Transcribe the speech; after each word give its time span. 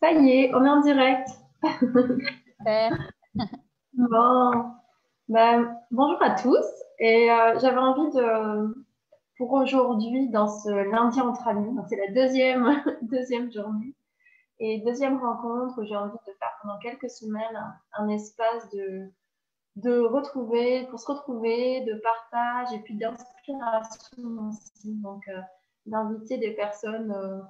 Ça 0.00 0.12
y 0.12 0.30
est, 0.30 0.54
on 0.54 0.64
est 0.64 0.68
en 0.68 0.80
direct. 0.80 1.28
bon. 3.92 4.50
Ben, 5.28 5.76
bonjour 5.90 6.22
à 6.22 6.30
tous. 6.36 6.64
Et 7.00 7.30
euh, 7.30 7.58
j'avais 7.58 7.78
envie 7.78 8.10
de, 8.14 8.86
pour 9.36 9.52
aujourd'hui, 9.52 10.28
dans 10.30 10.48
ce 10.48 10.70
lundi 10.70 11.20
entre 11.20 11.48
amis, 11.48 11.76
c'est 11.88 11.96
la 11.96 12.12
deuxième, 12.12 12.82
deuxième 13.02 13.52
journée 13.52 13.94
et 14.60 14.80
deuxième 14.84 15.18
rencontre, 15.18 15.84
j'ai 15.84 15.96
envie 15.96 16.18
de 16.26 16.32
faire 16.32 16.58
pendant 16.62 16.78
quelques 16.78 17.10
semaines 17.10 17.76
un, 17.92 18.08
espace 18.08 18.68
de, 18.70 19.08
de 19.76 20.00
retrouver, 20.00 20.86
pour 20.90 20.98
se 20.98 21.10
retrouver, 21.10 21.82
de 21.82 21.94
partage 21.94 22.72
et 22.72 22.80
puis 22.80 22.96
d'inspiration 22.96 24.48
aussi. 24.48 24.94
Donc, 24.96 25.22
euh, 25.28 25.40
d'inviter 25.86 26.38
des 26.38 26.52
personnes. 26.54 27.12
Euh, 27.12 27.40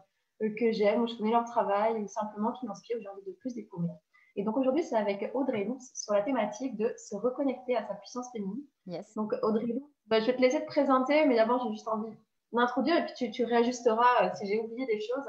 que 0.41 0.73
j'aime, 0.73 1.03
où 1.03 1.07
je 1.07 1.17
connais 1.17 1.33
leur 1.33 1.45
travail, 1.45 2.03
ou 2.03 2.07
simplement 2.07 2.53
qui 2.53 2.67
m'inspirent, 2.67 2.99
où 2.99 3.03
j'ai 3.03 3.09
envie 3.09 3.25
de 3.27 3.33
plus 3.41 3.55
découvrir. 3.55 3.95
Et 4.39 4.45
donc 4.45 4.57
aujourd'hui, 4.57 4.85
c'est 4.85 4.95
avec 4.95 5.29
Audrey 5.35 5.65
Lou 5.65 5.79
sur 5.95 6.15
la 6.15 6.23
thématique 6.23 6.77
de 6.77 6.95
se 6.97 7.17
reconnecter 7.17 7.77
à 7.77 7.85
sa 7.85 7.95
puissance 7.95 8.31
féminine. 8.31 8.63
Yes. 8.87 9.13
Donc 9.17 9.35
Audrey 9.43 9.67
Lou, 9.67 9.91
bah, 10.07 10.21
je 10.21 10.27
vais 10.27 10.37
te 10.37 10.41
laisser 10.41 10.61
te 10.61 10.67
présenter, 10.67 11.27
mais 11.27 11.35
d'abord 11.35 11.61
j'ai 11.65 11.73
juste 11.73 11.89
envie 11.89 12.17
d'introduire 12.53 12.99
et 12.99 13.05
puis 13.05 13.15
tu, 13.15 13.31
tu 13.33 13.45
réajusteras 13.45 14.27
euh, 14.27 14.31
si 14.35 14.47
j'ai 14.47 14.61
oublié 14.61 14.87
des 14.87 15.01
choses. 15.01 15.27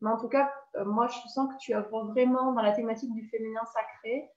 Mais 0.00 0.10
en 0.10 0.16
tout 0.16 0.30
cas, 0.30 0.50
euh, 0.76 0.86
moi 0.86 1.08
je 1.08 1.28
sens 1.28 1.52
que 1.52 1.58
tu 1.58 1.74
œuvres 1.74 2.06
vraiment 2.06 2.52
dans 2.52 2.62
la 2.62 2.72
thématique 2.72 3.12
du 3.12 3.28
féminin 3.28 3.64
sacré. 3.66 4.30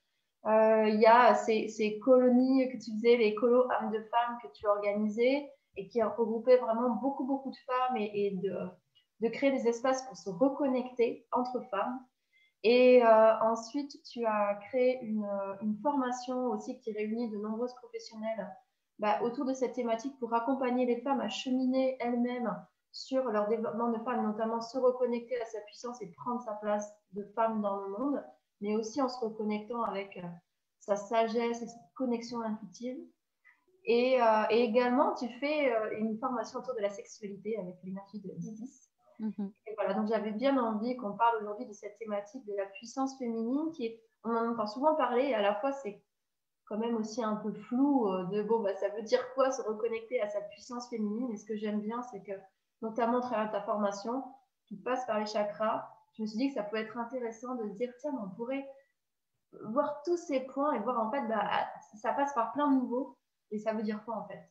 Il 0.44 1.00
y 1.00 1.06
a 1.06 1.36
ces, 1.36 1.70
ces, 1.70 2.00
colonies 2.00 2.68
que 2.70 2.84
tu 2.84 2.92
faisais, 2.96 3.16
les 3.16 3.36
colos 3.36 3.70
âmes 3.72 3.92
de 3.92 4.02
femmes 4.10 4.40
que 4.44 4.48
tu 4.54 4.68
organisais 4.68 5.50
et 5.78 5.88
qui 5.88 6.02
regroupaient 6.02 6.58
vraiment 6.58 6.96
beaucoup, 6.96 7.26
beaucoup 7.26 7.52
de 7.52 7.58
femmes 7.66 7.96
et, 7.96 8.26
et 8.26 8.32
de 8.32 8.52
de 9.22 9.28
créer 9.28 9.52
des 9.52 9.68
espaces 9.68 10.02
pour 10.08 10.18
se 10.18 10.30
reconnecter 10.30 11.28
entre 11.32 11.62
femmes. 11.70 12.00
Et 12.64 13.04
euh, 13.04 13.40
ensuite, 13.40 14.02
tu 14.04 14.26
as 14.26 14.56
créé 14.68 15.00
une, 15.02 15.24
euh, 15.24 15.56
une, 15.62 15.78
formation 15.82 16.48
aussi 16.48 16.80
qui 16.80 16.92
réunit 16.92 17.30
de 17.30 17.38
nombreuses 17.38 17.74
professionnels 17.76 18.48
bah, 19.00 19.20
autour 19.24 19.46
de 19.46 19.54
cette 19.54 19.74
thématique 19.74 20.18
pour 20.20 20.34
accompagner 20.34 20.86
les 20.86 21.02
femmes 21.02 21.22
à 21.22 21.30
cheminer 21.30 21.98
elles-mêmes 22.00 22.56
sur 22.92 23.24
leur 23.26 23.48
développement 23.48 23.90
de 23.90 23.98
femmes, 24.04 24.28
notamment 24.28 24.62
se 24.62 24.78
reconnecter 24.78 25.42
à 25.42 25.46
sa 25.46 25.60
puissance 25.62 26.02
et 26.02 26.08
prendre 26.12 26.42
sa 26.42 26.54
place 26.54 26.92
de 27.14 27.24
femme 27.36 27.62
dans 27.62 27.78
le 27.78 27.90
monde, 27.98 28.24
mais 28.60 28.76
aussi 28.76 29.02
en 29.02 29.10
se 29.10 29.20
reconnectant 29.20 29.82
avec 29.84 30.18
euh, 30.18 30.28
sa 30.80 30.96
sagesse 30.96 31.64
et 31.64 31.68
sa 31.68 31.80
connexion 31.96 32.42
intuitive. 32.42 32.98
Et, 33.86 34.20
et 34.52 34.64
également, 34.64 35.16
tu 35.16 35.28
fais 35.40 35.74
une 35.98 36.16
formation 36.20 36.60
autour 36.60 36.76
de 36.76 36.82
la 36.82 36.92
sexualité 36.92 37.58
avec 37.58 37.78
l'énergie 37.84 38.20
de 38.20 38.30
Didis. 38.38 38.91
Mhm. 39.22 39.54
Et 39.68 39.76
voilà, 39.76 39.94
donc 39.94 40.08
j'avais 40.08 40.32
bien 40.32 40.58
envie 40.58 40.98
qu'on 40.98 41.14
parle 41.14 41.42
aujourd'hui 41.42 41.68
de 41.68 41.74
cette 41.74 41.98
thématique 42.00 42.44
de 42.46 42.56
la 42.56 42.66
puissance 42.66 43.18
féminine 43.20 43.72
qui 43.72 43.86
est, 43.86 44.04
on 44.24 44.32
en 44.32 44.52
entend 44.52 44.66
souvent 44.66 44.96
parler 44.96 45.26
et 45.26 45.36
à 45.36 45.42
la 45.42 45.54
fois 45.56 45.72
c'est 45.72 46.04
quand 46.66 46.78
même 46.78 46.96
aussi 46.96 47.24
un 47.24 47.36
peu 47.36 47.54
flou 47.54 48.08
euh, 48.08 48.24
de 48.26 48.42
bon, 48.42 48.62
bah, 48.62 48.74
ça 48.76 48.90
veut 48.90 49.04
dire 49.04 49.22
quoi 49.36 49.52
se 49.52 49.62
reconnecter 49.62 50.20
à 50.22 50.28
sa 50.28 50.42
puissance 50.42 50.90
féminine? 50.90 51.30
Et 51.32 51.38
ce 51.38 51.46
que 51.46 51.56
j'aime 51.56 51.82
bien, 51.82 52.02
c'est 52.02 52.24
que 52.24 52.32
notamment 52.82 53.20
à 53.20 53.22
travers 53.22 53.52
ta 53.52 53.62
formation 53.62 54.24
qui 54.66 54.78
passe 54.78 55.06
par 55.06 55.20
les 55.20 55.28
chakras, 55.28 55.88
je 56.14 56.24
me 56.24 56.28
suis 56.28 56.38
dit 56.38 56.48
que 56.48 56.56
ça 56.56 56.64
peut 56.64 56.78
être 56.78 56.98
intéressant 56.98 57.56
de 57.56 57.68
se 57.70 57.76
dire 57.76 57.94
tiens, 58.00 58.14
on 58.24 58.30
pourrait 58.36 58.68
voir 59.66 60.02
tous 60.04 60.18
ces 60.18 60.40
points 60.40 60.74
et 60.74 60.80
voir 60.80 61.00
en 61.00 61.12
fait, 61.12 61.28
bah, 61.28 61.48
ça 62.02 62.14
passe 62.14 62.34
par 62.34 62.54
plein 62.54 62.72
de 62.72 62.82
niveaux 62.82 63.18
et 63.52 63.60
ça 63.60 63.74
veut 63.74 63.84
dire 63.84 64.04
quoi 64.04 64.16
en 64.16 64.28
fait? 64.28 64.42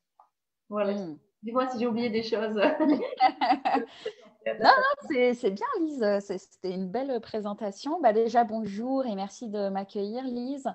Voilà. 0.68 0.94
Mm. 0.94 1.18
Dis-moi 1.42 1.68
si 1.68 1.78
j'ai 1.78 1.86
oublié 1.86 2.10
des 2.10 2.22
choses. 2.22 2.60
non, 4.46 4.54
non, 4.60 5.32
c'est 5.34 5.50
bien, 5.50 5.66
Lise. 5.80 6.18
C'était 6.20 6.74
une 6.74 6.88
belle 6.88 7.20
présentation. 7.20 8.00
Bah, 8.00 8.12
déjà, 8.12 8.44
bonjour 8.44 9.06
et 9.06 9.14
merci 9.14 9.48
de 9.48 9.68
m'accueillir, 9.68 10.24
Lise. 10.24 10.68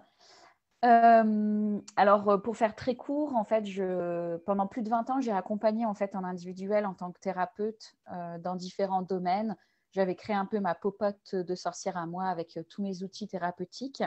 Euh, 0.86 1.80
alors, 1.96 2.42
pour 2.44 2.58
faire 2.58 2.76
très 2.76 2.96
court, 2.96 3.36
en 3.36 3.44
fait, 3.44 3.64
pendant 4.46 4.68
plus 4.68 4.84
de 4.84 4.90
20 4.90 5.10
ans, 5.10 5.22
j'ai 5.22 5.32
accompagné 5.32 5.86
en 5.86 5.96
fait 5.96 6.14
individuel 6.16 6.86
en 6.86 6.94
tant 6.94 7.12
que 7.12 7.20
thérapeute 7.20 7.96
euh, 8.12 8.38
dans 8.38 8.56
différents 8.56 9.02
domaines. 9.02 9.56
J'avais 9.92 10.16
créé 10.16 10.36
un 10.36 10.46
peu 10.46 10.60
ma 10.60 10.76
popote 10.76 11.36
de 11.36 11.56
sorcière 11.56 11.98
à 11.98 12.06
moi 12.06 12.26
avec 12.26 12.58
euh, 12.58 12.64
tous 12.70 12.84
mes 12.84 13.02
outils 13.02 13.28
thérapeutiques. 13.28 14.04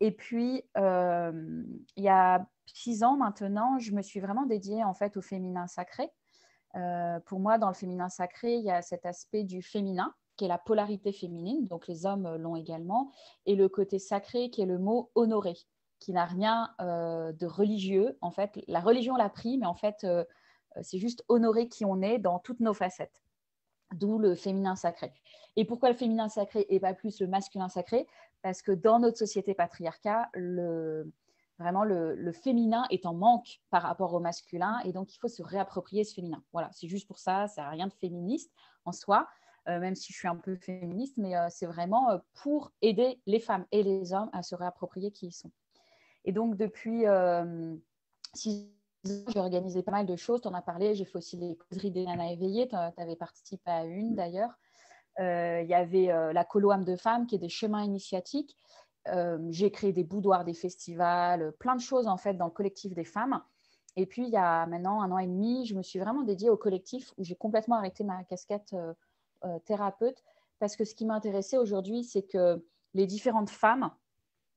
Et 0.00 0.10
puis, 0.10 0.64
il 0.76 2.02
y 2.02 2.08
a 2.08 2.46
six 2.66 3.04
ans 3.04 3.16
maintenant, 3.16 3.78
je 3.78 3.92
me 3.92 4.02
suis 4.02 4.18
vraiment 4.18 4.46
dédiée 4.46 4.82
en 4.82 4.94
fait 4.94 5.16
au 5.16 5.22
féminin 5.22 5.68
sacré. 5.68 6.10
Euh, 6.76 7.20
pour 7.20 7.40
moi, 7.40 7.58
dans 7.58 7.68
le 7.68 7.74
féminin 7.74 8.08
sacré, 8.08 8.56
il 8.56 8.64
y 8.64 8.70
a 8.70 8.82
cet 8.82 9.06
aspect 9.06 9.44
du 9.44 9.62
féminin, 9.62 10.14
qui 10.36 10.44
est 10.44 10.48
la 10.48 10.58
polarité 10.58 11.12
féminine, 11.12 11.66
donc 11.66 11.86
les 11.86 12.06
hommes 12.06 12.36
l'ont 12.36 12.56
également, 12.56 13.10
et 13.46 13.54
le 13.54 13.68
côté 13.68 13.98
sacré, 13.98 14.50
qui 14.50 14.62
est 14.62 14.66
le 14.66 14.78
mot 14.78 15.10
honoré, 15.14 15.54
qui 15.98 16.12
n'a 16.12 16.24
rien 16.24 16.74
euh, 16.80 17.32
de 17.32 17.46
religieux. 17.46 18.16
En 18.20 18.30
fait, 18.30 18.58
la 18.66 18.80
religion 18.80 19.16
l'a 19.16 19.28
pris, 19.28 19.58
mais 19.58 19.66
en 19.66 19.74
fait, 19.74 20.04
euh, 20.04 20.24
c'est 20.80 20.98
juste 20.98 21.24
honorer 21.28 21.68
qui 21.68 21.84
on 21.84 22.00
est 22.00 22.18
dans 22.18 22.38
toutes 22.38 22.60
nos 22.60 22.74
facettes. 22.74 23.22
D'où 23.94 24.18
le 24.18 24.34
féminin 24.34 24.74
sacré. 24.74 25.12
Et 25.56 25.66
pourquoi 25.66 25.90
le 25.90 25.94
féminin 25.94 26.30
sacré 26.30 26.64
et 26.70 26.80
pas 26.80 26.94
plus 26.94 27.20
le 27.20 27.26
masculin 27.26 27.68
sacré? 27.68 28.06
Parce 28.40 28.62
que 28.62 28.72
dans 28.72 28.98
notre 28.98 29.18
société 29.18 29.52
patriarcat, 29.52 30.30
le, 30.32 31.12
Vraiment, 31.62 31.84
le, 31.84 32.32
féminin 32.32 32.84
est 32.90 33.06
en 33.06 33.14
manque 33.14 33.60
par 33.70 33.82
rapport 33.82 34.12
au 34.14 34.20
masculin 34.20 34.80
et 34.84 34.92
donc 34.92 35.14
il 35.14 35.18
faut 35.18 35.28
se 35.28 35.42
réapproprier 35.42 36.02
ce 36.02 36.14
féminin. 36.14 36.42
Voilà, 36.52 36.68
c'est 36.72 36.88
juste 36.88 37.06
pour 37.06 37.18
ça, 37.18 37.46
ça 37.46 37.62
n'a 37.62 37.70
rien 37.70 37.86
de 37.86 37.92
féministe 37.92 38.50
en 38.84 38.90
soi, 38.90 39.28
euh, 39.68 39.78
même 39.78 39.94
si 39.94 40.12
je 40.12 40.18
suis 40.18 40.26
un 40.26 40.36
peu 40.36 40.56
féministe, 40.56 41.14
mais 41.18 41.36
euh, 41.36 41.46
c'est 41.50 41.66
vraiment 41.66 42.10
euh, 42.10 42.18
pour 42.42 42.72
aider 42.82 43.20
les 43.26 43.38
femmes 43.38 43.64
et 43.70 43.84
les 43.84 44.12
hommes 44.12 44.28
à 44.32 44.42
se 44.42 44.56
réapproprier 44.56 45.12
qui 45.12 45.26
ils 45.26 45.32
sont. 45.32 45.52
Et 46.24 46.32
donc, 46.32 46.56
depuis 46.56 47.04
six 48.34 48.68
j'ai 49.04 49.40
organisé 49.40 49.82
pas 49.82 49.90
mal 49.90 50.06
de 50.06 50.14
choses. 50.14 50.40
Tu 50.40 50.48
en 50.48 50.54
as 50.54 50.62
parlé, 50.62 50.94
j'ai 50.94 51.04
fait 51.04 51.18
aussi 51.18 51.36
les 51.36 51.56
causeries 51.56 51.90
des 51.90 52.06
nanas 52.06 52.30
éveillées. 52.30 52.68
Tu 52.68 52.76
avais 52.76 53.16
participé 53.16 53.68
à 53.68 53.84
une 53.84 54.14
d'ailleurs. 54.14 54.52
Il 55.18 55.66
y 55.66 55.74
avait 55.74 56.06
la 56.32 56.44
coloam 56.44 56.84
de 56.84 56.94
femmes 56.94 57.26
qui 57.26 57.34
est 57.34 57.40
des 57.40 57.48
chemins 57.48 57.82
initiatiques 57.82 58.56
euh, 59.08 59.38
j'ai 59.50 59.70
créé 59.70 59.92
des 59.92 60.04
boudoirs, 60.04 60.44
des 60.44 60.54
festivals, 60.54 61.52
plein 61.58 61.74
de 61.74 61.80
choses 61.80 62.06
en 62.06 62.16
fait 62.16 62.34
dans 62.34 62.46
le 62.46 62.50
collectif 62.50 62.94
des 62.94 63.04
femmes. 63.04 63.42
Et 63.96 64.06
puis 64.06 64.22
il 64.22 64.30
y 64.30 64.36
a 64.36 64.66
maintenant 64.66 65.02
un 65.02 65.10
an 65.10 65.18
et 65.18 65.26
demi, 65.26 65.66
je 65.66 65.74
me 65.74 65.82
suis 65.82 65.98
vraiment 65.98 66.22
dédiée 66.22 66.50
au 66.50 66.56
collectif 66.56 67.12
où 67.18 67.24
j'ai 67.24 67.34
complètement 67.34 67.76
arrêté 67.76 68.04
ma 68.04 68.22
casquette 68.24 68.72
euh, 68.74 68.94
euh, 69.44 69.58
thérapeute 69.60 70.22
parce 70.60 70.76
que 70.76 70.84
ce 70.84 70.94
qui 70.94 71.04
m'intéressait 71.04 71.58
aujourd'hui, 71.58 72.04
c'est 72.04 72.22
que 72.22 72.64
les 72.94 73.06
différentes 73.06 73.50
femmes 73.50 73.90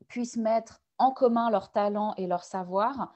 puissent 0.07 0.37
mettre 0.37 0.81
en 0.99 1.11
commun 1.11 1.49
leurs 1.49 1.71
talents 1.71 2.13
et 2.17 2.27
leur 2.27 2.43
savoir 2.43 3.15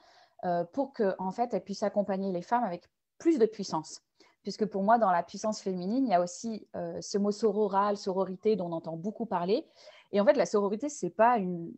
pour 0.72 0.94
que 0.94 1.14
en 1.18 1.30
fait 1.30 1.52
elles 1.52 1.62
puissent 1.62 1.82
accompagner 1.82 2.32
les 2.32 2.42
femmes 2.42 2.64
avec 2.64 2.88
plus 3.18 3.38
de 3.38 3.44
puissance 3.46 4.02
puisque 4.42 4.64
pour 4.64 4.82
moi, 4.82 4.96
dans 4.96 5.10
la 5.10 5.22
puissance 5.22 5.60
féminine, 5.60 6.06
il 6.06 6.10
y 6.10 6.14
a 6.14 6.22
aussi 6.22 6.66
ce 6.72 7.18
mot 7.18 7.30
sororal, 7.30 7.98
sororité, 7.98 8.56
dont 8.56 8.68
on 8.68 8.72
entend 8.72 8.96
beaucoup 8.96 9.26
parler. 9.26 9.66
Et 10.12 10.20
en 10.20 10.24
fait, 10.24 10.34
la 10.34 10.46
sororité, 10.46 10.88
ce 10.88 11.06
n'est 11.06 11.12
pas 11.12 11.38
une, 11.38 11.72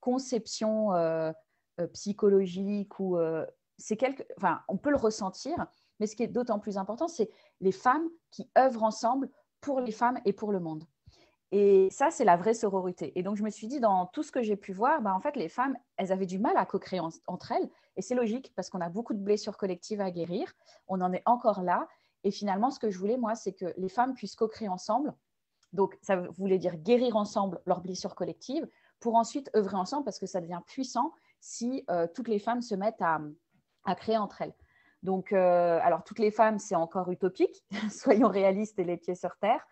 conception 0.00 0.92
euh, 0.94 1.32
euh, 1.80 1.86
psychologique 1.88 2.98
ou 3.00 3.16
euh, 3.16 3.46
c'est 3.78 3.96
quelque, 3.96 4.24
enfin, 4.36 4.60
on 4.68 4.76
peut 4.76 4.90
le 4.90 4.96
ressentir, 4.96 5.66
mais 6.00 6.06
ce 6.06 6.16
qui 6.16 6.22
est 6.22 6.28
d'autant 6.28 6.58
plus 6.58 6.76
important, 6.78 7.08
c'est 7.08 7.30
les 7.60 7.72
femmes 7.72 8.08
qui 8.30 8.50
œuvrent 8.58 8.84
ensemble 8.84 9.30
pour 9.60 9.80
les 9.80 9.92
femmes 9.92 10.18
et 10.24 10.32
pour 10.32 10.52
le 10.52 10.60
monde. 10.60 10.84
Et 11.50 11.88
ça, 11.90 12.10
c'est 12.10 12.24
la 12.24 12.36
vraie 12.36 12.52
sororité. 12.52 13.18
Et 13.18 13.22
donc, 13.22 13.36
je 13.36 13.42
me 13.42 13.48
suis 13.48 13.68
dit, 13.68 13.80
dans 13.80 14.06
tout 14.06 14.22
ce 14.22 14.30
que 14.30 14.42
j'ai 14.42 14.56
pu 14.56 14.72
voir, 14.72 15.00
bah, 15.00 15.14
en 15.14 15.20
fait, 15.20 15.34
les 15.34 15.48
femmes, 15.48 15.76
elles 15.96 16.12
avaient 16.12 16.26
du 16.26 16.38
mal 16.38 16.56
à 16.56 16.66
co-créer 16.66 17.00
entre 17.26 17.52
elles. 17.52 17.70
Et 17.96 18.02
c'est 18.02 18.14
logique 18.14 18.52
parce 18.54 18.68
qu'on 18.68 18.82
a 18.82 18.90
beaucoup 18.90 19.14
de 19.14 19.18
blessures 19.18 19.56
collectives 19.56 20.02
à 20.02 20.10
guérir. 20.10 20.52
On 20.88 21.00
en 21.00 21.12
est 21.12 21.22
encore 21.24 21.62
là. 21.62 21.88
Et 22.22 22.30
finalement, 22.30 22.70
ce 22.70 22.78
que 22.78 22.90
je 22.90 22.98
voulais, 22.98 23.16
moi, 23.16 23.34
c'est 23.34 23.54
que 23.54 23.72
les 23.78 23.88
femmes 23.88 24.12
puissent 24.12 24.36
co-créer 24.36 24.68
ensemble 24.68 25.14
donc, 25.72 25.98
ça 26.00 26.16
voulait 26.16 26.58
dire 26.58 26.76
guérir 26.76 27.16
ensemble 27.16 27.60
leurs 27.66 27.80
blessures 27.80 28.14
collectives 28.14 28.66
pour 29.00 29.14
ensuite 29.14 29.50
œuvrer 29.54 29.76
ensemble 29.76 30.04
parce 30.04 30.18
que 30.18 30.26
ça 30.26 30.40
devient 30.40 30.60
puissant 30.66 31.12
si 31.40 31.84
euh, 31.90 32.06
toutes 32.12 32.28
les 32.28 32.38
femmes 32.38 32.62
se 32.62 32.74
mettent 32.74 33.02
à, 33.02 33.20
créer 33.94 34.18
entre 34.18 34.42
elles. 34.42 34.54
Donc, 35.02 35.32
euh, 35.32 35.78
alors, 35.82 36.04
toutes 36.04 36.18
les 36.18 36.30
femmes, 36.30 36.58
c'est 36.58 36.74
encore 36.74 37.10
utopique, 37.10 37.64
soyons 37.90 38.28
réalistes 38.28 38.78
et 38.78 38.84
les 38.84 38.96
pieds 38.96 39.14
sur 39.14 39.36
terre. 39.36 39.66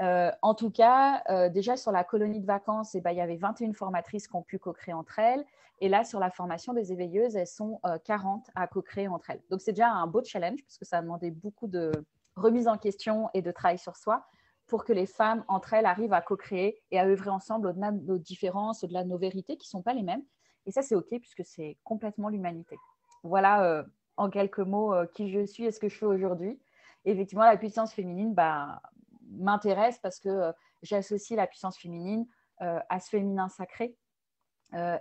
Euh, 0.00 0.30
en 0.42 0.54
tout 0.54 0.70
cas, 0.70 1.48
déjà 1.48 1.76
sur 1.76 1.90
la 1.90 2.04
colonie 2.04 2.40
de 2.40 2.46
vacances, 2.46 2.94
eh 2.94 3.00
ben, 3.00 3.10
il 3.10 3.16
y 3.16 3.20
avait 3.20 3.36
21 3.36 3.72
formatrices 3.72 4.28
qui 4.28 4.36
ont 4.36 4.42
pu 4.42 4.58
co-créer 4.58 4.94
entre 4.94 5.18
elles. 5.18 5.44
Et 5.80 5.88
là, 5.88 6.04
sur 6.04 6.20
la 6.20 6.30
formation 6.30 6.72
des 6.72 6.92
éveilleuses, 6.92 7.34
elles 7.34 7.48
sont 7.48 7.80
40 8.04 8.48
à 8.54 8.68
co-créer 8.68 9.08
entre 9.08 9.30
elles. 9.30 9.42
Donc, 9.50 9.60
c'est 9.60 9.72
déjà 9.72 9.90
un 9.90 10.06
beau 10.06 10.22
challenge 10.22 10.62
parce 10.62 10.78
que 10.78 10.84
ça 10.84 10.98
a 10.98 11.02
demandé 11.02 11.32
beaucoup 11.32 11.66
de 11.66 11.90
remise 12.36 12.68
en 12.68 12.76
question 12.76 13.28
et 13.34 13.42
de 13.42 13.50
travail 13.50 13.78
sur 13.78 13.96
soi 13.96 14.24
pour 14.68 14.84
que 14.84 14.92
les 14.92 15.06
femmes, 15.06 15.44
entre 15.48 15.74
elles, 15.74 15.86
arrivent 15.86 16.12
à 16.12 16.20
co-créer 16.20 16.80
et 16.90 17.00
à 17.00 17.06
œuvrer 17.06 17.30
ensemble 17.30 17.68
au-delà 17.68 17.90
de 17.90 18.04
nos 18.04 18.18
différences, 18.18 18.84
au-delà 18.84 19.02
de 19.02 19.08
nos 19.08 19.18
vérités 19.18 19.56
qui 19.56 19.66
ne 19.66 19.70
sont 19.70 19.82
pas 19.82 19.94
les 19.94 20.02
mêmes. 20.02 20.22
Et 20.66 20.70
ça, 20.70 20.82
c'est 20.82 20.94
OK 20.94 21.08
puisque 21.08 21.44
c'est 21.44 21.78
complètement 21.82 22.28
l'humanité. 22.28 22.76
Voilà 23.22 23.64
euh, 23.64 23.82
en 24.18 24.28
quelques 24.28 24.58
mots 24.58 24.94
euh, 24.94 25.06
qui 25.06 25.30
je 25.30 25.44
suis 25.46 25.64
et 25.64 25.70
ce 25.70 25.80
que 25.80 25.88
je 25.88 25.96
fais 25.96 26.06
aujourd'hui. 26.06 26.60
Effectivement, 27.06 27.44
la 27.44 27.56
puissance 27.56 27.94
féminine 27.94 28.34
bah, 28.34 28.82
m'intéresse 29.30 29.98
parce 30.00 30.20
qu'elle 30.20 30.32
euh, 30.32 30.52
j'associe 30.82 31.36
la 31.36 31.46
puissance 31.46 31.78
féminine 31.78 32.26
à 32.60 32.98
ce 32.98 33.08
féminin 33.10 33.48
sacré. 33.48 33.96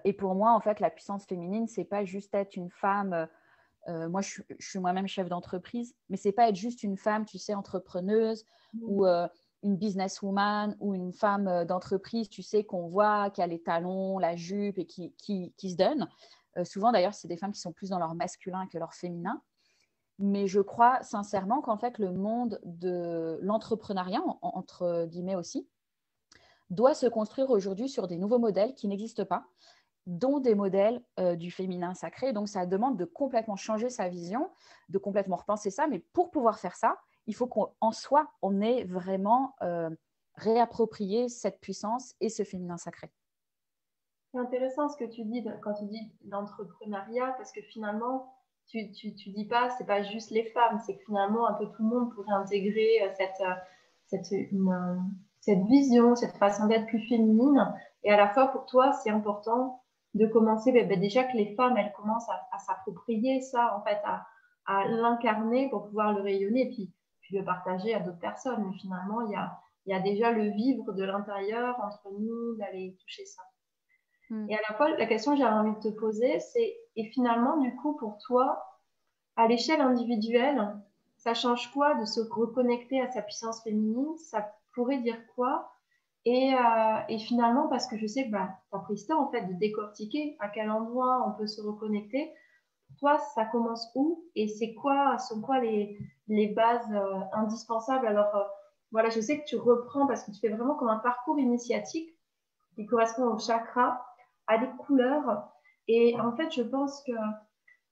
et 0.04 0.14
pour 0.14 0.36
moi, 0.36 0.52
en 0.52 0.60
fait, 0.60 0.80
la 0.80 0.92
puissance 0.92 1.26
féminine, 1.26 1.68
c'est 1.68 1.86
pas 1.86 2.06
juste 2.06 2.36
être 2.36 2.56
une 2.56 2.70
femme. 2.70 3.28
moi, 3.88 4.22
je, 4.22 4.44
suis 4.60 4.78
moi-même 4.78 5.08
chef 5.08 5.28
d'entreprise, 5.28 5.96
mais 6.10 6.18
c'est 6.18 6.34
pas 6.34 6.50
être 6.50 6.56
juste 6.56 6.84
une 6.84 6.98
femme, 6.98 7.26
tu 7.26 7.40
sais, 7.40 7.56
entrepreneuse 7.56 8.46
ou 8.80 9.08
une 9.64 9.78
businesswoman 9.78 10.76
ou 10.80 10.94
une 10.94 11.12
femme 11.12 11.66
d'entreprise, 11.66 12.30
tu 12.30 12.44
sais, 12.44 12.64
qu'on 12.64 12.88
voit, 12.88 13.30
qui 13.32 13.42
a 13.42 13.48
les 13.48 13.62
talons, 13.62 14.20
la 14.20 14.36
jupe 14.36 14.78
et 14.78 14.86
qui, 14.86 15.14
qui, 15.18 15.70
se 15.70 15.76
donne. 15.76 16.08
souvent, 16.64 16.92
d'ailleurs, 16.92 17.14
c'est 17.14 17.28
des 17.28 17.38
femmes 17.38 17.52
qui 17.52 17.60
sont 17.60 17.74
plus 17.74 17.90
dans 17.90 18.00
leur 18.00 18.14
masculin 18.16 18.68
que 18.68 18.78
leur 18.78 18.94
féminin. 18.94 19.42
Mais 20.20 20.48
je 20.48 20.62
crois 20.62 21.02
sincèrement 21.04 21.62
qu'en 21.62 21.78
fait, 21.78 22.00
le 22.00 22.12
monde 22.12 22.60
de 22.64 23.40
l'entrepreneuriat, 23.42 24.22
entre 24.42 25.06
guillemets 25.06 25.36
aussi, 25.36 25.68
doit 26.70 26.96
se 26.96 27.06
construire 27.06 27.50
aujourd'hui 27.50 27.88
sur 27.88 28.08
des 28.08 28.18
nouveaux 28.18 28.40
modèles 28.40 28.74
qui 28.74 28.88
n'existent 28.88 29.26
pas, 29.26 29.46
dont 30.06 30.40
des 30.40 30.56
modèles 30.56 31.04
euh, 31.20 31.36
du 31.36 31.52
féminin 31.52 31.94
sacré. 31.94 32.34
Donc, 32.34 32.48
ça 32.48 32.66
demande 32.66 32.98
de 32.98 33.06
complètement 33.06 33.56
changer 33.56 33.90
sa 33.90 34.10
vision, 34.10 34.50
de 34.90 34.98
complètement 34.98 35.36
repenser 35.36 35.70
ça. 35.70 35.88
Mais 35.88 36.00
pour 36.00 36.32
pouvoir 36.32 36.60
faire 36.60 36.76
ça, 36.76 36.98
il 37.28 37.36
faut 37.36 37.48
qu'en 37.48 37.92
soi, 37.92 38.32
on 38.42 38.62
ait 38.62 38.84
vraiment 38.86 39.56
euh, 39.62 39.90
réapproprié 40.36 41.30
cette 41.30 41.60
puissance 41.60 42.16
et 42.22 42.30
ce 42.30 42.44
féminin 42.44 42.78
sacré. 42.78 43.12
C'est 44.32 44.40
intéressant 44.40 44.90
ce 44.90 44.98
que 44.98 45.06
tu 45.06 45.24
dis 45.24 45.46
quand 45.62 45.74
tu 45.74 45.86
dis 45.86 46.12
l'entrepreneuriat, 46.26 47.34
parce 47.38 47.52
que 47.52 47.62
finalement, 47.62 48.34
tu, 48.68 48.92
tu, 48.92 49.16
tu 49.16 49.30
dis 49.30 49.46
pas, 49.46 49.70
c'est 49.78 49.86
pas 49.86 50.04
juste 50.04 50.32
les 50.32 50.44
femmes, 50.52 50.80
c'est 50.86 50.98
que 50.98 51.04
finalement, 51.06 51.48
un 51.48 51.54
peu 51.54 51.66
tout 51.66 51.84
le 51.84 51.90
monde 51.90 52.14
pourrait 52.14 52.34
intégrer 52.34 53.02
euh, 53.04 53.10
cette, 53.18 53.42
euh, 53.42 53.54
cette, 54.08 54.32
euh, 54.32 54.96
cette 55.40 55.64
vision, 55.64 56.16
cette 56.16 56.36
façon 56.38 56.68
d'être 56.68 56.86
plus 56.88 57.08
féminine. 57.08 57.74
Et 58.04 58.12
à 58.12 58.18
la 58.18 58.30
fois, 58.30 58.48
pour 58.48 58.66
toi, 58.66 58.92
c'est 58.92 59.10
important 59.10 59.82
de 60.14 60.28
commencer, 60.28 60.72
ben, 60.72 60.88
ben, 60.88 61.00
déjà 61.00 61.24
que 61.24 61.38
les 61.38 61.56
femmes, 61.56 61.78
elles 61.78 61.94
commencent 61.94 62.30
à, 62.30 62.58
s'approprier 62.60 63.42
ça, 63.42 63.76
en 63.78 63.84
fait, 63.84 64.00
à, 64.04 64.28
à 64.66 64.88
l'incarner 64.88 65.70
pour 65.70 65.86
pouvoir 65.86 66.14
le 66.14 66.22
rayonner 66.22 66.70
puis, 66.70 66.92
puis 67.28 67.38
le 67.38 67.44
partager 67.44 67.94
à 67.94 68.00
d'autres 68.00 68.20
personnes. 68.20 68.66
Mais 68.66 68.78
finalement, 68.78 69.22
il 69.22 69.32
y 69.32 69.36
a, 69.36 69.60
il 69.86 69.92
y 69.92 69.96
a 69.96 70.00
déjà 70.00 70.32
le 70.32 70.50
vivre 70.50 70.94
de 70.94 71.04
l'intérieur 71.04 71.78
entre 71.84 72.10
nous, 72.18 72.56
d'aller 72.58 72.96
toucher 73.02 73.26
ça. 73.26 73.42
Mm. 74.30 74.50
Et 74.50 74.56
à 74.56 74.60
la 74.70 74.76
fois, 74.76 74.90
la 74.90 75.06
question 75.06 75.34
que 75.34 75.38
j'avais 75.40 75.56
envie 75.56 75.76
de 75.76 75.90
te 75.90 76.00
poser, 76.00 76.40
c'est, 76.40 76.78
et 76.96 77.06
finalement, 77.12 77.58
du 77.58 77.76
coup, 77.76 77.96
pour 77.98 78.18
toi, 78.26 78.64
à 79.36 79.48
l'échelle 79.48 79.82
individuelle, 79.82 80.76
ça 81.18 81.34
change 81.34 81.72
quoi 81.72 81.96
de 81.96 82.06
se 82.06 82.22
reconnecter 82.22 83.02
à 83.02 83.12
sa 83.12 83.22
puissance 83.22 83.62
féminine? 83.64 84.18
Ça 84.18 84.54
pourrait 84.74 85.00
dire 85.00 85.20
quoi? 85.36 85.72
Et, 86.26 86.54
euh, 86.54 86.98
et, 87.10 87.20
finalement, 87.20 87.68
parce 87.68 87.88
que 87.88 87.98
je 87.98 88.06
sais 88.06 88.26
que 88.26 88.32
bah, 88.32 88.50
tu 88.70 88.78
as 88.78 88.80
pris 88.80 88.98
ça, 88.98 89.18
en 89.18 89.30
fait, 89.32 89.42
de 89.44 89.54
décortiquer 89.54 90.36
à 90.40 90.50
quel 90.50 90.70
endroit 90.70 91.26
on 91.28 91.38
peut 91.38 91.48
se 91.48 91.62
reconnecter. 91.62 92.34
Toi, 93.00 93.18
ça 93.36 93.46
commence 93.46 93.90
où 93.96 94.24
Et 94.36 94.48
c'est 94.48 94.74
quoi, 94.74 95.18
sont 95.20 95.42
quoi 95.42 95.60
les, 95.60 95.98
bases 96.56 96.92
euh, 96.92 97.20
indispensables? 97.34 98.08
Alors, 98.08 98.36
euh, 98.36 98.44
voilà, 98.92 99.10
je 99.10 99.20
sais 99.20 99.40
que 99.40 99.46
tu 99.46 99.58
reprends 99.58 100.08
parce 100.08 100.24
que 100.24 100.32
tu 100.32 100.40
fais 100.40 100.50
vraiment 100.50 100.76
comme 100.76 100.90
un 100.90 101.00
parcours 101.00 101.40
initiatique 101.40 102.10
qui 102.76 102.86
correspond 102.86 103.26
au 103.26 103.38
chakra 103.38 104.06
à 104.48 104.58
des 104.58 104.70
couleurs. 104.80 105.50
Et 105.88 106.20
en 106.20 106.36
fait, 106.36 106.52
je 106.52 106.64
pense 106.64 107.04
que 107.04 107.12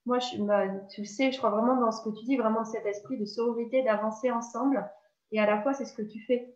moi, 0.06 0.20
bah, 0.40 0.68
tu 0.94 1.06
sais, 1.06 1.32
je 1.32 1.38
crois 1.38 1.50
vraiment 1.50 1.76
dans 1.78 1.92
ce 1.92 2.04
que 2.04 2.16
tu 2.16 2.26
dis, 2.26 2.38
vraiment 2.38 2.62
de 2.62 2.68
cet 2.68 2.86
esprit 2.86 3.18
de 3.18 3.26
sororité, 3.26 3.84
d'avancer 3.84 4.32
ensemble. 4.32 4.90
Et 5.32 5.40
à 5.40 5.46
la 5.46 5.62
fois, 5.62 5.74
c'est 5.74 5.86
ce 5.86 5.94
que 5.94 6.04
tu 6.04 6.20
fais, 6.26 6.56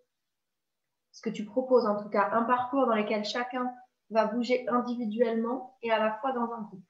ce 1.11 1.21
que 1.21 1.29
tu 1.29 1.45
proposes 1.45 1.85
en 1.85 2.01
tout 2.01 2.09
cas, 2.09 2.29
un 2.31 2.43
parcours 2.43 2.85
dans 2.85 2.95
lequel 2.95 3.25
chacun 3.25 3.71
va 4.09 4.25
bouger 4.25 4.67
individuellement 4.69 5.77
et 5.81 5.91
à 5.91 5.99
la 5.99 6.13
fois 6.19 6.31
dans 6.31 6.51
un 6.51 6.61
groupe. 6.61 6.83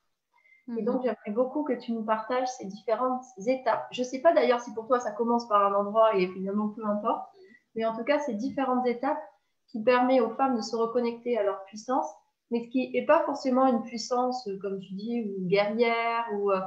Et 0.77 0.83
donc, 0.83 0.97
mhm. 0.97 1.01
j'aimerais 1.03 1.31
beaucoup 1.31 1.63
que 1.63 1.73
tu 1.73 1.93
nous 1.93 2.03
partages 2.03 2.47
ces 2.47 2.65
différentes 2.65 3.23
étapes. 3.47 3.87
Je 3.91 4.01
ne 4.01 4.05
sais 4.05 4.21
pas 4.21 4.33
d'ailleurs 4.33 4.59
si 4.59 4.73
pour 4.73 4.87
toi 4.87 4.99
ça 4.99 5.11
commence 5.11 5.47
par 5.47 5.65
un 5.65 5.79
endroit 5.79 6.15
et 6.15 6.27
finalement 6.27 6.69
peu 6.69 6.85
importe, 6.85 7.27
mais 7.75 7.85
en 7.85 7.95
tout 7.95 8.03
cas, 8.03 8.19
ces 8.19 8.33
différentes 8.33 8.85
étapes 8.85 9.21
qui 9.67 9.83
permettent 9.83 10.21
aux 10.21 10.35
femmes 10.35 10.55
de 10.55 10.61
se 10.61 10.75
reconnecter 10.75 11.37
à 11.37 11.43
leur 11.43 11.63
puissance 11.65 12.07
mais 12.51 12.67
qui 12.69 12.91
n'est 12.91 13.05
pas 13.05 13.23
forcément 13.25 13.65
une 13.67 13.83
puissance, 13.83 14.47
euh, 14.47 14.57
comme 14.61 14.79
tu 14.79 14.93
dis, 14.93 15.21
ou 15.21 15.47
guerrière, 15.47 16.25
ou 16.33 16.51
euh, 16.51 16.59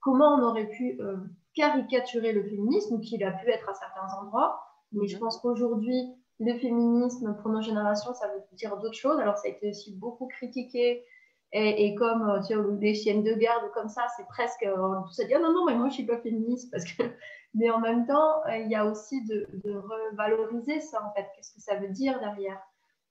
comment 0.00 0.34
on 0.34 0.42
aurait 0.42 0.68
pu 0.68 0.98
euh, 1.00 1.16
caricaturer 1.54 2.32
le 2.32 2.42
féminisme, 2.42 3.00
qu'il 3.00 3.22
a 3.24 3.32
pu 3.32 3.48
être 3.50 3.68
à 3.68 3.74
certains 3.74 4.12
endroits. 4.20 4.60
Mais 4.92 5.06
je 5.06 5.14
mhm. 5.14 5.20
pense 5.20 5.38
qu'aujourd'hui, 5.38 6.14
le 6.40 6.58
féminisme, 6.58 7.36
pour 7.42 7.50
nos 7.50 7.60
générations, 7.60 8.14
ça 8.14 8.28
veut 8.28 8.42
dire 8.56 8.76
d'autres 8.78 8.94
choses. 8.94 9.18
Alors, 9.20 9.36
ça 9.36 9.48
a 9.48 9.50
été 9.50 9.68
aussi 9.68 9.94
beaucoup 9.94 10.26
critiqué. 10.26 11.04
Et, 11.52 11.96
comme 11.96 12.22
vois, 12.22 12.76
les 12.80 12.94
chiennes 12.94 13.24
de 13.24 13.34
garde 13.34 13.70
comme 13.72 13.88
ça, 13.88 14.06
c'est 14.16 14.26
presque 14.28 14.64
tout 14.64 15.12
ça 15.12 15.24
dire 15.24 15.40
non, 15.40 15.52
non, 15.52 15.66
mais 15.66 15.74
moi 15.74 15.88
je 15.88 15.94
suis 15.94 16.06
pas 16.06 16.18
féministe. 16.18 16.70
Parce 16.70 16.84
que... 16.84 17.02
Mais 17.54 17.70
en 17.70 17.80
même 17.80 18.06
temps, 18.06 18.44
il 18.46 18.68
y 18.68 18.76
a 18.76 18.86
aussi 18.86 19.24
de, 19.24 19.46
revaloriser 19.64 20.80
ça 20.80 21.04
en 21.04 21.12
fait. 21.14 21.26
Qu'est-ce 21.34 21.52
que 21.52 21.60
ça 21.60 21.76
veut 21.76 21.88
dire 21.88 22.18
derrière? 22.20 22.60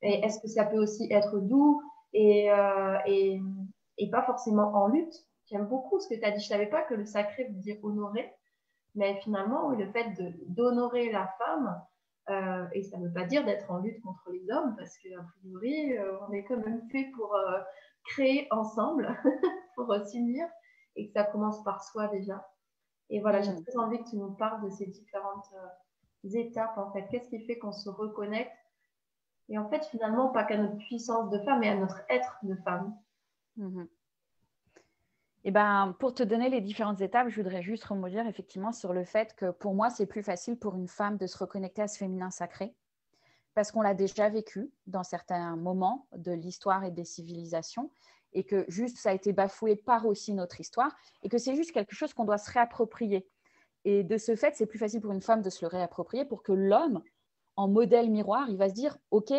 Et 0.01 0.23
est-ce 0.23 0.39
que 0.39 0.47
ça 0.47 0.65
peut 0.65 0.77
aussi 0.77 1.11
être 1.11 1.39
doux 1.39 1.81
euh, 2.15 2.97
et, 3.05 3.41
et, 3.97 4.09
pas 4.09 4.23
forcément 4.23 4.73
en 4.73 4.87
lutte? 4.87 5.13
J'aime 5.47 5.65
beaucoup 5.65 5.99
ce 5.99 6.07
que 6.07 6.15
tu 6.15 6.23
as 6.23 6.31
dit. 6.31 6.41
Je 6.41 6.47
savais 6.47 6.67
pas 6.67 6.83
que 6.83 6.93
le 6.93 7.05
sacré 7.05 7.45
veut 7.45 7.59
dire 7.59 7.77
honorer, 7.83 8.31
mais 8.95 9.19
finalement, 9.21 9.71
le 9.71 9.91
fait 9.91 10.07
d'honorer 10.47 11.11
la 11.11 11.27
femme, 11.37 11.81
euh, 12.29 12.65
et 12.73 12.83
ça 12.83 12.97
ne 12.97 13.07
veut 13.07 13.13
pas 13.13 13.25
dire 13.25 13.43
d'être 13.43 13.69
en 13.69 13.79
lutte 13.79 14.01
contre 14.01 14.31
les 14.31 14.49
hommes, 14.51 14.75
parce 14.77 14.97
qu'a 14.99 15.21
priori, 15.41 15.97
euh, 15.97 16.13
on 16.27 16.31
est 16.31 16.43
quand 16.43 16.57
même 16.57 16.81
fait 16.91 17.11
pour 17.15 17.35
créer 18.05 18.47
ensemble, 18.51 19.17
pour 19.75 19.93
s'unir, 20.07 20.47
et 20.95 21.07
que 21.07 21.13
ça 21.13 21.23
commence 21.23 21.63
par 21.63 21.83
soi 21.83 22.07
déjà. 22.07 22.47
Et 23.09 23.21
voilà, 23.21 23.41
j'ai 23.41 23.51
mm. 23.51 23.63
très 23.63 23.77
envie 23.77 24.03
que 24.03 24.09
tu 24.09 24.17
nous 24.17 24.31
parles 24.31 24.63
de 24.63 24.69
ces 24.69 24.87
différentes 24.87 25.49
étapes, 26.33 26.77
en 26.77 26.91
fait. 26.91 27.07
Qu'est-ce 27.09 27.29
qui 27.29 27.45
fait 27.45 27.57
qu'on 27.57 27.71
se 27.71 27.89
reconnecte? 27.89 28.51
Et 29.49 29.57
en 29.57 29.67
fait, 29.69 29.83
finalement, 29.85 30.29
pas 30.29 30.43
qu'à 30.43 30.57
notre 30.57 30.77
puissance 30.77 31.29
de 31.31 31.39
femme, 31.39 31.59
mais 31.59 31.69
à 31.69 31.75
notre 31.75 32.01
être 32.09 32.37
de 32.43 32.55
femme. 32.63 32.95
Et 35.43 35.49
eh 35.49 35.51
ben, 35.51 35.95
pour 35.99 36.13
te 36.13 36.21
donner 36.21 36.49
les 36.49 36.59
différentes 36.59 36.99
étapes, 36.99 37.29
je 37.29 37.41
voudrais 37.41 37.61
juste 37.61 37.85
rebondir 37.85 38.27
effectivement 38.27 38.73
sur 38.73 38.91
le 38.91 39.05
fait 39.05 39.33
que 39.35 39.51
pour 39.51 39.73
moi, 39.73 39.89
c'est 39.89 40.05
plus 40.05 40.21
facile 40.21 40.59
pour 40.59 40.75
une 40.75 40.89
femme 40.89 41.17
de 41.17 41.27
se 41.27 41.37
reconnecter 41.37 41.81
à 41.81 41.87
ce 41.87 41.97
féminin 41.97 42.29
sacré 42.29 42.75
parce 43.53 43.71
qu'on 43.71 43.81
l'a 43.81 43.93
déjà 43.93 44.29
vécu 44.29 44.71
dans 44.87 45.03
certains 45.03 45.55
moments 45.55 46.07
de 46.15 46.31
l'histoire 46.31 46.83
et 46.83 46.91
des 46.91 47.05
civilisations 47.05 47.91
et 48.33 48.43
que 48.43 48.65
juste 48.67 48.97
ça 48.97 49.09
a 49.09 49.13
été 49.13 49.33
bafoué 49.33 49.75
par 49.75 50.05
aussi 50.05 50.33
notre 50.33 50.59
histoire 50.59 50.95
et 51.23 51.29
que 51.29 51.37
c'est 51.37 51.55
juste 51.55 51.71
quelque 51.71 51.95
chose 51.95 52.13
qu'on 52.13 52.25
doit 52.25 52.37
se 52.37 52.51
réapproprier. 52.51 53.27
Et 53.85 54.03
de 54.03 54.17
ce 54.17 54.35
fait, 54.35 54.55
c'est 54.55 54.65
plus 54.65 54.79
facile 54.79 55.01
pour 55.01 55.11
une 55.11 55.21
femme 55.21 55.41
de 55.41 55.49
se 55.49 55.63
le 55.63 55.67
réapproprier 55.67 56.25
pour 56.25 56.43
que 56.43 56.51
l'homme 56.51 57.01
en 57.55 57.67
modèle 57.67 58.09
miroir, 58.09 58.49
il 58.49 58.57
va 58.57 58.69
se 58.69 58.73
dire, 58.73 58.97
OK, 59.11 59.33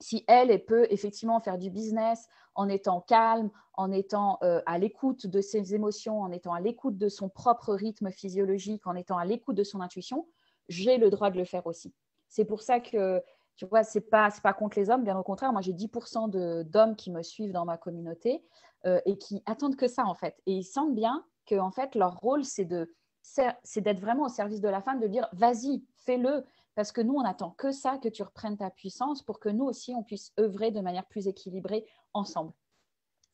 si 0.00 0.24
elle, 0.28 0.64
peut 0.64 0.86
effectivement 0.90 1.40
faire 1.40 1.58
du 1.58 1.70
business 1.70 2.28
en 2.54 2.68
étant 2.68 3.00
calme, 3.00 3.50
en 3.74 3.92
étant 3.92 4.38
euh, 4.42 4.60
à 4.66 4.78
l'écoute 4.78 5.26
de 5.26 5.40
ses 5.40 5.74
émotions, 5.74 6.20
en 6.20 6.30
étant 6.30 6.52
à 6.52 6.60
l'écoute 6.60 6.96
de 6.96 7.08
son 7.08 7.28
propre 7.28 7.74
rythme 7.74 8.10
physiologique, 8.10 8.86
en 8.86 8.94
étant 8.94 9.18
à 9.18 9.24
l'écoute 9.24 9.56
de 9.56 9.64
son 9.64 9.80
intuition, 9.80 10.26
j'ai 10.68 10.98
le 10.98 11.10
droit 11.10 11.30
de 11.30 11.38
le 11.38 11.44
faire 11.44 11.66
aussi. 11.66 11.94
C'est 12.28 12.44
pour 12.44 12.62
ça 12.62 12.80
que, 12.80 13.22
tu 13.56 13.66
vois, 13.66 13.82
ce 13.82 13.98
n'est 13.98 14.04
pas, 14.04 14.28
pas 14.42 14.52
contre 14.52 14.78
les 14.78 14.90
hommes, 14.90 15.04
bien 15.04 15.18
au 15.18 15.22
contraire, 15.22 15.52
moi 15.52 15.62
j'ai 15.62 15.72
10% 15.72 16.64
d'hommes 16.64 16.96
qui 16.96 17.10
me 17.10 17.22
suivent 17.22 17.52
dans 17.52 17.64
ma 17.64 17.76
communauté 17.76 18.44
euh, 18.86 19.00
et 19.06 19.18
qui 19.18 19.42
attendent 19.46 19.76
que 19.76 19.88
ça 19.88 20.04
en 20.04 20.14
fait. 20.14 20.36
Et 20.46 20.52
ils 20.52 20.64
sentent 20.64 20.94
bien 20.94 21.24
que 21.46 21.56
en 21.56 21.70
fait 21.70 21.94
leur 21.94 22.18
rôle 22.18 22.44
c'est 22.44 22.64
d'être 22.66 24.00
vraiment 24.00 24.26
au 24.26 24.28
service 24.28 24.60
de 24.60 24.68
la 24.68 24.80
femme, 24.80 25.00
de 25.00 25.08
dire 25.08 25.28
vas-y, 25.32 25.84
fais-le, 25.96 26.44
parce 26.78 26.92
que 26.92 27.00
nous, 27.00 27.14
on 27.14 27.24
attend 27.24 27.50
que 27.58 27.72
ça, 27.72 27.98
que 27.98 28.08
tu 28.08 28.22
reprennes 28.22 28.56
ta 28.56 28.70
puissance 28.70 29.24
pour 29.24 29.40
que 29.40 29.48
nous 29.48 29.64
aussi, 29.64 29.96
on 29.96 30.04
puisse 30.04 30.32
œuvrer 30.38 30.70
de 30.70 30.80
manière 30.80 31.06
plus 31.06 31.26
équilibrée 31.26 31.84
ensemble. 32.14 32.52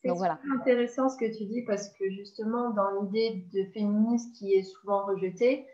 C'est 0.01 0.09
voilà. 0.09 0.39
intéressant 0.51 1.09
ce 1.09 1.17
que 1.17 1.25
tu 1.25 1.45
dis 1.45 1.61
parce 1.61 1.89
que 1.89 2.09
justement, 2.09 2.71
dans 2.71 2.89
l'idée 3.01 3.45
de 3.53 3.71
féminisme 3.71 4.31
qui 4.31 4.55
est 4.55 4.63
souvent 4.63 5.05
rejetée, 5.05 5.67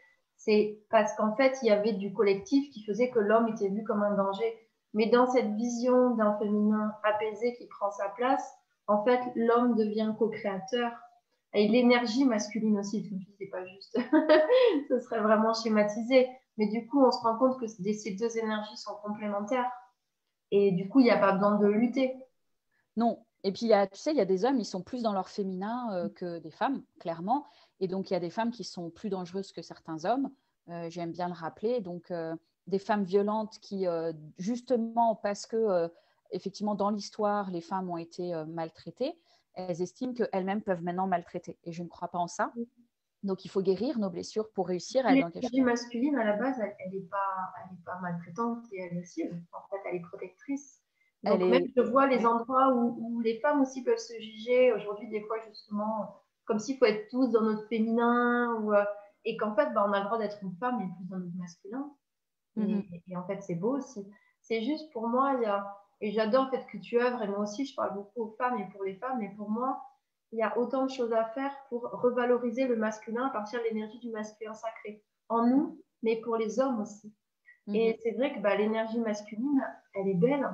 c'est 0.43 0.79
parce 0.89 1.13
qu'en 1.15 1.36
fait, 1.36 1.55
il 1.62 1.67
y 1.67 1.71
avait 1.71 1.93
du 1.93 2.13
collectif 2.13 2.71
qui 2.71 2.83
faisait 2.83 3.12
que 3.12 3.19
l'homme 3.19 3.50
était 3.50 3.69
vu 3.69 3.83
comme 3.83 4.01
un 4.01 4.15
danger. 4.15 4.57
Mais 4.95 5.05
dans 5.07 5.27
cette 5.27 5.53
vision 5.53 6.15
d'un 6.15 6.36
féminin 6.39 6.95
apaisé 7.03 7.53
qui 7.53 7.67
prend 7.67 7.91
sa 7.91 8.10
place, 8.10 8.43
en 8.88 9.03
fait, 9.03 9.19
l'homme 9.36 9.75
devient 9.75 10.13
co-créateur. 10.17 10.91
Et 11.53 11.67
l'énergie 11.67 12.25
masculine 12.25 12.79
aussi, 12.79 13.03
je 13.03 13.13
me 13.13 13.19
c'est 13.38 13.48
pas 13.48 13.65
juste. 13.65 14.00
Ce 14.89 15.00
serait 15.01 15.19
vraiment 15.19 15.53
schématisé. 15.53 16.27
Mais 16.57 16.67
du 16.67 16.88
coup, 16.88 17.05
on 17.05 17.12
se 17.12 17.19
rend 17.19 17.38
compte 17.38 17.60
que 17.60 17.67
ces 17.67 18.15
deux 18.15 18.38
énergies 18.38 18.77
sont 18.77 18.95
complémentaires. 19.03 19.71
Et 20.50 20.71
du 20.71 20.89
coup, 20.89 21.01
il 21.01 21.03
n'y 21.03 21.12
a 21.12 21.19
pas 21.19 21.33
besoin 21.33 21.57
de 21.60 21.67
lutter. 21.67 22.15
Non. 22.98 23.24
Et 23.43 23.51
puis, 23.51 23.67
y 23.67 23.74
a, 23.74 23.88
tu 23.88 23.98
sais, 23.98 24.12
il 24.12 24.17
y 24.17 24.21
a 24.21 24.25
des 24.25 24.45
hommes, 24.45 24.60
ils 24.60 24.65
sont 24.65 24.83
plus 24.83 25.01
dans 25.01 25.13
leur 25.13 25.29
féminin 25.29 25.91
euh, 25.93 26.10
que 26.10 26.39
des 26.39 26.51
femmes, 26.51 26.83
clairement. 27.00 27.48
Et 27.79 27.88
donc, 27.88 28.10
il 28.10 28.13
y 28.13 28.17
a 28.17 28.19
des 28.19 28.29
femmes 28.29 28.51
qui 28.51 28.63
sont 28.63 28.89
plus 28.89 29.10
dangereuses 29.10 29.51
que 29.51 29.62
certains 29.62 30.05
hommes. 30.05 30.29
Euh, 30.69 30.89
j'aime 30.89 31.12
bien 31.12 31.27
le 31.27 31.33
rappeler. 31.33 31.81
Donc, 31.81 32.12
euh, 32.12 32.36
des 32.67 32.79
femmes 32.79 33.03
violentes 33.03 33.57
qui, 33.60 33.88
justement, 34.38 35.15
parce 35.15 35.48
que, 35.48 35.89
effectivement, 36.29 36.75
dans 36.75 36.91
l'histoire, 36.91 37.50
les 37.50 37.60
femmes 37.60 37.89
ont 37.89 37.98
été 37.98 38.33
maltraitées, 38.48 39.19
elles 39.55 39.81
estiment 39.81 40.13
qu'elles-mêmes 40.13 40.62
peuvent 40.62 40.83
maintenant 40.83 41.07
maltraiter. 41.07 41.57
Et 41.63 41.71
je 41.74 41.81
ne 41.81 41.89
crois 41.89 42.10
pas 42.10 42.19
en 42.19 42.27
ça. 42.27 42.53
Donc, 43.24 43.45
il 43.45 43.50
faut 43.50 43.63
guérir 43.63 43.98
nos 43.98 44.12
blessures 44.12 44.50
pour 44.51 44.67
réussir 44.67 45.05
à 45.07 45.12
L'énergie 45.12 45.62
masculine, 45.62 46.15
à 46.17 46.24
la 46.24 46.38
base, 46.38 46.60
elle 46.60 46.91
n'est 46.93 47.07
pas, 47.07 47.53
pas 47.83 48.00
maltraitante 48.00 48.65
et 48.71 48.83
agressive. 48.83 49.36
En 49.53 49.67
fait, 49.69 49.81
elle 49.89 49.95
est 49.95 50.01
protectrice. 50.01 50.80
Donc, 51.23 51.39
même, 51.41 51.67
je 51.75 51.81
vois 51.81 52.07
les 52.07 52.25
endroits 52.25 52.73
où, 52.73 53.21
les 53.21 53.39
femmes 53.39 53.61
aussi 53.61 53.83
peuvent 53.83 53.97
se 53.97 54.13
juger. 54.19 54.73
Aujourd'hui, 54.73 55.07
des 55.09 55.21
fois, 55.21 55.37
justement, 55.47 56.15
comme 56.45 56.59
s'il 56.59 56.77
faut 56.77 56.85
être 56.85 57.07
tous 57.09 57.29
dans 57.29 57.41
notre 57.41 57.67
féminin. 57.67 58.55
Ou, 58.61 58.73
euh, 58.73 58.83
et 59.25 59.37
qu'en 59.37 59.53
fait, 59.55 59.71
bah, 59.73 59.85
on 59.87 59.93
a 59.93 59.99
le 59.99 60.05
droit 60.05 60.17
d'être 60.17 60.39
une 60.41 60.55
femme 60.55 60.81
et 60.81 60.87
plus 60.95 61.05
dans 61.09 61.19
notre 61.19 61.37
masculin. 61.37 61.91
Mhm. 62.55 62.83
et, 63.07 63.15
en 63.15 63.25
fait, 63.25 63.41
c'est 63.41 63.55
beau 63.55 63.77
aussi. 63.77 64.05
C'est 64.41 64.63
juste 64.63 64.91
pour 64.91 65.07
moi, 65.07 65.35
il 65.37 65.43
y 65.43 65.45
a, 65.45 65.77
et 66.01 66.11
j'adore 66.11 66.45
le 66.45 66.57
fait 66.57 66.65
que 66.65 66.77
tu 66.77 66.99
œuvres, 66.99 67.21
et 67.21 67.27
moi 67.27 67.39
aussi, 67.39 67.65
je 67.65 67.75
parle 67.75 67.93
beaucoup 67.93 68.23
aux 68.23 68.35
femmes 68.37 68.59
et 68.59 68.67
pour 68.73 68.83
les 68.83 68.95
femmes, 68.95 69.19
mais 69.19 69.29
pour 69.37 69.49
moi, 69.49 69.81
il 70.31 70.39
y 70.39 70.41
a 70.41 70.57
autant 70.57 70.85
de 70.85 70.91
choses 70.91 71.13
à 71.13 71.25
faire 71.25 71.53
pour 71.69 71.83
revaloriser 71.83 72.65
le 72.67 72.75
masculin 72.75 73.27
à 73.27 73.29
partir 73.29 73.59
de 73.59 73.65
l'énergie 73.65 73.99
du 73.99 74.09
masculin 74.09 74.53
sacré 74.53 75.03
en 75.29 75.45
nous, 75.45 75.81
mais 76.03 76.17
pour 76.17 76.37
les 76.37 76.59
hommes 76.59 76.81
aussi. 76.81 77.13
Et 77.67 77.91
mhm. 77.91 77.97
c'est 78.01 78.11
vrai 78.11 78.33
que 78.33 78.39
bah, 78.39 78.55
l'énergie 78.55 78.99
masculine, 78.99 79.63
elle 79.93 80.07
est 80.07 80.15
belle, 80.15 80.49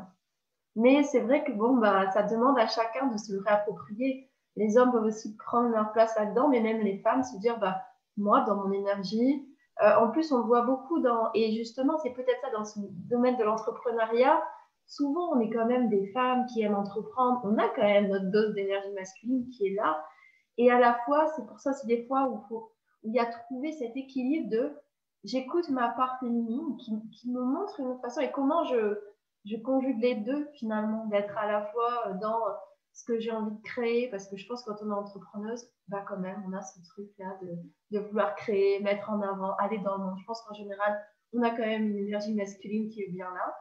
mais 0.78 1.02
c'est 1.02 1.22
vrai 1.22 1.44
que 1.44 1.52
bon, 1.52 1.78
bah, 1.78 2.12
ça 2.12 2.22
demande 2.22 2.58
à 2.60 2.68
chacun 2.68 3.08
de 3.08 3.18
se 3.18 3.34
réapproprier. 3.36 4.30
Les 4.56 4.78
hommes 4.78 4.92
peuvent 4.92 5.06
aussi 5.06 5.36
prendre 5.36 5.70
leur 5.70 5.92
place 5.92 6.16
là-dedans, 6.16 6.50
mais 6.50 6.62
même 6.62 6.82
les 6.82 7.00
femmes 7.00 7.24
se 7.24 7.36
dire, 7.40 7.58
bah, 7.60 7.82
moi, 8.16 8.42
dans 8.42 8.56
mon 8.56 8.72
énergie, 8.72 9.44
euh, 9.82 9.96
en 9.96 10.12
plus, 10.12 10.32
on 10.32 10.44
voit 10.44 10.62
beaucoup 10.62 11.00
dans, 11.00 11.32
et 11.34 11.56
justement, 11.56 11.98
c'est 11.98 12.12
peut-être 12.12 12.42
ça 12.42 12.52
dans 12.52 12.64
ce 12.64 12.80
domaine 13.10 13.38
de 13.38 13.44
l'entrepreneuriat, 13.44 14.40
souvent, 14.86 15.32
on 15.34 15.40
est 15.40 15.50
quand 15.50 15.66
même 15.66 15.90
des 15.90 16.12
femmes 16.12 16.46
qui 16.46 16.62
aiment 16.62 16.76
entreprendre. 16.76 17.42
On 17.44 17.58
a 17.58 17.68
quand 17.70 17.82
même 17.82 18.10
notre 18.10 18.30
dose 18.30 18.54
d'énergie 18.54 18.94
masculine 18.94 19.50
qui 19.50 19.68
est 19.68 19.76
là. 19.76 20.06
Et 20.60 20.72
à 20.72 20.80
la 20.80 20.94
fois, 21.06 21.26
c'est 21.36 21.46
pour 21.48 21.60
ça, 21.60 21.74
c'est 21.74 21.88
des 21.88 22.06
fois 22.06 22.30
où, 22.30 22.70
il 23.02 23.14
y 23.14 23.20
a 23.20 23.26
trouvé 23.26 23.72
cet 23.72 23.98
équilibre 23.98 24.50
de 24.52 24.76
j'écoute 25.24 25.70
ma 25.70 25.90
part 25.90 26.20
féminine 26.20 26.78
qui, 26.78 26.92
qui, 27.12 27.32
me 27.32 27.42
montre 27.42 27.80
une 27.80 27.88
autre 27.88 28.02
façon 28.02 28.22
et 28.22 28.32
comment 28.32 28.64
je, 28.66 29.00
je 29.50 29.58
conjugue 29.58 30.02
les 30.02 30.16
deux 30.16 30.48
finalement, 30.54 31.06
d'être 31.08 31.38
à 31.38 31.48
la 31.48 31.66
fois 31.68 32.14
dans 32.22 32.40
ce 32.94 33.06
que 33.06 33.20
j'ai 33.20 33.32
envie 33.32 33.56
de 33.56 33.62
créer, 33.62 34.10
parce 34.10 34.28
que 34.28 34.38
je 34.38 34.48
pense 34.48 34.64
que 34.64 34.72
quand 34.72 34.84
on 34.84 34.90
est 34.90 34.94
entrepreneuse, 34.94 35.70
bah 35.88 36.04
quand 36.08 36.18
même, 36.18 36.44
on 36.48 36.54
a 36.54 36.62
ce 36.62 36.80
truc-là 36.84 37.38
de, 37.92 38.00
vouloir 38.00 38.36
créer, 38.36 38.80
mettre 38.80 39.10
en 39.10 39.22
avant, 39.22 39.56
aller 39.58 39.78
dans 39.80 39.98
le 39.98 40.04
monde. 40.04 40.18
Je 40.20 40.26
pense 40.26 40.42
qu'en 40.42 40.56
général, 40.56 41.00
on 41.34 41.42
a 41.44 41.52
quand 41.52 41.66
même 41.66 41.90
une 41.90 41.98
énergie 41.98 42.34
masculine 42.34 42.90
qui 42.90 43.04
est 43.04 43.10
bien 43.10 43.30
là 43.34 43.56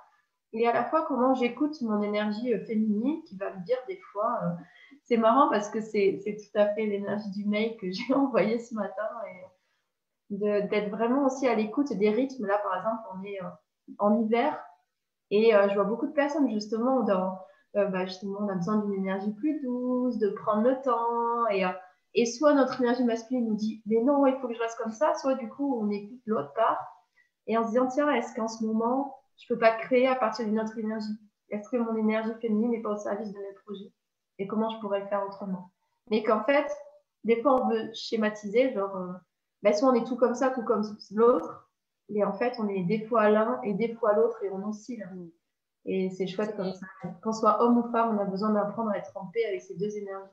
et 0.52 0.66
à 0.66 0.72
la 0.72 0.84
fois 0.84 1.04
comment 1.06 1.34
j'écoute 1.34 1.80
mon 1.82 2.02
énergie 2.02 2.54
euh, 2.54 2.64
féminine 2.64 3.22
qui 3.24 3.36
va 3.36 3.52
me 3.52 3.64
dire 3.64 3.76
des 3.88 3.98
fois, 4.12 4.40
euh, 4.42 4.62
c'est 5.02 5.16
marrant 5.16 5.50
parce 5.50 5.68
que 5.68 5.80
c'est 5.80 6.22
tout 6.24 6.58
à 6.58 6.68
fait 6.68 6.86
l'énergie 6.86 7.30
du 7.30 7.44
mail 7.44 7.76
que 7.76 7.90
j'ai 7.90 8.14
envoyé 8.14 8.58
ce 8.58 8.74
matin 8.74 9.08
et 9.28 9.44
d'être 10.30 10.90
vraiment 10.90 11.26
aussi 11.26 11.46
à 11.46 11.54
l'écoute 11.54 11.92
des 11.92 12.10
rythmes. 12.10 12.46
Là, 12.46 12.58
par 12.58 12.76
exemple, 12.76 13.02
on 13.14 13.24
est 13.24 13.42
euh, 13.42 13.48
en 13.98 14.20
hiver 14.22 14.58
et 15.30 15.52
je 15.52 15.74
vois 15.74 15.84
beaucoup 15.84 16.06
de 16.06 16.12
personnes 16.12 16.48
justement 16.50 17.02
dans, 17.02 17.38
bah, 17.74 18.06
justement, 18.06 18.38
on 18.40 18.48
a 18.48 18.54
besoin 18.54 18.78
d'une 18.78 18.94
énergie 18.94 19.32
plus 19.34 19.60
douce, 19.60 20.18
de 20.18 20.28
prendre 20.30 20.62
le 20.62 20.80
temps. 20.82 21.48
Et, 21.50 21.64
et 22.14 22.26
soit 22.26 22.54
notre 22.54 22.80
énergie 22.80 23.04
masculine 23.04 23.46
nous 23.46 23.56
dit, 23.56 23.82
mais 23.86 24.02
non, 24.02 24.26
il 24.26 24.36
faut 24.40 24.48
que 24.48 24.54
je 24.54 24.60
reste 24.60 24.78
comme 24.78 24.92
ça, 24.92 25.14
soit 25.14 25.34
du 25.34 25.48
coup, 25.48 25.78
on 25.80 25.90
écoute 25.90 26.20
l'autre 26.26 26.52
part. 26.54 26.78
Et 27.46 27.56
en 27.58 27.64
se 27.64 27.68
disant, 27.68 27.86
tiens, 27.88 28.10
est-ce 28.10 28.34
qu'en 28.34 28.48
ce 28.48 28.64
moment, 28.64 29.16
je 29.36 29.52
peux 29.52 29.58
pas 29.58 29.72
créer 29.72 30.08
à 30.08 30.14
partir 30.14 30.46
d'une 30.46 30.58
autre 30.58 30.78
énergie? 30.78 31.18
Est-ce 31.50 31.68
que 31.68 31.76
mon 31.76 31.96
énergie 31.96 32.32
féminine 32.40 32.70
n'est 32.70 32.82
pas 32.82 32.92
au 32.92 32.96
service 32.96 33.32
de 33.32 33.38
mes 33.38 33.54
projets? 33.64 33.92
Et 34.38 34.46
comment 34.46 34.70
je 34.70 34.80
pourrais 34.80 35.00
le 35.00 35.06
faire 35.06 35.24
autrement? 35.24 35.70
Mais 36.10 36.22
qu'en 36.22 36.42
fait, 36.44 36.66
des 37.24 37.40
fois, 37.42 37.62
on 37.62 37.68
veut 37.68 37.90
schématiser, 37.94 38.72
genre, 38.72 38.96
euh, 38.96 39.12
ben, 39.62 39.72
soit 39.72 39.90
on 39.90 39.94
est 39.94 40.06
tout 40.06 40.16
comme 40.16 40.34
ça, 40.34 40.50
tout 40.50 40.64
comme 40.64 40.82
l'autre, 41.12 41.65
et 42.08 42.24
en 42.24 42.32
fait, 42.32 42.54
on 42.58 42.68
est 42.68 42.84
des 42.84 43.04
fois 43.06 43.28
l'un 43.30 43.60
et 43.62 43.74
des 43.74 43.94
fois 43.94 44.14
l'autre, 44.14 44.42
et 44.42 44.50
on 44.50 44.66
oscille. 44.68 45.04
Et 45.84 46.10
c'est 46.10 46.26
chouette 46.26 46.56
comme 46.56 46.72
ça. 46.72 46.86
Qu'on 47.22 47.32
soit 47.32 47.62
homme 47.62 47.78
ou 47.78 47.90
femme, 47.90 48.16
on 48.16 48.20
a 48.20 48.24
besoin 48.24 48.50
d'apprendre 48.50 48.90
à 48.90 48.98
être 48.98 49.16
en 49.16 49.26
paix 49.26 49.44
avec 49.46 49.62
ces 49.62 49.76
deux 49.76 49.96
énergies. 49.96 50.30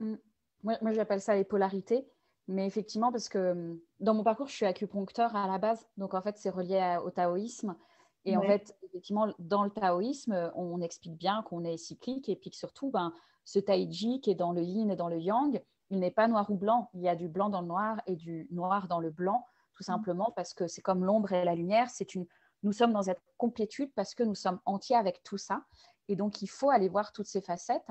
Mm. 0.00 0.16
Moi, 0.62 0.92
j'appelle 0.92 1.20
ça 1.20 1.34
les 1.34 1.44
polarités. 1.44 2.06
Mais 2.48 2.66
effectivement, 2.66 3.10
parce 3.10 3.28
que 3.28 3.54
mm, 3.54 3.80
dans 4.00 4.14
mon 4.14 4.22
parcours, 4.22 4.48
je 4.48 4.54
suis 4.54 4.66
acupuncteur 4.66 5.34
à 5.34 5.46
la 5.46 5.58
base. 5.58 5.86
Donc, 5.96 6.14
en 6.14 6.22
fait, 6.22 6.36
c'est 6.38 6.50
relié 6.50 6.98
au 7.04 7.10
taoïsme. 7.10 7.76
Et 8.24 8.36
en 8.36 8.42
fait, 8.42 8.76
effectivement, 8.82 9.32
dans 9.38 9.62
le 9.62 9.70
taoïsme, 9.70 10.50
on 10.56 10.80
explique 10.80 11.16
bien 11.16 11.42
qu'on 11.42 11.62
est 11.62 11.76
cyclique 11.76 12.28
et 12.28 12.34
puis 12.34 12.50
que 12.50 12.56
surtout, 12.56 12.90
ben, 12.90 13.12
ce 13.44 13.60
taiji 13.60 14.20
qui 14.20 14.32
est 14.32 14.34
dans 14.34 14.50
le 14.50 14.62
yin 14.62 14.90
et 14.90 14.96
dans 14.96 15.08
le 15.08 15.18
yang, 15.18 15.62
il 15.90 16.00
n'est 16.00 16.10
pas 16.10 16.26
noir 16.26 16.50
ou 16.50 16.56
blanc. 16.56 16.90
Il 16.94 17.02
y 17.02 17.08
a 17.08 17.14
du 17.14 17.28
blanc 17.28 17.50
dans 17.50 17.60
le 17.60 17.68
noir 17.68 18.02
et 18.08 18.16
du 18.16 18.48
noir 18.50 18.88
dans 18.88 18.98
le 18.98 19.10
blanc, 19.10 19.46
tout 19.76 19.82
mmh. 19.82 19.92
simplement 19.92 20.32
parce 20.34 20.54
que 20.54 20.66
c'est 20.66 20.82
comme 20.82 21.04
l'ombre 21.04 21.32
et 21.32 21.44
la 21.44 21.54
lumière. 21.54 21.90
C'est 21.90 22.14
une... 22.14 22.26
Nous 22.62 22.72
sommes 22.72 22.92
dans 22.92 23.02
cette 23.02 23.22
complétude 23.36 23.92
parce 23.94 24.14
que 24.14 24.22
nous 24.22 24.34
sommes 24.34 24.60
entiers 24.64 24.96
avec 24.96 25.22
tout 25.22 25.38
ça. 25.38 25.62
Et 26.08 26.16
donc, 26.16 26.42
il 26.42 26.48
faut 26.48 26.70
aller 26.70 26.88
voir 26.88 27.12
toutes 27.12 27.26
ces 27.26 27.40
facettes. 27.40 27.88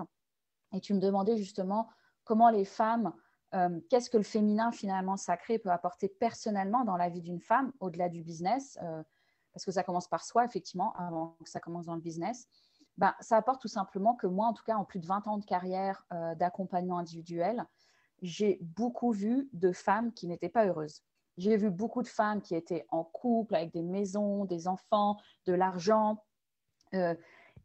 Et 0.73 0.81
tu 0.81 0.93
me 0.93 0.99
demandais 0.99 1.37
justement 1.37 1.89
comment 2.23 2.49
les 2.49 2.65
femmes, 2.65 3.13
euh, 3.53 3.79
qu'est-ce 3.89 4.09
que 4.09 4.17
le 4.17 4.23
féminin 4.23 4.71
finalement 4.71 5.15
sacré 5.15 5.59
peut 5.59 5.69
apporter 5.69 6.09
personnellement 6.09 6.83
dans 6.83 6.97
la 6.97 7.09
vie 7.09 7.21
d'une 7.21 7.39
femme, 7.39 7.71
au-delà 7.79 8.09
du 8.09 8.23
business. 8.23 8.77
Euh, 8.81 9.03
parce 9.53 9.63
que 9.63 9.71
ça 9.71 9.83
commence 9.83 10.09
par 10.09 10.25
soi, 10.25 10.43
effectivement, 10.43 10.93
avant 10.97 11.37
que 11.41 11.49
ça 11.49 11.61
commence 11.61 11.85
dans 11.85 11.95
le 11.95 12.01
business, 12.01 12.49
ben, 12.97 13.13
ça 13.21 13.37
apporte 13.37 13.61
tout 13.61 13.69
simplement 13.69 14.15
que 14.15 14.27
moi, 14.27 14.47
en 14.47 14.53
tout 14.53 14.63
cas, 14.63 14.75
en 14.75 14.83
plus 14.83 14.99
de 14.99 15.07
20 15.07 15.27
ans 15.27 15.37
de 15.37 15.45
carrière 15.45 16.05
euh, 16.11 16.35
d'accompagnement 16.35 16.97
individuel, 16.97 17.65
j'ai 18.21 18.59
beaucoup 18.61 19.11
vu 19.11 19.49
de 19.53 19.71
femmes 19.71 20.13
qui 20.13 20.27
n'étaient 20.27 20.49
pas 20.49 20.65
heureuses. 20.65 21.03
J'ai 21.37 21.57
vu 21.57 21.69
beaucoup 21.69 22.01
de 22.01 22.07
femmes 22.07 22.41
qui 22.41 22.55
étaient 22.55 22.85
en 22.89 23.03
couple 23.03 23.55
avec 23.55 23.71
des 23.71 23.83
maisons, 23.83 24.45
des 24.45 24.67
enfants, 24.67 25.17
de 25.45 25.53
l'argent, 25.53 26.23
euh, 26.93 27.15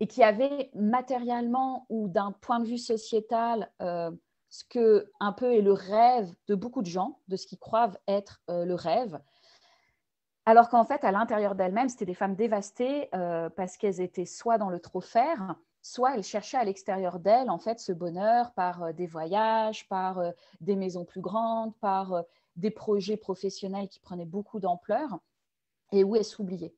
et 0.00 0.06
qui 0.06 0.22
avaient 0.22 0.70
matériellement 0.74 1.86
ou 1.88 2.08
d'un 2.08 2.32
point 2.32 2.58
de 2.60 2.66
vue 2.66 2.78
sociétal 2.78 3.70
euh, 3.82 4.10
ce 4.48 4.64
que 4.64 5.10
un 5.20 5.32
peu 5.32 5.54
est 5.54 5.60
le 5.60 5.72
rêve 5.72 6.32
de 6.48 6.54
beaucoup 6.54 6.82
de 6.82 6.86
gens, 6.86 7.20
de 7.28 7.36
ce 7.36 7.46
qu'ils 7.46 7.58
croient 7.58 7.92
être 8.08 8.42
le 8.48 8.74
rêve, 8.74 9.20
alors 10.46 10.68
qu'en 10.68 10.84
fait, 10.84 11.04
à 11.04 11.12
l'intérieur 11.12 11.54
d'elles-mêmes, 11.54 11.88
c'était 11.88 12.06
des 12.06 12.14
femmes 12.14 12.34
dévastées 12.34 13.08
euh, 13.14 13.50
parce 13.50 13.76
qu'elles 13.76 14.00
étaient 14.00 14.24
soit 14.24 14.58
dans 14.58 14.70
le 14.70 14.80
trop 14.80 15.00
faire, 15.00 15.54
soit 15.82 16.16
elles 16.16 16.24
cherchaient 16.24 16.56
à 16.56 16.64
l'extérieur 16.64 17.18
d'elles 17.18 17.50
en 17.50 17.58
fait 17.58 17.78
ce 17.78 17.92
bonheur 17.92 18.52
par 18.54 18.82
euh, 18.82 18.92
des 18.92 19.06
voyages, 19.06 19.86
par 19.88 20.18
euh, 20.18 20.30
des 20.60 20.76
maisons 20.76 21.04
plus 21.04 21.20
grandes, 21.20 21.74
par 21.76 22.24
des 22.60 22.70
projets 22.70 23.16
professionnels 23.16 23.88
qui 23.88 24.00
prenaient 24.00 24.26
beaucoup 24.26 24.60
d'ampleur 24.60 25.18
et 25.92 26.04
où 26.04 26.14
elles 26.14 26.24
s'oubliaient. 26.24 26.74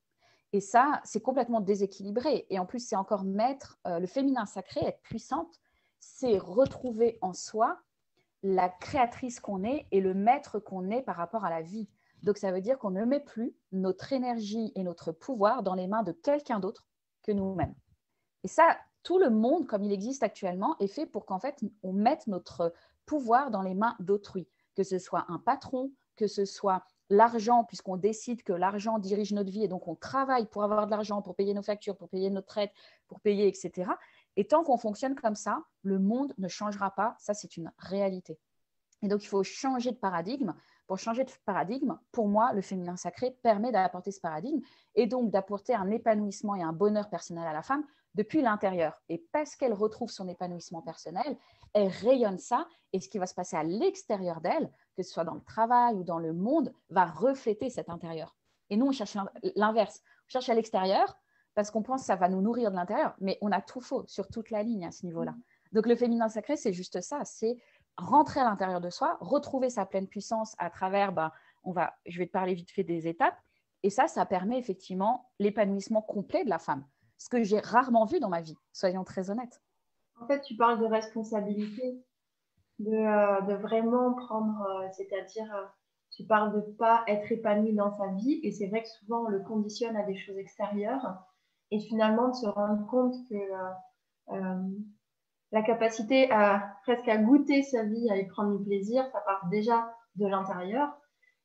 Et 0.55 0.61
ça, 0.61 1.01
c'est 1.05 1.21
complètement 1.21 1.61
déséquilibré. 1.61 2.47
Et 2.51 2.59
en 2.59 2.67
plus, 2.67 2.87
c'est 2.87 2.97
encore 2.97 3.25
mettre 3.25 3.79
le 3.85 4.07
féminin 4.07 4.47
sacré, 4.47 4.81
être 4.85 5.01
puissante, 5.03 5.61
c'est 5.99 6.39
retrouver 6.39 7.19
en 7.21 7.33
soi 7.33 7.79
la 8.43 8.69
créatrice 8.69 9.41
qu'on 9.41 9.65
est 9.65 9.87
et 9.93 10.01
le 10.01 10.15
maître 10.15 10.59
qu'on 10.59 10.91
est 10.91 11.03
par 11.03 11.17
rapport 11.17 11.45
à 11.45 11.51
la 11.51 11.63
vie. 11.63 11.89
Donc, 12.23 12.39
ça 12.39 12.53
veut 12.53 12.61
dire 12.61 12.79
qu'on 12.79 12.91
ne 12.91 13.05
met 13.05 13.21
plus 13.21 13.55
notre 13.73 14.13
énergie 14.13 14.73
et 14.75 14.83
notre 14.83 15.13
pouvoir 15.13 15.63
dans 15.63 15.75
les 15.75 15.87
mains 15.87 16.03
de 16.03 16.13
quelqu'un 16.13 16.61
d'autre 16.61 16.87
que 17.23 17.33
nous-mêmes. 17.33 17.75
Et 18.45 18.49
ça, 18.49 18.77
tout 19.03 19.19
le 19.19 19.31
monde, 19.31 19.67
comme 19.67 19.85
il 19.85 19.93
existe 19.93 20.23
actuellement, 20.23 20.77
est 20.81 20.87
fait 20.87 21.07
pour 21.07 21.25
qu'en 21.25 21.39
fait, 21.39 21.61
on 21.83 21.93
mette 21.93 22.27
notre 22.27 22.73
pouvoir 23.07 23.51
dans 23.51 23.63
les 23.63 23.75
mains 23.75 23.97
d'autrui, 24.01 24.49
que 24.75 24.83
ce 24.83 24.99
soit 24.99 25.25
un 25.29 25.39
patron, 25.39 25.91
que 26.17 26.27
ce 26.27 26.45
soit 26.45 26.85
l'argent, 27.09 27.65
puisqu'on 27.65 27.97
décide 27.97 28.43
que 28.43 28.53
l'argent 28.53 28.99
dirige 28.99 29.33
notre 29.33 29.51
vie 29.51 29.65
et 29.65 29.69
donc 29.69 29.87
on 29.89 29.95
travaille 29.95 30.47
pour 30.47 30.65
avoir 30.65 30.87
de 30.87 30.91
l'argent, 30.91 31.21
pour 31.23 31.35
payer 31.35 31.55
nos 31.55 31.63
factures, 31.63 31.97
pour 31.97 32.09
payer 32.09 32.31
notre 32.31 32.47
traite, 32.47 32.73
pour 33.07 33.21
payer, 33.21 33.47
etc. 33.49 33.91
Et 34.37 34.47
tant 34.47 34.65
qu'on 34.65 34.79
fonctionne 34.79 35.15
comme 35.15 35.35
ça, 35.35 35.63
le 35.83 35.99
monde 35.99 36.33
ne 36.39 36.49
changera 36.49 36.91
pas. 36.95 37.15
Ça, 37.19 37.35
c'est 37.35 37.57
une 37.57 37.71
réalité. 37.79 38.39
Et 39.03 39.09
donc, 39.09 39.23
il 39.25 39.27
faut 39.27 39.43
changer 39.43 39.91
de 39.91 39.97
paradigme 39.97 40.55
pour 40.87 40.99
changer 40.99 41.25
de 41.25 41.31
paradigme, 41.45 41.99
pour 42.11 42.29
moi, 42.29 42.53
le 42.53 42.61
féminin 42.61 42.97
sacré 42.97 43.31
permet 43.43 43.73
d'apporter 43.73 44.11
ce 44.11 44.21
paradigme 44.21 44.61
et 44.95 45.07
donc 45.07 45.31
d'apporter 45.31 45.75
un 45.75 45.91
épanouissement 45.91 46.55
et 46.55 46.63
un 46.63 46.73
bonheur 46.73 47.09
personnel 47.09 47.47
à 47.47 47.53
la 47.55 47.63
femme 47.63 47.85
depuis 48.15 48.43
l'intérieur. 48.43 49.01
Et 49.09 49.25
parce 49.33 49.57
qu'elle 49.57 49.73
retrouve 49.73 50.11
son 50.11 50.29
épanouissement 50.29 50.83
personnel, 50.83 51.39
elle 51.75 51.89
rayonne 51.89 52.39
ça 52.39 52.69
et 52.93 53.01
ce 53.01 53.09
qui 53.09 53.19
va 53.19 53.27
se 53.27 53.35
passer 53.35 53.57
à 53.57 53.63
l'extérieur 53.63 54.41
d'elle, 54.41 54.71
que 54.97 55.03
ce 55.03 55.11
soit 55.11 55.25
dans 55.25 55.35
le 55.35 55.43
travail 55.43 55.95
ou 55.95 56.05
dans 56.05 56.19
le 56.19 56.33
monde, 56.33 56.73
va 56.91 57.07
refléter 57.07 57.71
cet 57.71 57.89
intérieur. 57.89 58.37
Et 58.71 58.77
nous, 58.77 58.87
on 58.87 58.93
cherche 58.93 59.17
l'inverse. 59.57 60.01
On 60.29 60.29
cherche 60.29 60.49
à 60.49 60.55
l'extérieur 60.55 61.17
parce 61.55 61.71
qu'on 61.71 61.83
pense 61.83 62.03
que 62.03 62.07
ça 62.07 62.17
va 62.17 62.29
nous 62.29 62.41
nourrir 62.41 62.71
de 62.71 62.77
l'intérieur, 62.77 63.15
mais 63.21 63.39
on 63.41 63.53
a 63.53 63.61
tout 63.61 63.81
faux 63.81 64.05
sur 64.07 64.29
toute 64.29 64.51
la 64.51 64.63
ligne 64.63 64.87
à 64.87 64.91
ce 64.91 65.05
niveau-là. 65.05 65.35
Donc 65.73 65.87
le 65.87 65.97
féminin 65.97 66.29
sacré, 66.29 66.57
c'est 66.57 66.73
juste 66.73 67.01
ça, 67.01 67.25
c'est 67.25 67.59
rentrer 67.97 68.41
à 68.41 68.45
l'intérieur 68.45 68.81
de 68.81 68.91
soi, 68.91 69.19
retrouver 69.21 69.69
sa 69.69 69.85
pleine 69.85 70.09
puissance 70.09 70.55
à 70.59 70.71
travers, 70.71 71.13
ben, 71.13 71.31
on 71.65 71.73
va, 71.73 71.95
je 72.07 72.19
vais 72.19 72.27
te 72.27 72.33
parler 72.33 72.55
vite 72.55 72.71
fait 72.71 72.85
des 72.85 73.07
étapes. 73.07 73.39
et 73.83 73.91
ça, 73.91 74.09
ça 74.09 74.25
permet 74.25 74.59
effectivement 74.59 75.31
l'épanouissement 75.39 76.03
complet 76.03 76.45
de 76.45 76.51
la 76.51 76.59
femme, 76.59 76.87
ce 77.19 77.29
que 77.29 77.43
j'ai 77.43 77.59
rarement 77.59 78.05
vu 78.05 78.21
dans 78.21 78.29
ma 78.29 78.41
vie, 78.41 78.57
soyons 78.73 79.05
très 79.05 79.31
honnêtes. 79.31 79.61
En 80.23 80.27
fait, 80.27 80.41
tu 80.43 80.55
parles 80.55 80.79
de 80.79 80.87
responsabilité, 80.87 82.01
de, 82.79 82.93
euh, 82.93 83.57
vraiment 83.57 84.15
prendre, 84.15 84.63
euh, 84.63 84.89
c'est-à-dire, 84.93 85.53
euh, 85.53 85.65
tu 86.13 86.25
parles 86.25 86.55
de 86.55 86.61
pas 86.61 87.03
être 87.09 87.33
épanoui 87.33 87.75
dans 87.75 87.91
sa 87.91 88.07
vie, 88.13 88.39
et 88.45 88.53
c'est 88.53 88.69
vrai 88.69 88.83
que 88.83 88.89
souvent 88.89 89.25
on 89.25 89.29
le 89.29 89.41
conditionne 89.41 89.97
à 89.97 90.05
des 90.05 90.17
choses 90.17 90.37
extérieures, 90.37 91.25
et 91.73 91.81
finalement 91.81 92.29
de 92.29 92.35
se 92.35 92.47
rendre 92.47 92.87
compte 92.87 93.15
que 93.29 93.37
la 95.51 95.63
capacité 95.63 96.31
à 96.31 96.77
presque 96.83 97.09
à 97.09 97.17
goûter 97.17 97.63
sa 97.63 97.83
vie, 97.83 98.09
à 98.11 98.17
y 98.17 98.27
prendre 98.29 98.57
du 98.57 98.65
plaisir, 98.65 99.05
ça 99.11 99.21
part 99.23 99.49
déjà 99.49 99.93
de 100.17 100.27
l'intérieur, 100.27 100.89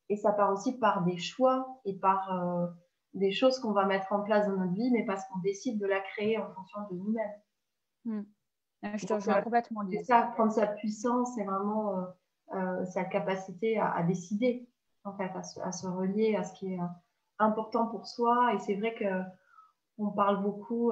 et 0.10 0.18
ça 0.18 0.34
part 0.34 0.52
aussi 0.52 0.78
par 0.78 1.04
des 1.04 1.18
choix 1.18 1.80
et 1.86 1.98
par 1.98 2.70
des 3.14 3.32
choses 3.32 3.58
qu'on 3.60 3.72
va 3.72 3.86
mettre 3.86 4.12
en 4.12 4.22
place 4.22 4.48
dans 4.48 4.58
notre 4.58 4.74
vie, 4.74 4.92
mais 4.92 5.06
parce 5.06 5.26
qu'on 5.28 5.40
décide 5.40 5.80
de 5.80 5.88
la 5.88 6.02
créer 6.02 6.38
en 6.38 6.54
fonction 6.54 6.82
de 6.92 6.96
nous-mêmes. 6.98 7.42
Hmm. 8.06 8.24
Je 8.84 9.06
te 9.06 9.14
rejoins 9.14 9.42
complètement. 9.42 9.82
C'est 9.92 10.04
ça, 10.04 10.32
prendre 10.36 10.52
sa 10.52 10.68
puissance, 10.68 11.34
c'est 11.36 11.44
vraiment 11.44 11.98
euh, 11.98 12.06
euh, 12.54 12.86
sa 12.86 13.04
capacité 13.04 13.80
à, 13.80 14.04
décider, 14.04 14.68
en 15.04 15.14
fait, 15.14 15.32
à 15.36 15.72
se, 15.72 15.88
relier 15.88 16.36
à 16.36 16.44
ce 16.44 16.54
qui 16.54 16.74
est 16.74 16.80
euh, 16.80 16.86
important 17.40 17.88
pour 17.88 18.08
soi. 18.08 18.54
Et 18.54 18.60
c'est 18.60 18.76
vrai 18.76 18.94
que 18.94 19.06
on 19.98 20.12
parle 20.12 20.44
beaucoup. 20.44 20.92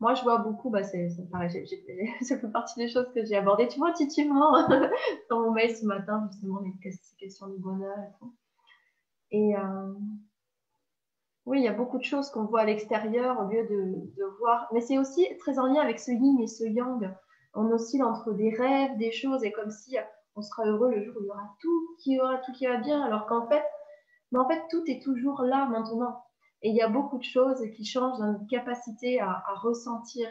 moi, 0.00 0.14
je 0.14 0.22
vois 0.22 0.38
beaucoup, 0.38 0.70
bah, 0.70 0.82
c'est 0.82 1.10
pareil, 1.30 1.50
ça 2.22 2.38
fait 2.38 2.50
partie 2.50 2.78
des 2.78 2.88
choses 2.88 3.12
que 3.14 3.22
j'ai 3.24 3.36
abordées, 3.36 3.68
tu 3.68 3.78
vois, 3.78 3.90
intuitivement 3.90 4.52
dans 5.30 5.42
mon 5.42 5.52
mail 5.52 5.76
ce 5.76 5.84
matin, 5.84 6.26
justement, 6.32 6.60
les 6.60 6.72
questions 7.18 7.48
du 7.48 7.58
bonheur 7.58 7.98
et 7.98 8.18
tout. 8.18 8.34
Et, 9.30 9.54
oui, 11.48 11.60
il 11.60 11.64
y 11.64 11.68
a 11.68 11.72
beaucoup 11.72 11.96
de 11.96 12.04
choses 12.04 12.30
qu'on 12.30 12.44
voit 12.44 12.60
à 12.60 12.64
l'extérieur 12.66 13.40
au 13.40 13.48
lieu 13.48 13.66
de, 13.66 14.24
voir. 14.38 14.68
Mais 14.72 14.82
c'est 14.82 14.98
aussi 14.98 15.26
très 15.38 15.58
en 15.58 15.66
lien 15.66 15.80
avec 15.80 15.98
ce 15.98 16.10
yin 16.10 16.38
et 16.40 16.46
ce 16.46 16.64
yang. 16.64 17.10
On 17.54 17.70
oscille 17.70 18.02
entre 18.02 18.32
des 18.32 18.54
rêves, 18.54 18.98
des 18.98 19.12
choses, 19.12 19.42
et 19.44 19.50
comme 19.50 19.70
si 19.70 19.96
on 20.36 20.42
sera 20.42 20.66
heureux 20.66 20.90
le 20.90 21.02
jour 21.02 21.14
où 21.16 21.22
il 21.22 21.26
y 21.26 21.30
aura 21.30 21.56
tout 21.60 21.96
qui 22.00 22.20
aura 22.20 22.36
tout 22.38 22.52
qui 22.52 22.66
va 22.66 22.76
bien, 22.76 23.02
alors 23.02 23.26
qu'en 23.26 23.48
fait, 23.48 23.64
mais 24.30 24.38
en 24.38 24.46
fait, 24.46 24.62
tout 24.70 24.84
est 24.88 25.02
toujours 25.02 25.40
là 25.40 25.66
maintenant. 25.66 26.22
Et 26.60 26.68
il 26.68 26.76
y 26.76 26.82
a 26.82 26.88
beaucoup 26.88 27.16
de 27.16 27.24
choses 27.24 27.62
qui 27.74 27.84
changent 27.86 28.18
dans 28.18 28.32
notre 28.32 28.46
capacité 28.50 29.18
à, 29.18 29.42
ressentir. 29.62 30.28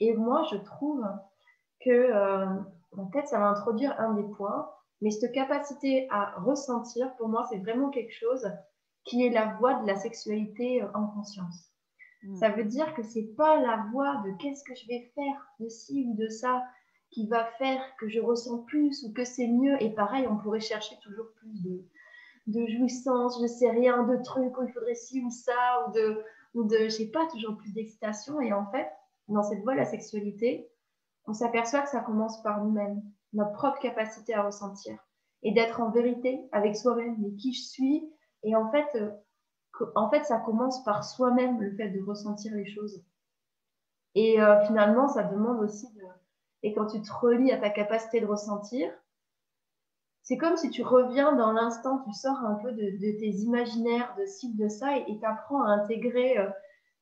Et 0.00 0.14
moi, 0.14 0.42
je 0.50 0.56
trouve 0.56 1.04
que 1.84 1.90
euh, 1.90 2.46
peut-être 3.12 3.28
ça 3.28 3.38
va 3.38 3.46
introduire 3.46 3.94
un 4.00 4.14
des 4.14 4.24
points, 4.36 4.68
mais 5.00 5.10
cette 5.12 5.32
capacité 5.32 6.08
à 6.10 6.34
ressentir, 6.40 7.14
pour 7.16 7.28
moi, 7.28 7.46
c'est 7.50 7.58
vraiment 7.58 7.90
quelque 7.90 8.12
chose 8.12 8.50
qui 9.06 9.24
est 9.24 9.30
la 9.30 9.54
voie 9.54 9.74
de 9.74 9.86
la 9.86 9.96
sexualité 9.96 10.82
euh, 10.82 10.88
en 10.94 11.06
conscience. 11.06 11.70
Hmm. 12.22 12.36
Ça 12.36 12.50
veut 12.50 12.64
dire 12.64 12.92
que 12.94 13.02
c'est 13.02 13.34
pas 13.36 13.60
la 13.60 13.86
voie 13.92 14.22
de 14.26 14.32
qu'est-ce 14.38 14.64
que 14.64 14.74
je 14.74 14.86
vais 14.88 15.10
faire 15.14 15.46
de 15.60 15.68
ci 15.68 16.06
ou 16.08 16.16
de 16.16 16.28
ça 16.28 16.62
qui 17.10 17.28
va 17.28 17.44
faire 17.58 17.80
que 17.98 18.08
je 18.08 18.20
ressens 18.20 18.58
plus 18.64 19.04
ou 19.04 19.12
que 19.12 19.24
c'est 19.24 19.46
mieux. 19.46 19.80
Et 19.82 19.90
pareil, 19.90 20.26
on 20.28 20.36
pourrait 20.36 20.60
chercher 20.60 20.96
toujours 21.02 21.32
plus 21.36 21.62
de, 21.62 21.84
de 22.48 22.66
jouissance, 22.66 23.40
je 23.40 23.46
sais 23.46 23.70
rien, 23.70 24.02
de 24.02 24.16
trucs 24.22 24.58
où 24.58 24.64
il 24.64 24.72
faudrait 24.72 24.96
ci 24.96 25.22
ou 25.22 25.30
ça, 25.30 25.86
ou 25.86 25.92
de, 25.92 26.22
ou 26.54 26.64
de 26.64 26.76
je 26.84 26.88
sais 26.88 27.10
pas, 27.10 27.26
toujours 27.26 27.56
plus 27.56 27.72
d'excitation. 27.72 28.40
Et 28.40 28.52
en 28.52 28.66
fait, 28.72 28.88
dans 29.28 29.44
cette 29.44 29.62
voie 29.62 29.74
de 29.74 29.78
la 29.78 29.84
sexualité, 29.84 30.68
on 31.26 31.32
s'aperçoit 31.32 31.82
que 31.82 31.90
ça 31.90 32.00
commence 32.00 32.42
par 32.42 32.64
nous-mêmes, 32.64 33.02
notre 33.32 33.52
propre 33.52 33.78
capacité 33.78 34.34
à 34.34 34.42
ressentir 34.42 34.98
et 35.42 35.52
d'être 35.52 35.80
en 35.80 35.90
vérité 35.90 36.40
avec 36.50 36.76
soi-même. 36.76 37.16
Mais 37.20 37.34
qui 37.36 37.52
je 37.52 37.62
suis 37.62 38.10
et 38.46 38.54
en 38.54 38.70
fait, 38.70 38.86
euh, 38.94 39.10
en 39.96 40.08
fait, 40.08 40.24
ça 40.24 40.38
commence 40.38 40.82
par 40.84 41.04
soi-même, 41.04 41.60
le 41.60 41.76
fait 41.76 41.90
de 41.90 42.00
ressentir 42.02 42.54
les 42.54 42.66
choses. 42.66 43.04
Et 44.14 44.40
euh, 44.40 44.64
finalement, 44.64 45.08
ça 45.08 45.24
demande 45.24 45.60
aussi 45.60 45.92
de... 45.94 46.02
Et 46.62 46.72
quand 46.72 46.86
tu 46.86 47.02
te 47.02 47.12
relis 47.12 47.52
à 47.52 47.58
ta 47.58 47.70
capacité 47.70 48.20
de 48.20 48.26
ressentir, 48.26 48.90
c'est 50.22 50.38
comme 50.38 50.56
si 50.56 50.70
tu 50.70 50.82
reviens 50.82 51.34
dans 51.34 51.52
l'instant, 51.52 52.02
tu 52.04 52.12
sors 52.12 52.38
un 52.38 52.54
peu 52.54 52.72
de, 52.72 52.96
tes 52.98 53.30
imaginaires, 53.30 54.14
de 54.16 54.24
ci, 54.26 54.54
de 54.54 54.68
ça, 54.68 54.96
et 54.96 55.18
tu 55.18 55.24
apprends 55.24 55.62
à 55.62 55.70
intégrer 55.70 56.38
euh, 56.38 56.48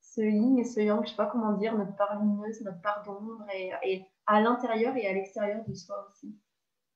ce 0.00 0.22
yin 0.22 0.59
et 0.59 0.64
ce 0.64 0.80
yang, 0.80 1.04
je 1.04 1.11
sais 1.11 1.16
pas 1.16 1.26
comment 1.26 1.52
dire, 1.52 1.76
notre 1.76 1.94
part 1.96 2.18
lumineuse, 2.20 2.62
notre 2.62 2.80
part 2.80 3.02
d'ombre, 3.04 3.44
et, 3.54 4.04
à 4.26 4.40
l'intérieur 4.40 4.96
et 4.96 5.07
à 5.07 5.12
l'extérieur 5.12 5.62
de 5.66 5.74
soi 5.74 6.09
aussi. 6.11 6.35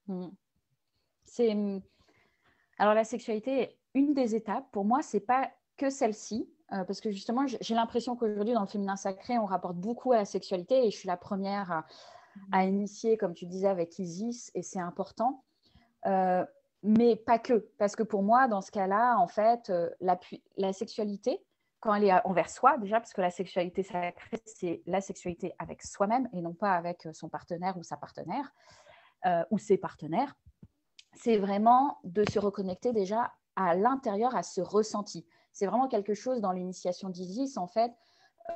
Mmh. 0.06 0.28
C'est 1.24 1.54
alors 2.78 2.94
la 2.94 3.04
sexualité 3.04 3.77
une 3.94 4.14
des 4.14 4.34
étapes, 4.34 4.70
pour 4.72 4.84
moi, 4.84 5.02
c'est 5.02 5.20
pas 5.20 5.50
que 5.76 5.90
celle-ci, 5.90 6.48
euh, 6.72 6.84
parce 6.84 7.00
que 7.00 7.10
justement, 7.10 7.46
j'ai 7.46 7.74
l'impression 7.74 8.16
qu'aujourd'hui, 8.16 8.54
dans 8.54 8.60
le 8.60 8.66
féminin 8.66 8.96
sacré, 8.96 9.38
on 9.38 9.46
rapporte 9.46 9.76
beaucoup 9.76 10.12
à 10.12 10.16
la 10.16 10.24
sexualité 10.24 10.86
et 10.86 10.90
je 10.90 10.96
suis 10.96 11.06
la 11.06 11.16
première 11.16 11.84
à, 12.52 12.64
initier, 12.66 13.16
comme 13.16 13.34
tu 13.34 13.46
disais, 13.46 13.68
avec 13.68 13.98
Isis, 13.98 14.50
et 14.54 14.62
c'est 14.62 14.80
important. 14.80 15.44
Euh, 16.06 16.44
mais 16.82 17.16
pas 17.16 17.38
que, 17.38 17.68
parce 17.78 17.96
que 17.96 18.02
pour 18.02 18.22
moi, 18.22 18.48
dans 18.48 18.60
ce 18.60 18.70
cas-là, 18.70 19.18
en 19.18 19.26
fait, 19.26 19.70
euh, 19.70 19.90
la, 20.00 20.18
la, 20.56 20.72
sexualité, 20.72 21.42
quand 21.80 21.94
elle 21.94 22.04
est 22.04 22.26
envers 22.26 22.50
soi, 22.50 22.76
déjà, 22.78 23.00
parce 23.00 23.14
que 23.14 23.20
la 23.20 23.30
sexualité 23.30 23.82
sacrée, 23.82 24.42
c'est 24.44 24.82
la 24.86 25.00
sexualité 25.00 25.54
avec 25.58 25.82
soi-même 25.82 26.28
et 26.32 26.42
non 26.42 26.54
pas 26.54 26.72
avec 26.72 27.08
son 27.12 27.28
partenaire 27.28 27.76
ou 27.78 27.82
sa 27.82 27.96
partenaire 27.96 28.52
ou 29.50 29.58
ses 29.58 29.78
partenaires, 29.78 30.36
c'est 31.14 31.38
vraiment 31.38 31.98
de 32.04 32.24
se 32.30 32.38
reconnecter 32.38 32.92
déjà 32.92 33.32
à 33.58 33.74
l'intérieur, 33.74 34.36
à 34.36 34.42
ce 34.42 34.60
ressenti. 34.60 35.26
C'est 35.52 35.66
vraiment 35.66 35.88
quelque 35.88 36.14
chose 36.14 36.40
dans 36.40 36.52
l'initiation 36.52 37.08
d'Isis, 37.08 37.56
en 37.56 37.66
fait, 37.66 37.92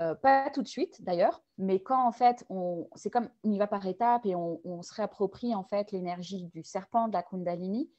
euh, 0.01 0.15
pas 0.15 0.49
tout 0.49 0.63
de 0.63 0.69
suite 0.69 1.03
d'ailleurs, 1.03 1.43
mais 1.59 1.81
quand 1.81 2.07
en 2.07 2.13
fait, 2.13 2.47
on, 2.49 2.89
c'est 2.95 3.11
comme 3.11 3.29
on 3.45 3.51
y 3.51 3.59
va 3.59 3.67
par 3.67 3.87
étapes 3.87 4.25
et 4.25 4.35
on, 4.35 4.81
se 4.81 4.95
réapproprie 4.95 5.55
en 5.55 5.65
fait 5.65 5.93
l'énergie 5.93 6.45
du 6.45 6.63
serpent, 6.63 7.09
de 7.09 7.13
la 7.13 7.23
Kundalini, 7.23 7.91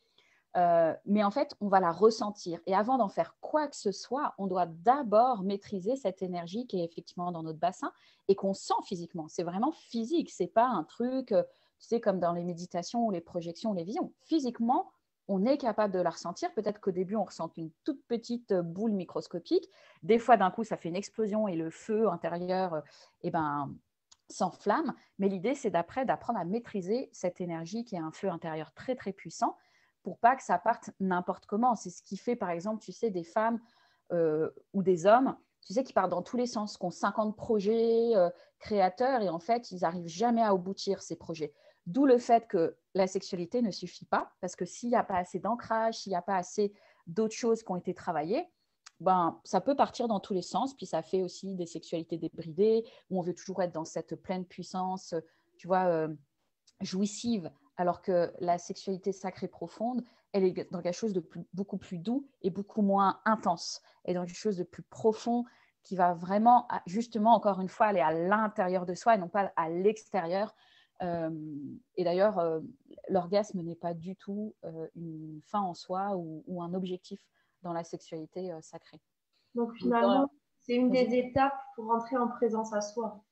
euh, 0.56 0.96
mais 1.06 1.24
en 1.24 1.30
fait, 1.30 1.56
on 1.62 1.68
va 1.68 1.80
la 1.80 1.92
ressentir. 1.92 2.60
Et 2.66 2.74
avant 2.74 2.98
d'en 2.98 3.10
faire 3.10 3.36
quoi 3.42 3.68
que 3.68 3.76
ce 3.76 3.92
soit, 3.92 4.34
on 4.40 4.48
doit 4.48 4.66
d'abord 4.66 5.44
maîtriser 5.44 5.96
cette 5.96 6.24
énergie 6.24 6.66
qui 6.66 6.80
est 6.80 6.86
effectivement 6.86 7.32
dans 7.32 7.44
notre 7.44 7.60
bassin 7.60 7.92
et 8.28 8.36
qu'on 8.36 8.54
sent 8.54 8.74
physiquement. 8.86 9.28
C'est 9.28 9.44
vraiment 9.44 9.72
physique, 9.72 10.32
c'est 10.32 10.48
pas 10.48 10.66
un 10.66 10.84
truc, 10.84 11.32
euh, 11.32 11.44
tu 11.80 11.88
sais, 11.90 12.02
comme 12.02 12.20
dans 12.20 12.34
les 12.34 12.44
méditations 12.44 13.06
ou 13.06 13.12
les 13.12 13.22
projections 13.22 13.72
ou 13.72 13.76
les 13.76 13.84
visions. 13.84 14.14
Physiquement, 14.24 14.90
on 15.28 15.46
est 15.46 15.58
capable 15.58 15.94
de 15.94 16.00
la 16.00 16.10
ressentir. 16.10 16.54
Peut-être 16.54 16.80
qu'au 16.80 16.92
début, 16.92 17.16
on 17.16 17.24
ressent 17.24 17.50
une 17.58 17.72
toute 17.84 18.04
petite 18.08 18.54
boule 18.54 18.92
microscopique. 18.92 19.70
Des 20.02 20.20
fois, 20.20 20.38
d'un 20.38 20.52
coup, 20.52 20.64
ça 20.64 20.78
fait 20.78 20.90
une 20.90 20.96
explosion 20.96 21.48
et 21.48 21.56
le 21.56 21.70
feu 21.70 22.10
intérieur 22.10 22.74
euh, 22.74 22.82
eh 23.22 23.32
ben, 23.32 23.74
s'enflamme. 24.30 24.94
Mais 25.20 25.30
l'idée, 25.30 25.56
c'est 25.56 25.70
d'après 25.70 26.06
d'apprendre 26.06 26.40
à 26.40 26.46
maîtriser 26.46 27.10
cette 27.14 27.40
énergie 27.42 27.86
qui 27.86 27.96
est 27.96 28.00
un 28.00 28.12
feu 28.12 28.30
intérieur 28.30 28.74
très, 28.74 28.96
très 28.96 29.14
puissant 29.14 29.58
pour 30.04 30.18
pas 30.20 30.36
que 30.36 30.44
ça 30.44 30.58
parte 30.58 30.92
n'importe 31.00 31.46
comment. 31.46 31.76
C'est 31.76 31.90
ce 31.90 32.04
qui 32.04 32.18
fait, 32.18 32.36
par 32.36 32.50
exemple, 32.50 32.84
tu 32.84 32.92
sais, 32.92 33.10
des 33.10 33.24
femmes 33.24 33.60
euh, 34.12 34.50
ou 34.74 34.84
des 34.84 35.06
hommes, 35.06 35.36
qui 35.62 35.94
partent 35.94 36.12
dans 36.12 36.22
tous 36.22 36.38
les 36.38 36.46
sens, 36.46 36.78
qui 36.78 36.86
ont 36.86 36.92
50 36.92 37.36
projets 37.36 38.16
euh, 38.16 38.30
créateurs 38.60 39.22
et 39.22 39.30
en 39.30 39.40
fait, 39.40 39.72
ils 39.72 39.82
n'arrivent 39.82 40.08
jamais 40.08 40.42
à 40.42 40.50
aboutir 40.50 41.02
ces 41.02 41.16
projets. 41.16 41.54
D'où 41.86 42.06
le 42.06 42.18
fait 42.18 42.48
que 42.48 42.76
la 42.94 43.08
sexualité 43.08 43.62
ne 43.62 43.72
suffit 43.72 44.06
pas, 44.06 44.32
parce 44.42 44.56
que 44.56 44.66
s'il 44.66 44.90
n'y 44.90 44.96
a 44.96 45.04
pas 45.04 45.18
assez 45.18 45.40
d'ancrage, 45.40 46.00
s'il 46.00 46.12
n'y 46.12 46.18
a 46.18 46.22
pas 46.22 46.36
assez 46.36 46.74
d'autres 47.08 47.36
choses 47.36 47.64
qui 47.64 47.72
ont 47.72 47.76
été 47.76 47.94
travaillées, 47.94 48.48
ben, 49.00 49.40
ça 49.44 49.60
peut 49.60 49.76
partir 49.76 50.08
dans 50.08 50.20
tous 50.20 50.34
les 50.34 50.42
sens, 50.42 50.76
puis 50.76 50.86
ça 50.86 51.02
fait 51.02 51.24
aussi 51.24 51.56
des 51.56 51.66
sexualités 51.66 52.18
débridées, 52.18 52.86
où 53.10 53.20
on 53.20 53.22
veut 53.22 53.34
toujours 53.34 53.62
être 53.62 53.74
dans 53.74 53.86
cette 53.86 54.16
pleine 54.16 54.46
puissance, 54.46 55.16
tu 55.58 55.68
vois, 55.68 55.86
euh, 55.86 56.08
jouissive, 56.82 57.52
alors 57.78 58.02
que 58.02 58.32
la 58.40 58.58
sexualité 58.58 59.12
sacrée 59.12 59.48
profonde, 59.48 60.04
elle 60.32 60.46
est 60.46 60.72
dans 60.72 60.82
quelque 60.82 60.96
chose 60.96 61.14
de 61.14 61.28
beaucoup 61.54 61.78
plus 61.78 61.98
doux 61.98 62.28
et 62.42 62.50
beaucoup 62.50 62.82
moins 62.82 63.20
intense, 63.26 63.82
et 64.06 64.14
dans 64.14 64.26
quelque 64.26 64.36
chose 64.36 64.58
de 64.58 64.64
plus 64.64 64.84
profond 64.84 65.46
qui 65.84 65.96
va 65.96 66.14
vraiment, 66.14 66.68
justement, 66.86 67.34
encore 67.36 67.60
une 67.60 67.68
fois, 67.68 67.88
aller 67.88 68.00
à 68.00 68.14
l'intérieur 68.14 68.86
de 68.86 68.96
soi 68.96 69.16
et 69.16 69.18
non 69.18 69.28
pas 69.28 69.52
à 69.58 69.70
l'extérieur, 69.70 70.56
et 71.02 72.04
d'ailleurs, 72.04 72.40
euh, 72.40 72.60
l'orgasme 73.10 73.62
n'est 73.62 73.76
pas 73.76 73.94
du 73.94 74.16
tout 74.16 74.56
euh, 74.64 74.88
une 74.96 75.42
fin 75.46 75.62
en 75.62 75.74
soi 75.74 76.16
ou, 76.16 76.62
un 76.62 76.74
objectif 76.74 77.20
dans 77.62 77.74
la 77.74 77.84
sexualité 77.84 78.52
sacrée. 78.62 79.02
Donc 79.56 79.74
finalement, 79.76 80.30
c'est 80.62 80.76
une 80.76 80.92
des 80.92 81.16
étapes 81.16 81.58
pour 81.76 81.88
rentrer 81.88 82.18
en 82.18 82.28
présence 82.28 82.74
à 82.74 82.82
soi. 82.82 83.24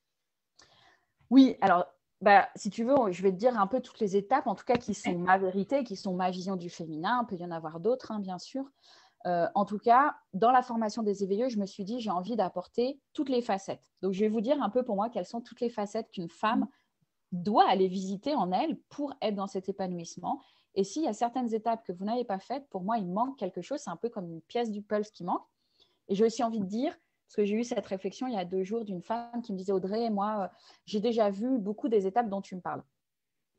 Oui, 1.30 1.56
alors 1.60 1.86
bah, 2.20 2.48
si 2.56 2.70
tu 2.70 2.84
veux, 2.84 2.94
je 3.10 3.22
vais 3.22 3.32
te 3.32 3.36
dire 3.36 3.58
un 3.58 3.66
peu 3.66 3.80
toutes 3.80 4.00
les 4.00 4.16
étapes, 4.16 4.46
en 4.46 4.54
tout 4.54 4.64
cas 4.64 4.76
qui 4.76 4.94
sont 4.94 5.18
ma 5.18 5.38
vérité, 5.38 5.82
qui 5.82 5.96
sont 5.96 6.14
ma 6.14 6.30
vision 6.30 6.56
du 6.56 6.70
féminin. 6.70 7.20
Il 7.22 7.26
peut 7.26 7.42
y 7.42 7.44
en 7.44 7.50
avoir 7.50 7.80
d'autres, 7.80 8.12
hein, 8.12 8.20
bien 8.20 8.38
sûr. 8.38 8.64
en 9.24 9.64
tout 9.64 9.78
cas, 9.78 10.16
dans 10.32 10.50
la 10.50 10.62
formation 10.62 11.02
des 11.02 11.24
éveilleux, 11.24 11.48
je 11.48 11.58
me 11.58 11.66
suis 11.66 11.84
dit, 11.84 12.00
j'ai 12.00 12.10
envie 12.10 12.36
d'apporter 12.36 13.00
toutes 13.12 13.28
les 13.28 13.42
facettes. 13.42 13.90
Donc, 14.02 14.12
je 14.12 14.20
vais 14.20 14.28
vous 14.28 14.40
dire 14.40 14.62
un 14.62 14.70
peu 14.70 14.82
pour 14.82 14.96
moi 14.96 15.10
quelles 15.10 15.26
sont 15.26 15.40
toutes 15.40 15.60
les 15.60 15.70
facettes 15.70 16.10
qu'une 16.10 16.28
femme 16.28 16.66
doit 17.32 17.68
aller 17.68 17.88
visiter 17.88 18.34
en 18.34 18.52
elle 18.52 18.78
pour 18.88 19.14
être 19.20 19.34
dans 19.34 19.46
cet 19.46 19.68
épanouissement. 19.68 20.40
Et 20.74 20.84
s'il 20.84 21.02
y 21.02 21.08
a 21.08 21.12
certaines 21.12 21.52
étapes 21.54 21.84
que 21.84 21.92
vous 21.92 22.04
n'avez 22.04 22.24
pas 22.24 22.38
faites, 22.38 22.68
pour 22.68 22.82
moi, 22.82 22.98
il 22.98 23.06
manque 23.06 23.38
quelque 23.38 23.62
chose. 23.62 23.80
C'est 23.80 23.90
un 23.90 23.96
peu 23.96 24.08
comme 24.08 24.30
une 24.30 24.40
pièce 24.42 24.70
du 24.70 24.82
pulse 24.82 25.10
qui 25.10 25.24
manque. 25.24 25.44
Et 26.08 26.14
j'ai 26.14 26.24
aussi 26.24 26.42
envie 26.42 26.60
de 26.60 26.66
dire, 26.66 26.96
parce 27.26 27.36
que 27.36 27.44
j'ai 27.44 27.56
eu 27.56 27.64
cette 27.64 27.86
réflexion 27.86 28.26
il 28.26 28.34
y 28.34 28.38
a 28.38 28.44
deux 28.44 28.64
jours 28.64 28.84
d'une 28.84 29.02
femme 29.02 29.42
qui 29.42 29.52
me 29.52 29.58
disait 29.58 29.72
Audrey, 29.72 30.10
moi, 30.10 30.44
euh, 30.44 30.48
j'ai 30.86 31.00
déjà 31.00 31.30
vu 31.30 31.58
beaucoup 31.58 31.88
des 31.88 32.06
étapes 32.06 32.28
dont 32.28 32.42
tu 32.42 32.54
me 32.54 32.60
parles. 32.60 32.82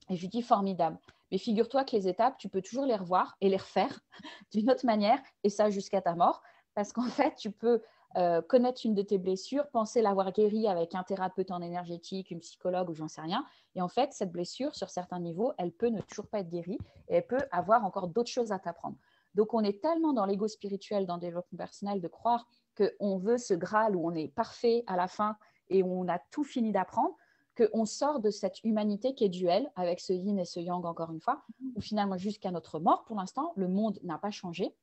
Et 0.09 0.15
je 0.15 0.21
lui 0.21 0.27
dis 0.27 0.41
formidable. 0.41 0.99
Mais 1.31 1.38
figure-toi 1.38 1.83
que 1.83 1.95
les 1.95 2.07
étapes, 2.07 2.38
tu 2.38 2.49
peux 2.49 2.62
toujours 2.62 2.86
les 2.86 2.95
revoir 2.95 3.36
et 3.41 3.49
les 3.49 3.57
refaire 3.57 3.99
d'une 4.51 4.69
autre 4.69 4.86
manière, 4.86 5.19
et 5.43 5.49
ça 5.49 5.69
jusqu'à 5.69 6.01
ta 6.01 6.15
mort. 6.15 6.41
Parce 6.75 6.91
qu'en 6.91 7.03
fait, 7.03 7.36
tu 7.36 7.51
peux 7.51 7.81
euh, 8.17 8.41
connaître 8.41 8.82
une 8.86 8.93
de 8.93 9.02
tes 9.02 9.17
blessures, 9.17 9.67
penser 9.69 10.02
l'avoir 10.02 10.32
guérie 10.32 10.67
avec 10.67 10.93
un 10.93 11.04
thérapeute 11.04 11.49
en 11.52 11.62
énergétique, 11.62 12.30
une 12.32 12.39
psychologue 12.39 12.89
ou 12.89 12.93
j'en 12.93 13.08
sais 13.08 13.21
rien. 13.21 13.45
Et 13.76 13.82
en 13.82 13.88
fait, 13.88 14.13
cette 14.13 14.32
blessure, 14.32 14.76
sur 14.76 14.89
certains 14.89 15.19
niveaux, 15.19 15.54
elle 15.58 15.71
peut 15.71 15.88
ne 15.88 16.02
toujours 16.02 16.28
pas 16.28 16.39
être 16.39 16.49
guérie 16.49 16.78
et 17.10 17.15
elle 17.15 17.26
peut 17.26 17.41
avoir 17.52 17.84
encore 17.86 18.08
d'autres 18.08 18.30
choses 18.30 18.52
à 18.52 18.60
t'apprendre. 18.60 18.97
Donc, 19.36 19.54
on 19.54 19.63
est 19.63 19.82
tellement 19.82 20.13
dans 20.13 20.26
l'ego 20.26 20.47
spirituel, 20.47 21.08
dans 21.08 21.15
le 21.15 21.21
développement 21.21 21.58
personnel, 21.58 22.02
de 22.02 22.08
croire 22.08 22.47
qu'on 22.78 23.17
veut 23.17 23.38
ce 23.38 23.54
Graal 23.54 23.95
où 23.95 24.08
on 24.08 24.13
est 24.13 24.28
parfait 24.28 24.84
à 24.86 24.95
la 24.95 25.08
fin 25.08 25.36
et 25.69 25.82
où 25.82 25.91
on 25.91 26.08
a 26.08 26.19
tout 26.32 26.43
fini 26.43 26.71
d'apprendre, 26.71 27.15
qu'on 27.56 27.86
sort 27.86 28.19
de 28.19 28.30
cette 28.30 28.63
humanité 28.63 29.13
qui 29.15 29.26
est 29.26 29.30
duel 29.30 29.71
avec 29.76 29.99
ce 29.99 30.13
yin 30.13 30.39
et 30.39 30.45
ce 30.45 30.60
yang, 30.60 30.86
encore 30.86 31.12
une 31.12 31.21
fois, 31.21 31.43
où 31.76 31.82
finalement, 31.82 32.17
jusqu'à 32.17 32.52
notre 32.52 32.80
mort, 32.80 33.06
pour 33.06 33.15
l'instant, 33.15 33.54
le 33.56 33.67
monde 33.67 33.99
n'a 34.04 34.17
pas 34.17 34.32
changé. 34.32 34.76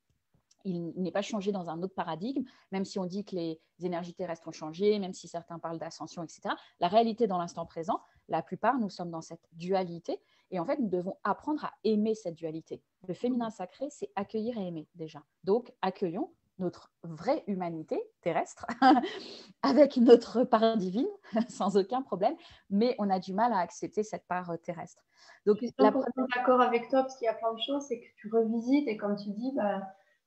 Il 0.65 0.93
n'est 0.97 1.11
pas 1.11 1.23
changé 1.23 1.53
dans 1.53 1.71
un 1.71 1.83
autre 1.83 1.95
paradigme, 1.95 2.45
même 2.73 2.85
si 2.85 2.99
on 2.99 3.07
dit 3.07 3.25
que 3.25 3.37
les 3.37 3.61
énergies 3.83 4.15
terrestres 4.15 4.49
ont 4.49 4.53
changé, 4.53 4.99
même 4.99 5.13
si 5.13 5.29
certains 5.29 5.59
parlent 5.59 5.79
d'ascension, 5.79 6.23
etc. 6.23 6.55
La 6.81 6.89
réalité 6.89 7.27
dans 7.27 7.39
l'instant 7.39 7.67
présent, 7.67 8.01
la 8.29 8.43
plupart, 8.43 8.79
nous 8.79 8.91
sommes 8.91 9.11
dans 9.11 9.23
cette 9.23 9.47
dualité. 9.53 10.21
Et 10.51 10.59
en 10.59 10.65
fait, 10.65 10.79
nous 10.79 10.89
devons 10.89 11.17
apprendre 11.25 11.65
à 11.65 11.73
aimer 11.85 12.15
cette 12.15 12.35
dualité. 12.35 12.83
Le 13.07 13.15
féminin 13.15 13.51
sacré, 13.51 13.89
c'est 13.91 14.11
accueillir 14.17 14.59
et 14.59 14.67
aimer 14.67 14.89
déjà. 14.95 15.23
Donc, 15.45 15.73
accueillons 15.83 16.33
notre 16.61 16.93
vraie 17.03 17.43
humanité 17.47 18.01
terrestre 18.21 18.67
avec 19.63 19.97
notre 19.97 20.45
part 20.45 20.77
divine, 20.77 21.09
sans 21.49 21.77
aucun 21.77 22.03
problème, 22.03 22.37
mais 22.69 22.95
on 22.99 23.11
a 23.11 23.19
du 23.19 23.33
mal 23.33 23.53
à 23.53 23.59
accepter 23.59 24.03
cette 24.03 24.27
part 24.27 24.51
euh, 24.51 24.57
terrestre. 24.57 25.03
Donc, 25.47 25.57
je 25.61 25.67
suis 25.67 25.75
la... 25.79 25.91
d'accord 26.37 26.61
avec 26.61 26.89
toi 26.89 27.03
parce 27.03 27.17
qu'il 27.17 27.27
y 27.27 27.29
a 27.29 27.35
plein 27.35 27.55
de 27.55 27.61
choses, 27.61 27.85
c'est 27.89 28.01
que 28.01 28.07
tu 28.17 28.29
revisites 28.31 28.87
et 28.87 28.97
comme 28.97 29.17
tu 29.17 29.31
dis, 29.31 29.53
bah, 29.57 29.83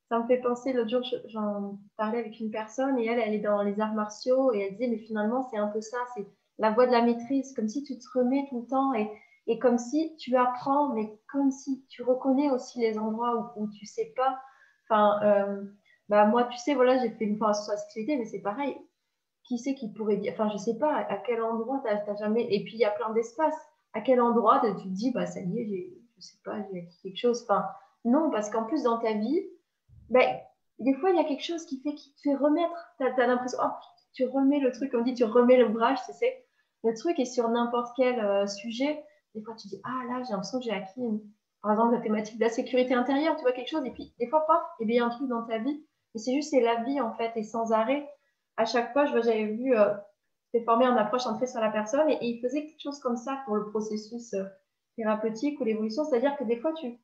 ça 0.10 0.20
me 0.20 0.28
fait 0.28 0.38
penser, 0.38 0.74
l'autre 0.74 0.90
jour, 0.90 1.02
j'en 1.26 1.80
parlais 1.98 2.20
avec 2.20 2.40
une 2.40 2.52
personne 2.52 3.00
et 3.00 3.06
elle, 3.06 3.20
elle 3.20 3.34
est 3.34 3.40
dans 3.40 3.62
les 3.62 3.80
arts 3.80 3.94
martiaux 3.94 4.54
et 4.54 4.60
elle 4.60 4.72
disait, 4.74 4.88
mais 4.88 4.98
finalement, 4.98 5.48
c'est 5.50 5.58
un 5.58 5.68
peu 5.68 5.82
ça, 5.82 5.98
c'est 6.16 6.28
la 6.60 6.72
voie 6.72 6.86
de 6.86 6.92
la 6.92 7.02
maîtrise, 7.02 7.54
comme 7.56 7.68
si 7.68 7.84
tu 7.84 7.98
te 7.98 8.06
remets 8.14 8.46
tout 8.50 8.62
le 8.62 8.68
temps 8.68 8.94
et, 8.94 9.10
et 9.48 9.60
comme 9.60 9.78
si 9.78 10.16
tu 10.18 10.36
apprends, 10.36 10.94
mais 10.94 11.12
comme 11.32 11.52
si 11.52 11.86
tu 11.90 12.04
reconnais 12.04 12.52
aussi 12.52 12.80
les 12.80 12.98
endroits 12.98 13.54
où, 13.56 13.64
où 13.64 13.68
tu 13.72 13.86
sais 13.86 14.14
pas. 14.16 14.40
Enfin, 14.88 15.20
euh, 15.24 15.64
bah 16.10 16.26
moi, 16.26 16.44
tu 16.46 16.58
sais, 16.58 16.76
voilà, 16.76 17.00
j'ai 17.00 17.10
fait 17.10 17.26
une 17.26 17.38
formation 17.38 17.64
sur 17.64 17.72
la 17.74 17.78
sexualité, 17.78 18.18
mais 18.18 18.26
c'est 18.26 18.42
pareil. 18.42 18.78
Qui 19.46 19.58
sait 19.58 19.76
qui 19.76 19.92
pourrait 19.92 20.18
dire, 20.18 20.34
enfin, 20.34 20.50
je 20.50 20.58
sais 20.58 20.78
pas, 20.78 20.96
à 20.96 21.18
quel 21.18 21.42
endroit 21.42 21.82
tu 21.86 21.92
n'as 21.92 22.16
jamais. 22.16 22.48
Et 22.54 22.64
puis, 22.64 22.76
il 22.76 22.80
y 22.80 22.86
a 22.86 22.92
plein 22.92 23.12
d'espaces. 23.12 23.60
À 23.94 24.02
quel 24.02 24.22
endroit 24.22 24.62
tu 24.62 24.84
te 24.84 24.88
dis, 24.88 25.12
bah, 25.12 25.26
ça 25.26 25.42
y 25.42 25.60
est, 25.60 25.94
je 26.18 26.22
sais 26.22 26.38
pas, 26.44 26.58
j'ai 26.72 26.80
acquis 26.80 27.00
quelque 27.04 27.18
chose. 27.18 27.44
Enfin, 27.44 27.66
non, 28.06 28.30
parce 28.32 28.50
qu'en 28.50 28.64
plus, 28.64 28.84
dans 28.84 29.00
ta 29.00 29.14
vie, 29.14 29.42
ben, 30.14 30.40
des 30.80 30.94
fois, 30.96 31.10
il 31.10 31.18
y 31.18 31.20
a 31.20 31.24
quelque 31.24 31.44
chose 31.44 31.66
qui, 31.66 31.82
fait, 31.82 31.94
qui 31.94 32.14
te 32.14 32.22
fait 32.22 32.36
remettre. 32.36 32.96
Tu 33.00 33.06
as, 33.06 33.28
l'impression, 33.28 33.60
oh, 33.62 33.70
tu 34.14 34.26
remets 34.26 34.60
le 34.60 34.72
truc, 34.72 34.92
on 34.94 35.02
dit, 35.02 35.14
tu 35.14 35.24
remets 35.24 35.58
l'ouvrage, 35.58 36.00
tu 36.06 36.14
sais. 36.14 36.46
Le 36.84 36.94
truc 36.94 37.20
est 37.20 37.26
sur 37.26 37.50
n'importe 37.50 37.94
quel 37.96 38.20
euh, 38.20 38.46
sujet. 38.46 39.04
Des 39.36 39.42
fois, 39.42 39.56
tu 39.56 39.68
dis, 39.68 39.82
ah 39.84 40.04
là, 40.10 40.22
j'ai 40.24 40.32
l'impression 40.32 40.60
que 40.60 40.66
j'ai 40.66 40.72
acquis, 40.72 41.02
par 41.64 41.72
exemple, 41.72 41.96
la 41.96 42.02
thématique 42.02 42.38
de 42.38 42.44
la 42.44 42.50
sécurité 42.50 42.94
intérieure, 42.94 43.36
tu 43.38 43.42
vois 43.42 43.54
quelque 43.54 43.70
chose, 43.70 43.86
et 43.86 43.92
puis 43.92 44.14
des 44.20 44.28
fois, 44.28 44.46
pas, 44.46 44.62
et 44.80 44.86
bien, 44.86 44.96
il 44.96 45.00
y 45.00 45.02
a 45.02 45.06
un 45.06 45.10
truc 45.10 45.30
dans 45.30 45.44
ta 45.44 45.58
vie 45.60 45.84
et 46.14 46.20
c'est 46.20 46.34
juste, 46.34 46.52
c'est 46.52 46.62
la 46.62 46.84
vie, 46.84 47.02
en 47.02 47.14
fait, 47.14 47.32
et 47.36 47.44
sans 47.44 47.72
arrêt. 47.72 48.08
À 48.58 48.66
chaque 48.66 48.94
fois, 48.94 49.06
j'avais 49.06 49.46
vu, 49.46 49.76
euh, 49.76 49.94
formé 50.66 50.86
en 50.86 50.96
approche 50.96 51.24
centrée 51.24 51.48
sur 51.48 51.60
la 51.60 51.72
personne, 51.72 52.10
et, 52.10 52.18
il 52.22 52.42
faisait 52.42 52.66
quelque 52.66 52.82
chose 52.82 53.00
comme 53.00 53.18
ça 53.18 53.42
pour 53.46 53.56
le 53.56 53.70
processus 53.70 54.34
euh, 54.34 54.44
thérapeutique 54.96 55.60
ou 55.60 55.64
l'évolution. 55.64 56.04
C'est-à-dire 56.06 56.38
que 56.38 56.44
des 56.44 56.58
fois, 56.58 56.74
tu, 56.74 57.00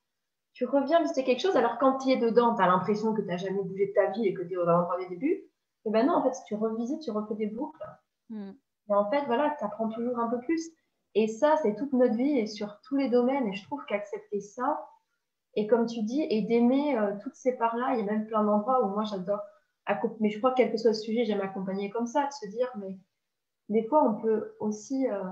tu 0.53 0.65
reviens 0.65 1.01
visiter 1.01 1.23
quelque 1.23 1.41
chose, 1.41 1.55
alors 1.55 1.77
quand 1.79 1.99
tu 1.99 2.09
es 2.09 2.17
dedans, 2.17 2.55
tu 2.55 2.61
as 2.61 2.67
l'impression 2.67 3.13
que 3.13 3.21
tu 3.21 3.27
n'as 3.27 3.37
jamais 3.37 3.63
bougé 3.63 3.87
de 3.87 3.93
ta 3.93 4.11
vie 4.11 4.27
et 4.27 4.33
que 4.33 4.41
tu 4.41 4.53
es 4.53 4.57
au 4.57 4.67
endroit 4.67 4.97
des 4.97 5.07
débuts. 5.07 5.43
Et 5.85 5.91
ben 5.91 6.05
non, 6.05 6.15
en 6.15 6.23
fait, 6.23 6.33
si 6.33 6.43
tu 6.45 6.55
revisites, 6.55 7.01
tu 7.01 7.11
refais 7.11 7.35
des 7.35 7.47
boucles. 7.47 7.85
Hmm. 8.29 8.51
Et 8.89 8.93
en 8.93 9.09
fait, 9.09 9.23
voilà, 9.25 9.55
tu 9.57 9.63
apprends 9.63 9.89
toujours 9.89 10.19
un 10.19 10.27
peu 10.27 10.39
plus. 10.39 10.69
Et 11.15 11.27
ça, 11.27 11.55
c'est 11.61 11.75
toute 11.75 11.93
notre 11.93 12.15
vie 12.15 12.37
et 12.37 12.47
sur 12.47 12.79
tous 12.81 12.95
les 12.95 13.09
domaines. 13.09 13.47
Et 13.47 13.53
je 13.53 13.63
trouve 13.63 13.83
qu'accepter 13.85 14.41
ça, 14.41 14.87
et 15.55 15.67
comme 15.67 15.85
tu 15.85 16.03
dis, 16.03 16.21
et 16.29 16.41
d'aimer 16.43 16.97
euh, 16.97 17.13
toutes 17.21 17.35
ces 17.35 17.55
parts-là, 17.55 17.93
il 17.93 17.99
y 17.99 18.07
a 18.07 18.11
même 18.11 18.25
plein 18.25 18.43
d'endroits 18.43 18.85
où 18.85 18.89
moi 18.89 19.03
j'adore 19.03 19.41
mais 20.19 20.29
je 20.29 20.37
crois 20.37 20.51
que 20.51 20.57
quel 20.57 20.71
que 20.71 20.77
soit 20.77 20.91
le 20.91 20.95
sujet, 20.95 21.25
j'aime 21.25 21.41
accompagner 21.41 21.89
comme 21.89 22.07
ça, 22.07 22.27
de 22.27 22.31
se 22.31 22.47
dire, 22.47 22.71
mais 22.77 22.97
des 23.69 23.87
fois 23.87 24.03
on 24.03 24.21
peut 24.21 24.55
aussi 24.59 25.07
euh, 25.09 25.23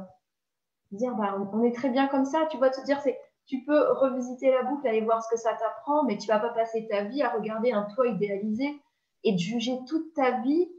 dire, 0.91 1.15
bah, 1.15 1.37
on, 1.53 1.63
est 1.63 1.75
très 1.75 1.89
bien 1.89 2.07
comme 2.07 2.25
ça, 2.25 2.47
tu 2.49 2.57
vois, 2.57 2.69
te 2.69 2.83
dire, 2.83 2.99
c'est, 3.01 3.19
tu 3.47 3.63
peux 3.63 3.91
revisiter 3.93 4.51
la 4.51 4.63
boucle, 4.63 4.87
aller 4.87 5.01
voir 5.01 5.23
ce 5.23 5.29
que 5.29 5.39
ça 5.39 5.53
t'apprend, 5.53 6.03
mais 6.03 6.17
tu 6.17 6.27
vas 6.27 6.39
pas 6.39 6.49
passer 6.49 6.87
ta 6.89 7.03
vie 7.05 7.21
à 7.21 7.29
regarder 7.29 7.71
un 7.71 7.83
toi 7.95 8.07
idéalisé 8.07 8.81
et 9.23 9.33
de 9.33 9.37
juger 9.37 9.79
toute 9.87 10.13
ta 10.13 10.41
vie 10.41 10.69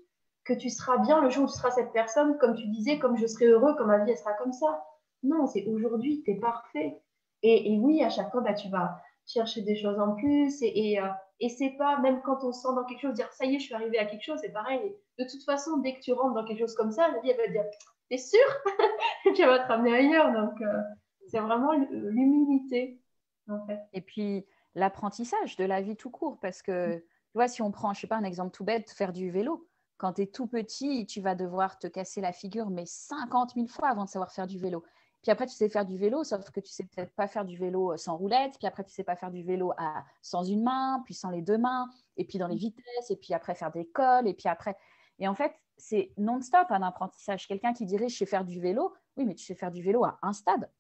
que 0.44 0.52
tu 0.52 0.70
seras 0.70 0.98
bien 0.98 1.20
le 1.20 1.30
jour 1.30 1.44
où 1.44 1.46
tu 1.46 1.54
seras 1.54 1.70
cette 1.70 1.92
personne, 1.92 2.38
comme 2.38 2.54
tu 2.54 2.66
disais, 2.68 2.98
comme 2.98 3.16
je 3.16 3.26
serai 3.26 3.46
heureux, 3.46 3.74
comme 3.76 3.88
ma 3.88 4.04
vie 4.04 4.10
elle 4.10 4.18
sera 4.18 4.34
comme 4.34 4.52
ça. 4.52 4.84
Non, 5.22 5.46
c'est 5.46 5.66
aujourd'hui, 5.66 6.22
tu 6.24 6.32
es 6.32 6.34
parfait. 6.36 7.00
Et, 7.42 7.78
oui, 7.80 8.02
à 8.02 8.10
chaque 8.10 8.30
fois, 8.30 8.40
bah, 8.40 8.54
tu 8.54 8.68
vas 8.68 9.00
chercher 9.26 9.62
des 9.62 9.76
choses 9.76 9.98
en 9.98 10.14
plus. 10.14 10.62
Euh, 10.62 11.08
et 11.40 11.48
c'est 11.48 11.74
pas, 11.78 11.98
même 12.00 12.20
quand 12.22 12.44
on 12.44 12.52
se 12.52 12.62
sent 12.62 12.74
dans 12.74 12.84
quelque 12.84 13.00
chose, 13.00 13.14
dire 13.14 13.32
ça 13.32 13.44
y 13.44 13.54
est, 13.54 13.58
je 13.58 13.64
suis 13.64 13.74
arrivée 13.74 13.98
à 13.98 14.06
quelque 14.06 14.24
chose, 14.24 14.38
c'est 14.40 14.52
pareil. 14.52 14.80
De 15.18 15.24
toute 15.24 15.44
façon, 15.44 15.78
dès 15.78 15.94
que 15.94 16.00
tu 16.00 16.12
rentres 16.12 16.34
dans 16.34 16.44
quelque 16.44 16.60
chose 16.60 16.74
comme 16.74 16.90
ça, 16.90 17.08
la 17.08 17.20
vie, 17.20 17.30
elle 17.30 17.36
va 17.36 17.46
te 17.46 17.52
dire 17.52 17.64
T'es 18.10 18.16
sûr? 18.16 18.40
Et 19.26 19.32
puis 19.32 19.42
elle 19.42 19.48
va 19.48 19.58
te 19.58 19.68
ramener 19.68 19.94
ailleurs. 19.94 20.32
Donc, 20.32 20.60
euh, 20.62 20.82
c'est 21.28 21.40
vraiment 21.40 21.72
l'humilité, 21.90 23.00
en 23.48 23.64
fait. 23.66 23.80
Et 23.92 24.00
puis, 24.00 24.46
l'apprentissage 24.74 25.56
de 25.56 25.64
la 25.64 25.80
vie 25.80 25.96
tout 25.96 26.10
court. 26.10 26.38
Parce 26.40 26.62
que, 26.62 26.96
mm. 26.96 27.00
tu 27.00 27.32
vois, 27.34 27.48
si 27.48 27.62
on 27.62 27.70
prend, 27.70 27.92
je 27.94 28.00
sais 28.00 28.06
pas, 28.06 28.16
un 28.16 28.24
exemple 28.24 28.52
tout 28.52 28.64
bête, 28.64 28.90
faire 28.90 29.12
du 29.12 29.30
vélo. 29.30 29.68
Quand 29.98 30.14
tu 30.14 30.22
es 30.22 30.26
tout 30.26 30.46
petit, 30.46 31.06
tu 31.06 31.20
vas 31.20 31.34
devoir 31.34 31.78
te 31.78 31.88
casser 31.88 32.20
la 32.20 32.32
figure, 32.32 32.70
mais 32.70 32.84
50 32.86 33.54
000 33.54 33.66
fois 33.66 33.88
avant 33.88 34.04
de 34.04 34.08
savoir 34.08 34.30
faire 34.32 34.46
du 34.46 34.58
vélo. 34.58 34.84
Puis 35.22 35.32
après, 35.32 35.46
tu 35.46 35.54
sais 35.54 35.68
faire 35.68 35.84
du 35.84 35.98
vélo, 35.98 36.22
sauf 36.22 36.48
que 36.50 36.60
tu 36.60 36.70
sais 36.70 36.84
peut-être 36.84 37.12
pas 37.14 37.26
faire 37.26 37.44
du 37.44 37.56
vélo 37.56 37.92
euh, 37.92 37.96
sans 37.96 38.16
roulette. 38.16 38.54
Puis 38.58 38.68
après, 38.68 38.84
tu 38.84 38.92
sais 38.92 39.02
pas 39.02 39.16
faire 39.16 39.32
du 39.32 39.42
vélo 39.42 39.72
à, 39.76 40.04
sans 40.22 40.44
une 40.44 40.62
main, 40.62 41.02
puis 41.04 41.14
sans 41.14 41.30
les 41.30 41.42
deux 41.42 41.58
mains, 41.58 41.88
et 42.16 42.24
puis 42.24 42.38
dans 42.38 42.46
les 42.46 42.56
vitesses, 42.56 43.10
et 43.10 43.16
puis 43.16 43.34
après 43.34 43.56
faire 43.56 43.72
des 43.72 43.86
cols, 43.86 44.28
et 44.28 44.34
puis 44.34 44.48
après. 44.48 44.76
Et 45.18 45.26
en 45.26 45.34
fait, 45.34 45.52
c'est 45.76 46.12
non-stop 46.16 46.66
un 46.70 46.82
apprentissage. 46.82 47.48
Quelqu'un 47.48 47.72
qui 47.72 47.84
dirait 47.84 48.08
je 48.08 48.16
sais 48.16 48.26
faire 48.26 48.44
du 48.44 48.60
vélo, 48.60 48.94
oui, 49.16 49.24
mais 49.24 49.34
tu 49.34 49.44
sais 49.44 49.56
faire 49.56 49.72
du 49.72 49.82
vélo 49.82 50.04
à 50.04 50.18
un 50.22 50.32
stade. 50.32 50.70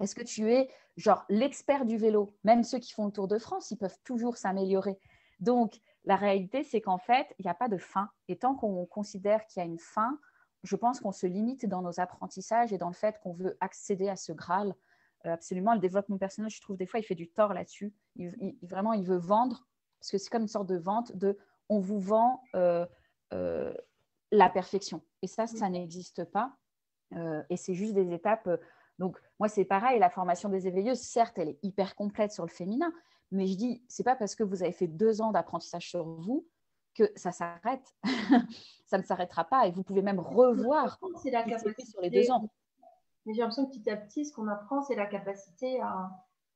Est-ce 0.00 0.14
que 0.14 0.22
tu 0.22 0.52
es 0.52 0.70
genre 0.96 1.24
l'expert 1.28 1.84
du 1.84 1.96
vélo? 1.96 2.36
Même 2.44 2.64
ceux 2.64 2.78
qui 2.78 2.92
font 2.92 3.06
le 3.06 3.12
Tour 3.12 3.28
de 3.28 3.38
France, 3.38 3.70
ils 3.70 3.78
peuvent 3.78 3.98
toujours 4.04 4.36
s'améliorer. 4.36 4.98
Donc, 5.40 5.80
la 6.04 6.16
réalité, 6.16 6.64
c'est 6.64 6.80
qu'en 6.80 6.98
fait, 6.98 7.34
il 7.38 7.44
n'y 7.44 7.50
a 7.50 7.54
pas 7.54 7.68
de 7.68 7.76
fin. 7.76 8.10
Et 8.28 8.38
tant 8.38 8.54
qu'on 8.54 8.86
considère 8.86 9.46
qu'il 9.46 9.62
y 9.62 9.66
a 9.66 9.68
une 9.68 9.78
fin, 9.78 10.18
je 10.64 10.76
pense 10.76 11.00
qu'on 11.00 11.12
se 11.12 11.26
limite 11.26 11.66
dans 11.66 11.82
nos 11.82 12.00
apprentissages 12.00 12.72
et 12.72 12.78
dans 12.78 12.88
le 12.88 12.94
fait 12.94 13.18
qu'on 13.20 13.32
veut 13.32 13.56
accéder 13.60 14.08
à 14.08 14.16
ce 14.16 14.32
Graal. 14.32 14.74
Euh, 15.26 15.32
absolument, 15.32 15.74
le 15.74 15.80
développement 15.80 16.18
personnel, 16.18 16.50
je 16.50 16.60
trouve 16.60 16.76
des 16.76 16.86
fois, 16.86 17.00
il 17.00 17.04
fait 17.04 17.14
du 17.14 17.28
tort 17.28 17.52
là-dessus. 17.52 17.92
Il, 18.16 18.56
vraiment, 18.62 18.92
il 18.92 19.04
veut 19.04 19.18
vendre, 19.18 19.66
parce 20.00 20.10
que 20.10 20.18
c'est 20.18 20.30
comme 20.30 20.42
une 20.42 20.48
sorte 20.48 20.68
de 20.68 20.78
vente 20.78 21.16
de 21.16 21.38
on 21.68 21.80
vous 21.80 22.00
vend 22.00 22.42
euh, 22.54 22.86
euh, 23.32 23.74
la 24.32 24.48
perfection. 24.48 25.02
Et 25.22 25.26
ça, 25.26 25.46
ça 25.46 25.68
n'existe 25.68 26.24
pas. 26.24 26.56
et 27.50 27.56
c'est 27.56 27.74
juste 27.74 27.94
des 27.94 28.12
étapes. 28.12 28.48
Donc, 28.98 29.16
moi, 29.38 29.48
c'est 29.48 29.64
pareil, 29.64 29.98
la 29.98 30.10
formation 30.10 30.48
des 30.48 30.66
éveilleuses, 30.66 31.00
certes, 31.00 31.38
elle 31.38 31.50
est 31.50 31.58
hyper 31.62 31.94
complète 31.94 32.32
sur 32.32 32.44
le 32.44 32.50
féminin, 32.50 32.92
mais 33.30 33.46
je 33.46 33.56
dis, 33.56 33.82
c'est 33.88 34.02
pas 34.04 34.16
parce 34.16 34.34
que 34.34 34.42
vous 34.42 34.62
avez 34.62 34.72
fait 34.72 34.88
deux 34.88 35.20
ans 35.20 35.32
d'apprentissage 35.32 35.88
sur 35.88 36.04
vous 36.04 36.46
que 36.94 37.04
ça 37.14 37.30
s'arrête. 37.30 37.94
ça 38.86 38.98
ne 38.98 39.02
s'arrêtera 39.02 39.44
pas 39.44 39.66
et 39.66 39.70
vous 39.70 39.82
pouvez 39.82 40.02
même 40.02 40.18
revoir 40.18 40.98
c'est 41.22 41.30
la 41.30 41.42
capacité 41.42 41.84
sur 41.84 42.00
les 42.00 42.10
deux 42.10 42.30
ans. 42.30 42.48
Mais 43.26 43.34
j'ai 43.34 43.40
l'impression 43.40 43.66
que 43.66 43.70
petit 43.70 43.90
à 43.90 43.96
petit, 43.96 44.24
ce 44.24 44.32
qu'on 44.32 44.48
apprend, 44.48 44.82
c'est 44.82 44.96
la 44.96 45.06
capacité 45.06 45.80
à. 45.80 46.10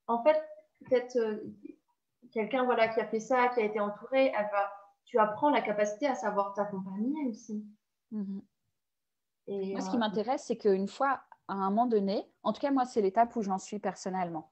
En 0.07 0.23
fait, 0.23 0.43
peut-être 0.85 1.17
euh, 1.17 1.55
quelqu'un 2.33 2.65
voilà, 2.65 2.89
qui 2.89 3.01
a 3.01 3.07
fait 3.07 3.21
ça, 3.21 3.49
qui 3.49 3.61
a 3.61 3.65
été 3.65 3.79
entouré, 3.79 4.33
elle 4.37 4.49
va... 4.51 4.73
tu 5.05 5.19
apprends 5.19 5.51
la 5.51 5.61
capacité 5.61 6.07
à 6.07 6.15
savoir 6.15 6.55
t'accompagner 6.55 7.29
aussi. 7.29 7.65
Et, 9.47 9.73
moi, 9.73 9.81
ce 9.81 9.91
qui 9.91 9.97
euh, 9.97 9.99
m'intéresse, 9.99 10.45
c'est 10.45 10.57
qu'une 10.57 10.89
fois, 10.89 11.23
à 11.49 11.55
un 11.55 11.71
moment 11.71 11.87
donné, 11.87 12.27
en 12.43 12.53
tout 12.53 12.61
cas, 12.61 12.71
moi, 12.71 12.85
c'est 12.85 13.03
l'étape 13.03 13.35
où 13.37 13.43
j'en 13.43 13.59
suis 13.59 13.79
personnellement. 13.79 14.51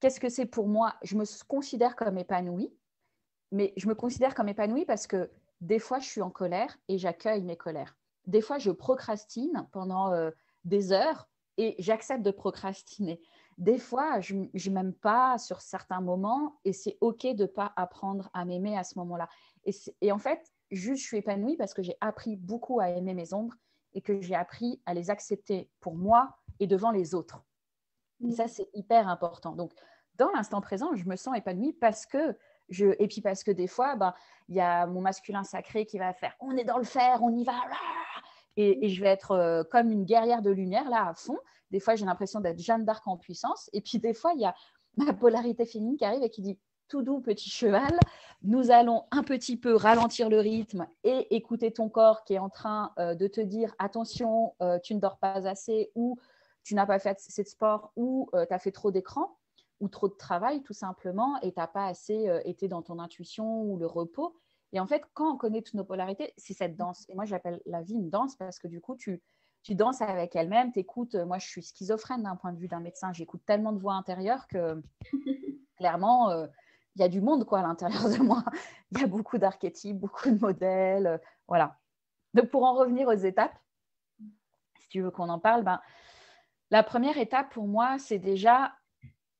Qu'est-ce 0.00 0.20
que 0.20 0.28
c'est 0.28 0.46
pour 0.46 0.68
moi? 0.68 0.94
Je 1.02 1.16
me 1.16 1.24
considère 1.46 1.96
comme 1.96 2.18
épanouie 2.18 2.72
mais 3.52 3.72
je 3.76 3.86
me 3.86 3.94
considère 3.94 4.34
comme 4.34 4.48
épanouie 4.48 4.86
parce 4.86 5.06
que 5.06 5.30
des 5.60 5.78
fois, 5.78 6.00
je 6.00 6.08
suis 6.08 6.22
en 6.22 6.30
colère 6.30 6.76
et 6.88 6.98
j'accueille 6.98 7.44
mes 7.44 7.56
colères. 7.56 7.96
Des 8.26 8.40
fois, 8.40 8.58
je 8.58 8.70
procrastine 8.70 9.68
pendant 9.70 10.12
euh, 10.12 10.30
des 10.64 10.92
heures 10.92 11.28
et 11.58 11.76
j'accepte 11.78 12.22
de 12.22 12.30
procrastiner. 12.30 13.20
Des 13.58 13.78
fois, 13.78 14.20
je 14.20 14.34
ne 14.34 14.70
m'aime 14.70 14.94
pas 14.94 15.36
sur 15.38 15.60
certains 15.60 16.00
moments 16.00 16.58
et 16.64 16.72
c'est 16.72 16.96
OK 17.00 17.26
de 17.26 17.42
ne 17.42 17.46
pas 17.46 17.72
apprendre 17.76 18.30
à 18.32 18.44
m'aimer 18.44 18.76
à 18.76 18.84
ce 18.84 18.98
moment-là. 18.98 19.28
Et, 19.66 19.72
et, 20.00 20.10
en 20.10 20.18
fait, 20.18 20.50
juste 20.70 21.02
je 21.02 21.06
suis 21.06 21.18
épanouie 21.18 21.56
parce 21.56 21.74
que 21.74 21.82
j'ai 21.82 21.96
appris 22.00 22.36
beaucoup 22.36 22.80
à 22.80 22.88
aimer 22.88 23.12
mes 23.12 23.34
ombres 23.34 23.54
et 23.94 24.00
que 24.00 24.20
j'ai 24.20 24.34
appris 24.34 24.80
à 24.86 24.94
les 24.94 25.10
accepter 25.10 25.68
pour 25.80 25.94
moi 25.94 26.38
et 26.60 26.66
devant 26.66 26.90
les 26.90 27.14
autres. 27.14 27.42
Et 28.22 28.28
mm. 28.28 28.32
ça, 28.32 28.48
c'est 28.48 28.68
hyper 28.74 29.08
important. 29.08 29.52
Donc, 29.52 29.72
dans 30.16 30.30
l'instant 30.30 30.60
présent, 30.60 30.94
je 30.94 31.04
me 31.06 31.16
sens 31.16 31.36
épanouie 31.36 31.72
parce 31.72 32.06
que 32.06 32.36
je, 32.68 32.86
et 32.98 33.08
puis 33.08 33.20
parce 33.20 33.44
que 33.44 33.50
des 33.50 33.66
fois, 33.66 33.96
ben, 33.96 34.14
il 34.48 34.56
y 34.56 34.60
a 34.60 34.86
mon 34.86 35.00
masculin 35.00 35.44
sacré 35.44 35.84
qui 35.84 35.98
va 35.98 36.12
faire 36.14 36.34
on 36.40 36.56
est 36.56 36.64
dans 36.64 36.78
le 36.78 36.84
fer, 36.84 37.22
on 37.22 37.34
y 37.34 37.44
va, 37.44 37.54
et, 38.56 38.88
je 38.88 39.00
vais 39.00 39.08
être 39.08 39.32
euh, 39.32 39.64
comme 39.64 39.90
une 39.90 40.04
guerrière 40.04 40.42
de 40.42 40.50
lumière 40.50 40.88
là 40.90 41.08
à 41.08 41.14
fond. 41.14 41.38
Des 41.70 41.80
fois, 41.80 41.94
j'ai 41.96 42.04
l'impression 42.04 42.40
d'être 42.40 42.58
Jeanne 42.58 42.84
d'Arc 42.84 43.06
en 43.06 43.16
puissance. 43.16 43.70
Et 43.72 43.80
puis 43.80 43.98
des 43.98 44.12
fois, 44.12 44.32
il 44.34 44.42
y 44.42 44.44
a 44.44 44.54
ma 44.96 45.14
polarité 45.14 45.64
féminine 45.64 45.96
qui 45.96 46.04
arrive 46.04 46.22
et 46.22 46.28
qui 46.28 46.42
dit 46.42 46.58
tout 46.92 47.00
doux 47.00 47.20
petit 47.20 47.48
cheval, 47.48 47.98
nous 48.42 48.70
allons 48.70 49.04
un 49.12 49.22
petit 49.22 49.56
peu 49.56 49.74
ralentir 49.74 50.28
le 50.28 50.40
rythme 50.40 50.86
et 51.04 51.34
écouter 51.34 51.72
ton 51.72 51.88
corps 51.88 52.22
qui 52.24 52.34
est 52.34 52.38
en 52.38 52.50
train 52.50 52.92
euh, 52.98 53.14
de 53.14 53.26
te 53.28 53.40
dire 53.40 53.74
attention, 53.78 54.54
euh, 54.60 54.78
tu 54.78 54.94
ne 54.94 55.00
dors 55.00 55.16
pas 55.16 55.48
assez 55.48 55.90
ou 55.94 56.18
tu 56.62 56.74
n'as 56.74 56.84
pas 56.84 56.98
fait 56.98 57.16
assez 57.16 57.44
de 57.44 57.48
sport 57.48 57.92
ou 57.96 58.28
tu 58.34 58.54
as 58.54 58.58
fait 58.58 58.72
trop 58.72 58.90
d'écran 58.90 59.38
ou 59.80 59.88
trop 59.88 60.06
de 60.06 60.14
travail 60.14 60.62
tout 60.62 60.74
simplement 60.74 61.40
et 61.40 61.52
tu 61.52 61.58
n'as 61.58 61.66
pas 61.66 61.86
assez 61.86 62.28
été 62.44 62.68
dans 62.68 62.82
ton 62.82 62.98
intuition 62.98 63.62
ou 63.62 63.78
le 63.78 63.86
repos. 63.86 64.36
Et 64.72 64.78
en 64.78 64.86
fait, 64.86 65.02
quand 65.14 65.32
on 65.32 65.38
connaît 65.38 65.62
toutes 65.62 65.74
nos 65.74 65.84
polarités, 65.84 66.34
c'est 66.36 66.54
cette 66.54 66.76
danse. 66.76 67.06
Et 67.08 67.14
moi, 67.14 67.24
j'appelle 67.24 67.62
la 67.64 67.80
vie 67.80 67.94
une 67.94 68.10
danse 68.10 68.36
parce 68.36 68.58
que 68.58 68.68
du 68.68 68.82
coup, 68.82 68.96
tu, 68.96 69.22
tu 69.62 69.74
danses 69.74 70.02
avec 70.02 70.36
elle-même, 70.36 70.72
tu 70.72 70.78
écoutes. 70.78 71.14
Moi, 71.14 71.38
je 71.38 71.48
suis 71.48 71.62
schizophrène 71.62 72.22
d'un 72.22 72.36
point 72.36 72.52
de 72.52 72.58
vue 72.58 72.68
d'un 72.68 72.80
médecin. 72.80 73.12
J'écoute 73.12 73.42
tellement 73.46 73.72
de 73.72 73.80
voix 73.80 73.94
intérieures 73.94 74.46
que 74.46 74.80
clairement, 75.76 76.30
euh, 76.30 76.46
il 76.94 77.00
y 77.00 77.04
a 77.04 77.08
du 77.08 77.20
monde 77.20 77.44
quoi, 77.44 77.60
à 77.60 77.62
l'intérieur 77.62 78.08
de 78.08 78.18
moi. 78.18 78.44
Il 78.92 79.00
y 79.00 79.04
a 79.04 79.06
beaucoup 79.06 79.38
d'archétypes, 79.38 79.98
beaucoup 79.98 80.30
de 80.30 80.38
modèles. 80.38 81.06
Euh, 81.06 81.18
voilà. 81.48 81.78
Donc, 82.34 82.50
pour 82.50 82.64
en 82.64 82.74
revenir 82.74 83.08
aux 83.08 83.12
étapes, 83.12 83.56
si 84.80 84.88
tu 84.88 85.00
veux 85.00 85.10
qu'on 85.10 85.28
en 85.28 85.38
parle, 85.38 85.64
ben, 85.64 85.80
la 86.70 86.82
première 86.82 87.18
étape 87.18 87.52
pour 87.52 87.66
moi, 87.66 87.98
c'est 87.98 88.18
déjà 88.18 88.72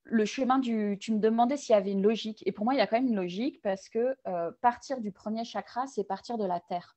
le 0.05 0.25
chemin 0.25 0.59
du. 0.59 0.99
Tu 1.01 1.13
me 1.13 1.19
demandais 1.19 1.57
s'il 1.57 1.75
y 1.75 1.77
avait 1.77 1.93
une 1.93 2.03
logique. 2.03 2.43
Et 2.47 2.53
pour 2.53 2.65
moi, 2.65 2.75
il 2.75 2.79
y 2.79 2.81
a 2.81 2.87
quand 2.87 2.97
même 2.97 3.09
une 3.09 3.17
logique 3.17 3.61
parce 3.63 3.89
que 3.89 4.17
euh, 4.27 4.51
partir 4.61 5.01
du 5.01 5.13
premier 5.13 5.45
chakra, 5.45 5.87
c'est 5.87 6.05
partir 6.05 6.39
de 6.39 6.45
la 6.45 6.61
terre. 6.61 6.97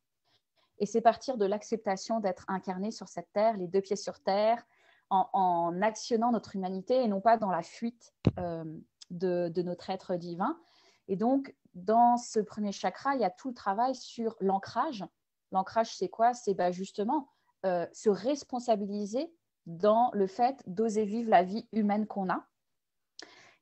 Et 0.80 0.86
c'est 0.86 1.02
partir 1.02 1.38
de 1.38 1.46
l'acceptation 1.46 2.20
d'être 2.20 2.44
incarné 2.48 2.92
sur 2.92 3.08
cette 3.08 3.32
terre, 3.32 3.56
les 3.58 3.68
deux 3.68 3.82
pieds 3.82 3.96
sur 3.96 4.20
terre, 4.20 4.66
en, 5.10 5.82
actionnant 5.82 6.32
notre 6.32 6.56
humanité 6.56 7.04
et 7.04 7.08
non 7.08 7.22
pas 7.22 7.38
dans 7.38 7.52
la 7.52 7.62
fuite 7.62 8.14
euh, 8.40 8.66
de, 9.12 9.52
notre 9.62 9.90
être 9.90 10.16
divin. 10.16 10.60
Et 11.08 11.16
donc, 11.16 11.56
dans 11.74 12.18
ce 12.18 12.40
premier 12.40 12.72
chakra, 12.72 13.16
il 13.16 13.22
y 13.22 13.26
a 13.26 13.30
tout 13.30 13.50
le 13.50 13.54
travail 13.54 13.96
sur 13.96 14.36
l'ancrage. 14.40 15.06
L'ancrage, 15.52 15.96
c'est 15.96 16.10
quoi? 16.10 16.34
C'est 16.34 16.54
bah, 16.54 16.72
justement 16.72 17.28
euh, 17.66 17.86
se 17.94 18.10
responsabiliser 18.10 19.32
dans 19.66 20.10
le 20.14 20.28
fait 20.28 20.62
d'oser 20.68 21.06
vivre 21.06 21.30
la 21.30 21.44
vie 21.44 21.68
humaine 21.72 22.06
qu'on 22.08 22.30
a 22.30 22.46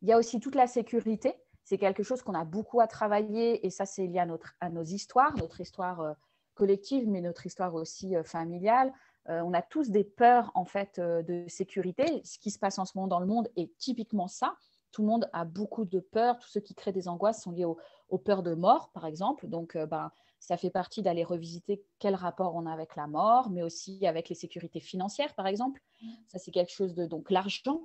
il 0.04 0.10
y 0.10 0.12
a 0.12 0.18
aussi 0.18 0.40
toute 0.40 0.56
la 0.56 0.68
sécurité. 0.68 1.34
C'est 1.64 1.78
quelque 1.78 2.04
chose 2.04 2.22
qu'on 2.22 2.34
a 2.34 2.44
beaucoup 2.44 2.82
à 2.82 2.88
travailler 2.88 3.66
et 3.66 3.70
ça, 3.70 3.86
c'est 3.86 4.06
lié 4.06 4.20
à, 4.20 4.26
notre, 4.26 4.54
à 4.60 4.70
nos 4.70 4.84
histoires, 4.84 5.36
notre 5.38 5.62
histoire 5.62 6.02
euh, 6.02 6.14
collective, 6.56 7.08
mais 7.08 7.22
notre 7.22 7.46
histoire 7.46 7.74
aussi 7.74 8.16
euh, 8.16 8.24
familiale. 8.24 8.94
On 9.30 9.54
a 9.54 9.62
tous 9.62 9.90
des 9.90 10.04
peurs 10.04 10.52
en 10.54 10.66
fait 10.66 11.00
de 11.00 11.46
sécurité. 11.48 12.20
Ce 12.26 12.38
qui 12.38 12.52
se 12.52 12.60
passe 12.60 12.78
en 12.78 12.84
ce 12.84 12.98
moment 12.98 13.08
dans 13.08 13.22
le 13.22 13.26
monde 13.26 13.48
est 13.56 13.74
typiquement 13.78 14.28
ça. 14.28 14.58
Tout 14.94 15.02
le 15.02 15.10
monde 15.10 15.30
a 15.34 15.44
beaucoup 15.44 15.84
de 15.84 16.00
peurs. 16.00 16.40
Tous 16.40 16.48
ceux 16.48 16.62
qui 16.62 16.74
créent 16.74 16.94
des 16.94 17.10
angoisses 17.10 17.42
sont 17.42 17.52
liés 17.52 17.66
aux 17.66 18.18
peurs 18.18 18.44
de 18.44 18.54
mort, 18.54 18.92
par 18.94 19.06
exemple. 19.06 19.48
Donc, 19.48 19.76
ben, 19.76 20.10
ça 20.40 20.56
fait 20.56 20.70
partie 20.70 21.02
d'aller 21.02 21.26
revisiter 21.26 21.84
quel 22.00 22.16
rapport 22.16 22.56
on 22.56 22.66
a 22.66 22.72
avec 22.72 22.96
la 22.96 23.08
mort, 23.08 23.50
mais 23.50 23.64
aussi 23.64 24.08
avec 24.08 24.30
les 24.30 24.36
sécurités 24.36 24.80
financières, 24.80 25.36
par 25.36 25.48
exemple. 25.48 25.82
Mmh. 26.02 26.08
Ça, 26.28 26.40
c'est 26.40 26.52
quelque 26.52 26.72
chose 26.72 26.94
de... 26.94 27.06
Donc, 27.06 27.30
l'argent 27.32 27.82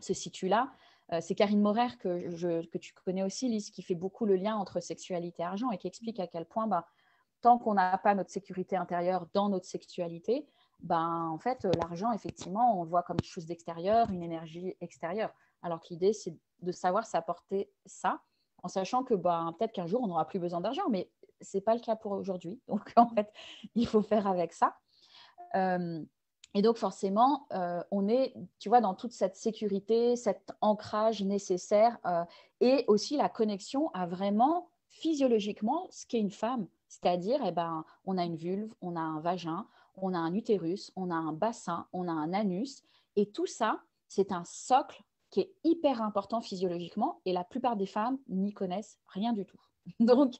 se 0.00 0.14
situe 0.14 0.48
là. 0.48 0.72
Euh, 1.12 1.18
c'est 1.20 1.34
Karine 1.34 1.60
Morer 1.60 1.96
que, 1.98 2.64
que, 2.66 2.78
tu 2.78 2.94
connais 2.94 3.22
aussi, 3.22 3.48
Lise, 3.48 3.70
qui 3.70 3.82
fait 3.82 3.94
beaucoup 3.94 4.26
le 4.26 4.36
lien 4.36 4.56
entre 4.56 4.80
sexualité 4.80 5.42
et 5.42 5.46
argent 5.46 5.70
et 5.70 5.78
qui 5.78 5.86
explique 5.86 6.20
à 6.20 6.26
quel 6.26 6.46
point, 6.46 6.66
bah, 6.66 6.86
tant 7.40 7.58
qu'on 7.58 7.74
n'a 7.74 7.98
pas 7.98 8.14
notre 8.14 8.30
sécurité 8.30 8.76
intérieure 8.76 9.26
dans 9.34 9.48
notre 9.48 9.66
sexualité, 9.66 10.46
ben, 10.80 11.28
en 11.32 11.38
fait, 11.38 11.66
l'argent, 11.78 12.12
effectivement, 12.12 12.80
on 12.80 12.84
le 12.84 12.88
voit 12.88 13.02
comme 13.02 13.18
une 13.20 13.28
chose 13.28 13.46
d'extérieur, 13.46 14.10
une 14.10 14.22
énergie 14.22 14.74
extérieure. 14.80 15.32
Alors 15.62 15.80
que 15.80 15.88
l'idée, 15.90 16.12
c'est 16.12 16.36
de 16.60 16.72
savoir 16.72 17.06
s'apporter 17.06 17.70
ça, 17.86 18.20
en 18.62 18.68
sachant 18.68 19.02
que 19.02 19.14
ben, 19.14 19.54
peut-être 19.58 19.72
qu'un 19.72 19.86
jour, 19.86 20.02
on 20.02 20.06
n'aura 20.06 20.26
plus 20.26 20.38
besoin 20.38 20.60
d'argent, 20.60 20.88
mais 20.90 21.10
ce 21.40 21.56
n'est 21.56 21.60
pas 21.62 21.74
le 21.74 21.80
cas 21.80 21.96
pour 21.96 22.12
aujourd'hui. 22.12 22.60
Donc, 22.68 22.92
en 22.96 23.08
fait, 23.08 23.32
il 23.74 23.86
faut 23.86 24.02
faire 24.02 24.26
avec 24.26 24.52
ça. 24.52 24.76
Euh, 25.54 26.02
et 26.54 26.60
donc 26.60 26.76
forcément, 26.76 27.46
euh, 27.52 27.82
on 27.90 28.08
est, 28.08 28.34
tu 28.58 28.68
vois, 28.68 28.82
dans 28.82 28.94
toute 28.94 29.12
cette 29.12 29.36
sécurité, 29.36 30.16
cet 30.16 30.52
ancrage 30.60 31.22
nécessaire 31.22 31.98
euh, 32.04 32.24
et 32.60 32.84
aussi 32.88 33.16
la 33.16 33.30
connexion 33.30 33.90
à 33.94 34.06
vraiment 34.06 34.68
physiologiquement 34.88 35.86
ce 35.90 36.06
qu'est 36.06 36.18
une 36.18 36.30
femme. 36.30 36.68
C'est-à-dire, 36.88 37.40
eh 37.46 37.52
ben, 37.52 37.86
on 38.04 38.18
a 38.18 38.24
une 38.24 38.36
vulve, 38.36 38.74
on 38.82 38.96
a 38.96 39.00
un 39.00 39.20
vagin, 39.20 39.66
on 39.96 40.12
a 40.12 40.18
un 40.18 40.34
utérus, 40.34 40.92
on 40.94 41.10
a 41.10 41.14
un 41.14 41.32
bassin, 41.32 41.86
on 41.94 42.06
a 42.06 42.12
un 42.12 42.34
anus. 42.34 42.82
Et 43.16 43.30
tout 43.30 43.46
ça, 43.46 43.80
c'est 44.08 44.30
un 44.30 44.44
socle 44.44 45.02
qui 45.32 45.40
est 45.40 45.52
hyper 45.64 46.02
important 46.02 46.40
physiologiquement 46.42 47.20
et 47.24 47.32
la 47.32 47.42
plupart 47.42 47.76
des 47.76 47.86
femmes 47.86 48.18
n'y 48.28 48.52
connaissent 48.52 48.98
rien 49.08 49.32
du 49.32 49.44
tout. 49.44 49.58
Donc, 50.00 50.34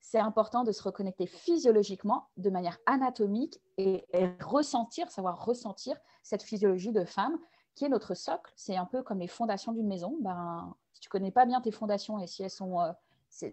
c'est 0.00 0.18
important 0.18 0.64
de 0.64 0.72
se 0.72 0.82
reconnecter 0.82 1.26
physiologiquement 1.26 2.26
de 2.38 2.48
manière 2.48 2.78
anatomique 2.86 3.60
et, 3.76 4.02
ressentir, 4.40 5.10
savoir 5.10 5.44
ressentir 5.44 5.96
cette 6.22 6.42
physiologie 6.42 6.90
de 6.90 7.04
femme 7.04 7.38
qui 7.74 7.84
est 7.84 7.90
notre 7.90 8.14
socle. 8.14 8.50
C'est 8.56 8.76
un 8.76 8.86
peu 8.86 9.02
comme 9.02 9.20
les 9.20 9.28
fondations 9.28 9.72
d'une 9.72 9.86
maison. 9.86 10.16
Ben, 10.20 10.74
si 10.94 11.00
tu 11.00 11.10
connais 11.10 11.30
pas 11.30 11.44
bien 11.44 11.60
tes 11.60 11.70
fondations 11.70 12.18
et 12.18 12.26
si 12.26 12.42
elles 12.42 12.50
sont... 12.50 12.80
Euh, 12.80 12.92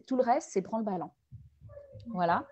tout 0.07 0.15
le 0.15 0.23
reste, 0.23 0.51
c'est 0.51 0.61
prendre 0.61 0.85
le 0.85 0.91
ballon. 0.91 1.11
Voilà. 2.07 2.47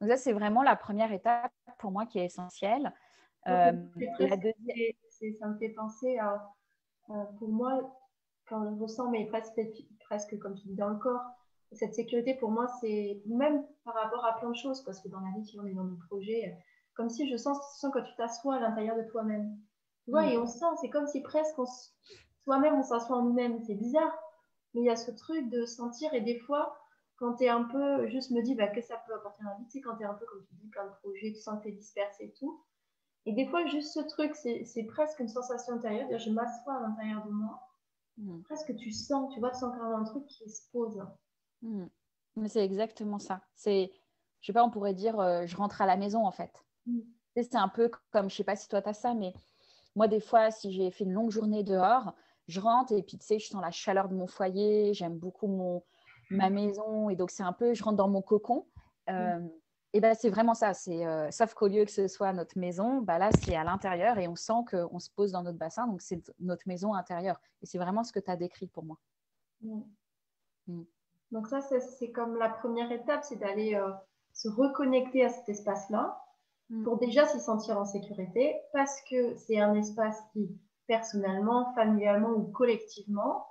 Donc 0.00 0.08
ça, 0.08 0.16
c'est 0.16 0.32
vraiment 0.32 0.62
la 0.62 0.76
première 0.76 1.12
étape 1.12 1.52
pour 1.78 1.90
moi 1.90 2.06
qui 2.06 2.20
est 2.20 2.26
essentielle. 2.26 2.94
Euh, 3.48 3.72
la 4.20 4.36
deuxième... 4.36 4.92
Ça 5.38 5.46
me 5.46 5.58
fait 5.58 5.68
penser 5.70 6.18
à, 6.18 6.52
pour 7.38 7.48
moi, 7.48 7.80
quand 8.48 8.64
je 8.64 8.80
ressens, 8.80 9.10
mais 9.10 9.26
presque, 9.26 9.60
presque 10.00 10.38
comme 10.38 10.54
tu 10.54 10.66
dis 10.68 10.74
dans 10.74 10.88
le 10.88 10.98
corps, 10.98 11.22
cette 11.72 11.94
sécurité, 11.94 12.34
pour 12.34 12.50
moi, 12.50 12.66
c'est 12.80 13.22
même 13.26 13.64
par 13.84 13.94
rapport 13.94 14.24
à 14.24 14.38
plein 14.38 14.50
de 14.50 14.56
choses, 14.56 14.82
parce 14.84 15.00
que 15.00 15.08
dans 15.08 15.20
la 15.20 15.30
vie, 15.36 15.44
si 15.44 15.58
on 15.58 15.66
est 15.66 15.72
dans 15.72 15.84
nos 15.84 15.96
projets, 16.08 16.56
comme 16.94 17.08
si 17.08 17.28
je 17.28 17.36
sens, 17.36 17.58
sens 17.78 17.90
quand 17.92 18.02
tu 18.02 18.14
t'assois 18.16 18.56
à 18.56 18.60
l'intérieur 18.60 18.96
de 18.96 19.02
toi-même. 19.04 19.56
Tu 20.04 20.10
vois, 20.10 20.26
et 20.26 20.36
on 20.36 20.46
sent, 20.46 20.66
c'est 20.80 20.90
comme 20.90 21.06
si 21.06 21.22
presque 21.22 21.58
soi-même, 22.44 22.74
on 22.74 22.82
s'assoit 22.82 23.16
en 23.16 23.22
nous-mêmes. 23.22 23.60
C'est 23.66 23.74
bizarre, 23.74 24.12
mais 24.74 24.82
il 24.82 24.84
y 24.84 24.90
a 24.90 24.96
ce 24.96 25.10
truc 25.12 25.48
de 25.48 25.64
sentir, 25.64 26.12
et 26.12 26.20
des 26.20 26.38
fois, 26.40 26.76
quand 27.16 27.36
tu 27.36 27.44
es 27.44 27.48
un 27.48 27.64
peu, 27.64 28.06
juste 28.08 28.32
me 28.32 28.42
dis, 28.42 28.54
bah, 28.54 28.66
que 28.66 28.80
ça 28.80 29.00
peut 29.06 29.14
apporter 29.14 29.42
à 29.46 29.50
la 29.50 29.56
vie, 29.56 29.64
tu 29.66 29.78
sais, 29.78 29.80
quand 29.80 29.96
tu 29.96 30.02
es 30.02 30.06
un 30.06 30.14
peu, 30.14 30.26
comme 30.26 30.44
tu 30.44 30.54
dis, 30.56 30.68
plein 30.68 30.84
de 30.84 30.92
projets, 31.02 31.32
tu 31.32 31.40
sens 31.40 31.58
que 31.58 31.62
tu 31.62 31.68
es 31.68 31.72
dispersé 31.72 32.24
et 32.24 32.32
tout. 32.32 32.62
Et 33.24 33.32
des 33.32 33.46
fois, 33.46 33.64
juste 33.66 33.92
ce 33.92 34.00
truc, 34.00 34.34
c'est 34.34 34.84
presque 34.84 35.20
une 35.20 35.28
sensation 35.28 35.74
intérieure, 35.74 36.18
je 36.18 36.30
m'assois 36.30 36.74
à 36.74 36.80
l'intérieur 36.80 37.24
de 37.24 37.30
moi. 37.30 37.60
Mm. 38.18 38.42
Presque 38.42 38.74
tu 38.76 38.90
sens, 38.90 39.32
tu 39.32 39.40
vois, 39.40 39.50
tu 39.50 39.58
sens 39.58 39.72
quand 39.76 39.84
même 39.84 40.00
un 40.00 40.04
truc 40.04 40.26
qui 40.26 40.48
se 40.50 40.62
pose. 40.72 41.00
Hmm. 41.62 41.86
Mais 42.36 42.48
c'est 42.48 42.64
exactement 42.64 43.18
ça. 43.18 43.40
C'est, 43.54 43.90
je 44.40 44.46
sais 44.46 44.52
pas, 44.52 44.64
on 44.64 44.70
pourrait 44.70 44.94
dire, 44.94 45.18
euh, 45.20 45.46
je 45.46 45.56
rentre 45.56 45.80
à 45.80 45.86
la 45.86 45.96
maison 45.96 46.26
en 46.26 46.32
fait. 46.32 46.64
Hmm. 46.86 47.00
C'est 47.36 47.54
un 47.54 47.68
peu 47.68 47.90
comme, 48.10 48.28
je 48.28 48.36
sais 48.36 48.44
pas 48.44 48.56
si 48.56 48.68
toi 48.68 48.82
tu 48.82 48.88
as 48.88 48.94
ça, 48.94 49.14
mais 49.14 49.32
moi 49.94 50.08
des 50.08 50.20
fois, 50.20 50.50
si 50.50 50.72
j'ai 50.72 50.90
fait 50.90 51.04
une 51.04 51.12
longue 51.12 51.30
journée 51.30 51.62
dehors, 51.62 52.14
je 52.48 52.60
rentre 52.60 52.92
et 52.92 53.02
puis 53.02 53.16
tu 53.16 53.24
sais, 53.24 53.38
je 53.38 53.46
sens 53.46 53.62
la 53.62 53.70
chaleur 53.70 54.08
de 54.08 54.14
mon 54.14 54.26
foyer, 54.26 54.92
j'aime 54.92 55.16
beaucoup 55.16 55.46
mon, 55.46 55.82
ma 56.30 56.50
maison 56.50 57.08
et 57.08 57.16
donc 57.16 57.30
c'est 57.30 57.42
un 57.42 57.52
peu, 57.52 57.72
je 57.72 57.82
rentre 57.82 57.96
dans 57.96 58.08
mon 58.08 58.22
cocon. 58.22 58.66
Euh, 59.08 59.40
et 59.92 60.00
ben 60.00 60.14
c'est 60.14 60.30
vraiment 60.30 60.54
ça. 60.54 60.74
C'est 60.74 61.06
euh, 61.06 61.30
sauf 61.30 61.54
qu'au 61.54 61.68
lieu 61.68 61.84
que 61.84 61.90
ce 61.90 62.08
soit 62.08 62.32
notre 62.32 62.58
maison, 62.58 63.00
bah 63.00 63.18
là 63.18 63.30
c'est 63.32 63.54
à 63.54 63.64
l'intérieur 63.64 64.18
et 64.18 64.28
on 64.28 64.36
sent 64.36 64.64
qu'on 64.70 64.98
se 64.98 65.10
pose 65.10 65.32
dans 65.32 65.42
notre 65.42 65.58
bassin, 65.58 65.86
donc 65.86 66.00
c'est 66.00 66.22
notre 66.40 66.66
maison 66.66 66.94
intérieure. 66.94 67.40
Et 67.62 67.66
c'est 67.66 67.78
vraiment 67.78 68.04
ce 68.04 68.12
que 68.12 68.20
tu 68.20 68.30
as 68.30 68.36
décrit 68.36 68.66
pour 68.66 68.84
moi. 68.84 68.98
Hmm. 69.60 69.82
Donc 71.30 71.48
ça, 71.48 71.60
c'est 71.62 72.12
comme 72.12 72.36
la 72.36 72.50
première 72.50 72.92
étape, 72.92 73.24
c'est 73.24 73.36
d'aller 73.36 73.74
euh, 73.74 73.90
se 74.34 74.48
reconnecter 74.48 75.24
à 75.24 75.30
cet 75.30 75.48
espace-là 75.48 76.22
mm. 76.68 76.84
pour 76.84 76.98
déjà 76.98 77.26
s'y 77.26 77.40
sentir 77.40 77.78
en 77.78 77.86
sécurité 77.86 78.60
parce 78.72 79.00
que 79.10 79.34
c'est 79.36 79.58
un 79.58 79.74
espace 79.74 80.20
qui, 80.32 80.50
personnellement, 80.86 81.72
familialement 81.74 82.30
ou 82.30 82.44
collectivement, 82.52 83.46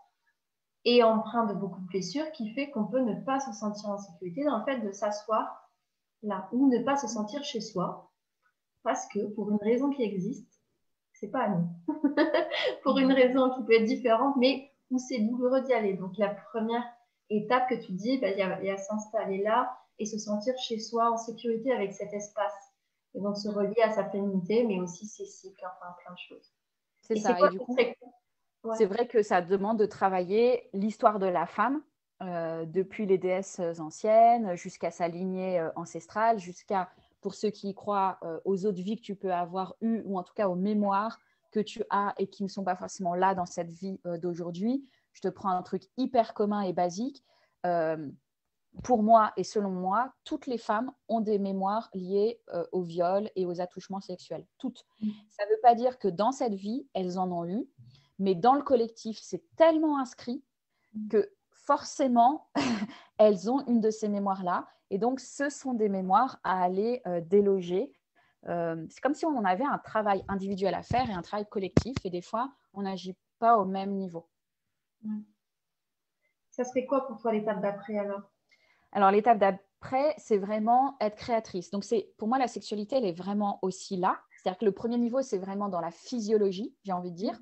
est 0.85 1.01
empreint 1.03 1.45
de 1.45 1.53
beaucoup 1.53 1.79
de 1.81 1.87
blessures 1.87 2.31
qui 2.31 2.53
fait 2.53 2.69
qu'on 2.69 2.85
peut 2.85 2.99
ne 2.99 3.19
pas 3.21 3.39
se 3.39 3.51
sentir 3.51 3.89
en 3.89 3.97
sécurité 3.97 4.43
dans 4.43 4.59
le 4.59 4.63
fait 4.63 4.79
de 4.79 4.91
s'asseoir 4.91 5.70
là 6.23 6.49
ou 6.51 6.67
ne 6.67 6.79
pas 6.79 6.95
se 6.95 7.07
sentir 7.07 7.43
chez 7.43 7.61
soi 7.61 8.11
parce 8.83 9.07
que 9.07 9.19
pour 9.33 9.49
une 9.51 9.59
raison 9.61 9.89
qui 9.89 10.03
existe, 10.03 10.61
c'est 11.13 11.29
pas 11.29 11.43
à 11.43 11.49
nous. 11.49 11.67
pour 12.83 12.97
une 12.97 13.11
raison 13.11 13.51
qui 13.51 13.63
peut 13.63 13.73
être 13.73 13.85
différente, 13.85 14.35
mais 14.37 14.71
où 14.89 14.97
c'est 14.97 15.19
douloureux 15.19 15.61
d'y 15.61 15.73
aller. 15.73 15.93
Donc 15.93 16.17
la 16.17 16.29
première 16.29 16.83
étape 17.29 17.69
que 17.69 17.75
tu 17.75 17.91
dis, 17.91 18.17
bah, 18.19 18.29
il 18.29 18.65
y 18.65 18.69
a, 18.69 18.77
s'installer 18.77 19.43
là 19.43 19.77
et 19.99 20.05
se 20.05 20.17
sentir 20.17 20.57
chez 20.57 20.79
soi 20.79 21.11
en 21.11 21.17
sécurité 21.17 21.71
avec 21.71 21.93
cet 21.93 22.13
espace. 22.13 22.55
Et 23.13 23.19
donc 23.19 23.37
se 23.37 23.49
relier 23.49 23.81
à 23.83 23.91
sa 23.91 24.09
féminité, 24.09 24.63
mais 24.63 24.79
aussi 24.79 25.05
ses 25.05 25.25
cycles, 25.25 25.63
enfin 25.65 25.93
plein 26.03 26.13
de 26.13 26.19
choses. 26.19 26.53
C'est 27.01 27.17
ça. 27.17 27.37
et 27.37 27.49
du 27.49 27.59
coup, 27.59 27.75
c'est 28.77 28.85
vrai 28.85 29.07
que 29.07 29.21
ça 29.21 29.41
demande 29.41 29.77
de 29.77 29.85
travailler 29.85 30.69
l'histoire 30.73 31.19
de 31.19 31.25
la 31.25 31.45
femme, 31.45 31.83
euh, 32.21 32.65
depuis 32.65 33.05
les 33.05 33.17
déesses 33.17 33.59
anciennes 33.79 34.55
jusqu'à 34.55 34.91
sa 34.91 35.07
lignée 35.07 35.59
euh, 35.59 35.69
ancestrale, 35.75 36.39
jusqu'à, 36.39 36.89
pour 37.21 37.35
ceux 37.35 37.49
qui 37.49 37.69
y 37.69 37.73
croient, 37.73 38.19
euh, 38.23 38.39
aux 38.45 38.65
autres 38.65 38.81
vies 38.81 38.95
que 38.95 39.01
tu 39.01 39.15
peux 39.15 39.33
avoir 39.33 39.75
eues, 39.81 40.01
ou 40.05 40.17
en 40.17 40.23
tout 40.23 40.33
cas 40.33 40.47
aux 40.47 40.55
mémoires 40.55 41.19
que 41.51 41.59
tu 41.59 41.83
as 41.89 42.13
et 42.17 42.27
qui 42.27 42.43
ne 42.43 42.47
sont 42.47 42.63
pas 42.63 42.75
forcément 42.75 43.13
là 43.13 43.35
dans 43.35 43.45
cette 43.45 43.71
vie 43.71 43.99
d'aujourd'hui. 44.21 44.87
Je 45.11 45.19
te 45.19 45.27
prends 45.27 45.49
un 45.49 45.61
truc 45.63 45.83
hyper 45.97 46.33
commun 46.33 46.61
et 46.61 46.71
basique 46.71 47.25
pour 48.83 49.03
moi 49.03 49.33
et 49.37 49.43
selon 49.43 49.69
moi, 49.69 50.13
toutes 50.23 50.47
les 50.47 50.57
femmes 50.57 50.91
ont 51.07 51.21
des 51.21 51.39
mémoires 51.39 51.89
liées 51.93 52.39
euh, 52.53 52.65
au 52.71 52.81
viol 52.81 53.29
et 53.35 53.45
aux 53.45 53.59
attouchements 53.59 53.99
sexuels. 53.99 54.45
Toutes. 54.57 54.85
Mm. 55.01 55.09
Ça 55.29 55.45
ne 55.45 55.51
veut 55.51 55.61
pas 55.61 55.75
dire 55.75 55.99
que 55.99 56.07
dans 56.07 56.31
cette 56.31 56.53
vie, 56.53 56.87
elles 56.93 57.19
en 57.19 57.31
ont 57.31 57.45
eu, 57.45 57.67
mais 58.19 58.35
dans 58.35 58.53
le 58.53 58.63
collectif, 58.63 59.19
c'est 59.21 59.43
tellement 59.55 59.99
inscrit 59.99 60.43
mm. 60.93 61.07
que 61.09 61.31
forcément, 61.71 62.49
elles 63.17 63.49
ont 63.49 63.65
une 63.65 63.79
de 63.79 63.91
ces 63.91 64.09
mémoires-là. 64.09 64.67
Et 64.89 64.97
donc, 64.97 65.21
ce 65.21 65.47
sont 65.47 65.73
des 65.73 65.87
mémoires 65.87 66.37
à 66.43 66.61
aller 66.61 67.01
euh, 67.07 67.21
déloger. 67.21 67.93
Euh, 68.49 68.85
c'est 68.89 68.99
comme 68.99 69.13
si 69.13 69.25
on 69.25 69.45
avait 69.45 69.63
un 69.63 69.77
travail 69.77 70.25
individuel 70.27 70.73
à 70.73 70.83
faire 70.83 71.09
et 71.09 71.13
un 71.13 71.21
travail 71.21 71.47
collectif. 71.47 72.05
Et 72.05 72.09
des 72.09 72.21
fois, 72.21 72.51
on 72.73 72.81
n'agit 72.81 73.15
pas 73.39 73.57
au 73.57 73.63
même 73.63 73.91
niveau. 73.91 74.27
Ça 76.49 76.65
serait 76.65 76.85
quoi 76.85 77.07
pour 77.07 77.21
toi 77.21 77.31
l'étape 77.31 77.61
d'après 77.61 77.97
alors? 77.97 78.23
Alors, 78.91 79.09
l'étape 79.09 79.37
d'après, 79.37 80.13
c'est 80.17 80.37
vraiment 80.37 80.97
être 80.99 81.15
créatrice. 81.15 81.71
Donc, 81.71 81.85
c'est 81.85 82.13
pour 82.17 82.27
moi, 82.27 82.37
la 82.37 82.49
sexualité, 82.49 82.97
elle 82.97 83.05
est 83.05 83.17
vraiment 83.17 83.59
aussi 83.61 83.95
là. 83.95 84.19
C'est-à-dire 84.35 84.59
que 84.59 84.65
le 84.65 84.73
premier 84.73 84.97
niveau, 84.97 85.21
c'est 85.21 85.37
vraiment 85.37 85.69
dans 85.69 85.79
la 85.79 85.91
physiologie, 85.91 86.75
j'ai 86.83 86.91
envie 86.91 87.11
de 87.11 87.15
dire. 87.15 87.39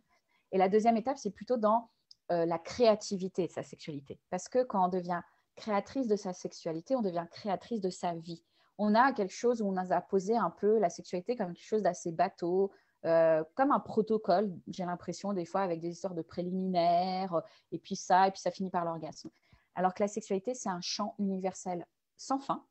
Et 0.52 0.60
la 0.60 0.70
deuxième 0.70 0.98
étape, 0.98 1.18
c'est 1.18 1.32
plutôt 1.32 1.58
dans 1.58 1.90
euh, 2.32 2.46
la 2.46 2.60
créativité 2.60 3.48
de 3.48 3.52
sa 3.52 3.64
sexualité. 3.64 4.20
Parce 4.30 4.50
que 4.50 4.64
quand 4.64 4.86
on 4.86 4.90
devient 4.90 5.22
créatrice 5.56 6.08
de 6.08 6.16
sa 6.16 6.34
sexualité, 6.34 6.96
on 6.96 7.02
devient 7.02 7.26
créatrice 7.32 7.82
de 7.82 7.90
sa 7.90 8.14
vie. 8.14 8.44
On 8.78 8.96
a 8.96 9.12
quelque 9.12 9.34
chose 9.34 9.62
où 9.62 9.68
on 9.68 9.76
a 9.76 10.02
posé 10.02 10.38
un 10.38 10.50
peu 10.50 10.80
la 10.80 10.90
sexualité 10.90 11.36
comme 11.36 11.54
quelque 11.54 11.68
chose 11.68 11.82
d'assez 11.82 12.12
bateau, 12.12 12.72
euh, 13.06 13.44
comme 13.56 13.72
un 13.72 13.80
protocole, 13.80 14.54
j'ai 14.68 14.86
l'impression, 14.86 15.34
des 15.34 15.46
fois, 15.46 15.62
avec 15.62 15.80
des 15.80 15.90
histoires 15.90 16.14
de 16.14 16.22
préliminaires, 16.22 17.42
et 17.72 17.80
puis 17.80 17.96
ça, 17.96 18.28
et 18.28 18.32
puis 18.32 18.42
ça 18.42 18.52
finit 18.52 18.70
par 18.70 18.86
l'orgasme. 18.86 19.30
Alors 19.76 19.94
que 19.94 20.04
la 20.04 20.08
sexualité, 20.08 20.54
c'est 20.54 20.70
un 20.70 20.82
champ 20.82 21.16
universel 21.20 21.86
sans 22.18 22.40
fin, 22.40 22.66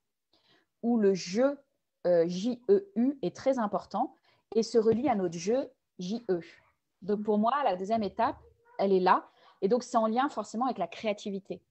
où 0.83 0.99
le 0.99 1.15
jeu 1.15 1.59
euh, 2.07 2.25
J-E-U 2.29 3.19
est 3.23 3.35
très 3.35 3.59
important 3.59 4.15
et 4.55 4.63
se 4.63 4.79
relie 4.79 5.09
à 5.09 5.15
notre 5.15 5.37
jeu 5.37 5.71
J-E. 5.99 6.41
Donc 7.03 7.23
pour 7.23 7.39
moi, 7.39 7.53
la 7.65 7.77
deuxième 7.77 8.03
étape, 8.03 8.37
elle 8.79 8.93
est 8.93 9.01
là. 9.01 9.29
Et 9.63 9.69
donc 9.69 9.83
c'est 9.83 9.97
en 9.97 10.07
lien 10.07 10.29
forcément 10.29 10.67
avec 10.67 10.79
la 10.79 10.87
créativité. 10.87 11.63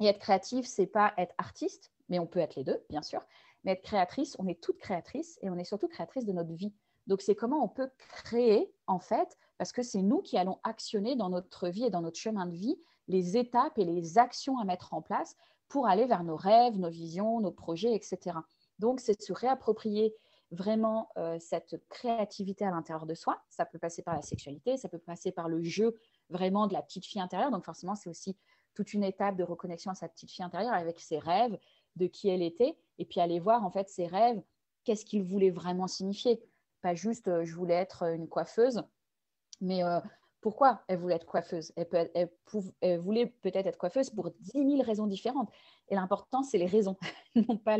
Et 0.00 0.06
être 0.06 0.18
créatif, 0.18 0.66
c'est 0.66 0.86
pas 0.86 1.14
être 1.16 1.34
artiste, 1.38 1.92
mais 2.08 2.18
on 2.18 2.26
peut 2.26 2.40
être 2.40 2.56
les 2.56 2.64
deux, 2.64 2.82
bien 2.90 3.02
sûr. 3.02 3.22
Mais 3.64 3.72
être 3.72 3.82
créatrice, 3.82 4.36
on 4.38 4.46
est 4.46 4.60
toutes 4.60 4.78
créatrices 4.78 5.38
et 5.42 5.50
on 5.50 5.56
est 5.56 5.64
surtout 5.64 5.88
créatrice 5.88 6.26
de 6.26 6.32
notre 6.32 6.52
vie. 6.52 6.72
Donc 7.06 7.22
c'est 7.22 7.34
comment 7.34 7.62
on 7.64 7.68
peut 7.68 7.90
créer, 7.98 8.72
en 8.86 8.98
fait, 8.98 9.36
parce 9.58 9.72
que 9.72 9.82
c'est 9.82 10.02
nous 10.02 10.20
qui 10.22 10.36
allons 10.36 10.58
actionner 10.64 11.16
dans 11.16 11.28
notre 11.28 11.68
vie 11.68 11.84
et 11.84 11.90
dans 11.90 12.02
notre 12.02 12.18
chemin 12.18 12.46
de 12.46 12.54
vie 12.54 12.78
les 13.08 13.36
étapes 13.36 13.78
et 13.78 13.84
les 13.84 14.18
actions 14.18 14.58
à 14.58 14.64
mettre 14.64 14.92
en 14.92 15.02
place 15.02 15.36
pour 15.68 15.86
aller 15.86 16.06
vers 16.06 16.24
nos 16.24 16.36
rêves, 16.36 16.78
nos 16.78 16.90
visions, 16.90 17.40
nos 17.40 17.50
projets, 17.50 17.94
etc. 17.94 18.38
Donc, 18.78 19.00
c'est 19.00 19.20
se 19.20 19.32
réapproprier 19.32 20.14
vraiment 20.52 21.08
euh, 21.16 21.38
cette 21.40 21.76
créativité 21.88 22.64
à 22.64 22.70
l'intérieur 22.70 23.06
de 23.06 23.14
soi. 23.14 23.40
Ça 23.48 23.64
peut 23.64 23.78
passer 23.78 24.02
par 24.02 24.14
la 24.14 24.22
sexualité, 24.22 24.76
ça 24.76 24.88
peut 24.88 24.98
passer 24.98 25.32
par 25.32 25.48
le 25.48 25.62
jeu 25.62 25.96
vraiment 26.30 26.66
de 26.66 26.72
la 26.72 26.82
petite 26.82 27.06
fille 27.06 27.20
intérieure. 27.20 27.50
Donc, 27.50 27.64
forcément, 27.64 27.94
c'est 27.94 28.10
aussi 28.10 28.36
toute 28.74 28.92
une 28.92 29.04
étape 29.04 29.36
de 29.36 29.44
reconnexion 29.44 29.90
à 29.90 29.94
sa 29.94 30.08
petite 30.08 30.30
fille 30.30 30.44
intérieure 30.44 30.74
avec 30.74 31.00
ses 31.00 31.18
rêves, 31.18 31.58
de 31.96 32.06
qui 32.06 32.28
elle 32.28 32.42
était, 32.42 32.76
et 32.98 33.04
puis 33.04 33.20
aller 33.20 33.40
voir 33.40 33.64
en 33.64 33.70
fait 33.70 33.88
ses 33.88 34.06
rêves, 34.06 34.42
qu'est-ce 34.84 35.04
qu'ils 35.04 35.22
voulaient 35.22 35.50
vraiment 35.50 35.86
signifier. 35.86 36.42
Pas 36.82 36.94
juste 36.94 37.28
euh, 37.28 37.44
je 37.44 37.54
voulais 37.54 37.74
être 37.74 38.02
une 38.02 38.28
coiffeuse, 38.28 38.82
mais 39.60 39.82
euh, 39.82 40.00
pourquoi 40.40 40.82
elle 40.86 40.98
voulait 40.98 41.16
être 41.16 41.26
coiffeuse? 41.26 41.72
Elle, 41.76 42.98
voulait 43.00 43.26
peut-être 43.26 43.66
être 43.66 43.78
coiffeuse 43.78 44.10
pour 44.10 44.30
10 44.30 44.52
000 44.52 44.82
raisons 44.82 45.06
différentes. 45.06 45.50
Et 45.88 45.94
l'important, 45.94 46.42
c'est 46.42 46.58
les 46.58 46.66
raisons, 46.66 46.96
non 47.34 47.56
pas 47.56 47.78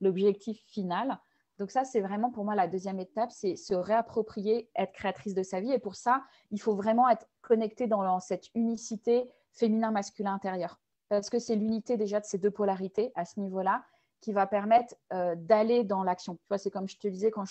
l'objectif 0.00 0.62
final. 0.66 1.18
Donc 1.58 1.70
ça, 1.70 1.84
c'est 1.84 2.00
vraiment 2.00 2.30
pour 2.30 2.44
moi 2.44 2.54
la 2.54 2.68
deuxième 2.68 3.00
étape, 3.00 3.30
c'est 3.32 3.56
se 3.56 3.74
réapproprier, 3.74 4.68
être 4.76 4.92
créatrice 4.92 5.34
de 5.34 5.42
sa 5.42 5.60
vie. 5.60 5.72
Et 5.72 5.78
pour 5.78 5.94
ça, 5.94 6.22
il 6.50 6.60
faut 6.60 6.74
vraiment 6.74 7.08
être 7.08 7.26
connecté 7.40 7.86
dans 7.86 8.20
cette 8.20 8.48
unicité 8.54 9.30
féminin-masculin 9.52 10.34
intérieur. 10.34 10.78
Parce 11.08 11.30
que 11.30 11.38
c'est 11.38 11.56
l'unité 11.56 11.96
déjà 11.96 12.20
de 12.20 12.26
ces 12.26 12.38
deux 12.38 12.50
polarités 12.50 13.12
à 13.14 13.24
ce 13.24 13.40
niveau-là 13.40 13.84
qui 14.20 14.32
va 14.32 14.46
permettre 14.46 14.94
euh, 15.12 15.34
d'aller 15.36 15.84
dans 15.84 16.02
l'action. 16.02 16.34
Tu 16.34 16.42
vois, 16.48 16.58
c'est 16.58 16.70
comme 16.70 16.88
je 16.88 16.96
te 16.96 17.08
disais, 17.08 17.30
quand, 17.30 17.44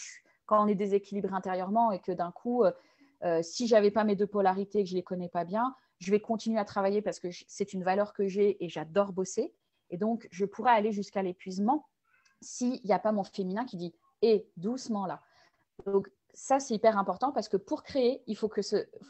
on 0.50 0.68
est 0.68 0.76
déséquilibré 0.76 1.34
intérieurement 1.34 1.92
et 1.92 2.00
que 2.00 2.12
d'un 2.12 2.32
coup, 2.32 2.64
euh, 2.64 2.72
euh, 3.24 3.42
si 3.42 3.68
j'avais 3.68 3.92
pas 3.92 4.04
mes 4.04 4.16
deux 4.16 4.28
polarités, 4.28 4.84
que 4.84 4.90
je 4.90 4.96
les 4.96 5.04
connais 5.04 5.30
pas 5.30 5.46
bien, 5.46 5.76
je 6.00 6.12
vais 6.12 6.20
continuer 6.20 6.60
à 6.60 6.66
travailler 6.66 7.02
parce 7.02 7.20
que 7.20 7.30
c'est 7.48 7.74
une 7.74 7.84
valeur 7.84 8.14
que 8.14 8.28
j'ai 8.28 8.64
et 8.64 8.70
j'adore 8.70 9.14
bosser. 9.14 9.54
Et 9.90 9.98
donc, 9.98 10.28
je 10.32 10.46
pourrais 10.46 10.72
aller 10.72 10.92
jusqu'à 10.92 11.24
l'épuisement 11.24 11.86
s'il 12.46 12.82
n'y 12.84 12.94
a 12.94 13.00
pas 13.00 13.12
mon 13.12 13.24
féminin 13.24 13.66
qui 13.66 13.78
dit 13.78 13.94
et 14.22 14.48
doucement 14.58 15.06
là. 15.06 15.22
Donc, 15.86 16.10
ça, 16.34 16.60
c'est 16.60 16.74
hyper 16.74 16.98
important 16.98 17.32
parce 17.32 17.48
que 17.48 17.58
pour 17.58 17.84
créer, 17.84 18.22
il 18.28 18.36
faut 18.36 18.50
qu'on 18.50 18.62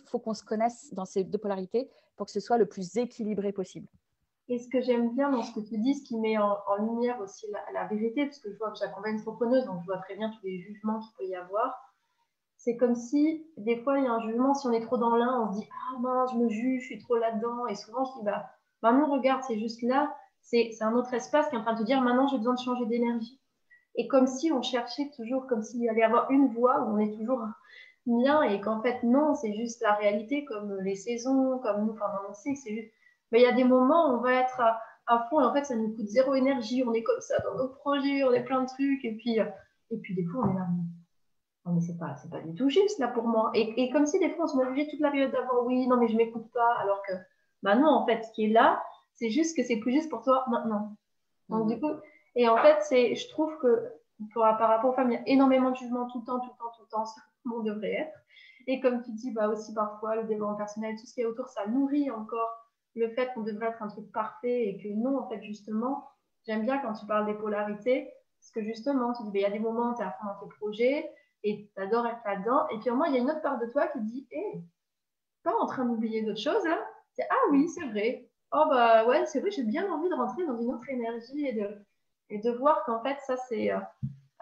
faut 0.06 0.34
se 0.34 0.43
connaisse 0.43 0.93
dans 0.93 1.06
ces 1.06 1.24
deux 1.24 1.38
polarités 1.38 1.89
pour 2.15 2.28
que 2.28 2.32
ce 2.32 2.39
soit 2.39 2.58
le 2.58 2.67
plus 2.67 2.98
équilibré 2.98 3.52
possible. 3.52 3.88
Et 4.48 4.60
ce 4.60 4.67
que 4.69 4.80
j'aime 4.80 5.15
bien 5.15 5.32
dans 5.32 5.41
ce 5.41 5.54
que 5.54 5.60
tu 5.60 5.78
dis, 5.80 5.95
ce 5.95 6.04
qui 6.04 6.19
met 6.19 6.38
en, 6.38 6.58
lumière 6.80 7.19
aussi 7.19 7.48
la, 7.74 7.88
vérité, 7.88 8.26
parce 8.26 8.39
que 8.39 8.52
je 8.52 8.58
vois 8.58 8.71
que 8.71 8.78
j'accompagne 8.78 9.19
entrepreneuse, 9.19 9.65
donc 9.65 9.82
je 9.82 9.86
vois 9.86 9.98
très 9.98 10.15
bien 10.15 10.30
tous 10.30 10.45
les 10.45 10.60
jugements 10.60 11.00
qu'il 11.00 11.13
peut 11.17 11.26
y 11.26 11.36
avoir 11.36 11.76
c'est 12.65 12.78
comme 12.78 12.95
si, 12.95 13.45
des 13.58 13.78
fois, 13.84 14.00
il 14.00 14.06
y 14.06 14.08
a 14.08 14.12
un 14.12 14.21
jugement, 14.21 14.56
si 14.56 14.65
on 14.65 14.71
est 14.71 14.82
trop 14.82 14.98
dans 14.98 15.15
l'un, 15.15 15.41
on 15.41 15.54
se 15.54 15.60
dit 15.60 15.69
Ah 15.71 16.00
mince, 16.00 16.32
je 16.34 16.38
me 16.39 16.50
juge, 16.50 16.82
je 16.82 16.86
suis 16.88 17.00
trop 17.00 17.15
là-dedans. 17.15 17.67
Et 17.67 17.76
souvent, 17.76 18.06
je 18.06 18.19
dis 18.19 18.26
Bah, 18.26 18.50
maintenant, 18.82 19.12
regarde, 19.12 19.43
c'est 19.43 19.60
juste 19.60 19.84
là, 19.84 20.15
c'est 20.45 20.71
un 20.81 20.93
autre 20.93 21.13
espace 21.13 21.49
qui 21.49 21.55
est 21.55 21.58
en 21.58 21.63
train 21.63 21.73
de 21.73 21.79
te 21.79 21.84
dire 21.84 22.01
Maintenant, 22.01 22.27
j'ai 22.27 22.38
besoin 22.38 22.53
de 22.53 22.60
changer 22.60 22.86
d'énergie. 22.86 23.39
Et 23.95 24.08
comme 24.08 24.27
si 24.27 24.51
on 24.51 24.62
cherchait 24.62 25.10
toujours, 25.15 25.47
comme 25.47 25.63
s'il 25.63 25.88
allait 25.89 26.01
y 26.01 26.03
avoir 26.03 26.29
une 26.29 26.53
voie 26.53 26.81
où 26.81 26.95
on 26.95 26.97
est 26.99 27.15
toujours 27.17 27.41
bien, 28.05 28.41
et 28.43 28.62
qu'en 28.62 28.81
fait, 28.81 29.01
non, 29.03 29.34
c'est 29.36 29.55
juste 29.55 29.81
la 29.81 29.93
réalité, 29.93 30.45
comme 30.45 30.79
les 30.81 30.95
saisons, 30.95 31.60
comme 31.60 31.86
nous, 31.86 31.93
enfin, 31.93 32.12
on 32.29 32.34
sait 32.34 32.55
c'est 32.55 32.75
juste. 32.75 32.91
Mais 33.31 33.39
il 33.39 33.43
y 33.43 33.47
a 33.47 33.53
des 33.53 33.63
moments 33.63 34.10
où 34.12 34.17
on 34.17 34.21
va 34.21 34.34
être 34.34 34.62
à, 35.08 35.27
fond, 35.29 35.41
et 35.41 35.45
en 35.45 35.53
fait, 35.53 35.63
ça 35.65 35.75
nous 35.75 35.95
coûte 35.95 36.08
zéro 36.08 36.36
énergie, 36.36 36.84
on 36.86 36.93
est 36.93 37.03
comme 37.03 37.21
ça 37.21 37.39
dans 37.39 37.55
nos 37.55 37.69
projets, 37.69 38.23
on 38.23 38.34
est 38.34 38.43
plein 38.43 38.62
de 38.62 38.67
trucs, 38.67 39.03
et 39.03 39.15
puis, 39.15 39.39
et 39.39 39.97
puis 39.97 40.13
des 40.15 40.25
fois, 40.25 40.45
on 40.45 40.51
est 40.51 40.55
là 40.55 40.67
non 41.65 41.73
mais 41.73 41.81
c'est 41.81 41.97
pas, 41.97 42.15
pas 42.29 42.41
du 42.41 42.53
tout 42.53 42.69
juste 42.69 42.99
là 42.99 43.08
pour 43.08 43.27
moi. 43.27 43.51
Et, 43.55 43.89
comme 43.89 44.05
si 44.05 44.19
des 44.19 44.29
fois 44.29 44.45
on 44.45 44.47
se 44.47 44.69
jugeait 44.69 44.88
toute 44.88 44.99
la 44.99 45.10
période 45.10 45.31
d'avant, 45.31 45.63
oui, 45.65 45.88
non 45.88 45.97
mais 45.97 46.08
je 46.08 46.15
m'écoute 46.15 46.51
pas, 46.53 46.75
alors 46.79 47.01
que, 47.08 47.13
bah 47.63 47.75
non, 47.75 47.89
en 47.89 48.05
fait, 48.05 48.23
ce 48.23 48.31
qui 48.34 48.45
est 48.45 48.49
là, 48.49 48.84
c'est 49.15 49.30
juste 49.30 49.56
que 49.56 49.63
c'est 49.63 49.78
plus 49.78 49.91
juste 49.91 50.10
pour 50.10 50.23
toi 50.23 50.45
maintenant. 50.49 50.95
Donc 51.49 51.67
du 51.67 51.75
mhm. 51.75 51.82
coup, 51.82 52.01
et 52.36 52.49
en 52.49 52.58
fait, 52.58 52.78
c'est, 52.82 53.15
je 53.15 53.30
trouve 53.30 53.58
que 53.60 53.91
par 54.34 54.58
rapport 54.58 54.91
aux 54.91 54.93
femmes, 54.93 55.12
il 55.12 55.15
y 55.15 55.17
a 55.17 55.28
énormément 55.28 55.71
de 55.71 55.75
jugements 55.75 56.08
tout 56.08 56.19
le 56.19 56.25
temps, 56.25 56.39
tout 56.39 56.51
le 56.51 56.58
temps, 56.58 56.71
tout 56.75 56.84
le 56.84 56.89
temps, 56.89 57.06
ça 57.06 57.21
on 57.51 57.62
devrait 57.62 57.93
être. 57.93 58.17
Et 58.67 58.80
comme 58.80 59.04
tu 59.04 59.12
dis, 59.12 59.32
bah 59.32 59.47
aussi 59.47 59.73
parfois 59.73 60.15
le 60.15 60.23
développement 60.23 60.56
personnel, 60.56 60.95
tout 60.99 61.06
ce 61.06 61.13
qui 61.13 61.21
est 61.21 61.25
autour, 61.25 61.47
ça 61.49 61.67
nourrit 61.67 62.10
encore 62.10 62.49
le 62.95 63.10
fait 63.10 63.32
qu'on 63.34 63.41
devrait 63.41 63.67
être 63.67 63.84
un 63.84 63.88
truc 63.88 64.12
parfait 64.12 64.67
et 64.67 64.78
que 64.78 64.88
non, 64.95 65.20
en 65.20 65.30
fait, 65.30 65.43
justement, 65.43 66.07
j'aime 66.47 66.63
bien 66.63 66.80
quand 66.80 66.93
tu 66.93 67.05
parles 67.05 67.26
des 67.26 67.34
polarités, 67.34 68.09
parce 68.39 68.51
que 68.51 68.63
justement, 68.63 69.13
tu 69.13 69.24
dis, 69.24 69.32
bah, 69.32 69.39
il 69.39 69.41
y 69.41 69.45
a 69.45 69.51
des 69.51 69.59
moments 69.59 69.91
où 69.91 69.95
tu 69.95 70.01
es 70.01 70.05
à 70.05 70.11
fond 70.11 70.26
dans 70.26 70.39
tes 70.39 70.55
projets, 70.55 71.11
et 71.45 71.70
tu 71.74 71.82
adores 71.82 72.07
être 72.07 72.22
là-dedans. 72.26 72.68
Et 72.70 72.80
puis 72.80 72.89
au 72.89 72.95
moins, 72.95 73.07
il 73.07 73.13
y 73.13 73.18
a 73.18 73.22
une 73.22 73.30
autre 73.30 73.41
part 73.41 73.59
de 73.59 73.68
toi 73.68 73.88
qui 73.88 74.01
dit 74.01 74.28
Hé, 74.32 74.61
pas 75.43 75.55
en 75.59 75.68
train 75.68 75.86
d'oublier 75.86 76.24
d'autres 76.24 76.41
choses 76.41 76.66
là 76.66 76.84
C'est 77.13 77.26
Ah 77.30 77.51
oui, 77.51 77.70
c'est 77.70 77.86
vrai. 77.86 78.28
Oh 78.52 78.64
bah 78.70 79.06
ouais, 79.06 79.26
c'est 79.26 79.39
vrai, 79.39 79.52
j'ai 79.52 79.64
bien 79.64 79.91
envie 79.91 80.10
de 80.10 80.16
rentrer 80.16 80.46
dans 80.46 80.58
une 80.60 80.74
autre 80.74 80.89
énergie 80.89 81.46
et 81.48 81.54
de, 81.54 81.70
et 82.30 82.39
de 82.39 82.52
voir 82.52 82.84
qu'en 82.86 83.02
fait, 83.02 83.18
ça 83.26 83.36
c'est. 83.50 83.72
Euh, 83.72 83.80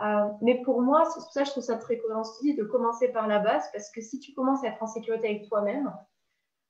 euh, 0.02 0.30
mais 0.42 0.62
pour 0.64 0.82
moi, 0.82 1.04
c'est 1.06 1.22
ça 1.32 1.44
je 1.44 1.52
trouve 1.52 1.64
ça 1.64 1.78
très 1.78 1.98
cohérent 2.00 2.22
de 2.22 2.64
commencer 2.64 3.10
par 3.10 3.28
la 3.28 3.40
base 3.40 3.64
parce 3.72 3.92
que 3.92 4.02
si 4.02 4.20
tu 4.20 4.34
commences 4.34 4.64
à 4.64 4.68
être 4.70 4.82
en 4.82 4.88
sécurité 4.88 5.28
avec 5.28 5.48
toi-même, 5.48 5.94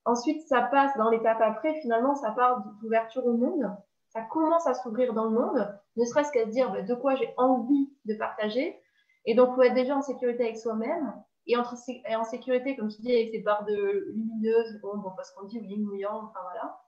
ensuite 0.06 0.46
ça 0.48 0.62
passe 0.62 0.96
dans 0.98 1.10
l'étape 1.10 1.42
après, 1.42 1.74
finalement, 1.82 2.16
ça 2.16 2.32
part 2.32 2.64
d'ouverture 2.82 3.26
au 3.26 3.34
monde. 3.34 3.72
Ça 4.10 4.22
commence 4.22 4.68
à 4.68 4.76
s'ouvrir 4.76 5.14
dans 5.14 5.26
le 5.26 5.32
monde, 5.32 5.80
ne 5.96 6.06
serait-ce 6.06 6.32
qu'à 6.32 6.46
se 6.46 6.52
dire 6.52 6.72
bah, 6.72 6.84
de 6.84 6.94
quoi 6.94 7.16
j'ai 7.16 7.34
envie 7.38 7.92
de 8.06 8.14
partager 8.14 8.80
et 9.26 9.36
donc, 9.36 9.50
il 9.52 9.56
faut 9.56 9.62
être 9.64 9.74
déjà 9.74 9.96
en 9.96 10.02
sécurité 10.02 10.44
avec 10.44 10.58
soi-même 10.58 11.14
et, 11.48 11.58
entre, 11.58 11.76
en 12.10 12.24
sécurité, 12.24 12.76
comme 12.76 12.90
tu 12.90 13.02
dis, 13.02 13.14
avec 13.14 13.30
ses 13.30 13.40
barres 13.40 13.66
de 13.66 14.12
lumineuses, 14.14 14.80
bon, 14.82 15.02
parce 15.16 15.32
qu'on 15.32 15.46
dit 15.46 15.60
oui, 15.60 15.78
mouillant, 15.78 16.24
enfin 16.26 16.40
voilà, 16.42 16.83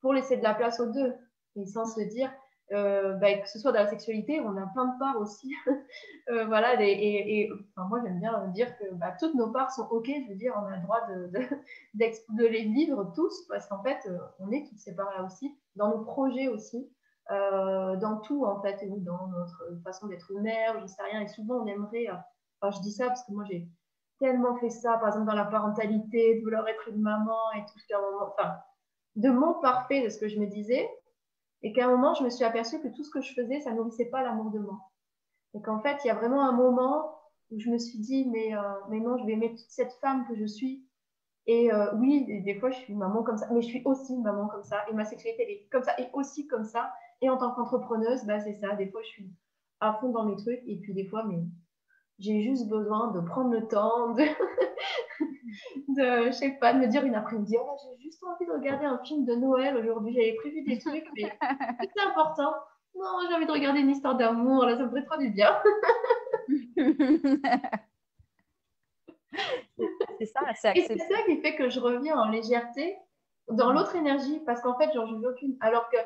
pour 0.00 0.12
laisser 0.12 0.36
de 0.36 0.42
la 0.42 0.54
place 0.54 0.80
aux 0.80 0.90
deux. 0.90 1.14
Et 1.56 1.66
sans 1.66 1.86
se 1.86 2.00
dire, 2.00 2.30
euh, 2.72 3.14
bah, 3.14 3.32
que 3.38 3.48
ce 3.48 3.58
soit 3.58 3.72
dans 3.72 3.80
la 3.80 3.88
sexualité, 3.88 4.40
on 4.40 4.54
a 4.56 4.66
plein 4.66 4.86
de 4.86 4.98
parts 4.98 5.18
aussi. 5.18 5.54
euh, 6.30 6.44
voilà, 6.46 6.74
et, 6.80 7.50
moi 7.76 8.00
j'aime 8.04 8.20
bien 8.20 8.46
dire 8.48 8.76
que 8.78 8.92
bah, 8.94 9.14
toutes 9.18 9.34
nos 9.34 9.50
parts 9.50 9.72
sont 9.72 9.88
ok, 9.90 10.06
je 10.06 10.28
veux 10.28 10.36
dire, 10.36 10.52
on 10.56 10.66
a 10.66 10.76
le 10.76 10.82
droit 10.82 11.00
de, 11.08 11.28
de, 11.28 12.46
les 12.46 12.64
vivre 12.64 13.10
tous, 13.14 13.46
parce 13.48 13.66
qu'en 13.66 13.82
fait, 13.82 13.98
euh, 14.06 14.18
on 14.38 14.50
est 14.50 14.66
toutes 14.68 14.78
ces 14.78 14.94
parts-là 14.94 15.24
aussi, 15.24 15.56
dans 15.76 15.88
nos 15.88 16.04
projets 16.04 16.48
aussi, 16.48 16.90
dans 17.30 18.20
tout 18.22 18.46
en 18.46 18.60
fait, 18.62 18.82
et 18.82 18.88
dans 18.88 19.28
notre 19.28 19.82
façon 19.84 20.06
d'être 20.06 20.32
mère, 20.34 20.80
je 20.80 20.86
sais 20.86 21.02
rien, 21.02 21.20
et 21.20 21.28
souvent 21.28 21.56
on 21.56 21.66
aimerait, 21.66 22.06
enfin 22.60 22.74
je 22.74 22.80
dis 22.80 22.92
ça 22.92 23.06
parce 23.08 23.22
que 23.24 23.32
moi 23.32 23.44
j'ai 23.44 23.68
tellement 24.18 24.56
fait 24.56 24.70
ça, 24.70 24.96
par 24.96 25.08
exemple 25.08 25.26
dans 25.26 25.34
la 25.34 25.44
parentalité, 25.44 26.38
de 26.38 26.44
vouloir 26.44 26.66
être 26.68 26.88
une 26.88 27.02
maman 27.02 27.52
et 27.54 27.60
tout, 27.60 27.94
un 27.94 28.00
moment, 28.00 28.32
enfin, 28.32 28.56
de 29.16 29.30
mon 29.30 29.54
parfait 29.60 30.04
de 30.04 30.08
ce 30.08 30.18
que 30.18 30.28
je 30.28 30.38
me 30.38 30.46
disais, 30.46 30.88
et 31.62 31.72
qu'à 31.72 31.86
un 31.86 31.90
moment, 31.90 32.14
je 32.14 32.22
me 32.22 32.30
suis 32.30 32.44
aperçue 32.44 32.80
que 32.80 32.88
tout 32.88 33.04
ce 33.04 33.10
que 33.10 33.20
je 33.20 33.34
faisais, 33.34 33.60
ça 33.60 33.72
nourrissait 33.72 34.06
pas 34.06 34.22
l'amour 34.22 34.50
de 34.50 34.58
moi. 34.58 34.78
Et 35.54 35.62
qu'en 35.62 35.80
fait, 35.80 35.98
il 36.04 36.08
y 36.08 36.10
a 36.10 36.14
vraiment 36.14 36.42
un 36.42 36.52
moment 36.52 37.18
où 37.50 37.58
je 37.58 37.70
me 37.70 37.78
suis 37.78 37.98
dit, 37.98 38.26
mais, 38.26 38.54
euh, 38.54 38.60
mais 38.90 39.00
non, 39.00 39.16
je 39.18 39.24
vais 39.24 39.32
aimer 39.32 39.50
toute 39.50 39.70
cette 39.70 39.92
femme 39.94 40.26
que 40.28 40.36
je 40.36 40.44
suis. 40.44 40.86
Et 41.46 41.72
euh, 41.72 41.94
oui, 41.96 42.42
des 42.42 42.54
fois, 42.60 42.70
je 42.70 42.76
suis 42.76 42.94
maman 42.94 43.22
comme 43.22 43.38
ça, 43.38 43.48
mais 43.50 43.62
je 43.62 43.68
suis 43.68 43.82
aussi 43.86 44.16
maman 44.18 44.48
comme 44.48 44.64
ça. 44.64 44.84
Et 44.90 44.92
ma 44.92 45.04
sexualité, 45.04 45.50
est 45.50 45.68
comme 45.70 45.82
ça, 45.82 45.98
et 45.98 46.08
aussi 46.12 46.46
comme 46.46 46.64
ça. 46.64 46.92
Et 47.22 47.30
en 47.30 47.38
tant 47.38 47.52
qu'entrepreneuse, 47.52 48.24
bah, 48.26 48.38
c'est 48.38 48.54
ça. 48.54 48.74
Des 48.74 48.88
fois, 48.88 49.00
je 49.02 49.08
suis 49.08 49.30
à 49.80 49.94
fond 49.94 50.10
dans 50.10 50.24
mes 50.24 50.36
trucs. 50.36 50.60
Et 50.66 50.76
puis, 50.76 50.92
des 50.92 51.06
fois, 51.06 51.24
mais 51.24 51.42
j'ai 52.18 52.42
juste 52.42 52.68
besoin 52.68 53.12
de 53.12 53.20
prendre 53.20 53.50
le 53.50 53.66
temps, 53.66 54.12
de, 54.12 54.22
de 55.88 56.26
je 56.26 56.32
sais 56.32 56.50
pas, 56.60 56.72
de 56.72 56.78
me 56.78 56.86
dire 56.86 57.04
une 57.04 57.14
après-midi, 57.14 57.56
oh, 57.60 57.76
j'ai 57.82 58.02
juste 58.02 58.22
envie 58.24 58.46
de 58.46 58.52
regarder 58.52 58.86
un 58.86 58.98
film 59.04 59.24
de 59.24 59.34
Noël 59.34 59.76
aujourd'hui, 59.76 60.14
j'avais 60.14 60.34
prévu 60.34 60.62
des 60.62 60.78
trucs, 60.78 61.06
mais 61.16 61.32
c'est 61.96 62.02
important. 62.02 62.54
Non, 62.94 63.20
j'ai 63.28 63.34
envie 63.34 63.46
de 63.46 63.52
regarder 63.52 63.80
une 63.80 63.90
histoire 63.90 64.16
d'amour, 64.16 64.64
là, 64.64 64.76
ça 64.76 64.84
me 64.84 64.88
ferait 64.88 65.04
trop 65.04 65.18
du 65.18 65.30
bien. 65.30 65.56
c'est 70.18 70.26
ça, 70.26 70.40
c'est 70.54 70.76
Et 70.76 70.82
c'est 70.82 70.98
ça 70.98 71.22
qui 71.26 71.40
fait 71.40 71.54
que 71.54 71.68
je 71.68 71.80
reviens 71.80 72.18
en 72.18 72.28
légèreté 72.28 72.96
dans 73.50 73.72
l'autre 73.72 73.94
énergie, 73.96 74.40
parce 74.46 74.60
qu'en 74.60 74.76
fait, 74.76 74.92
genre, 74.92 75.06
je 75.06 75.14
veux 75.14 75.30
aucune. 75.30 75.56
Alors 75.60 75.88
que 75.90 75.96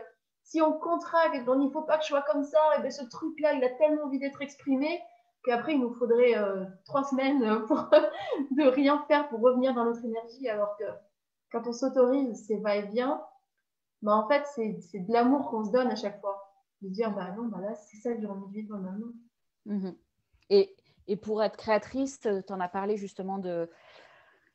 si 0.42 0.60
on 0.60 0.72
contracte, 0.72 1.34
il 1.34 1.44
ne 1.44 1.70
faut 1.70 1.82
pas 1.82 1.98
que 1.98 2.04
je 2.04 2.08
sois 2.08 2.22
comme 2.22 2.44
ça, 2.44 2.58
et 2.76 2.82
bien 2.82 2.90
ce 2.90 3.04
truc-là, 3.04 3.54
il 3.54 3.64
a 3.64 3.70
tellement 3.70 4.04
envie 4.04 4.18
d'être 4.18 4.42
exprimé, 4.42 5.00
qu'après, 5.44 5.74
il 5.74 5.80
nous 5.80 5.94
faudrait 5.94 6.36
euh, 6.36 6.64
trois 6.84 7.04
semaines 7.04 7.42
euh, 7.42 7.60
pour 7.60 7.88
de 8.50 8.68
rien 8.68 9.04
faire 9.08 9.28
pour 9.28 9.40
revenir 9.40 9.74
dans 9.74 9.84
notre 9.84 10.04
énergie, 10.04 10.48
alors 10.48 10.76
que 10.76 10.84
quand 11.50 11.66
on 11.66 11.72
s'autorise 11.72 12.46
ces 12.46 12.58
va-et-vient, 12.58 13.22
bah, 14.02 14.16
en 14.16 14.28
fait, 14.28 14.44
c'est 14.54 14.98
de 14.98 15.12
l'amour 15.12 15.50
qu'on 15.50 15.64
se 15.64 15.70
donne 15.70 15.88
à 15.88 15.96
chaque 15.96 16.20
fois. 16.20 16.38
De 16.80 16.88
dire, 16.88 17.14
bah 17.14 17.30
non, 17.36 17.46
bah 17.46 17.60
là, 17.60 17.74
c'est 17.76 17.98
ça 17.98 18.12
que 18.12 18.20
j'ai 18.20 18.26
envie 18.26 18.48
de 18.48 18.52
vivre 18.52 18.76
maintenant. 18.76 19.12
Mhm. 19.66 19.94
Et, 20.50 20.74
et, 21.06 21.16
pour 21.16 21.40
être 21.40 21.56
créatrice, 21.56 22.18
tu 22.18 22.52
en 22.52 22.58
as 22.58 22.68
parlé 22.68 22.96
justement 22.96 23.38
de, 23.38 23.70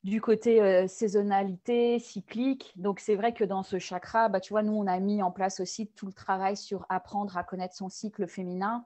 du 0.03 0.19
côté 0.19 0.61
euh, 0.61 0.87
saisonnalité, 0.87 1.99
cyclique. 1.99 2.73
Donc, 2.75 2.99
c'est 2.99 3.15
vrai 3.15 3.33
que 3.33 3.45
dans 3.45 3.63
ce 3.63 3.79
chakra, 3.79 4.27
bah, 4.27 4.41
tu 4.41 4.51
vois, 4.51 4.61
nous, 4.61 4.73
on 4.73 4.87
a 4.87 4.99
mis 4.99 5.23
en 5.23 5.31
place 5.31 5.61
aussi 5.61 5.87
tout 5.87 6.05
le 6.05 6.11
travail 6.11 6.57
sur 6.57 6.85
apprendre 6.89 7.37
à 7.37 7.43
connaître 7.43 7.75
son 7.75 7.87
cycle 7.87 8.27
féminin 8.27 8.85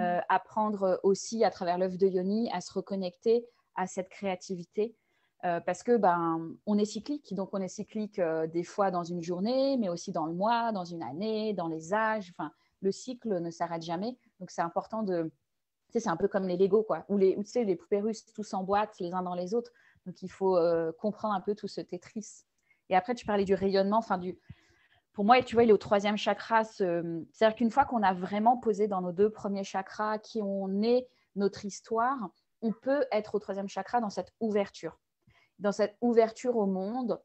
euh, 0.00 0.20
apprendre 0.28 0.98
aussi 1.04 1.44
à 1.44 1.50
travers 1.50 1.78
l'œuvre 1.78 1.96
de 1.96 2.06
Yoni 2.06 2.50
à 2.52 2.60
se 2.60 2.72
reconnecter 2.72 3.46
à 3.76 3.86
cette 3.86 4.08
créativité. 4.08 4.96
Euh, 5.44 5.60
parce 5.60 5.82
que 5.82 5.96
ben, 5.96 6.56
on 6.66 6.78
est 6.78 6.84
cyclique, 6.84 7.34
donc 7.34 7.50
on 7.52 7.60
est 7.60 7.68
cyclique 7.68 8.18
euh, 8.18 8.46
des 8.46 8.64
fois 8.64 8.90
dans 8.90 9.04
une 9.04 9.22
journée, 9.22 9.76
mais 9.76 9.88
aussi 9.88 10.10
dans 10.10 10.26
le 10.26 10.32
mois, 10.32 10.72
dans 10.72 10.84
une 10.84 11.02
année, 11.02 11.52
dans 11.52 11.68
les 11.68 11.92
âges. 11.92 12.30
Enfin, 12.30 12.50
le 12.80 12.90
cycle 12.90 13.40
ne 13.40 13.50
s'arrête 13.50 13.82
jamais. 13.82 14.16
Donc 14.40 14.50
c'est 14.50 14.62
important 14.62 15.02
de, 15.02 15.30
c'est 15.90 16.08
un 16.08 16.16
peu 16.16 16.28
comme 16.28 16.48
les 16.48 16.56
Lego, 16.56 16.82
quoi, 16.82 17.04
ou 17.08 17.18
les, 17.18 17.36
tu 17.36 17.44
sais, 17.44 17.64
les 17.64 17.76
poupées 17.76 18.00
russes 18.00 18.24
tous 18.32 18.42
s'emboîtent 18.42 18.98
les 19.00 19.12
uns 19.12 19.22
dans 19.22 19.34
les 19.34 19.54
autres. 19.54 19.70
Donc 20.06 20.22
il 20.22 20.30
faut 20.30 20.58
comprendre 20.98 21.34
un 21.34 21.40
peu 21.40 21.54
tout 21.54 21.68
ce 21.68 21.80
Tetris. 21.80 22.44
Et 22.90 22.96
après, 22.96 23.14
tu 23.14 23.24
parlais 23.24 23.44
du 23.44 23.54
rayonnement, 23.54 23.98
enfin 23.98 24.18
du, 24.18 24.38
pour 25.14 25.24
moi, 25.24 25.40
tu 25.42 25.54
vois, 25.54 25.62
il 25.62 25.70
est 25.70 25.72
au 25.72 25.78
troisième 25.78 26.16
chakra. 26.16 26.64
C'est-à-dire 26.64 27.54
qu'une 27.56 27.70
fois 27.70 27.84
qu'on 27.84 28.02
a 28.02 28.12
vraiment 28.12 28.56
posé 28.56 28.88
dans 28.88 29.00
nos 29.00 29.12
deux 29.12 29.30
premiers 29.30 29.64
chakras 29.64 30.18
qui 30.18 30.42
on 30.42 30.82
est, 30.82 31.08
notre 31.36 31.64
histoire, 31.64 32.30
on 32.62 32.72
peut 32.72 33.04
être 33.12 33.36
au 33.36 33.38
troisième 33.38 33.68
chakra 33.68 34.00
dans 34.00 34.10
cette 34.10 34.32
ouverture, 34.40 34.98
dans 35.60 35.72
cette 35.72 35.96
ouverture 36.00 36.56
au 36.56 36.66
monde 36.66 37.22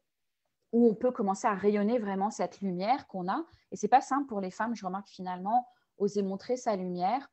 où 0.72 0.88
on 0.88 0.94
peut 0.94 1.10
commencer 1.10 1.48
à 1.48 1.54
rayonner 1.54 1.98
vraiment 1.98 2.30
cette 2.30 2.60
lumière 2.60 3.08
qu'on 3.08 3.28
a. 3.28 3.44
Et 3.72 3.76
c'est 3.76 3.88
pas 3.88 4.00
simple 4.00 4.26
pour 4.26 4.40
les 4.40 4.52
femmes. 4.52 4.76
Je 4.76 4.86
remarque 4.86 5.08
finalement, 5.08 5.66
oser 5.98 6.22
montrer 6.22 6.56
sa 6.56 6.76
lumière, 6.76 7.28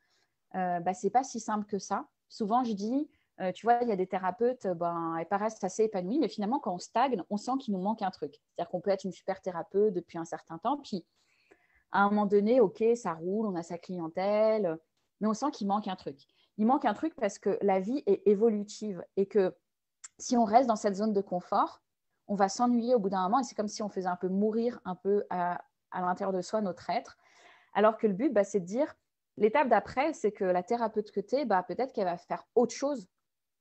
euh, 0.56 0.80
bah, 0.80 0.96
c'est 0.96 1.12
pas 1.12 1.24
si 1.24 1.40
simple 1.40 1.66
que 1.66 1.78
ça. 1.78 2.08
Souvent, 2.30 2.64
je 2.64 2.74
dis, 2.74 3.08
euh, 3.40 3.52
tu 3.52 3.66
vois, 3.66 3.80
il 3.84 3.90
y 3.90 3.92
a 3.92 3.96
des 3.96 4.08
thérapeutes, 4.08 4.66
euh, 4.66 4.74
ben, 4.74 5.16
elles 5.20 5.28
paraissent 5.28 5.64
assez 5.64 5.84
épanouies, 5.84 6.20
mais 6.20 6.28
finalement, 6.28 6.60
quand 6.60 6.74
on 6.74 6.80
stagne, 6.80 7.22
on 7.30 7.38
sent 7.38 7.52
qu'il 7.60 7.74
nous 7.74 7.82
manque 7.82 8.02
un 8.02 8.10
truc. 8.10 8.34
C'est-à-dire 8.34 8.70
qu'on 8.70 8.82
peut 8.82 8.90
être 8.90 9.04
une 9.04 9.12
super 9.12 9.42
thérapeute 9.42 9.94
depuis 9.94 10.18
un 10.18 10.26
certain 10.26 10.58
temps, 10.58 10.78
puis 10.78 11.06
à 11.92 12.02
un 12.02 12.10
moment 12.10 12.26
donné, 12.26 12.60
OK, 12.60 12.84
ça 12.96 13.14
roule, 13.14 13.48
on 13.48 13.56
a 13.56 13.64
sa 13.64 13.78
clientèle, 13.78 14.78
mais 15.22 15.28
on 15.28 15.34
sent 15.34 15.52
qu'il 15.54 15.68
manque 15.68 15.88
un 15.88 15.96
truc. 15.96 16.20
Il 16.58 16.66
manque 16.66 16.86
un 16.86 16.94
truc 16.94 17.16
parce 17.16 17.38
que 17.38 17.58
la 17.62 17.80
vie 17.80 18.04
est 18.08 18.28
évolutive 18.28 19.04
et 19.16 19.28
que 19.28 19.56
si 20.18 20.36
on 20.36 20.44
reste 20.44 20.68
dans 20.68 20.76
cette 20.76 20.96
zone 20.96 21.14
de 21.14 21.22
confort, 21.22 21.82
on 22.28 22.36
va 22.36 22.50
s'ennuyer 22.50 22.96
au 22.96 23.00
bout 23.00 23.10
d'un 23.10 23.22
moment 23.24 23.40
et 23.40 23.44
c'est 23.44 23.56
comme 23.56 23.68
si 23.68 23.84
on 23.84 23.90
faisait 23.90 24.08
un 24.08 24.16
peu 24.16 24.28
mourir 24.28 24.80
un 24.84 24.96
peu 24.96 25.24
à, 25.30 25.62
l'intérieur 25.94 26.34
de 26.34 26.42
soi 26.42 26.62
notre 26.62 26.90
être. 26.90 27.18
Alors 27.74 27.98
que 27.98 28.08
le 28.08 28.14
but, 28.14 28.34
bah, 28.34 28.44
c'est 28.44 28.60
de 28.60 28.66
dire, 28.66 28.96
l'étape 29.38 29.70
d'après, 29.70 30.14
c'est 30.14 30.32
que 30.32 30.44
la 30.44 30.64
thérapeute 30.64 31.12
que 31.12 31.20
tu 31.20 31.36
es, 31.36 31.46
bah, 31.46 31.64
peut-être 31.64 31.94
qu'elle 31.94 32.06
va 32.06 32.18
faire 32.18 32.44
autre 32.56 32.74
chose 32.74 33.08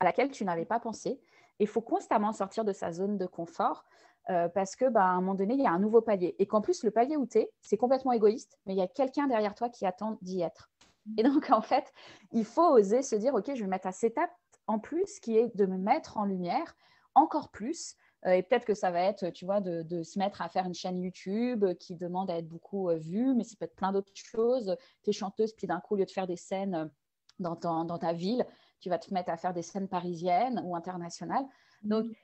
à 0.01 0.05
laquelle 0.05 0.31
tu 0.31 0.45
n'avais 0.45 0.65
pas 0.65 0.81
pensé. 0.81 1.21
Il 1.59 1.67
faut 1.67 1.81
constamment 1.81 2.33
sortir 2.33 2.65
de 2.65 2.73
sa 2.73 2.93
zone 2.93 3.17
de 3.17 3.27
confort 3.27 3.85
euh, 4.29 4.49
parce 4.49 4.75
que 4.75 4.89
bah, 4.89 5.05
à 5.05 5.11
un 5.11 5.21
moment 5.21 5.35
donné, 5.35 5.55
il 5.55 5.61
y 5.61 5.67
a 5.67 5.71
un 5.71 5.79
nouveau 5.79 6.01
palier. 6.01 6.35
Et 6.39 6.47
qu'en 6.47 6.61
plus, 6.61 6.83
le 6.83 6.91
palier 6.91 7.17
où 7.17 7.27
tu 7.27 7.39
es, 7.39 7.51
c'est 7.61 7.77
complètement 7.77 8.13
égoïste, 8.13 8.59
mais 8.67 8.75
il 8.75 8.79
y 8.79 8.83
a 8.83 8.89
quelqu'un 8.89 9.27
derrière 9.27 9.55
toi 9.55 9.69
qui 9.69 9.87
attend 9.87 10.19
d'y 10.23 10.43
être. 10.43 10.71
Et 11.17 11.23
donc, 11.23 11.51
en 11.51 11.63
fait, 11.63 11.93
il 12.33 12.45
faut 12.45 12.67
oser 12.67 13.03
se 13.03 13.15
dire, 13.15 13.35
OK, 13.35 13.55
je 13.55 13.63
vais 13.63 13.69
mettre 13.69 13.87
à 13.87 13.93
cette 13.93 14.13
étape 14.13 14.33
en 14.67 14.81
plus, 14.81 15.21
qui 15.21 15.37
est 15.37 15.57
de 15.57 15.65
me 15.65 15.79
mettre 15.79 16.19
en 16.19 16.25
lumière 16.25 16.75
encore 17.15 17.51
plus. 17.51 17.95
Euh, 18.27 18.33
et 18.33 18.43
peut-être 18.43 18.65
que 18.65 18.75
ça 18.75 18.91
va 18.91 19.01
être, 19.03 19.31
tu 19.31 19.45
vois, 19.45 19.61
de, 19.61 20.03
se 20.03 20.19
mettre 20.19 20.43
à 20.43 20.49
faire 20.49 20.67
une 20.67 20.75
chaîne 20.75 20.99
YouTube 20.99 21.65
qui 21.79 21.95
demande 21.95 22.29
à 22.29 22.39
être 22.39 22.49
beaucoup 22.49 22.91
euh, 22.91 22.97
vue, 22.97 23.33
mais 23.35 23.45
c'est 23.45 23.57
peut 23.57 23.67
être 23.67 23.77
plein 23.77 23.93
d'autres 23.93 24.11
choses. 24.15 24.77
Tu 25.05 25.11
es 25.11 25.13
chanteuse, 25.13 25.53
puis 25.53 25.69
d'un 25.69 25.79
coup, 25.79 25.95
au 25.95 25.99
lieu 25.99 26.05
de 26.05 26.11
faire 26.11 26.27
des 26.27 26.37
scènes 26.37 26.91
dans, 27.39 27.55
dans 27.55 27.99
ta 27.99 28.13
ville, 28.13 28.45
tu 28.81 28.89
vas 28.89 28.99
te 28.99 29.13
mettre 29.13 29.31
à 29.31 29.37
faire 29.37 29.53
des 29.53 29.63
scènes 29.63 29.89
parisiennes 29.89 30.61
ou 30.65 30.77
internationales. 30.77 31.47
Donc, 31.83 32.05
mhm. 32.05 32.15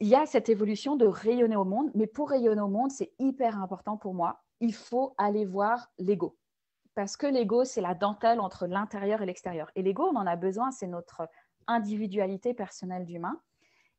il 0.00 0.08
y 0.08 0.14
a 0.14 0.26
cette 0.26 0.48
évolution 0.48 0.96
de 0.96 1.06
rayonner 1.06 1.56
au 1.56 1.64
monde, 1.64 1.90
mais 1.94 2.06
pour 2.06 2.30
rayonner 2.30 2.60
au 2.60 2.68
monde, 2.68 2.90
c'est 2.90 3.12
hyper 3.18 3.60
important 3.60 3.96
pour 3.96 4.14
moi. 4.14 4.42
Il 4.60 4.74
faut 4.74 5.14
aller 5.18 5.44
voir 5.44 5.90
l'ego. 5.98 6.36
Parce 6.94 7.16
que 7.16 7.26
l'ego, 7.26 7.64
c'est 7.64 7.80
la 7.80 7.94
dentelle 7.94 8.40
entre 8.40 8.66
l'intérieur 8.66 9.20
et 9.20 9.26
l'extérieur. 9.26 9.70
Et 9.74 9.82
l'ego, 9.82 10.04
on 10.04 10.16
en 10.16 10.26
a 10.26 10.36
besoin, 10.36 10.70
c'est 10.70 10.86
notre 10.86 11.28
individualité 11.66 12.54
personnelle 12.54 13.04
d'humain 13.04 13.40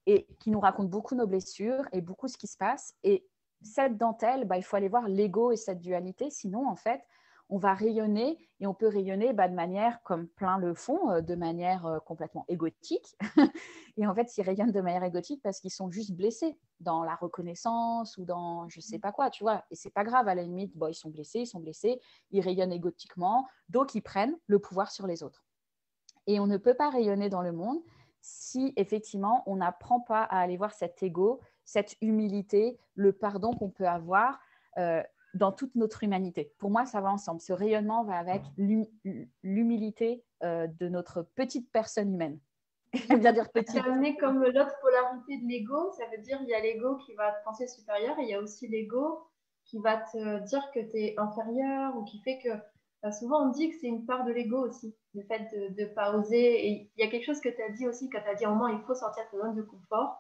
et 0.05 0.27
qui 0.39 0.51
nous 0.51 0.59
raconte 0.59 0.89
beaucoup 0.89 1.15
nos 1.15 1.27
blessures 1.27 1.83
et 1.91 2.01
beaucoup 2.01 2.27
ce 2.27 2.37
qui 2.37 2.47
se 2.47 2.57
passe. 2.57 2.95
Et 3.03 3.27
cette 3.61 3.97
dentelle, 3.97 4.45
bah, 4.45 4.57
il 4.57 4.63
faut 4.63 4.75
aller 4.75 4.87
voir 4.87 5.07
l'ego 5.07 5.51
et 5.51 5.57
cette 5.57 5.79
dualité. 5.79 6.29
Sinon, 6.29 6.67
en 6.67 6.75
fait, 6.75 7.01
on 7.49 7.57
va 7.57 7.73
rayonner 7.73 8.37
et 8.59 8.67
on 8.67 8.73
peut 8.73 8.87
rayonner 8.87 9.33
bah, 9.33 9.47
de 9.47 9.53
manière, 9.53 10.01
comme 10.03 10.27
plein 10.27 10.57
le 10.57 10.73
font, 10.73 11.11
euh, 11.11 11.21
de 11.21 11.35
manière 11.35 11.85
euh, 11.85 11.99
complètement 11.99 12.45
égotique. 12.47 13.15
et 13.97 14.07
en 14.07 14.15
fait, 14.15 14.37
ils 14.37 14.43
rayonnent 14.43 14.71
de 14.71 14.81
manière 14.81 15.03
égotique 15.03 15.41
parce 15.43 15.59
qu'ils 15.59 15.71
sont 15.71 15.91
juste 15.91 16.13
blessés 16.13 16.57
dans 16.79 17.03
la 17.03 17.15
reconnaissance 17.15 18.17
ou 18.17 18.25
dans 18.25 18.67
je 18.69 18.79
sais 18.79 18.99
pas 18.99 19.11
quoi, 19.11 19.29
tu 19.29 19.43
vois. 19.43 19.63
Et 19.71 19.75
c'est 19.75 19.91
pas 19.91 20.03
grave, 20.03 20.27
à 20.27 20.35
la 20.35 20.43
limite, 20.43 20.73
ils 20.87 20.95
sont 20.95 21.09
blessés, 21.09 21.41
ils 21.41 21.47
sont 21.47 21.59
blessés, 21.59 21.99
ils 22.31 22.41
rayonnent 22.41 22.73
égotiquement, 22.73 23.47
donc 23.69 23.93
ils 23.95 24.01
prennent 24.01 24.37
le 24.47 24.59
pouvoir 24.59 24.91
sur 24.91 25.05
les 25.05 25.21
autres. 25.21 25.45
Et 26.27 26.39
on 26.39 26.47
ne 26.47 26.57
peut 26.57 26.73
pas 26.73 26.89
rayonner 26.89 27.29
dans 27.29 27.41
le 27.41 27.51
monde 27.51 27.79
si 28.21 28.73
effectivement 28.75 29.43
on 29.45 29.57
n'apprend 29.57 29.99
pas 29.99 30.23
à 30.23 30.39
aller 30.39 30.57
voir 30.57 30.73
cet 30.73 31.03
ego, 31.03 31.39
cette 31.63 31.95
humilité, 32.01 32.79
le 32.95 33.13
pardon 33.13 33.51
qu'on 33.51 33.69
peut 33.69 33.87
avoir. 33.87 34.39
Euh, 34.77 35.03
dans 35.35 35.51
toute 35.51 35.75
notre 35.75 36.03
humanité. 36.03 36.51
Pour 36.57 36.71
moi, 36.71 36.85
ça 36.85 37.01
va 37.01 37.11
ensemble. 37.11 37.41
Ce 37.41 37.53
rayonnement 37.53 38.03
va 38.03 38.17
avec 38.17 38.41
l'humilité 39.43 40.23
euh, 40.43 40.67
de 40.79 40.89
notre 40.89 41.23
petite 41.35 41.69
personne 41.71 42.13
humaine. 42.13 42.39
J'aime 42.93 43.19
bien 43.19 43.33
dire 43.33 43.51
petite. 43.51 43.71
C'est 43.71 44.15
comme 44.15 44.41
l'autre 44.41 44.75
polarité 44.81 45.37
de 45.37 45.47
l'ego. 45.47 45.91
Ça 45.97 46.05
veut 46.11 46.21
dire 46.23 46.39
il 46.41 46.47
y 46.47 46.53
a 46.53 46.61
l'ego 46.61 46.95
qui 47.05 47.13
va 47.15 47.31
te 47.31 47.43
penser 47.43 47.67
supérieur 47.67 48.17
et 48.19 48.23
il 48.23 48.29
y 48.29 48.33
a 48.33 48.41
aussi 48.41 48.67
l'ego 48.67 49.27
qui 49.65 49.79
va 49.79 49.97
te 49.97 50.45
dire 50.45 50.63
que 50.73 50.79
tu 50.79 50.97
es 50.97 51.15
inférieur 51.17 51.95
ou 51.97 52.03
qui 52.05 52.21
fait 52.21 52.39
que. 52.41 52.49
Bah, 53.03 53.11
souvent, 53.11 53.47
on 53.47 53.49
dit 53.49 53.69
que 53.69 53.75
c'est 53.81 53.87
une 53.87 54.05
part 54.05 54.23
de 54.23 54.31
l'ego 54.31 54.65
aussi, 54.65 54.95
le 55.13 55.21
fait 55.23 55.47
de 55.53 55.81
ne 55.81 55.87
pas 55.93 56.15
oser. 56.15 56.67
Et 56.67 56.91
il 56.95 57.03
y 57.03 57.07
a 57.07 57.11
quelque 57.11 57.25
chose 57.25 57.41
que 57.41 57.49
tu 57.49 57.61
as 57.61 57.69
dit 57.69 57.87
aussi 57.87 58.09
quand 58.09 58.21
tu 58.21 58.29
as 58.29 58.35
dit 58.35 58.45
un 58.45 58.51
moment 58.51 58.67
il 58.67 58.81
faut 58.87 58.95
sortir 58.95 59.23
de 59.25 59.37
sa 59.37 59.45
zone 59.45 59.55
de 59.55 59.61
confort. 59.63 60.17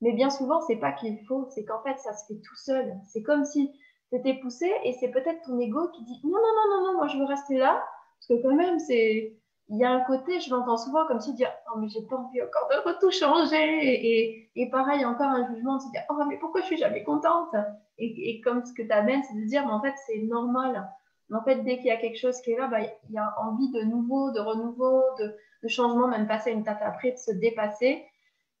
Mais 0.00 0.12
bien 0.12 0.30
souvent, 0.30 0.60
c'est 0.60 0.76
pas 0.76 0.92
qu'il 0.92 1.18
faut, 1.26 1.48
c'est 1.50 1.64
qu'en 1.64 1.82
fait, 1.82 1.98
ça 1.98 2.12
se 2.12 2.26
fait 2.26 2.40
tout 2.40 2.56
seul. 2.56 2.94
C'est 3.06 3.22
comme 3.22 3.44
si 3.44 3.72
t'es 4.18 4.34
poussé 4.34 4.70
et 4.84 4.92
c'est 4.94 5.10
peut-être 5.10 5.42
ton 5.46 5.58
ego 5.58 5.88
qui 5.88 6.04
dit 6.04 6.20
non, 6.24 6.30
non, 6.30 6.38
non, 6.38 6.76
non, 6.76 6.86
non, 6.86 6.96
moi 6.98 7.06
je 7.08 7.18
veux 7.18 7.24
rester 7.24 7.56
là. 7.56 7.82
Parce 8.18 8.40
que 8.40 8.46
quand 8.46 8.54
même, 8.54 8.78
c'est 8.78 9.36
il 9.68 9.78
y 9.78 9.84
a 9.84 9.90
un 9.90 10.00
côté, 10.00 10.40
je 10.40 10.50
l'entends 10.50 10.76
souvent 10.76 11.06
comme 11.06 11.20
si 11.20 11.32
dire 11.34 11.50
oh 11.72 11.78
mais 11.78 11.88
j'ai 11.88 12.02
pas 12.02 12.16
envie 12.16 12.42
encore 12.42 12.68
de 12.68 13.00
tout 13.00 13.10
changer. 13.10 13.56
Et, 13.56 14.50
et, 14.56 14.70
pareil 14.70 15.04
encore 15.04 15.28
un 15.28 15.46
jugement 15.46 15.76
de 15.76 15.82
se 15.82 15.90
dire 15.90 16.02
oh 16.10 16.22
mais 16.28 16.36
pourquoi 16.38 16.60
je 16.60 16.66
suis 16.66 16.76
jamais 16.76 17.02
contente? 17.02 17.54
Et, 17.98 18.30
et 18.30 18.40
comme 18.40 18.64
ce 18.64 18.74
que 18.74 18.82
tu 18.82 18.92
amènes 18.92 19.22
c'est 19.22 19.34
de 19.34 19.46
dire 19.46 19.66
mais 19.66 19.72
en 19.72 19.80
fait 19.80 19.94
c'est 20.06 20.18
normal. 20.18 20.90
En 21.32 21.42
fait 21.42 21.62
dès 21.64 21.78
qu'il 21.78 21.86
y 21.86 21.90
a 21.90 21.96
quelque 21.96 22.18
chose 22.18 22.40
qui 22.42 22.52
est 22.52 22.58
là 22.58 22.66
bah, 22.66 22.80
il 22.80 23.14
y 23.14 23.18
a 23.18 23.34
envie 23.40 23.70
de 23.72 23.82
nouveau 23.82 24.30
de 24.32 24.40
renouveau 24.40 25.02
de, 25.18 25.34
de 25.62 25.68
changement 25.68 26.08
même 26.08 26.28
passer 26.28 26.52
une 26.52 26.60
étape 26.60 26.82
après 26.82 27.12
de 27.12 27.16
se 27.16 27.32
dépasser. 27.32 28.04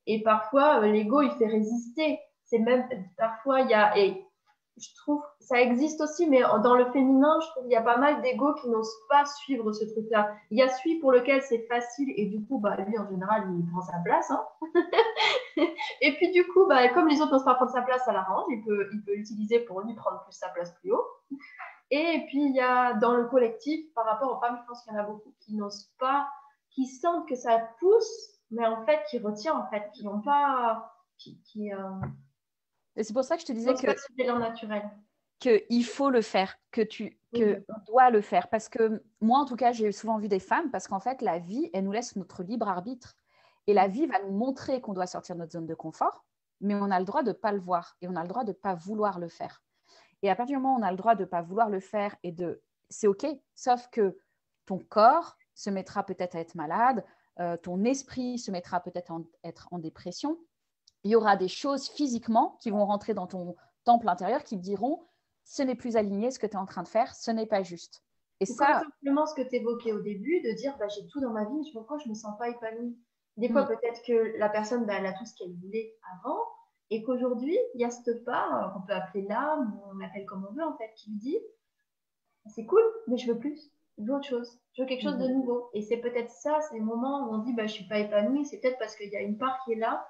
Et 0.06 0.22
parfois 0.22 0.80
euh, 0.80 0.86
l'ego 0.86 1.20
il 1.20 1.30
fait 1.32 1.46
résister. 1.46 2.18
C'est 2.44 2.58
même 2.58 2.88
parfois 3.18 3.60
il 3.60 3.70
y 3.70 3.74
a 3.74 3.98
et 3.98 4.24
je 4.76 4.88
trouve, 4.96 5.22
ça 5.38 5.60
existe 5.60 6.00
aussi, 6.00 6.28
mais 6.28 6.42
dans 6.62 6.74
le 6.74 6.90
féminin, 6.90 7.38
je 7.40 7.46
trouve 7.50 7.62
qu'il 7.64 7.72
y 7.72 7.76
a 7.76 7.82
pas 7.82 7.96
mal 7.96 8.20
d'ego 8.22 8.54
qui 8.54 8.68
n'osent 8.68 8.96
pas 9.08 9.24
suivre 9.24 9.72
ce 9.72 9.84
truc-là. 9.84 10.34
Il 10.50 10.58
y 10.58 10.62
a 10.62 10.68
celui 10.68 10.98
pour 10.98 11.12
lequel 11.12 11.42
c'est 11.42 11.66
facile 11.68 12.12
et 12.16 12.26
du 12.26 12.44
coup, 12.44 12.58
bah, 12.58 12.76
lui, 12.76 12.98
en 12.98 13.08
général, 13.08 13.44
il 13.56 13.70
prend 13.70 13.82
sa 13.82 13.98
place. 14.04 14.30
Hein. 14.30 14.44
et 16.00 16.12
puis, 16.16 16.32
du 16.32 16.44
coup, 16.48 16.66
bah, 16.66 16.88
comme 16.88 17.06
les 17.06 17.20
autres 17.20 17.32
n'osent 17.32 17.44
pas 17.44 17.54
prendre 17.54 17.70
sa 17.70 17.82
place, 17.82 18.04
ça 18.04 18.12
l'arrange. 18.12 18.46
Il 18.50 18.64
peut, 18.64 18.88
il 18.92 19.04
peut 19.04 19.14
l'utiliser 19.14 19.60
pour 19.60 19.80
lui 19.82 19.94
prendre 19.94 20.24
plus 20.24 20.32
sa 20.32 20.48
place 20.48 20.74
plus 20.80 20.92
haut. 20.92 21.06
Et 21.90 22.24
puis, 22.26 22.42
il 22.46 22.54
y 22.54 22.60
a 22.60 22.94
dans 22.94 23.14
le 23.14 23.26
collectif, 23.26 23.92
par 23.94 24.06
rapport 24.06 24.36
aux 24.36 24.40
femmes, 24.40 24.58
je 24.60 24.66
pense 24.66 24.82
qu'il 24.82 24.92
y 24.92 24.96
en 24.96 25.00
a 25.00 25.04
beaucoup 25.04 25.32
qui 25.40 25.54
n'osent 25.54 25.92
pas, 26.00 26.28
qui 26.70 26.86
sentent 26.86 27.28
que 27.28 27.36
ça 27.36 27.60
pousse, 27.78 28.40
mais 28.50 28.66
en 28.66 28.84
fait, 28.84 29.00
qui 29.08 29.20
retirent, 29.20 29.56
en 29.56 29.70
fait, 29.70 29.88
qui 29.92 30.04
n'ont 30.04 30.20
pas. 30.20 30.90
Euh, 31.56 32.00
et 32.96 33.02
c'est 33.02 33.12
pour 33.12 33.24
ça 33.24 33.36
que 33.36 33.42
je 33.42 33.46
te 33.46 33.52
disais 33.52 33.74
que 33.74 34.38
naturel. 34.38 34.82
qu'il 35.38 35.84
faut 35.84 36.10
le 36.10 36.22
faire, 36.22 36.56
que 36.70 36.80
tu 36.80 37.18
que 37.34 37.64
dois 37.86 38.10
le 38.10 38.20
faire. 38.20 38.48
Parce 38.48 38.68
que 38.68 39.02
moi, 39.20 39.40
en 39.40 39.44
tout 39.44 39.56
cas, 39.56 39.72
j'ai 39.72 39.90
souvent 39.92 40.18
vu 40.18 40.28
des 40.28 40.38
femmes 40.38 40.70
parce 40.70 40.86
qu'en 40.86 41.00
fait, 41.00 41.20
la 41.20 41.38
vie, 41.38 41.68
elle 41.72 41.84
nous 41.84 41.92
laisse 41.92 42.16
notre 42.16 42.42
libre 42.42 42.68
arbitre. 42.68 43.16
Et 43.66 43.74
la 43.74 43.88
vie 43.88 44.06
va 44.06 44.22
nous 44.22 44.32
montrer 44.32 44.80
qu'on 44.80 44.92
doit 44.92 45.06
sortir 45.06 45.34
de 45.34 45.40
notre 45.40 45.52
zone 45.52 45.66
de 45.66 45.74
confort, 45.74 46.24
mais 46.60 46.74
on 46.74 46.90
a 46.90 46.98
le 46.98 47.04
droit 47.04 47.22
de 47.22 47.30
ne 47.30 47.32
pas 47.32 47.50
le 47.50 47.60
voir 47.60 47.96
et 48.02 48.08
on 48.08 48.14
a 48.14 48.22
le 48.22 48.28
droit 48.28 48.44
de 48.44 48.50
ne 48.50 48.56
pas 48.56 48.74
vouloir 48.74 49.18
le 49.18 49.28
faire. 49.28 49.62
Et 50.22 50.30
à 50.30 50.36
partir 50.36 50.56
du 50.56 50.62
moment 50.62 50.76
où 50.76 50.80
on 50.80 50.82
a 50.82 50.90
le 50.90 50.96
droit 50.96 51.14
de 51.14 51.22
ne 51.22 51.28
pas 51.28 51.42
vouloir 51.42 51.70
le 51.70 51.80
faire 51.80 52.14
et 52.22 52.30
de... 52.30 52.62
C'est 52.90 53.06
OK, 53.06 53.26
sauf 53.54 53.88
que 53.90 54.18
ton 54.66 54.78
corps 54.78 55.36
se 55.54 55.70
mettra 55.70 56.04
peut-être 56.04 56.36
à 56.36 56.40
être 56.40 56.54
malade, 56.54 57.04
euh, 57.40 57.56
ton 57.56 57.84
esprit 57.84 58.38
se 58.38 58.50
mettra 58.50 58.80
peut-être 58.80 59.10
à 59.10 59.18
être 59.42 59.68
en 59.72 59.78
dépression, 59.78 60.38
il 61.04 61.10
y 61.10 61.16
aura 61.16 61.36
des 61.36 61.48
choses 61.48 61.88
physiquement 61.88 62.56
qui 62.60 62.70
vont 62.70 62.84
rentrer 62.84 63.14
dans 63.14 63.26
ton 63.26 63.56
temple 63.84 64.08
intérieur 64.08 64.42
qui 64.42 64.56
te 64.56 64.62
diront 64.62 65.04
ce 65.44 65.62
n'est 65.62 65.74
plus 65.74 65.96
aligné 65.96 66.30
ce 66.30 66.38
que 66.38 66.46
tu 66.46 66.54
es 66.54 66.58
en 66.58 66.64
train 66.64 66.82
de 66.82 66.88
faire, 66.88 67.14
ce 67.14 67.30
n'est 67.30 67.46
pas 67.46 67.62
juste. 67.62 68.02
Et 68.40 68.46
ça. 68.46 68.80
simplement 68.80 69.26
ce 69.26 69.34
que 69.34 69.48
tu 69.48 69.56
évoquais 69.56 69.92
au 69.92 70.00
début, 70.00 70.40
de 70.40 70.52
dire 70.52 70.76
bah, 70.78 70.88
j'ai 70.88 71.06
tout 71.06 71.20
dans 71.20 71.30
ma 71.30 71.44
vie, 71.44 71.70
pourquoi 71.72 71.98
je 71.98 72.04
ne 72.06 72.10
me 72.10 72.14
sens 72.14 72.36
pas 72.38 72.48
épanouie 72.48 72.98
Des 73.36 73.48
fois, 73.48 73.64
mm. 73.64 73.68
peut-être 73.68 74.02
que 74.06 74.38
la 74.38 74.48
personne, 74.48 74.86
bah, 74.86 74.94
elle 74.98 75.06
a 75.06 75.12
tout 75.12 75.24
ce 75.24 75.34
qu'elle 75.36 75.54
voulait 75.54 75.94
avant, 76.16 76.40
et 76.90 77.02
qu'aujourd'hui, 77.02 77.56
il 77.74 77.80
y 77.80 77.84
a 77.84 77.90
cette 77.90 78.24
part, 78.24 78.72
qu'on 78.72 78.82
peut 78.82 78.94
appeler 78.94 79.26
l'âme, 79.28 79.78
on 79.90 79.98
l'appelle 79.98 80.26
comme 80.26 80.46
on 80.48 80.52
veut, 80.52 80.64
en 80.64 80.76
fait, 80.76 80.92
qui 80.96 81.10
lui 81.10 81.18
dit 81.18 81.38
c'est 82.46 82.66
cool, 82.66 82.82
mais 83.06 83.16
je 83.16 83.30
veux 83.30 83.38
plus, 83.38 83.70
je 83.98 84.04
veux 84.04 84.14
autre 84.14 84.26
chose, 84.26 84.58
je 84.72 84.82
veux 84.82 84.88
quelque 84.88 85.02
chose 85.02 85.18
de 85.18 85.28
mm. 85.28 85.32
nouveau. 85.32 85.70
Et 85.74 85.82
c'est 85.82 85.98
peut-être 85.98 86.30
ça, 86.30 86.58
c'est 86.68 86.78
le 86.78 86.84
moment 86.84 87.28
où 87.28 87.34
on 87.34 87.38
dit 87.38 87.52
bah, 87.52 87.66
je 87.66 87.72
ne 87.72 87.76
suis 87.76 87.88
pas 87.88 87.98
épanouie, 87.98 88.44
c'est 88.46 88.60
peut-être 88.60 88.78
parce 88.78 88.96
qu'il 88.96 89.10
y 89.10 89.16
a 89.16 89.20
une 89.20 89.38
part 89.38 89.60
qui 89.64 89.72
est 89.72 89.76
là 89.76 90.06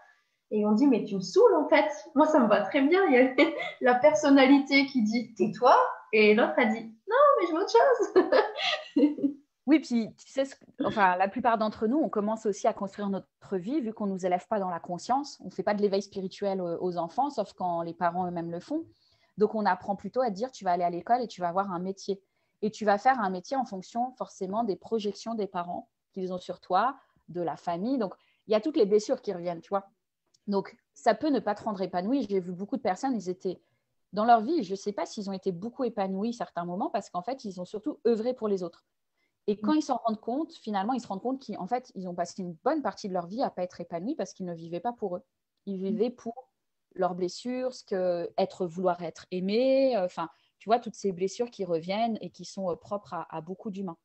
et 0.51 0.66
on 0.66 0.72
dit, 0.72 0.86
mais 0.86 1.05
tu 1.05 1.16
me 1.16 1.20
saoules 1.20 1.55
en 1.55 1.68
fait. 1.68 1.90
Moi, 2.14 2.26
ça 2.26 2.38
me 2.38 2.49
va 2.49 2.62
très 2.62 2.82
bien. 2.82 3.05
Il 3.07 3.14
y 3.14 3.18
a 3.18 3.51
la 3.80 3.95
personnalité 3.95 4.86
qui 4.86 5.03
dit, 5.03 5.34
tais-toi. 5.34 5.76
Et 6.12 6.34
l'autre 6.34 6.55
a 6.57 6.66
dit, 6.66 6.80
non, 6.80 7.16
mais 7.40 7.47
je 7.47 7.53
veux 7.53 7.61
autre 7.61 7.72
chose. 7.72 9.30
oui, 9.66 9.80
puis 9.80 10.14
tu 10.16 10.28
sais, 10.30 10.45
enfin, 10.84 11.16
la 11.16 11.28
plupart 11.28 11.59
d'entre 11.59 11.86
nous, 11.86 11.99
on 11.99 12.09
commence 12.09 12.47
aussi 12.47 12.68
à 12.68 12.72
construire 12.72 13.09
notre 13.09 13.57
vie 13.57 13.80
vu 13.80 13.92
qu'on 13.92 14.07
ne 14.07 14.12
nous 14.12 14.24
élève 14.24 14.47
pas 14.47 14.61
dans 14.61 14.70
la 14.70 14.80
conscience. 14.80 15.40
On 15.40 15.47
ne 15.47 15.51
fait 15.51 15.64
pas 15.64 15.74
de 15.74 15.82
l'éveil 15.82 16.03
spirituel 16.03 16.61
aux 16.61 16.99
enfants, 16.99 17.30
sauf 17.30 17.53
quand 17.55 17.82
les 17.82 17.95
parents 17.95 18.26
eux-mêmes 18.28 18.51
le 18.51 18.61
font. 18.61 18.84
Donc, 19.38 19.57
on 19.57 19.66
apprend 19.66 19.97
plutôt 19.97 20.20
à 20.20 20.30
dire, 20.30 20.53
tu 20.53 20.64
vas 20.64 20.72
aller 20.72 20.84
à 20.84 20.90
l'école 20.90 21.20
et 21.20 21.26
tu 21.26 21.40
vas 21.40 21.49
avoir 21.49 21.72
un 21.72 21.80
métier. 21.80 22.22
Et 22.62 22.70
tu 22.70 22.84
vas 22.84 22.99
faire 22.99 23.18
un 23.18 23.30
métier 23.30 23.57
en 23.57 23.64
fonction 23.64 24.12
forcément 24.12 24.62
des 24.62 24.76
projections 24.76 25.34
des 25.34 25.49
parents 25.49 25.88
qu'ils 26.12 26.32
ont 26.32 26.38
sur 26.38 26.61
toi, 26.61 26.97
de 27.28 27.40
la 27.40 27.57
famille. 27.57 27.99
Donc, 27.99 28.14
il 28.47 28.53
y 28.53 28.55
a 28.55 28.61
toutes 28.61 28.76
les 28.76 28.86
blessures 28.86 29.20
qui 29.20 29.32
reviennent, 29.32 29.61
tu 29.61 29.70
vois. 29.70 29.88
Donc, 30.47 30.76
ça 30.92 31.14
peut 31.14 31.30
ne 31.30 31.40
pas 31.40 31.55
te 31.55 31.62
rendre 31.62 31.80
épanoui. 31.82 32.26
J'ai 32.28 32.40
vu 32.40 32.53
beaucoup 32.53 32.76
de 32.76 32.82
personnes, 32.82 33.14
ils 33.14 33.28
étaient 33.28 33.61
dans 34.12 34.24
leur 34.24 34.42
vie, 34.42 34.62
je 34.62 34.70
ne 34.70 34.76
sais 34.76 34.92
pas 34.92 35.07
s'ils 35.07 35.28
ont 35.28 35.32
été 35.32 35.51
beaucoup 35.51 35.82
épanouis 35.82 36.32
certains 36.32 36.64
moments 36.64 36.88
parce 36.88 37.11
qu'en 37.11 37.22
fait, 37.22 37.45
ils 37.45 37.61
ont 37.61 37.64
surtout 37.64 37.99
œuvré 38.07 38.32
pour 38.32 38.47
les 38.47 38.62
autres. 38.62 38.84
Et 39.47 39.57
quand 39.57 39.74
mm. 39.74 39.78
ils 39.78 39.82
s'en 39.82 39.97
rendent 39.97 40.20
compte, 40.20 40.55
finalement, 40.55 40.92
ils 40.92 41.01
se 41.01 41.09
rendent 41.09 41.20
compte 41.20 41.45
qu'en 41.45 41.66
fait, 41.66 41.90
ils 41.97 42.09
ont 42.09 42.14
passé 42.14 42.42
une 42.42 42.55
bonne 42.64 42.80
partie 42.80 43.09
de 43.09 43.12
leur 43.12 43.26
vie 43.26 43.42
à 43.42 43.51
pas 43.51 43.64
être 43.64 43.80
épanouis 43.80 44.14
parce 44.14 44.32
qu'ils 44.32 44.47
ne 44.47 44.55
vivaient 44.55 44.80
pas 44.80 44.92
pour 44.92 45.16
eux. 45.16 45.22
Ils 45.66 45.78
mm. 45.78 45.84
vivaient 45.84 46.11
pour 46.11 46.49
leurs 46.95 47.16
blessures, 47.16 47.74
ce 47.74 47.82
que 47.82 48.32
être, 48.38 48.66
vouloir 48.66 49.03
être 49.03 49.26
aimé, 49.32 49.97
euh, 49.97 50.05
enfin, 50.05 50.30
tu 50.59 50.68
vois, 50.68 50.78
toutes 50.78 50.95
ces 50.95 51.12
blessures 51.12 51.51
qui 51.51 51.64
reviennent 51.64 52.16
et 52.20 52.30
qui 52.30 52.45
sont 52.45 52.70
euh, 52.70 52.76
propres 52.76 53.14
à, 53.28 53.40
beaucoup 53.40 53.70
d'humains. 53.70 53.99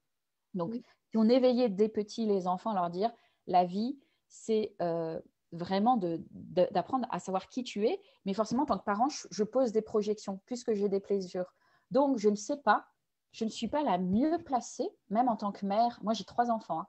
Donc, 0.55 0.73
si 0.73 1.17
on 1.17 1.29
éveillait 1.29 1.69
des 1.69 1.87
petits 1.87 2.25
les 2.25 2.47
enfants, 2.47 2.73
leur 2.73 2.89
dire, 2.89 3.11
la 3.45 3.63
vie, 3.63 3.99
c'est 4.27 4.75
euh, 4.81 5.19
vraiment 5.51 5.99
d'apprendre 6.31 7.07
à 7.11 7.19
savoir 7.19 7.49
qui 7.49 7.63
tu 7.63 7.87
es. 7.87 8.01
Mais 8.25 8.33
forcément, 8.33 8.63
en 8.63 8.65
tant 8.65 8.77
que 8.77 8.83
parent, 8.83 9.07
je, 9.09 9.43
pose 9.43 9.71
des 9.71 9.81
projections 9.81 10.39
puisque 10.45 10.73
j'ai 10.73 10.89
des 10.89 10.99
plaisirs. 10.99 11.53
Donc, 11.91 12.17
je 12.17 12.29
ne 12.29 12.35
sais 12.35 12.57
pas, 12.57 12.85
je 13.31 13.45
ne 13.45 13.49
suis 13.49 13.67
pas 13.67 13.83
la 13.83 13.97
mieux 13.97 14.37
placée, 14.43 14.89
même 15.09 15.27
en 15.27 15.35
tant 15.35 15.51
que 15.51 15.65
mère. 15.65 15.99
Moi, 16.03 16.13
j'ai 16.13 16.23
trois 16.23 16.51
enfants. 16.51 16.81
Hein. 16.81 16.87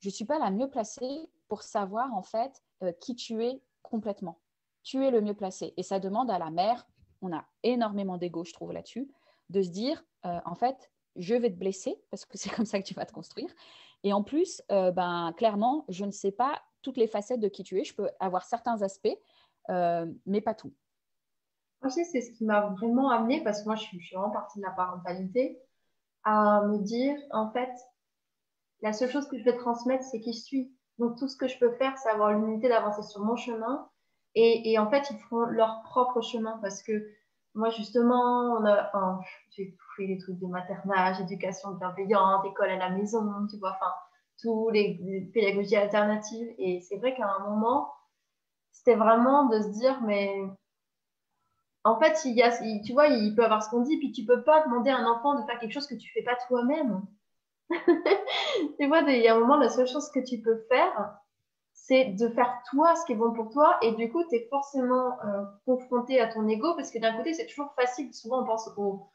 je 0.00 0.08
ne 0.08 0.12
suis 0.12 0.24
pas 0.24 0.38
la 0.38 0.50
mieux 0.50 0.68
placée 0.68 1.28
pour 1.48 1.62
savoir 1.62 2.14
en 2.14 2.22
fait 2.22 2.62
euh, 2.82 2.92
qui 2.92 3.16
tu 3.16 3.44
es 3.44 3.60
complètement. 3.82 4.38
Tu 4.82 5.04
es 5.04 5.10
le 5.10 5.20
mieux 5.20 5.34
placé. 5.34 5.74
Et 5.76 5.82
ça 5.82 5.98
demande 5.98 6.30
à 6.30 6.38
la 6.38 6.50
mère, 6.50 6.86
on 7.20 7.32
a 7.32 7.44
énormément 7.62 8.16
d'ego, 8.16 8.44
je 8.44 8.52
trouve, 8.52 8.72
là-dessus, 8.72 9.10
de 9.50 9.62
se 9.62 9.70
dire, 9.70 10.04
euh, 10.24 10.38
en 10.44 10.54
fait, 10.54 10.90
je 11.16 11.34
vais 11.34 11.50
te 11.50 11.56
blesser 11.58 12.00
parce 12.10 12.24
que 12.24 12.38
c'est 12.38 12.50
comme 12.50 12.66
ça 12.66 12.80
que 12.80 12.86
tu 12.86 12.94
vas 12.94 13.06
te 13.06 13.12
construire. 13.12 13.52
Et 14.04 14.12
en 14.12 14.22
plus, 14.22 14.62
euh, 14.70 14.92
ben, 14.92 15.32
clairement, 15.36 15.84
je 15.88 16.04
ne 16.04 16.12
sais 16.12 16.30
pas 16.30 16.62
toutes 16.82 16.96
les 16.96 17.06
facettes 17.06 17.40
de 17.40 17.48
qui 17.48 17.62
tu 17.62 17.80
es. 17.80 17.84
Je 17.84 17.94
peux 17.94 18.08
avoir 18.20 18.44
certains 18.44 18.82
aspects, 18.82 19.18
euh, 19.70 20.06
mais 20.26 20.40
pas 20.40 20.54
tout. 20.54 20.72
Moi, 21.82 21.90
c'est 21.90 22.04
ce 22.20 22.32
qui 22.32 22.44
m'a 22.44 22.70
vraiment 22.70 23.10
amené, 23.10 23.42
parce 23.44 23.60
que 23.60 23.66
moi, 23.66 23.76
je 23.76 23.84
suis, 23.84 24.14
vraiment 24.14 24.30
partie 24.30 24.58
de 24.58 24.64
la 24.64 24.72
parentalité, 24.72 25.60
à 26.24 26.62
me 26.62 26.78
dire, 26.78 27.16
en 27.30 27.50
fait, 27.50 27.70
la 28.82 28.92
seule 28.92 29.10
chose 29.10 29.28
que 29.28 29.38
je 29.38 29.44
vais 29.44 29.56
transmettre, 29.56 30.04
c'est 30.04 30.20
qui 30.20 30.32
je 30.32 30.40
suis. 30.40 30.74
Donc, 30.98 31.16
tout 31.18 31.28
ce 31.28 31.36
que 31.36 31.46
je 31.46 31.58
peux 31.58 31.72
faire, 31.74 31.96
c'est 31.98 32.10
avoir 32.10 32.32
l'unité 32.32 32.68
d'avancer 32.68 33.02
sur 33.02 33.20
mon 33.24 33.36
chemin. 33.36 33.88
Et, 34.34 34.78
en 34.78 34.90
fait, 34.90 35.10
ils 35.10 35.18
feront 35.18 35.44
leur 35.46 35.82
propre 35.82 36.20
chemin 36.20 36.58
parce 36.62 36.82
que 36.82 37.10
moi, 37.54 37.70
justement, 37.70 38.64
a, 38.64 39.20
j'ai 39.50 39.76
fait 39.96 40.06
les 40.06 40.18
trucs 40.18 40.38
de 40.38 40.46
maternage, 40.46 41.20
éducation 41.20 41.72
bienveillante, 41.72 42.44
école 42.44 42.70
à 42.70 42.76
la 42.76 42.90
maison, 42.90 43.46
tu 43.50 43.58
vois, 43.58 43.72
enfin, 43.72 43.92
tous 44.40 44.70
les, 44.70 45.30
pédagogies 45.32 45.76
alternatives. 45.76 46.54
Et 46.58 46.80
c'est 46.80 46.96
vrai 46.96 47.14
qu'à 47.14 47.28
un 47.28 47.48
moment, 47.50 47.92
c'était 48.72 48.94
vraiment 48.94 49.46
de 49.46 49.60
se 49.60 49.68
dire, 49.68 50.00
mais 50.02 50.32
en 51.84 51.98
fait, 51.98 52.24
il 52.24 52.34
y 52.34 52.42
a, 52.42 52.50
tu 52.84 52.92
vois, 52.92 53.08
il 53.08 53.34
peut 53.34 53.44
avoir 53.44 53.62
ce 53.62 53.70
qu'on 53.70 53.82
dit, 53.82 53.98
puis 53.98 54.12
tu 54.12 54.24
peux 54.24 54.42
pas 54.42 54.64
demander 54.64 54.90
à 54.90 54.98
un 54.98 55.06
enfant 55.06 55.40
de 55.40 55.46
faire 55.46 55.58
quelque 55.58 55.72
chose 55.72 55.86
que 55.86 55.94
tu 55.94 56.10
fais 56.12 56.22
pas 56.22 56.36
toi-même. 56.46 57.02
tu 58.78 58.86
vois, 58.86 59.00
il 59.00 59.22
y 59.22 59.28
a 59.28 59.34
un 59.34 59.40
moment, 59.40 59.56
la 59.56 59.68
seule 59.68 59.88
chose 59.88 60.10
que 60.10 60.20
tu 60.20 60.40
peux 60.40 60.64
faire, 60.68 61.18
c'est 61.72 62.06
de 62.06 62.28
faire 62.28 62.62
toi 62.70 62.94
ce 62.96 63.06
qui 63.06 63.12
est 63.12 63.16
bon 63.16 63.32
pour 63.32 63.50
toi. 63.50 63.78
Et 63.82 63.92
du 63.92 64.10
coup, 64.10 64.22
tu 64.28 64.36
es 64.36 64.46
forcément 64.50 65.18
euh, 65.24 65.44
confronté 65.64 66.20
à 66.20 66.32
ton 66.32 66.46
ego, 66.48 66.74
parce 66.76 66.90
que 66.90 66.98
d'un 66.98 67.16
côté, 67.16 67.32
c'est 67.32 67.46
toujours 67.46 67.72
facile. 67.74 68.12
Souvent, 68.14 68.42
on 68.42 68.46
pense 68.46 68.68
aux, 68.76 69.08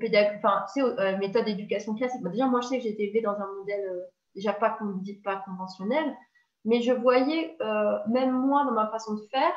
tu 0.00 0.08
sais, 0.08 0.82
aux 0.82 0.98
euh, 0.98 1.16
méthodes 1.18 1.44
d'éducation 1.44 1.94
classique. 1.94 2.22
déjà, 2.24 2.46
moi, 2.46 2.60
je 2.60 2.68
sais 2.68 2.78
que 2.78 2.82
j'ai 2.82 2.90
été 2.90 3.04
élevée 3.04 3.22
dans 3.22 3.36
un 3.36 3.52
modèle 3.58 3.88
euh, 3.88 4.02
déjà 4.36 4.52
pas, 4.52 4.78
dit, 5.00 5.14
pas 5.14 5.42
conventionnel, 5.44 6.16
mais 6.64 6.82
je 6.82 6.92
voyais, 6.92 7.56
euh, 7.60 7.98
même 8.08 8.32
moi, 8.32 8.64
dans 8.64 8.72
ma 8.72 8.88
façon 8.88 9.14
de 9.14 9.22
faire, 9.30 9.52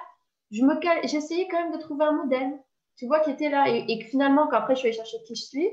je 0.51 0.61
j'essayais 1.03 1.47
quand 1.47 1.61
même 1.61 1.71
de 1.71 1.77
trouver 1.77 2.05
un 2.05 2.13
modèle, 2.13 2.59
tu 2.97 3.05
vois, 3.05 3.19
qui 3.19 3.31
était 3.31 3.49
là, 3.49 3.67
et, 3.67 3.99
que 3.99 4.05
finalement, 4.05 4.47
quand 4.47 4.57
après 4.57 4.75
je 4.75 4.79
suis 4.79 4.87
allée 4.89 4.97
chercher 4.97 5.17
qui 5.25 5.35
je 5.35 5.43
suis, 5.43 5.69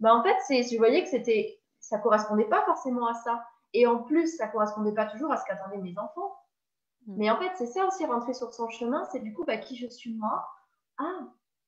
bah, 0.00 0.14
en 0.14 0.22
fait, 0.22 0.36
je 0.48 0.76
voyais 0.76 1.02
que 1.02 1.08
c'était, 1.08 1.60
ça 1.78 1.98
correspondait 1.98 2.48
pas 2.48 2.62
forcément 2.64 3.06
à 3.06 3.14
ça. 3.14 3.44
Et 3.72 3.86
en 3.86 3.98
plus, 3.98 4.36
ça 4.36 4.48
correspondait 4.48 4.94
pas 4.94 5.06
toujours 5.06 5.32
à 5.32 5.36
ce 5.36 5.44
qu'attendaient 5.44 5.78
mes 5.78 5.96
enfants. 5.98 6.34
Hmm. 7.06 7.16
Mais 7.18 7.30
en 7.30 7.38
fait, 7.38 7.50
c'est 7.56 7.66
ça 7.66 7.86
aussi, 7.86 8.04
rentrer 8.04 8.34
sur 8.34 8.52
son 8.52 8.68
chemin, 8.68 9.04
c'est 9.12 9.20
du 9.20 9.32
coup, 9.32 9.44
bah, 9.44 9.58
qui 9.58 9.76
je 9.76 9.86
suis 9.86 10.14
moi. 10.14 10.46
Ah, 10.98 11.20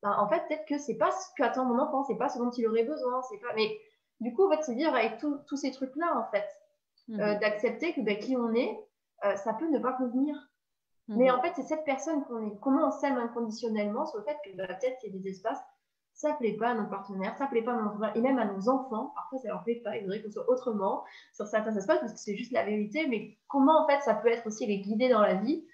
bah, 0.02 0.16
en 0.18 0.28
fait, 0.28 0.42
peut-être 0.48 0.66
que 0.66 0.78
c'est 0.78 0.96
pas 0.96 1.10
ce 1.10 1.28
qu'attend 1.36 1.64
mon 1.64 1.78
enfant, 1.78 2.04
c'est 2.04 2.16
pas 2.16 2.28
ce 2.28 2.38
dont 2.38 2.50
il 2.50 2.66
aurait 2.66 2.84
besoin, 2.84 3.22
c'est 3.22 3.38
pas. 3.38 3.52
Mais 3.54 3.78
du 4.20 4.34
coup, 4.34 4.46
en 4.46 4.50
fait, 4.50 4.62
c'est 4.62 4.74
dire 4.74 4.94
avec 4.94 5.18
tous 5.18 5.56
ces 5.56 5.70
trucs-là, 5.70 6.18
en 6.18 6.30
fait, 6.30 6.46
euh, 7.10 7.34
mhm. 7.34 7.40
d'accepter 7.40 7.92
que 7.92 8.00
ben, 8.00 8.18
qui 8.18 8.36
on 8.36 8.54
est, 8.54 8.78
euh, 9.24 9.36
ça 9.36 9.54
peut 9.54 9.68
ne 9.68 9.78
pas 9.78 9.92
convenir. 9.92 10.36
Mais 11.08 11.28
mhm. 11.28 11.38
en 11.38 11.42
fait, 11.42 11.52
c'est 11.56 11.62
cette 11.62 11.84
personne 11.84 12.24
qu'on 12.24 12.46
est. 12.46 12.58
Comment 12.60 12.88
on 12.88 12.90
s'aime 12.90 13.16
inconditionnellement 13.16 14.06
sur 14.06 14.18
le 14.18 14.24
fait 14.24 14.36
que 14.44 14.56
ben, 14.56 14.66
peut-être 14.66 14.98
qu'il 14.98 15.14
y 15.14 15.16
a 15.16 15.20
des 15.20 15.28
espaces, 15.28 15.60
ça 16.14 16.34
plaît 16.34 16.56
pas 16.56 16.70
à 16.70 16.74
nos 16.74 16.88
partenaires, 16.88 17.36
ça 17.38 17.46
plaît 17.46 17.62
pas 17.62 17.72
à 17.72 17.76
nos 17.76 18.04
et 18.14 18.20
même 18.20 18.38
à 18.38 18.44
nos 18.44 18.68
enfants. 18.68 19.12
Parfois, 19.14 19.38
ça 19.38 19.48
leur 19.48 19.64
plaît 19.64 19.80
pas. 19.82 19.96
Ils 19.96 20.02
voudraient 20.02 20.22
qu'on 20.22 20.30
soit 20.30 20.48
autrement 20.48 21.04
sur 21.32 21.46
certains 21.46 21.76
aspects 21.76 21.98
parce 22.00 22.12
que 22.12 22.18
c'est 22.18 22.36
juste 22.36 22.52
la 22.52 22.64
vérité. 22.64 23.06
Mais 23.08 23.38
comment 23.48 23.84
en 23.84 23.88
fait 23.88 24.00
ça 24.02 24.14
peut 24.14 24.28
être 24.28 24.46
aussi 24.46 24.66
les 24.66 24.78
guider 24.80 25.08
dans 25.08 25.22
la 25.22 25.34
vie, 25.34 25.66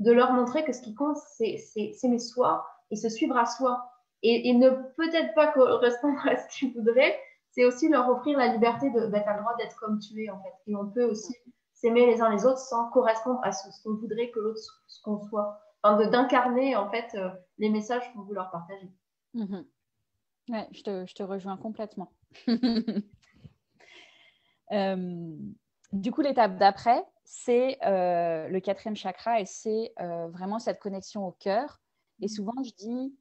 de 0.00 0.10
leur 0.10 0.32
montrer 0.32 0.64
que 0.64 0.72
ce 0.72 0.82
qui 0.82 0.94
compte, 0.94 1.16
c'est 1.36 1.58
s'aimer 1.58 2.18
soi 2.18 2.66
et 2.90 2.96
se 2.96 3.08
suivre 3.08 3.36
à 3.36 3.46
soi 3.46 3.90
et, 4.24 4.54
ne 4.54 4.70
peut-être 4.96 5.34
pas 5.34 5.48
correspondre 5.48 6.26
à 6.26 6.36
ce 6.36 6.48
qu'ils 6.48 6.74
voudraient. 6.74 7.16
C'est 7.54 7.64
aussi 7.64 7.88
leur 7.88 8.08
offrir 8.08 8.36
la 8.36 8.48
liberté 8.48 8.90
de, 8.90 9.06
bah, 9.06 9.22
le 9.26 9.40
droit 9.40 9.54
d'être 9.56 9.76
comme 9.76 10.00
tu 10.00 10.24
es 10.24 10.30
en 10.30 10.42
fait. 10.42 10.54
Et 10.66 10.74
on 10.74 10.90
peut 10.90 11.04
aussi 11.04 11.36
s'aimer 11.72 12.06
les 12.06 12.20
uns 12.20 12.30
les 12.30 12.44
autres 12.44 12.58
sans 12.58 12.90
correspondre 12.90 13.38
à 13.44 13.52
ce, 13.52 13.68
qu'on 13.82 13.94
voudrait 13.94 14.30
que 14.30 14.40
l'autre 14.40 14.60
qu'on 15.04 15.20
soit. 15.20 15.60
Enfin, 15.84 16.08
d'incarner 16.08 16.74
en 16.74 16.90
fait 16.90 17.14
euh, 17.14 17.28
les 17.58 17.68
messages 17.68 18.12
qu'on 18.12 18.22
veut 18.22 18.34
leur 18.34 18.50
partager. 18.50 18.90
Mm-hmm. 19.36 19.66
Ouais, 20.48 20.68
je 20.72 20.82
te, 20.82 21.06
je 21.06 21.14
te, 21.14 21.22
rejoins 21.22 21.56
complètement. 21.56 22.12
Euh, 24.72 25.36
du 25.92 26.10
coup, 26.10 26.22
l'étape 26.22 26.56
d'après, 26.56 27.04
c'est 27.24 27.78
euh, 27.84 28.48
le 28.48 28.60
quatrième 28.60 28.96
chakra 28.96 29.40
et 29.40 29.46
c'est 29.46 29.92
euh, 30.00 30.26
vraiment 30.28 30.58
cette 30.58 30.80
connexion 30.80 31.26
au 31.26 31.32
cœur. 31.32 31.82
Et 32.22 32.28
souvent, 32.28 32.54
je 32.64 32.72
dis, 32.74 33.14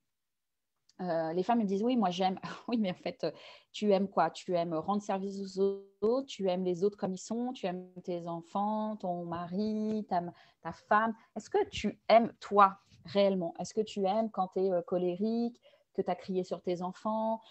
les 1.00 1.44
femmes 1.44 1.60
me 1.60 1.66
disent 1.66 1.84
oui, 1.84 1.98
moi 1.98 2.10
j'aime. 2.10 2.40
oui, 2.68 2.78
mais 2.78 2.92
en 2.92 2.96
fait, 2.96 3.26
tu 3.72 3.92
aimes 3.92 4.08
quoi? 4.08 4.30
Tu 4.30 4.56
aimes 4.56 4.74
rendre 4.74 5.02
service 5.02 5.40
aux 5.40 5.60
autres, 6.02 6.28
tu 6.28 6.50
aimes 6.50 6.64
les 6.64 6.84
autres 6.84 6.98
comme 6.98 7.14
ils 7.14 7.18
sont, 7.18 7.52
tu 7.54 7.66
aimes 7.66 7.88
tes 8.04 8.28
enfants, 8.28 8.96
ton 8.98 9.26
mari, 9.26 10.06
ta, 10.10 10.22
ta 10.62 10.72
femme. 10.72 11.14
Est-ce 11.36 11.50
que 11.50 11.68
tu 11.70 12.00
aimes 12.10 12.32
toi 12.40 12.78
réellement? 13.06 13.54
Est-ce 13.60 13.74
que 13.74 13.82
tu 13.82 14.06
aimes 14.06 14.30
quand 14.32 14.50
tu 14.54 14.62
es 14.62 14.84
colérique 14.86 15.60
que 15.94 16.02
tu 16.02 16.10
as 16.10 16.16
crié 16.16 16.44
sur 16.44 16.62
tes 16.62 16.82
enfants, 16.82 17.42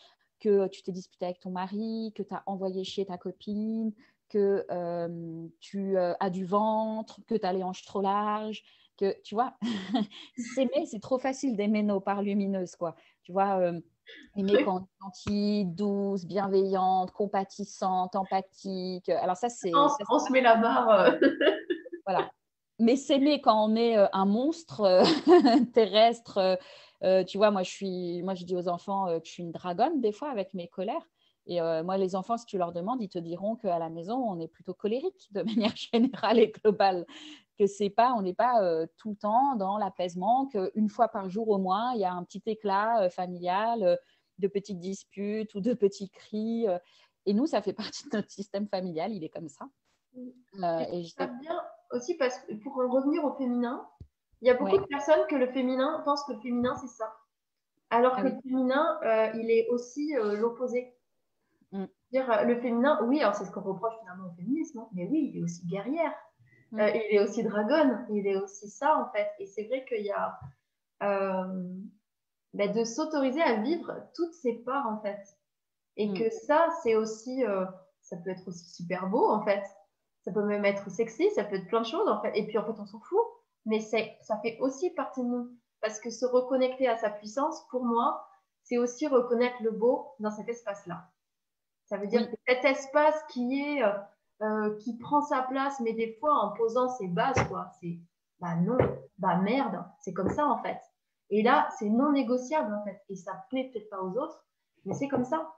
que 0.40 0.66
tu 0.68 0.82
t'es 0.82 0.92
disputé 0.92 1.24
avec 1.24 1.40
ton 1.40 1.50
mari, 1.50 2.12
que 2.14 2.22
tu 2.22 2.34
as 2.34 2.42
envoyé 2.46 2.84
chier 2.84 3.06
ta 3.06 3.16
copine, 3.16 3.92
que 4.28 4.66
euh, 4.70 5.46
tu 5.60 5.96
euh, 5.96 6.14
as 6.20 6.30
du 6.30 6.44
ventre, 6.44 7.20
que 7.26 7.34
tu 7.34 7.46
as 7.46 7.52
les 7.52 7.62
hanches 7.62 7.84
trop 7.84 8.00
larges, 8.00 8.62
que 8.96 9.20
tu 9.22 9.34
vois, 9.34 9.54
s'aimer, 10.54 10.86
c'est 10.86 11.00
trop 11.00 11.18
facile 11.18 11.56
d'aimer 11.56 11.82
nos 11.82 12.00
parts 12.00 12.22
lumineuses, 12.22 12.76
quoi. 12.76 12.94
Tu 13.22 13.32
vois, 13.32 13.58
euh, 13.58 13.80
aimer 14.36 14.64
quand 14.64 14.76
on 14.76 14.82
est 14.82 15.02
gentille, 15.02 15.66
douce, 15.66 16.24
bienveillante, 16.24 17.10
compatissante, 17.12 18.16
empathique. 18.16 19.08
Alors 19.08 19.36
ça, 19.36 19.48
c'est... 19.48 19.74
On, 19.74 19.88
on 20.10 20.18
se 20.18 20.32
met 20.32 20.40
la 20.40 20.56
barre. 20.56 21.14
voilà. 22.06 22.30
Mais 22.78 22.96
s'aimer 22.96 23.40
quand 23.40 23.64
on 23.64 23.76
est 23.76 23.96
un 24.12 24.24
monstre 24.24 25.02
terrestre 25.72 26.58
euh, 27.04 27.24
tu 27.24 27.36
vois, 27.36 27.50
moi 27.50 27.62
je, 27.62 27.70
suis, 27.70 28.22
moi, 28.22 28.34
je 28.34 28.44
dis 28.44 28.54
aux 28.54 28.68
enfants 28.68 29.08
euh, 29.08 29.18
que 29.18 29.26
je 29.26 29.32
suis 29.32 29.42
une 29.42 29.52
dragonne 29.52 30.00
des 30.00 30.12
fois 30.12 30.30
avec 30.30 30.54
mes 30.54 30.68
colères. 30.68 31.08
Et 31.46 31.60
euh, 31.60 31.82
moi, 31.82 31.96
les 31.96 32.14
enfants, 32.14 32.36
si 32.36 32.46
tu 32.46 32.56
leur 32.58 32.72
demandes, 32.72 33.02
ils 33.02 33.08
te 33.08 33.18
diront 33.18 33.56
qu'à 33.56 33.78
la 33.80 33.90
maison, 33.90 34.14
on 34.14 34.38
est 34.38 34.46
plutôt 34.46 34.74
colérique 34.74 35.28
de 35.32 35.42
manière 35.42 35.74
générale 35.76 36.38
et 36.38 36.52
globale. 36.52 37.04
Que 37.62 37.68
c'est 37.68 37.90
pas, 37.90 38.12
on 38.14 38.22
n'est 38.22 38.34
pas 38.34 38.86
tout 38.96 39.10
le 39.10 39.16
temps 39.16 39.54
dans 39.54 39.78
l'apaisement, 39.78 40.46
qu'une 40.46 40.88
fois 40.88 41.06
par 41.06 41.28
jour 41.30 41.48
au 41.48 41.58
moins, 41.58 41.92
il 41.94 42.00
y 42.00 42.04
a 42.04 42.12
un 42.12 42.24
petit 42.24 42.42
éclat 42.46 43.08
familial, 43.08 43.98
de 44.38 44.48
petites 44.48 44.80
disputes 44.80 45.54
ou 45.54 45.60
de 45.60 45.72
petits 45.72 46.10
cris. 46.10 46.66
et 47.24 47.34
nous, 47.34 47.46
ça 47.46 47.62
fait 47.62 47.72
partie 47.94 48.08
de 48.08 48.16
notre 48.16 48.30
système 48.30 48.66
familial, 48.66 49.12
il 49.12 49.22
est 49.22 49.28
comme 49.28 49.48
ça. 49.48 49.66
et 50.14 51.04
je 51.04 51.14
bien 51.40 51.60
aussi 51.92 52.16
parce 52.16 52.38
que 52.40 52.54
pour 52.54 52.78
en 52.78 52.88
revenir 52.88 53.24
au 53.24 53.34
féminin, 53.34 53.86
il 54.40 54.48
y 54.48 54.50
a 54.50 54.54
beaucoup 54.54 54.76
de 54.76 54.86
personnes 54.86 55.24
que 55.28 55.36
le 55.36 55.46
féminin 55.52 56.02
pensent 56.04 56.24
que 56.24 56.32
le 56.32 56.40
féminin, 56.40 56.74
c'est 56.74 56.88
ça. 56.88 57.14
Alors 57.90 58.14
ah 58.16 58.22
que 58.22 58.28
le 58.28 58.40
féminin, 58.42 58.98
euh, 59.04 59.30
il 59.34 59.50
est 59.50 59.68
aussi 59.68 60.16
euh, 60.16 60.36
l'opposé. 60.36 60.96
Mm. 61.70 61.84
Dire 62.10 62.30
euh, 62.30 62.44
le 62.44 62.60
féminin, 62.60 62.98
oui, 63.04 63.20
alors 63.20 63.34
c'est 63.34 63.44
ce 63.44 63.52
qu'on 63.52 63.60
reproche 63.60 63.94
finalement 64.00 64.28
au 64.28 64.34
féminisme, 64.34 64.80
hein, 64.80 64.88
mais 64.92 65.06
oui, 65.06 65.30
il 65.32 65.38
est 65.38 65.42
aussi 65.42 65.64
guerrière, 65.66 66.12
mm. 66.72 66.80
il 66.94 67.16
est 67.16 67.20
aussi 67.20 67.42
dragonne, 67.42 68.06
il 68.10 68.26
est 68.26 68.36
aussi 68.36 68.68
ça 68.68 68.98
en 68.98 69.10
fait. 69.12 69.30
Et 69.38 69.46
c'est 69.46 69.64
vrai 69.64 69.84
qu'il 69.86 70.04
y 70.04 70.10
a 70.10 70.38
ben, 71.00 72.72
de 72.72 72.84
s'autoriser 72.84 73.42
à 73.42 73.60
vivre 73.62 73.94
toutes 74.14 74.34
ces 74.34 74.54
parts 74.64 74.86
en 74.86 75.00
fait. 75.00 75.22
Et 75.96 76.08
mm. 76.08 76.18
que 76.18 76.30
ça, 76.30 76.68
c'est 76.82 76.96
aussi, 76.96 77.44
ça 78.00 78.16
peut 78.16 78.30
être 78.30 78.46
aussi 78.48 78.70
super 78.70 79.08
beau 79.08 79.28
en 79.28 79.44
fait. 79.44 79.62
Ça 80.24 80.32
peut 80.32 80.44
même 80.44 80.64
être 80.64 80.88
sexy, 80.90 81.30
ça 81.30 81.44
peut 81.44 81.56
être 81.56 81.66
plein 81.66 81.80
de 81.80 81.86
choses 81.86 82.08
en 82.08 82.20
fait. 82.20 82.32
Et 82.36 82.46
puis 82.46 82.58
en 82.58 82.64
fait, 82.64 82.80
on 82.80 82.86
s'en 82.86 83.00
fout 83.00 83.26
mais 83.64 83.80
ça 83.80 84.38
fait 84.42 84.58
aussi 84.60 84.90
partie 84.90 85.22
de 85.22 85.28
nous. 85.28 85.50
Parce 85.80 85.98
que 86.00 86.10
se 86.10 86.24
reconnecter 86.24 86.88
à 86.88 86.96
sa 86.96 87.10
puissance, 87.10 87.66
pour 87.70 87.84
moi, 87.84 88.24
c'est 88.62 88.78
aussi 88.78 89.06
reconnaître 89.08 89.56
le 89.62 89.72
beau 89.72 90.14
dans 90.20 90.30
cet 90.30 90.48
espace-là. 90.48 91.10
Ça 91.86 91.96
veut 91.96 92.06
dire 92.06 92.30
que 92.30 92.36
cet 92.46 92.64
espace 92.64 93.20
qui 93.30 93.60
est, 93.60 93.82
euh, 94.42 94.76
qui 94.78 94.96
prend 94.96 95.22
sa 95.22 95.42
place, 95.42 95.80
mais 95.80 95.92
des 95.92 96.16
fois 96.20 96.34
en 96.34 96.52
posant 96.52 96.88
ses 96.88 97.08
bases, 97.08 97.42
quoi. 97.48 97.70
C'est, 97.80 97.98
bah 98.40 98.56
non, 98.56 98.78
bah 99.18 99.36
merde, 99.36 99.84
c'est 100.00 100.12
comme 100.12 100.30
ça 100.30 100.46
en 100.46 100.58
fait. 100.58 100.80
Et 101.30 101.42
là, 101.42 101.68
c'est 101.78 101.88
non 101.88 102.12
négociable 102.12 102.74
en 102.74 102.84
fait. 102.84 103.00
Et 103.08 103.16
ça 103.16 103.44
plaît 103.48 103.70
peut-être 103.72 103.88
pas 103.88 104.02
aux 104.02 104.16
autres, 104.18 104.44
mais 104.84 104.94
c'est 104.94 105.08
comme 105.08 105.24
ça. 105.24 105.54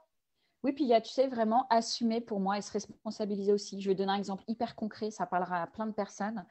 Oui, 0.63 0.71
puis 0.71 0.83
il 0.83 0.89
y 0.89 0.93
a, 0.95 1.01
tu 1.01 1.11
sais, 1.11 1.27
vraiment 1.27 1.67
assumer 1.69 2.21
pour 2.21 2.39
moi 2.39 2.57
et 2.57 2.61
se 2.61 2.71
responsabiliser 2.71 3.53
aussi. 3.53 3.81
Je 3.81 3.89
vais 3.89 3.95
donner 3.95 4.13
un 4.13 4.17
exemple 4.17 4.43
hyper 4.47 4.75
concret, 4.75 5.11
ça 5.11 5.25
parlera 5.25 5.61
à 5.61 5.67
plein 5.67 5.85
de 5.85 5.91
personnes 5.91 6.43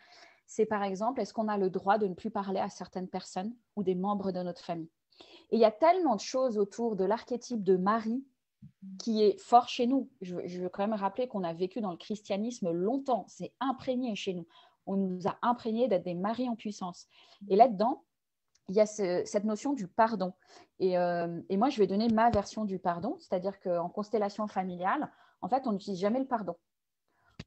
c'est 0.47 0.66
par 0.66 0.82
exemple, 0.82 1.20
est-ce 1.20 1.32
qu'on 1.32 1.49
a 1.49 1.57
le 1.57 1.70
droit 1.70 1.99
de 1.99 2.07
ne 2.07 2.14
plus 2.14 2.30
parler 2.30 2.61
à 2.61 2.68
certaines 2.68 3.09
personnes 3.09 3.55
ou 3.76 3.82
des 3.82 3.95
membres 3.95 4.32
de 4.32 4.41
notre 4.41 4.62
famille? 4.62 4.91
Et 5.51 5.57
il 5.57 5.61
y 5.61 5.64
a 5.64 5.70
tellement 5.70 6.16
de 6.16 6.20
choses 6.20 6.59
autour 6.59 6.97
de 6.97 7.05
l'archétype 7.05 7.62
de 7.62 7.76
Marie 7.76 8.24
qui 8.98 9.22
est 9.22 9.38
fort 9.40 9.68
chez 9.68 9.86
nous. 9.86 10.08
Je, 10.20 10.36
veux 10.36 10.68
quand 10.68 10.86
même 10.86 10.98
rappeler 10.98 11.28
qu'on 11.28 11.44
a 11.44 11.52
vécu 11.52 11.80
dans 11.80 11.90
le 11.90 11.96
christianisme 11.96 12.70
longtemps, 12.70 13.24
c'est 13.28 13.52
imprégné 13.60 14.14
chez 14.14 14.34
nous. 14.34 14.46
On 14.86 14.96
nous 14.96 15.26
a 15.26 15.36
imprégné 15.42 15.88
d'être 15.88 16.04
des 16.04 16.14
maris 16.14 16.48
en 16.48 16.56
puissance. 16.56 17.06
Et 17.48 17.56
là-dedans, 17.56 18.04
il 18.68 18.76
y 18.76 18.80
a 18.80 18.86
cette 18.86 19.44
notion 19.44 19.72
du 19.72 19.88
pardon. 19.88 20.32
Et, 20.78 20.98
euh, 20.98 21.40
et, 21.48 21.56
moi, 21.56 21.68
je 21.68 21.78
vais 21.78 21.86
donner 21.86 22.08
ma 22.08 22.30
version 22.30 22.64
du 22.64 22.78
pardon, 22.78 23.16
c'est-à-dire 23.18 23.60
qu'en 23.60 23.88
constellation 23.88 24.46
familiale, 24.46 25.10
en 25.40 25.48
fait, 25.48 25.66
on 25.66 25.72
n'utilise 25.72 26.00
jamais 26.00 26.18
le 26.18 26.26
pardon. 26.26 26.56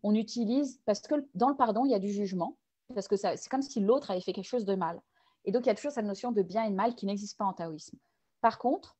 On 0.03 0.13
utilise, 0.13 0.79
parce 0.85 1.01
que 1.01 1.15
dans 1.33 1.49
le 1.49 1.55
pardon, 1.55 1.85
il 1.85 1.91
y 1.91 1.95
a 1.95 1.99
du 1.99 2.11
jugement, 2.11 2.57
parce 2.93 3.07
que 3.07 3.15
c'est 3.15 3.49
comme 3.49 3.61
si 3.61 3.79
l'autre 3.79 4.11
avait 4.11 4.21
fait 4.21 4.33
quelque 4.33 4.45
chose 4.45 4.65
de 4.65 4.75
mal. 4.75 5.01
Et 5.45 5.51
donc, 5.51 5.65
il 5.65 5.67
y 5.67 5.71
a 5.71 5.75
toujours 5.75 5.91
cette 5.91 6.05
notion 6.05 6.31
de 6.31 6.41
bien 6.41 6.65
et 6.65 6.69
de 6.69 6.75
mal 6.75 6.95
qui 6.95 7.05
n'existe 7.05 7.37
pas 7.37 7.45
en 7.45 7.53
taoïsme. 7.53 7.97
Par 8.41 8.59
contre, 8.59 8.97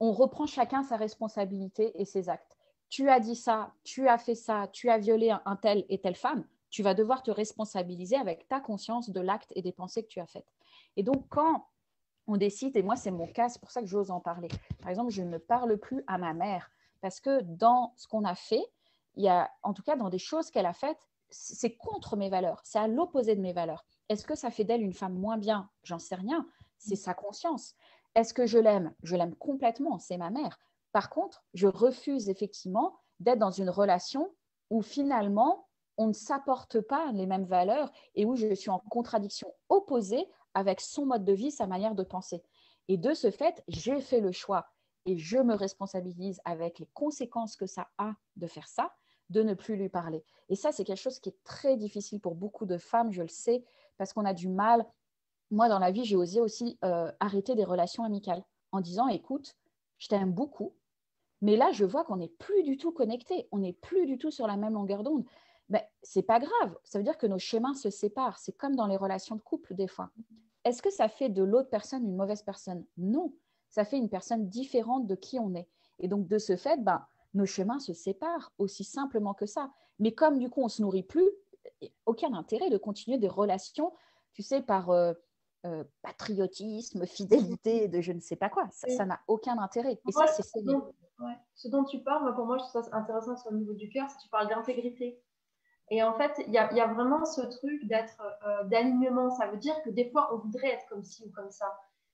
on 0.00 0.12
reprend 0.12 0.46
chacun 0.46 0.82
sa 0.82 0.96
responsabilité 0.96 1.92
et 2.00 2.04
ses 2.04 2.28
actes. 2.28 2.56
Tu 2.88 3.08
as 3.08 3.20
dit 3.20 3.36
ça, 3.36 3.72
tu 3.84 4.08
as 4.08 4.18
fait 4.18 4.34
ça, 4.34 4.68
tu 4.72 4.90
as 4.90 4.98
violé 4.98 5.30
un, 5.44 5.56
tel 5.56 5.84
et 5.88 6.00
telle 6.00 6.16
femme, 6.16 6.44
tu 6.70 6.82
vas 6.82 6.94
devoir 6.94 7.22
te 7.22 7.30
responsabiliser 7.30 8.16
avec 8.16 8.48
ta 8.48 8.60
conscience 8.60 9.10
de 9.10 9.20
l'acte 9.20 9.52
et 9.54 9.62
des 9.62 9.72
pensées 9.72 10.02
que 10.02 10.08
tu 10.08 10.20
as 10.20 10.26
faites. 10.26 10.52
Et 10.96 11.02
donc, 11.02 11.26
quand 11.28 11.68
on 12.26 12.36
décide, 12.36 12.76
et 12.76 12.82
moi 12.82 12.96
c'est 12.96 13.10
mon 13.10 13.26
cas, 13.26 13.48
c'est 13.48 13.60
pour 13.60 13.70
ça 13.70 13.80
que 13.80 13.86
j'ose 13.86 14.10
en 14.10 14.20
parler. 14.20 14.48
Par 14.80 14.88
exemple, 14.90 15.10
je 15.10 15.22
ne 15.22 15.38
parle 15.38 15.76
plus 15.78 16.02
à 16.06 16.18
ma 16.18 16.32
mère 16.32 16.70
parce 17.00 17.20
que 17.20 17.42
dans 17.42 17.92
ce 17.96 18.06
qu'on 18.08 18.24
a 18.24 18.34
fait, 18.34 18.64
il 19.16 19.24
y 19.24 19.28
a, 19.28 19.50
en 19.62 19.72
tout 19.74 19.82
cas 19.82 19.96
dans 19.96 20.10
des 20.10 20.18
choses 20.18 20.50
qu'elle 20.50 20.66
a 20.66 20.72
faites, 20.72 21.08
c'est 21.28 21.76
contre 21.76 22.16
mes 22.16 22.28
valeurs, 22.28 22.60
c'est 22.64 22.78
à 22.78 22.88
l'opposé 22.88 23.36
de 23.36 23.40
mes 23.40 23.52
valeurs. 23.52 23.84
Est-ce 24.08 24.24
que 24.24 24.34
ça 24.34 24.50
fait 24.50 24.64
d'elle 24.64 24.82
une 24.82 24.92
femme 24.92 25.14
moins 25.14 25.38
bien? 25.38 25.70
J'en 25.84 25.98
sais 25.98 26.16
rien, 26.16 26.46
c'est 26.78 26.96
sa 26.96 27.14
conscience. 27.14 27.76
Est-ce 28.14 28.34
que 28.34 28.46
je 28.46 28.58
l'aime? 28.58 28.92
Je 29.02 29.16
l'aime 29.16 29.34
complètement, 29.36 29.98
c'est 29.98 30.16
ma 30.16 30.30
mère. 30.30 30.58
Par 30.92 31.10
contre, 31.10 31.44
je 31.54 31.66
refuse 31.66 32.28
effectivement 32.28 32.98
d'être 33.20 33.38
dans 33.38 33.50
une 33.50 33.70
relation 33.70 34.34
où 34.70 34.82
finalement 34.82 35.68
on 35.96 36.08
ne 36.08 36.12
s'apporte 36.12 36.80
pas 36.80 37.12
les 37.12 37.26
mêmes 37.26 37.44
valeurs 37.44 37.92
et 38.14 38.24
où 38.24 38.34
je 38.34 38.54
suis 38.54 38.70
en 38.70 38.78
contradiction 38.90 39.52
opposée 39.68 40.26
avec 40.54 40.80
son 40.80 41.06
mode 41.06 41.24
de 41.24 41.32
vie, 41.32 41.50
sa 41.50 41.66
manière 41.66 41.94
de 41.94 42.02
penser. 42.02 42.42
Et 42.88 42.96
de 42.96 43.14
ce 43.14 43.30
fait, 43.30 43.62
j'ai 43.68 44.00
fait 44.00 44.20
le 44.20 44.32
choix 44.32 44.66
et 45.06 45.16
je 45.16 45.38
me 45.38 45.54
responsabilise 45.54 46.40
avec 46.44 46.78
les 46.78 46.88
conséquences 46.94 47.56
que 47.56 47.66
ça 47.66 47.88
a 47.98 48.14
de 48.36 48.46
faire 48.46 48.68
ça 48.68 48.92
de 49.30 49.42
ne 49.42 49.54
plus 49.54 49.76
lui 49.76 49.88
parler. 49.88 50.24
Et 50.48 50.56
ça, 50.56 50.72
c'est 50.72 50.84
quelque 50.84 51.00
chose 51.00 51.20
qui 51.20 51.28
est 51.30 51.42
très 51.44 51.76
difficile 51.76 52.20
pour 52.20 52.34
beaucoup 52.34 52.66
de 52.66 52.78
femmes, 52.78 53.12
je 53.12 53.22
le 53.22 53.28
sais, 53.28 53.64
parce 53.96 54.12
qu'on 54.12 54.24
a 54.24 54.34
du 54.34 54.48
mal. 54.48 54.84
Moi, 55.50 55.68
dans 55.68 55.78
la 55.78 55.90
vie, 55.90 56.04
j'ai 56.04 56.16
osé 56.16 56.40
aussi 56.40 56.78
euh, 56.84 57.10
arrêter 57.20 57.54
des 57.54 57.64
relations 57.64 58.04
amicales 58.04 58.44
en 58.72 58.80
disant, 58.80 59.08
écoute, 59.08 59.56
je 59.98 60.08
t'aime 60.08 60.32
beaucoup, 60.32 60.74
mais 61.42 61.56
là, 61.56 61.70
je 61.72 61.84
vois 61.84 62.04
qu'on 62.04 62.16
n'est 62.16 62.28
plus 62.28 62.62
du 62.62 62.76
tout 62.76 62.92
connectés, 62.92 63.48
on 63.50 63.58
n'est 63.58 63.72
plus 63.72 64.06
du 64.06 64.18
tout 64.18 64.30
sur 64.30 64.46
la 64.46 64.56
même 64.56 64.74
longueur 64.74 65.02
d'onde. 65.02 65.24
Mais 65.68 65.88
c'est 66.02 66.22
pas 66.22 66.38
grave, 66.40 66.76
ça 66.84 66.98
veut 66.98 67.04
dire 67.04 67.16
que 67.16 67.26
nos 67.26 67.38
chemins 67.38 67.74
se 67.74 67.90
séparent. 67.90 68.38
C'est 68.38 68.52
comme 68.52 68.76
dans 68.76 68.86
les 68.86 68.96
relations 68.96 69.36
de 69.36 69.40
couple, 69.40 69.74
des 69.74 69.86
fois. 69.86 70.10
Est-ce 70.64 70.82
que 70.82 70.90
ça 70.90 71.08
fait 71.08 71.28
de 71.28 71.42
l'autre 71.42 71.70
personne 71.70 72.04
une 72.04 72.16
mauvaise 72.16 72.42
personne? 72.42 72.84
Non, 72.98 73.32
ça 73.68 73.84
fait 73.84 73.96
une 73.96 74.08
personne 74.08 74.48
différente 74.48 75.06
de 75.06 75.14
qui 75.14 75.38
on 75.38 75.54
est. 75.54 75.68
Et 75.98 76.08
donc, 76.08 76.26
de 76.26 76.38
ce 76.38 76.56
fait, 76.56 76.82
ben, 76.82 77.06
nos 77.34 77.46
chemins 77.46 77.78
se 77.78 77.92
séparent, 77.92 78.52
aussi 78.58 78.84
simplement 78.84 79.32
que 79.32 79.46
ça. 79.46 79.70
Mais 79.98 80.12
comme 80.12 80.38
du 80.38 80.50
coup, 80.50 80.62
on 80.62 80.68
se 80.68 80.82
nourrit 80.82 81.04
plus, 81.04 81.28
aucun 82.04 82.34
intérêt 82.34 82.68
de 82.68 82.76
continuer 82.76 83.18
des 83.18 83.28
relations, 83.28 83.92
tu 84.32 84.42
sais, 84.42 84.60
par, 84.60 84.90
euh, 84.90 85.14
euh, 85.66 85.84
patriotisme, 86.02 87.06
fidélité, 87.06 87.88
de 87.88 88.00
je 88.00 88.12
ne 88.12 88.20
sais 88.20 88.36
pas 88.36 88.48
quoi. 88.48 88.68
Ça 88.70 89.04
n'a 89.04 89.20
aucun 89.28 89.58
intérêt. 89.58 90.00
Et 90.08 90.12
ça, 90.12 90.26
c'est 90.26 90.42
ce, 90.42 90.58
ce 91.54 91.68
dont 91.68 91.84
tu 91.84 91.98
parles, 92.00 92.34
pour 92.34 92.46
moi, 92.46 92.58
je 92.58 92.64
trouve 92.64 92.82
ça 92.82 92.96
intéressant 92.96 93.36
sur 93.36 93.50
le 93.50 93.58
niveau 93.58 93.74
du 93.74 93.88
cœur, 93.88 94.08
c'est 94.08 94.16
que 94.16 94.22
tu 94.22 94.28
parles 94.28 94.48
d'intégrité. 94.48 95.20
Et 95.90 96.02
en 96.02 96.14
fait, 96.14 96.32
il 96.46 96.52
y, 96.52 96.58
a, 96.58 96.86
vraiment 96.86 97.24
ce 97.24 97.40
truc 97.42 97.86
d'être 97.86 98.22
euh, 98.46 98.64
d'alignement. 98.64 99.30
Ça 99.30 99.48
veut 99.48 99.56
dire 99.56 99.74
que 99.82 99.90
des 99.90 100.08
fois, 100.10 100.32
on 100.32 100.38
voudrait 100.38 100.74
être 100.74 100.86
comme 100.88 101.02
ci 101.02 101.24
ou 101.26 101.30
comme 101.32 101.50
ça. 101.50 101.66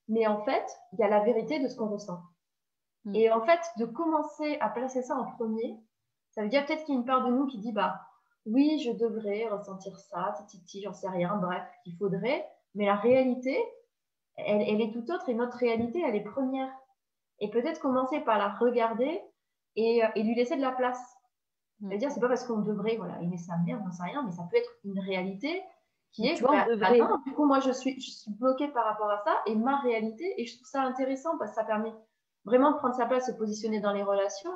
Mais 0.08 0.26
en 0.26 0.42
fait, 0.44 0.64
il 0.92 0.98
y 0.98 1.02
a 1.02 1.08
la 1.08 1.20
vérité 1.20 1.60
de 1.60 1.68
ce 1.68 1.76
qu'on 1.76 1.88
ressent. 1.88 2.22
Mm. 3.04 3.14
Et 3.14 3.30
en 3.30 3.42
fait, 3.42 3.60
de 3.78 3.84
commencer 3.84 4.56
à 4.60 4.70
placer 4.70 5.02
ça 5.02 5.14
en 5.16 5.30
premier, 5.32 5.78
ça 6.30 6.42
veut 6.42 6.48
dire 6.48 6.64
peut-être 6.64 6.84
qu'il 6.84 6.94
y 6.94 6.96
a 6.96 7.00
une 7.00 7.06
part 7.06 7.26
de 7.26 7.32
nous 7.32 7.46
qui 7.46 7.58
dit 7.58 7.72
bah 7.72 8.00
oui, 8.46 8.78
je 8.78 8.92
devrais 8.92 9.46
ressentir 9.48 9.98
ça, 9.98 10.34
titi, 10.48 10.80
j'en 10.82 10.94
sais 10.94 11.08
rien, 11.08 11.36
bref, 11.36 11.64
qu'il 11.84 11.96
faudrait. 11.96 12.48
Mais 12.76 12.86
la 12.86 12.94
réalité, 12.94 13.58
elle, 14.36 14.62
elle, 14.62 14.80
est 14.80 14.92
tout 14.92 15.10
autre 15.10 15.28
et 15.28 15.34
notre 15.34 15.56
réalité, 15.56 16.02
elle 16.06 16.14
est 16.14 16.24
première. 16.24 16.70
Et 17.40 17.50
peut-être 17.50 17.80
commencer 17.80 18.20
par 18.20 18.38
la 18.38 18.50
regarder 18.50 19.20
et, 19.74 20.02
et 20.14 20.22
lui 20.22 20.34
laisser 20.34 20.56
de 20.56 20.62
la 20.62 20.72
place. 20.72 21.00
C'est-à-dire, 21.80 22.10
c'est 22.10 22.20
pas 22.20 22.28
parce 22.28 22.44
qu'on 22.44 22.60
devrait 22.60 22.96
voilà, 22.96 23.20
aimer 23.20 23.36
sa 23.36 23.56
mère, 23.58 23.82
n'en 23.84 23.92
sait 23.92 24.04
rien, 24.04 24.22
mais 24.22 24.32
ça 24.32 24.46
peut 24.50 24.56
être 24.56 24.70
une 24.84 24.98
réalité 25.00 25.62
qui 26.12 26.26
est. 26.26 26.42
Bah, 26.42 26.66
bah 26.76 26.90
du 27.26 27.32
coup, 27.34 27.44
moi, 27.44 27.60
je 27.60 27.70
suis, 27.72 28.00
je 28.00 28.10
suis 28.10 28.30
bloquée 28.32 28.68
par 28.68 28.84
rapport 28.84 29.10
à 29.10 29.22
ça 29.24 29.38
et 29.46 29.54
ma 29.54 29.78
réalité, 29.80 30.40
et 30.40 30.46
je 30.46 30.56
trouve 30.56 30.66
ça 30.66 30.82
intéressant 30.82 31.36
parce 31.38 31.50
que 31.50 31.56
ça 31.56 31.64
permet 31.64 31.92
vraiment 32.44 32.72
de 32.72 32.76
prendre 32.76 32.94
sa 32.94 33.06
place, 33.06 33.26
de 33.26 33.32
se 33.32 33.38
positionner 33.38 33.80
dans 33.80 33.92
les 33.92 34.02
relations. 34.02 34.52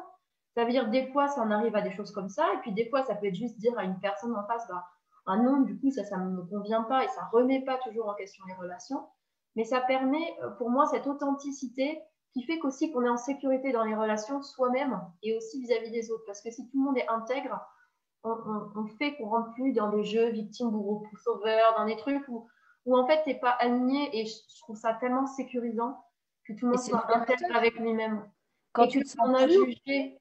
Ça 0.55 0.65
veut 0.65 0.71
dire, 0.71 0.89
des 0.89 1.07
fois, 1.13 1.29
ça 1.29 1.43
en 1.43 1.51
arrive 1.51 1.77
à 1.77 1.83
des 1.83 1.93
choses 1.93 2.11
comme 2.11 2.29
ça, 2.29 2.47
et 2.55 2.59
puis 2.59 2.73
des 2.73 2.89
fois, 2.89 3.03
ça 3.05 3.15
peut 3.15 3.27
être 3.27 3.35
juste 3.35 3.59
dire 3.59 3.79
à 3.79 3.85
une 3.85 3.99
personne 4.01 4.35
en 4.35 4.47
face, 4.47 4.67
bah, 4.69 4.85
ah 5.31 5.37
non, 5.37 5.61
du 5.61 5.79
coup, 5.79 5.91
ça, 5.93 6.03
ça 6.05 6.17
ne 6.17 6.31
me 6.31 6.43
convient 6.43 6.83
pas 6.83 7.05
et 7.05 7.09
ça 7.09 7.29
remet 7.33 7.65
pas 7.65 7.79
toujours 7.85 8.09
en 8.09 8.15
question 8.15 8.45
les 8.49 8.55
relations. 8.55 9.07
Mais 9.55 9.65
ça 9.65 9.81
permet, 9.81 10.37
euh, 10.43 10.51
pour 10.51 10.71
moi, 10.71 10.87
cette 10.87 11.07
authenticité 11.07 12.03
qui 12.33 12.43
fait 12.43 12.59
qu'aussi 12.59 12.91
qu'on 12.91 13.05
est 13.05 13.09
en 13.09 13.17
sécurité 13.17 13.71
dans 13.71 13.85
les 13.85 13.95
relations 13.95 14.43
soi-même 14.43 15.01
et 15.23 15.37
aussi 15.37 15.61
vis-à-vis 15.61 15.93
des 15.93 16.11
autres. 16.11 16.25
Parce 16.27 16.41
que 16.41 16.51
si 16.51 16.69
tout 16.69 16.79
le 16.79 16.85
monde 16.85 16.99
est 16.99 17.09
intègre, 17.09 17.61
on, 18.25 18.87
fait 18.99 19.17
qu'on 19.17 19.29
rentre 19.29 19.53
plus 19.55 19.73
dans 19.73 19.91
des 19.91 20.05
jeux 20.05 20.31
victime, 20.31 20.71
bourreau, 20.71 21.07
sauveur, 21.23 21.75
dans 21.77 21.87
des 21.87 21.97
trucs 21.97 22.27
où, 22.29 22.49
où 22.87 22.97
en 22.97 23.07
fait, 23.07 23.23
tu 23.23 23.31
n'es 23.31 23.39
pas 23.39 23.51
aligné 23.51 24.11
et 24.21 24.27
je, 24.27 24.35
trouve 24.63 24.77
ça 24.77 24.95
tellement 24.95 25.27
sécurisant 25.27 26.05
que 26.45 26.53
tout 26.55 26.67
le 26.67 26.73
monde 26.73 26.81
soit 26.81 27.17
intègre 27.17 27.57
avec 27.57 27.79
lui-même. 27.79 28.29
Quand 28.73 28.89
tu 28.89 29.03
te 29.03 29.09
sens 29.09 29.43
plus... 29.45 29.53
jugé... 29.53 30.21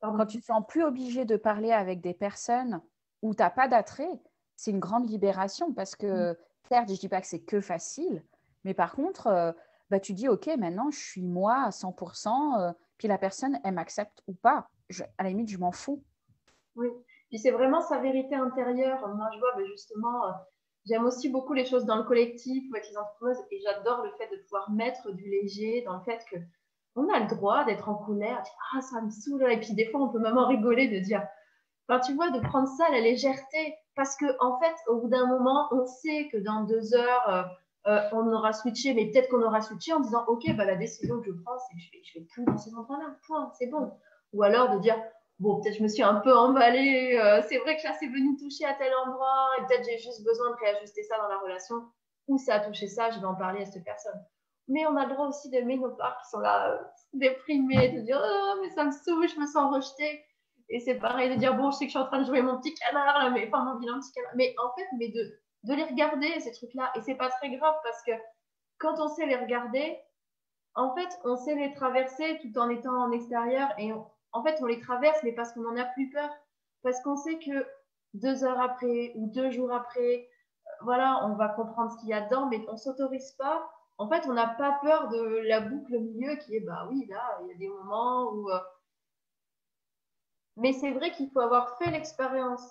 Quand 0.00 0.26
tu 0.26 0.40
te 0.40 0.44
sens 0.44 0.62
plus 0.68 0.84
obligé 0.84 1.24
de 1.24 1.36
parler 1.36 1.72
avec 1.72 2.02
des 2.02 2.12
personnes 2.12 2.82
où 3.24 3.34
tu 3.34 3.42
n'as 3.42 3.50
pas 3.50 3.68
d'attrait, 3.68 4.20
c'est 4.54 4.70
une 4.70 4.80
grande 4.80 5.08
libération 5.08 5.72
parce 5.72 5.96
que, 5.96 6.32
mm. 6.32 6.36
certes, 6.68 6.88
je 6.88 6.92
ne 6.92 6.98
dis 6.98 7.08
pas 7.08 7.22
que 7.22 7.26
c'est 7.26 7.40
que 7.40 7.60
facile, 7.60 8.22
mais 8.64 8.74
par 8.74 8.94
contre, 8.94 9.28
euh, 9.28 9.50
bah, 9.90 9.98
tu 9.98 10.12
dis, 10.12 10.28
OK, 10.28 10.46
maintenant, 10.58 10.90
je 10.90 10.98
suis 10.98 11.22
moi 11.22 11.64
à 11.64 11.70
100%, 11.70 12.60
euh, 12.60 12.72
puis 12.98 13.08
la 13.08 13.16
personne, 13.16 13.58
elle 13.64 13.74
m'accepte 13.74 14.22
ou 14.28 14.34
pas. 14.34 14.68
à 15.18 15.22
la 15.22 15.30
limite, 15.30 15.48
je 15.48 15.58
m'en 15.58 15.72
fous. 15.72 16.02
Oui, 16.76 16.88
puis 17.30 17.38
c'est 17.38 17.50
vraiment 17.50 17.80
sa 17.80 17.98
vérité 17.98 18.34
intérieure. 18.34 19.00
Moi, 19.08 19.28
je 19.34 19.38
vois 19.38 19.52
bah, 19.56 19.64
justement, 19.64 20.26
euh, 20.26 20.32
j'aime 20.84 21.04
aussi 21.06 21.30
beaucoup 21.30 21.54
les 21.54 21.64
choses 21.64 21.86
dans 21.86 21.96
le 21.96 22.04
collectif 22.04 22.62
avec 22.74 22.86
les 22.90 22.98
entreprises 22.98 23.42
et 23.50 23.60
j'adore 23.60 24.04
le 24.04 24.10
fait 24.18 24.28
de 24.36 24.42
pouvoir 24.42 24.70
mettre 24.70 25.12
du 25.12 25.24
léger 25.24 25.82
dans 25.86 25.96
le 25.96 26.02
fait 26.02 26.22
que 26.30 26.36
on 26.96 27.08
a 27.08 27.20
le 27.20 27.26
droit 27.26 27.64
d'être 27.64 27.88
en 27.88 27.96
colère, 27.96 28.42
ah, 28.72 28.80
ça 28.82 29.00
me 29.00 29.10
saoule. 29.10 29.50
Et 29.50 29.58
puis 29.58 29.74
des 29.74 29.86
fois, 29.86 30.02
on 30.02 30.10
peut 30.10 30.20
même 30.20 30.38
en 30.38 30.46
rigoler 30.46 30.88
de 30.88 31.00
dire, 31.00 31.26
enfin, 31.88 32.00
tu 32.00 32.14
vois, 32.14 32.30
de 32.30 32.40
prendre 32.40 32.68
ça, 32.68 32.88
la 32.90 33.00
légèreté. 33.00 33.76
Parce 33.96 34.16
que 34.16 34.26
en 34.40 34.58
fait, 34.58 34.74
au 34.88 35.00
bout 35.00 35.08
d'un 35.08 35.26
moment, 35.26 35.68
on 35.72 35.86
sait 35.86 36.28
que 36.32 36.38
dans 36.38 36.64
deux 36.64 36.94
heures, 36.94 37.28
euh, 37.28 37.42
euh, 37.86 38.00
on 38.12 38.32
aura 38.32 38.52
switché, 38.52 38.94
mais 38.94 39.10
peut-être 39.10 39.28
qu'on 39.28 39.42
aura 39.42 39.60
switché 39.60 39.92
en 39.92 40.00
disant 40.00 40.24
Ok, 40.26 40.44
bah, 40.56 40.64
la 40.64 40.76
décision 40.76 41.20
que 41.20 41.26
je 41.26 41.32
prends, 41.44 41.58
c'est 41.58 41.74
que 41.74 41.80
je 41.80 41.90
vais, 41.92 42.02
je 42.04 42.18
vais 42.18 42.24
plus 42.26 42.44
dans 42.44 42.56
ces 42.56 42.74
endroits-là, 42.74 43.16
point, 43.26 43.52
c'est 43.58 43.66
bon. 43.66 43.92
Ou 44.32 44.42
alors 44.42 44.74
de 44.74 44.80
dire 44.80 44.96
Bon, 45.40 45.60
peut-être 45.60 45.76
je 45.78 45.82
me 45.82 45.88
suis 45.88 46.02
un 46.02 46.16
peu 46.16 46.34
emballée, 46.34 47.18
euh, 47.18 47.42
c'est 47.48 47.58
vrai 47.58 47.76
que 47.76 47.82
là, 47.82 47.92
c'est 47.98 48.06
venu 48.06 48.36
toucher 48.36 48.64
à 48.64 48.74
tel 48.74 48.92
endroit, 49.06 49.48
et 49.58 49.66
peut-être 49.66 49.84
j'ai 49.84 49.98
juste 49.98 50.24
besoin 50.24 50.50
de 50.50 50.56
réajuster 50.56 51.02
ça 51.02 51.18
dans 51.18 51.28
la 51.28 51.38
relation, 51.38 51.76
ou 52.28 52.38
ça 52.38 52.54
a 52.54 52.60
touché 52.60 52.86
ça, 52.86 53.10
je 53.10 53.18
vais 53.18 53.26
en 53.26 53.34
parler 53.34 53.62
à 53.62 53.66
cette 53.66 53.84
personne. 53.84 54.24
Mais 54.68 54.86
on 54.86 54.96
a 54.96 55.06
le 55.06 55.12
droit 55.12 55.26
aussi 55.26 55.50
d'aimer 55.50 55.76
nos 55.76 55.90
parts 55.90 56.16
qui 56.22 56.30
sont 56.30 56.38
là, 56.38 56.80
déprimées, 57.12 57.90
de 57.90 58.00
dire 58.00 58.20
Oh, 58.24 58.60
mais 58.62 58.70
ça 58.70 58.84
me 58.84 58.92
saoule, 58.92 59.28
je 59.28 59.38
me 59.38 59.46
sens 59.46 59.74
rejetée. 59.74 60.24
Et 60.68 60.80
c'est 60.80 60.96
pareil 60.96 61.30
de 61.30 61.38
dire 61.38 61.56
Bon, 61.56 61.70
je 61.70 61.76
sais 61.76 61.84
que 61.84 61.92
je 61.92 61.96
suis 61.96 62.04
en 62.04 62.06
train 62.06 62.20
de 62.20 62.26
jouer 62.26 62.42
mon 62.42 62.58
petit 62.58 62.74
canard, 62.74 63.18
là, 63.18 63.30
mais 63.30 63.48
enfin, 63.48 63.64
mon 63.64 63.78
vilain 63.78 63.98
petit 64.00 64.12
canard. 64.12 64.32
Mais 64.34 64.54
en 64.58 64.74
fait, 64.74 64.86
mais 64.98 65.08
de 65.08 65.40
de 65.64 65.74
les 65.74 65.84
regarder, 65.84 66.40
ces 66.40 66.52
trucs-là. 66.52 66.92
Et 66.94 67.00
c'est 67.00 67.14
pas 67.14 67.30
très 67.30 67.50
grave 67.50 67.74
parce 67.82 68.02
que 68.02 68.12
quand 68.78 69.00
on 69.00 69.08
sait 69.08 69.26
les 69.26 69.36
regarder, 69.36 69.98
en 70.74 70.94
fait, 70.94 71.08
on 71.24 71.36
sait 71.36 71.54
les 71.54 71.72
traverser 71.72 72.38
tout 72.42 72.58
en 72.58 72.68
étant 72.68 72.94
en 72.94 73.12
extérieur. 73.12 73.68
Et 73.78 73.92
en 74.32 74.42
fait, 74.42 74.58
on 74.60 74.66
les 74.66 74.80
traverse, 74.80 75.18
mais 75.22 75.32
parce 75.32 75.52
qu'on 75.52 75.62
n'en 75.62 75.76
a 75.76 75.84
plus 75.84 76.10
peur. 76.10 76.30
Parce 76.82 77.00
qu'on 77.02 77.16
sait 77.16 77.38
que 77.38 77.66
deux 78.12 78.44
heures 78.44 78.60
après 78.60 79.12
ou 79.16 79.30
deux 79.32 79.50
jours 79.50 79.72
après, 79.72 80.28
euh, 80.66 80.70
voilà, 80.82 81.24
on 81.24 81.34
va 81.34 81.48
comprendre 81.48 81.92
ce 81.92 81.98
qu'il 82.00 82.10
y 82.10 82.12
a 82.12 82.20
dedans, 82.22 82.46
mais 82.46 82.64
on 82.68 82.76
s'autorise 82.76 83.32
pas. 83.32 83.68
En 83.96 84.08
fait, 84.08 84.26
on 84.28 84.34
n'a 84.34 84.48
pas 84.48 84.78
peur 84.82 85.08
de 85.08 85.40
la 85.46 85.60
boucle 85.60 85.96
au 85.96 86.00
milieu 86.00 86.36
qui 86.36 86.56
est, 86.56 86.60
bah 86.60 86.88
oui, 86.90 87.06
là, 87.08 87.38
il 87.42 87.48
y 87.48 87.52
a 87.52 87.56
des 87.56 87.68
moments 87.68 88.32
où. 88.32 88.50
Mais 90.56 90.72
c'est 90.72 90.92
vrai 90.92 91.10
qu'il 91.12 91.30
faut 91.30 91.40
avoir 91.40 91.76
fait 91.78 91.90
l'expérience 91.90 92.62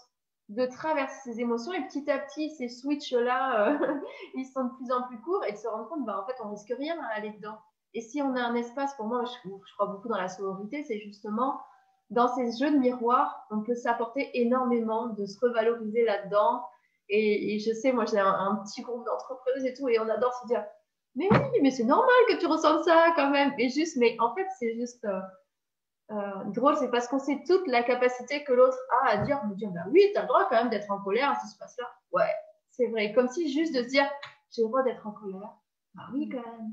de 0.49 0.65
traverser 0.65 1.31
ces 1.31 1.39
émotions 1.39 1.73
et 1.73 1.85
petit 1.87 2.09
à 2.09 2.19
petit 2.19 2.49
ces 2.51 2.67
switches 2.67 3.13
là 3.13 3.69
euh, 3.69 3.95
ils 4.35 4.45
sont 4.45 4.65
de 4.65 4.73
plus 4.75 4.91
en 4.91 5.03
plus 5.07 5.19
courts 5.21 5.43
et 5.45 5.53
de 5.53 5.57
se 5.57 5.67
rendre 5.67 5.87
compte 5.87 6.05
bah 6.05 6.19
en 6.21 6.25
fait 6.25 6.35
on 6.43 6.49
risque 6.49 6.73
rien 6.77 6.99
à 7.01 7.17
aller 7.17 7.31
dedans. 7.31 7.57
Et 7.93 8.01
si 8.01 8.21
on 8.21 8.35
a 8.35 8.41
un 8.41 8.55
espace 8.55 8.93
pour 8.95 9.05
moi 9.05 9.23
je, 9.23 9.49
crois 9.75 9.87
beaucoup 9.87 10.09
dans 10.09 10.17
la 10.17 10.27
sororité 10.27 10.83
c'est 10.83 10.99
justement 10.99 11.61
dans 12.09 12.27
ces 12.27 12.51
jeux 12.57 12.71
de 12.71 12.77
miroir 12.77 13.47
on 13.51 13.61
peut 13.61 13.75
s'apporter 13.75 14.29
énormément 14.33 15.07
de 15.07 15.25
se 15.25 15.39
revaloriser 15.39 16.03
là 16.03 16.25
dedans 16.25 16.63
et, 17.09 17.59
je 17.59 17.71
sais 17.73 17.91
moi 17.91 18.05
j'ai 18.05 18.19
un, 18.19 18.61
petit 18.65 18.81
groupe 18.81 19.05
d'entrepreneuses 19.05 19.65
et 19.65 19.73
tout 19.73 19.87
et 19.87 19.99
on 19.99 20.09
adore 20.09 20.33
se 20.41 20.47
dire 20.47 20.65
mais 21.15 21.27
oui 21.31 21.59
mais 21.61 21.71
c'est 21.71 21.83
normal 21.83 22.15
que 22.27 22.37
tu 22.37 22.47
ressentes 22.47 22.83
ça 22.83 23.13
quand 23.15 23.29
même 23.29 23.53
et 23.57 23.69
juste 23.69 23.97
mais 23.97 24.17
en 24.19 24.33
fait 24.35 24.47
c'est 24.59 24.73
juste 24.75 25.05
euh, 25.05 25.19
euh, 26.11 26.43
drôle, 26.47 26.75
c'est 26.77 26.91
parce 26.91 27.07
qu'on 27.07 27.19
sait 27.19 27.43
toute 27.47 27.65
la 27.67 27.83
capacité 27.83 28.43
que 28.43 28.53
l'autre 28.53 28.77
a 29.01 29.11
à 29.11 29.17
dire, 29.17 29.43
me 29.45 29.55
dire, 29.55 29.71
bah 29.71 29.85
oui, 29.89 30.01
tu 30.13 30.17
as 30.17 30.23
le 30.23 30.27
droit 30.27 30.47
quand 30.49 30.55
même 30.55 30.69
d'être 30.69 30.91
en 30.91 31.01
colère 31.01 31.37
qui 31.41 31.47
se 31.47 31.57
passe 31.57 31.77
là. 31.77 31.89
Ouais, 32.11 32.33
c'est 32.71 32.87
vrai. 32.87 33.13
Comme 33.13 33.29
si 33.29 33.51
juste 33.51 33.73
de 33.73 33.83
se 33.83 33.87
dire, 33.87 34.05
j'ai 34.51 34.61
le 34.61 34.67
droit 34.67 34.83
d'être 34.83 35.07
en 35.07 35.11
colère. 35.11 35.53
Bah 35.95 36.03
oui, 36.13 36.29
quand 36.29 36.41
même. 36.41 36.71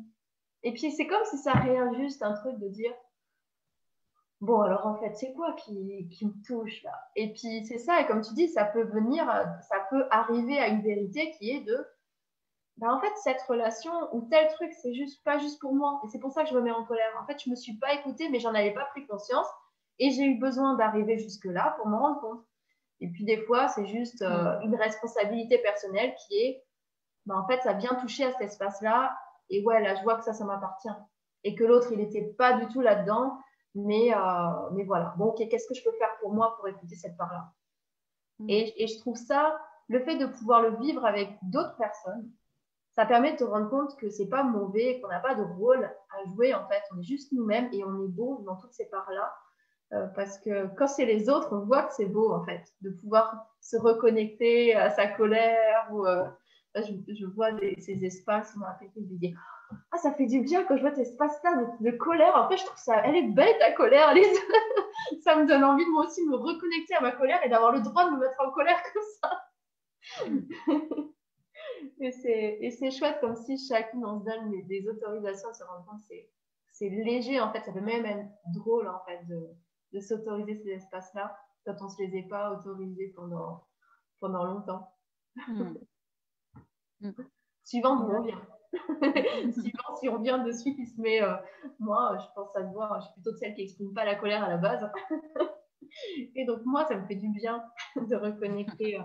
Et 0.63 0.73
puis 0.73 0.91
c'est 0.91 1.07
comme 1.07 1.25
si 1.25 1.39
ça 1.39 1.53
réajuste 1.53 2.23
un 2.23 2.35
truc 2.35 2.59
de 2.59 2.69
dire, 2.69 2.93
bon, 4.41 4.61
alors 4.61 4.87
en 4.87 4.97
fait, 4.97 5.15
c'est 5.15 5.33
quoi 5.33 5.55
qui, 5.55 6.09
qui, 6.09 6.27
me 6.27 6.43
touche 6.45 6.83
là? 6.83 6.93
Et 7.17 7.33
puis 7.33 7.65
c'est 7.67 7.79
ça, 7.79 8.01
et 8.01 8.07
comme 8.07 8.23
tu 8.23 8.35
dis, 8.35 8.49
ça 8.49 8.65
peut 8.65 8.85
venir, 8.85 9.25
ça 9.69 9.87
peut 9.91 10.07
arriver 10.11 10.59
à 10.59 10.69
une 10.69 10.83
vérité 10.83 11.31
qui 11.39 11.51
est 11.51 11.61
de, 11.61 11.87
bah, 12.81 12.95
en 12.95 12.99
fait, 12.99 13.13
cette 13.23 13.43
relation 13.43 13.93
ou 14.15 14.27
tel 14.31 14.49
truc, 14.55 14.73
c'est 14.73 14.95
juste 14.95 15.23
pas 15.23 15.39
juste 15.39 15.61
pour 15.61 15.75
moi. 15.75 16.01
Et 16.03 16.09
c'est 16.09 16.19
pour 16.19 16.33
ça 16.33 16.45
que 16.45 16.49
je 16.49 16.55
me 16.55 16.63
mets 16.63 16.71
en 16.71 16.85
colère. 16.85 17.13
En 17.23 17.27
fait, 17.27 17.39
je 17.45 17.51
me 17.51 17.55
suis 17.55 17.77
pas 17.77 17.93
écoutée, 17.93 18.31
mais 18.31 18.41
j'en 18.41 18.55
avais 18.55 18.73
pas 18.73 18.87
pris 18.87 19.07
conscience. 19.07 19.47
Et 19.99 20.11
j'ai 20.11 20.25
eu 20.25 20.39
besoin 20.39 20.75
d'arriver 20.77 21.19
jusque-là 21.19 21.75
pour 21.77 21.89
me 21.89 21.97
rendre 21.97 22.21
compte. 22.23 22.43
Et 23.01 23.09
puis, 23.09 23.25
des 23.25 23.37
fois, 23.45 23.69
c'est 23.69 23.85
juste 23.85 24.23
euh, 24.23 24.59
une 24.61 24.75
responsabilité 24.77 25.59
personnelle 25.59 26.15
qui 26.27 26.39
est, 26.39 26.65
bah, 27.27 27.37
en 27.37 27.47
fait, 27.47 27.61
ça 27.61 27.75
vient 27.75 27.95
toucher 27.97 28.25
à 28.25 28.33
cet 28.33 28.41
espace-là. 28.41 29.15
Et 29.51 29.63
ouais, 29.63 29.83
là, 29.83 29.95
je 29.95 30.03
vois 30.03 30.17
que 30.17 30.25
ça, 30.25 30.33
ça 30.33 30.47
m'appartient. 30.47 30.89
Et 31.45 31.55
que 31.55 31.65
l'autre, 31.65 31.89
il 31.93 31.99
n'était 31.99 32.33
pas 32.39 32.55
du 32.55 32.67
tout 32.69 32.81
là-dedans. 32.81 33.37
Mais, 33.75 34.15
euh, 34.15 34.71
mais 34.73 34.85
voilà. 34.85 35.13
Bon, 35.19 35.27
ok, 35.27 35.47
qu'est-ce 35.51 35.69
que 35.69 35.75
je 35.75 35.85
peux 35.85 35.97
faire 35.99 36.17
pour 36.23 36.33
moi 36.33 36.57
pour 36.57 36.67
écouter 36.67 36.97
cette 36.97 37.19
part-là? 37.19 37.53
Mm. 38.39 38.49
et, 38.49 38.83
et 38.83 38.87
je 38.87 38.99
trouve 38.99 39.17
ça, 39.17 39.61
le 39.89 40.01
fait 40.01 40.17
de 40.17 40.25
pouvoir 40.25 40.63
le 40.63 40.77
vivre 40.77 41.05
avec 41.05 41.37
d'autres 41.43 41.77
personnes, 41.77 42.31
ça 43.01 43.07
permet 43.07 43.33
de 43.33 43.39
te 43.39 43.45
rendre 43.45 43.71
compte 43.71 43.97
que 43.97 44.11
c'est 44.11 44.29
pas 44.29 44.43
mauvais, 44.43 45.01
qu'on 45.01 45.09
n'a 45.09 45.21
pas 45.21 45.35
de 45.35 45.43
rôle 45.43 45.85
à 45.85 46.29
jouer 46.29 46.53
en 46.53 46.69
fait. 46.69 46.83
On 46.95 47.01
est 47.01 47.03
juste 47.03 47.33
nous-mêmes 47.33 47.71
et 47.73 47.83
on 47.83 48.05
est 48.05 48.09
beau 48.09 48.43
dans 48.45 48.57
toutes 48.57 48.75
ces 48.75 48.91
parts-là. 48.91 49.33
Euh, 49.95 50.07
parce 50.09 50.39
que 50.39 50.67
quand 50.77 50.87
c'est 50.87 51.07
les 51.07 51.31
autres, 51.31 51.49
on 51.51 51.61
voit 51.61 51.85
que 51.85 51.95
c'est 51.95 52.05
beau 52.05 52.31
en 52.31 52.45
fait, 52.45 52.63
de 52.83 52.91
pouvoir 52.91 53.47
se 53.63 53.79
reconnecter 53.79 54.75
à 54.75 54.91
sa 54.91 55.07
colère 55.07 55.89
euh, 55.95 56.25
je, 56.77 57.25
vois 57.25 57.49
ces 57.79 58.05
espaces 58.05 58.55
dans 58.59 58.67
la 58.67 58.79
de 58.95 59.17
dire 59.17 59.35
ah 59.93 59.97
ça 59.97 60.13
fait 60.13 60.27
du 60.27 60.43
bien 60.43 60.65
quand 60.65 60.77
je 60.77 60.83
vois 60.83 60.91
cet 60.91 61.07
espace-là 61.07 61.53
de, 61.81 61.91
colère. 61.93 62.37
En 62.37 62.51
fait, 62.51 62.59
je 62.59 62.67
trouve 62.67 62.79
ça, 62.79 63.01
elle 63.03 63.17
est 63.17 63.29
belle 63.29 63.57
ta 63.61 63.73
colère, 63.73 64.13
Lise. 64.13 64.27
ça 65.25 65.37
me 65.37 65.47
donne 65.47 65.65
envie 65.65 65.87
de 65.87 65.91
moi 65.91 66.05
aussi 66.05 66.23
me 66.27 66.37
reconnecter 66.37 66.97
à 66.97 67.01
ma 67.01 67.13
colère 67.13 67.41
et 67.47 67.49
d'avoir 67.49 67.73
le 67.73 67.81
droit 67.81 68.11
de 68.11 68.17
me 68.17 68.21
mettre 68.21 68.41
en 68.47 68.51
colère 68.51 68.83
comme 68.93 69.03
ça. 69.23 71.07
Et 72.01 72.71
c'est 72.71 72.91
chouette 72.91 73.19
comme 73.21 73.37
si 73.37 73.59
chacune 73.59 74.05
on 74.05 74.21
se 74.21 74.25
donne 74.25 74.51
des, 74.67 74.89
autorisations 74.89 75.51
de 75.51 75.55
se 75.55 75.65
rendre 75.65 75.87
compte 75.87 76.01
c'est 76.73 76.89
léger 76.89 77.41
en 77.41 77.53
fait 77.53 77.63
ça 77.63 77.73
peut 77.73 77.81
même 77.81 78.07
être 78.07 78.27
drôle 78.55 78.89
en 78.89 79.01
fait 79.05 79.27
de, 79.27 79.51
de 79.93 80.01
s'autoriser 80.01 80.55
ces 80.57 80.71
espaces 80.71 81.13
là 81.15 81.37
quand 81.67 81.75
on 81.81 81.89
se 81.89 82.03
les 82.03 82.19
est 82.19 82.29
pas 82.29 82.53
autorisés 82.53 83.13
pendant 83.15 83.67
pendant 84.19 84.45
longtemps 84.45 84.95
hmm. 85.49 85.75
Hmm. 87.03 87.13
suivant 87.65 87.97
d'où 87.97 88.13
on 88.13 88.23
vient. 88.23 88.43
suivant 89.53 89.97
si 89.99 90.09
on 90.09 90.19
vient 90.19 90.39
de 90.45 90.53
celui 90.53 90.77
qui 90.77 90.87
se 90.87 91.01
met, 91.01 91.23
euh, 91.23 91.35
moi, 91.79 92.19
je 92.21 92.27
pense 92.35 92.55
à 92.57 92.61
voir, 92.63 93.01
je 93.01 93.07
suis 93.07 93.15
plutôt 93.15 93.33
de 93.33 93.37
celle 93.37 93.55
qui 93.55 93.63
n'exprime 93.63 93.95
pas 93.95 94.05
la 94.05 94.17
colère 94.17 94.45
à 94.45 94.49
la 94.49 94.59
base. 94.59 94.87
et 96.35 96.45
donc, 96.45 96.61
moi, 96.67 96.85
ça 96.87 96.97
me 96.97 97.07
fait 97.07 97.15
du 97.15 97.31
bien 97.31 97.65
de 97.97 98.17
reconnecter 98.17 99.01
euh, 99.01 99.03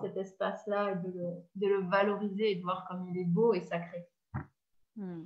cet 0.00 0.16
espace-là 0.16 0.92
et 0.92 0.96
de 0.96 1.08
le, 1.08 1.30
de 1.56 1.66
le, 1.66 1.88
valoriser 1.88 2.52
et 2.52 2.56
de 2.56 2.62
voir 2.62 2.86
comme 2.88 3.08
il 3.08 3.18
est 3.18 3.24
beau 3.24 3.54
et 3.54 3.60
sacré. 3.60 4.08
Hmm. 4.96 5.24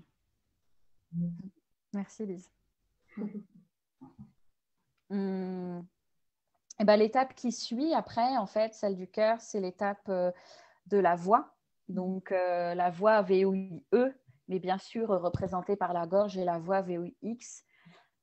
Merci, 1.93 2.27
Lise. 2.27 2.51
Et 6.83 6.85
ben, 6.85 6.97
l'étape 6.97 7.35
qui 7.35 7.53
suit 7.53 7.95
après, 7.95 8.37
en 8.37 8.47
fait, 8.47 8.75
celle 8.75 8.97
du 8.97 9.07
cœur, 9.07 9.41
c'est 9.41 9.61
l'étape 9.61 10.09
euh, 10.09 10.33
de 10.87 10.99
la 10.99 11.15
voix. 11.15 11.55
Donc, 11.89 12.33
euh, 12.33 12.75
la 12.75 12.91
voix 12.91 13.23
VOIE, 13.23 13.83
mais 14.49 14.59
bien 14.59 14.79
sûr 14.79 15.09
représentée 15.09 15.77
par 15.77 15.93
la 15.93 16.07
gorge 16.07 16.37
et 16.39 16.45
la 16.45 16.59
voix 16.59 16.81
VOIX. 16.81 17.65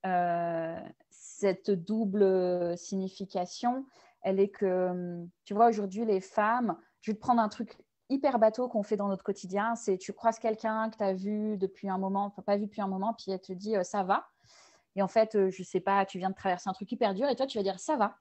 Euh, 0.05 0.79
cette 1.09 1.71
double 1.71 2.77
signification, 2.77 3.85
elle 4.21 4.39
est 4.39 4.49
que, 4.49 5.25
tu 5.45 5.53
vois, 5.53 5.67
aujourd'hui, 5.67 6.05
les 6.05 6.21
femmes, 6.21 6.77
je 7.01 7.11
vais 7.11 7.15
te 7.15 7.21
prendre 7.21 7.41
un 7.41 7.49
truc 7.49 7.77
hyper 8.09 8.39
bateau 8.39 8.67
qu'on 8.67 8.83
fait 8.83 8.97
dans 8.97 9.07
notre 9.07 9.23
quotidien, 9.23 9.75
c'est 9.75 9.97
tu 9.97 10.13
croises 10.13 10.39
quelqu'un 10.39 10.89
que 10.89 10.97
tu 10.97 11.03
as 11.03 11.13
vu 11.13 11.57
depuis 11.57 11.89
un 11.89 11.97
moment, 11.97 12.31
pas 12.31 12.57
vu 12.57 12.65
depuis 12.65 12.81
un 12.81 12.87
moment, 12.87 13.13
puis 13.13 13.31
elle 13.31 13.39
te 13.39 13.53
dit 13.53 13.75
euh, 13.75 13.83
ça 13.83 14.03
va. 14.03 14.27
Et 14.95 15.01
en 15.01 15.07
fait, 15.07 15.35
euh, 15.35 15.49
je 15.51 15.63
sais 15.63 15.79
pas, 15.79 16.05
tu 16.05 16.17
viens 16.17 16.31
de 16.31 16.35
traverser 16.35 16.69
un 16.69 16.73
truc 16.73 16.91
hyper 16.91 17.13
dur 17.13 17.29
et 17.29 17.35
toi, 17.35 17.45
tu 17.45 17.57
vas 17.57 17.63
dire 17.63 17.79
ça 17.79 17.95
va. 17.95 18.17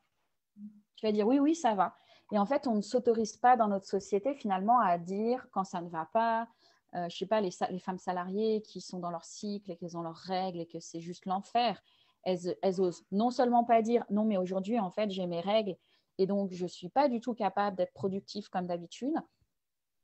Tu 0.96 1.06
vas 1.06 1.12
dire 1.12 1.26
oui, 1.26 1.38
oui, 1.38 1.54
ça 1.54 1.74
va. 1.74 1.94
Et 2.32 2.38
en 2.38 2.44
fait, 2.44 2.66
on 2.66 2.74
ne 2.74 2.82
s'autorise 2.82 3.36
pas 3.38 3.56
dans 3.56 3.68
notre 3.68 3.86
société 3.86 4.34
finalement 4.34 4.78
à 4.80 4.98
dire 4.98 5.46
quand 5.52 5.64
ça 5.64 5.80
ne 5.80 5.88
va 5.88 6.08
pas. 6.12 6.46
Euh, 6.94 7.08
je 7.08 7.16
sais 7.16 7.26
pas, 7.26 7.40
les, 7.40 7.50
les, 7.70 7.78
femmes 7.78 7.98
salariées 7.98 8.62
qui 8.62 8.80
sont 8.80 8.98
dans 8.98 9.10
leur 9.10 9.24
cycle 9.24 9.70
et 9.70 9.76
qu'elles 9.76 9.96
ont 9.96 10.02
leurs 10.02 10.16
règles 10.16 10.60
et 10.60 10.66
que 10.66 10.80
c'est 10.80 11.00
juste 11.00 11.26
l'enfer, 11.26 11.82
elles, 12.22 12.56
elles 12.62 12.80
osent 12.80 13.04
non 13.12 13.30
seulement 13.30 13.64
pas 13.64 13.82
dire 13.82 14.04
non, 14.08 14.24
mais 14.24 14.38
aujourd'hui, 14.38 14.78
en 14.78 14.90
fait, 14.90 15.10
j'ai 15.10 15.26
mes 15.26 15.40
règles 15.40 15.76
et 16.18 16.26
donc 16.26 16.52
je 16.52 16.64
ne 16.64 16.68
suis 16.68 16.88
pas 16.88 17.08
du 17.08 17.20
tout 17.20 17.34
capable 17.34 17.76
d'être 17.76 17.92
productive 17.92 18.48
comme 18.50 18.66
d'habitude 18.66 19.14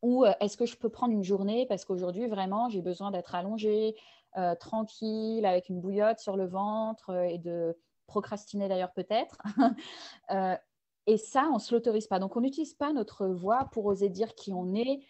ou 0.05 0.27
euh, 0.27 0.35
est-ce 0.41 0.59
que 0.59 0.67
je 0.67 0.77
peux 0.77 0.91
prendre 0.91 1.15
une 1.15 1.25
journée 1.25 1.65
parce 1.67 1.87
qu'aujourd'hui, 1.87 2.29
vraiment, 2.29 2.69
j'ai 2.69 2.83
besoin 2.83 3.11
d'être 3.11 3.35
allongée, 3.35 3.97
euh, 4.37 4.55
tranquille, 4.55 5.47
avec 5.47 5.71
une 5.71 5.81
bouillotte 5.81 6.19
sur 6.19 6.37
le 6.37 6.47
ventre 6.47 7.09
euh, 7.09 7.23
et 7.23 7.39
de 7.39 7.75
procrastiner 8.07 8.69
d'ailleurs 8.69 8.93
peut-être. 8.93 9.39
et 11.07 11.17
ça, 11.17 11.49
on 11.51 11.55
ne 11.55 11.59
se 11.59 11.75
l'autorise 11.75 12.07
pas. 12.07 12.19
Donc, 12.19 12.37
on 12.37 12.43
n'utilise 12.43 12.75
pas 12.75 12.93
notre 12.93 13.27
voix 13.29 13.71
pour 13.73 13.87
oser 13.87 14.11
dire 14.11 14.35
qui 14.35 14.53
on 14.53 14.75
est. 14.75 15.01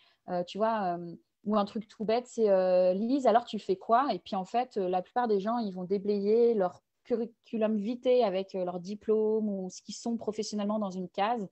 tu 0.47 0.59
vois, 0.59 0.97
ou 1.43 1.57
un 1.57 1.65
truc 1.65 1.89
tout 1.89 2.05
bête, 2.05 2.29
c'est 2.29 2.95
Lise, 2.95 3.27
alors 3.27 3.45
tu 3.45 3.59
fais 3.59 3.77
quoi? 3.77 4.15
Et 4.15 4.21
puis 4.21 4.37
en 4.37 4.45
fait, 4.45 4.77
la 4.77 5.03
plupart 5.03 5.27
des 5.27 5.41
gens, 5.41 5.59
ils 5.59 5.73
vont 5.73 5.83
déblayer 5.83 6.55
leur 6.55 6.84
curriculum 7.05 7.77
vitae 7.77 8.25
avec 8.25 8.55
leur 8.55 8.81
diplôme 8.81 9.49
ou 9.49 9.71
ce 9.71 9.83
qu'ils 9.83 9.95
sont 9.95 10.17
professionnellement 10.17 10.79
dans 10.79 10.91
une 10.91 11.09
case. 11.09 11.49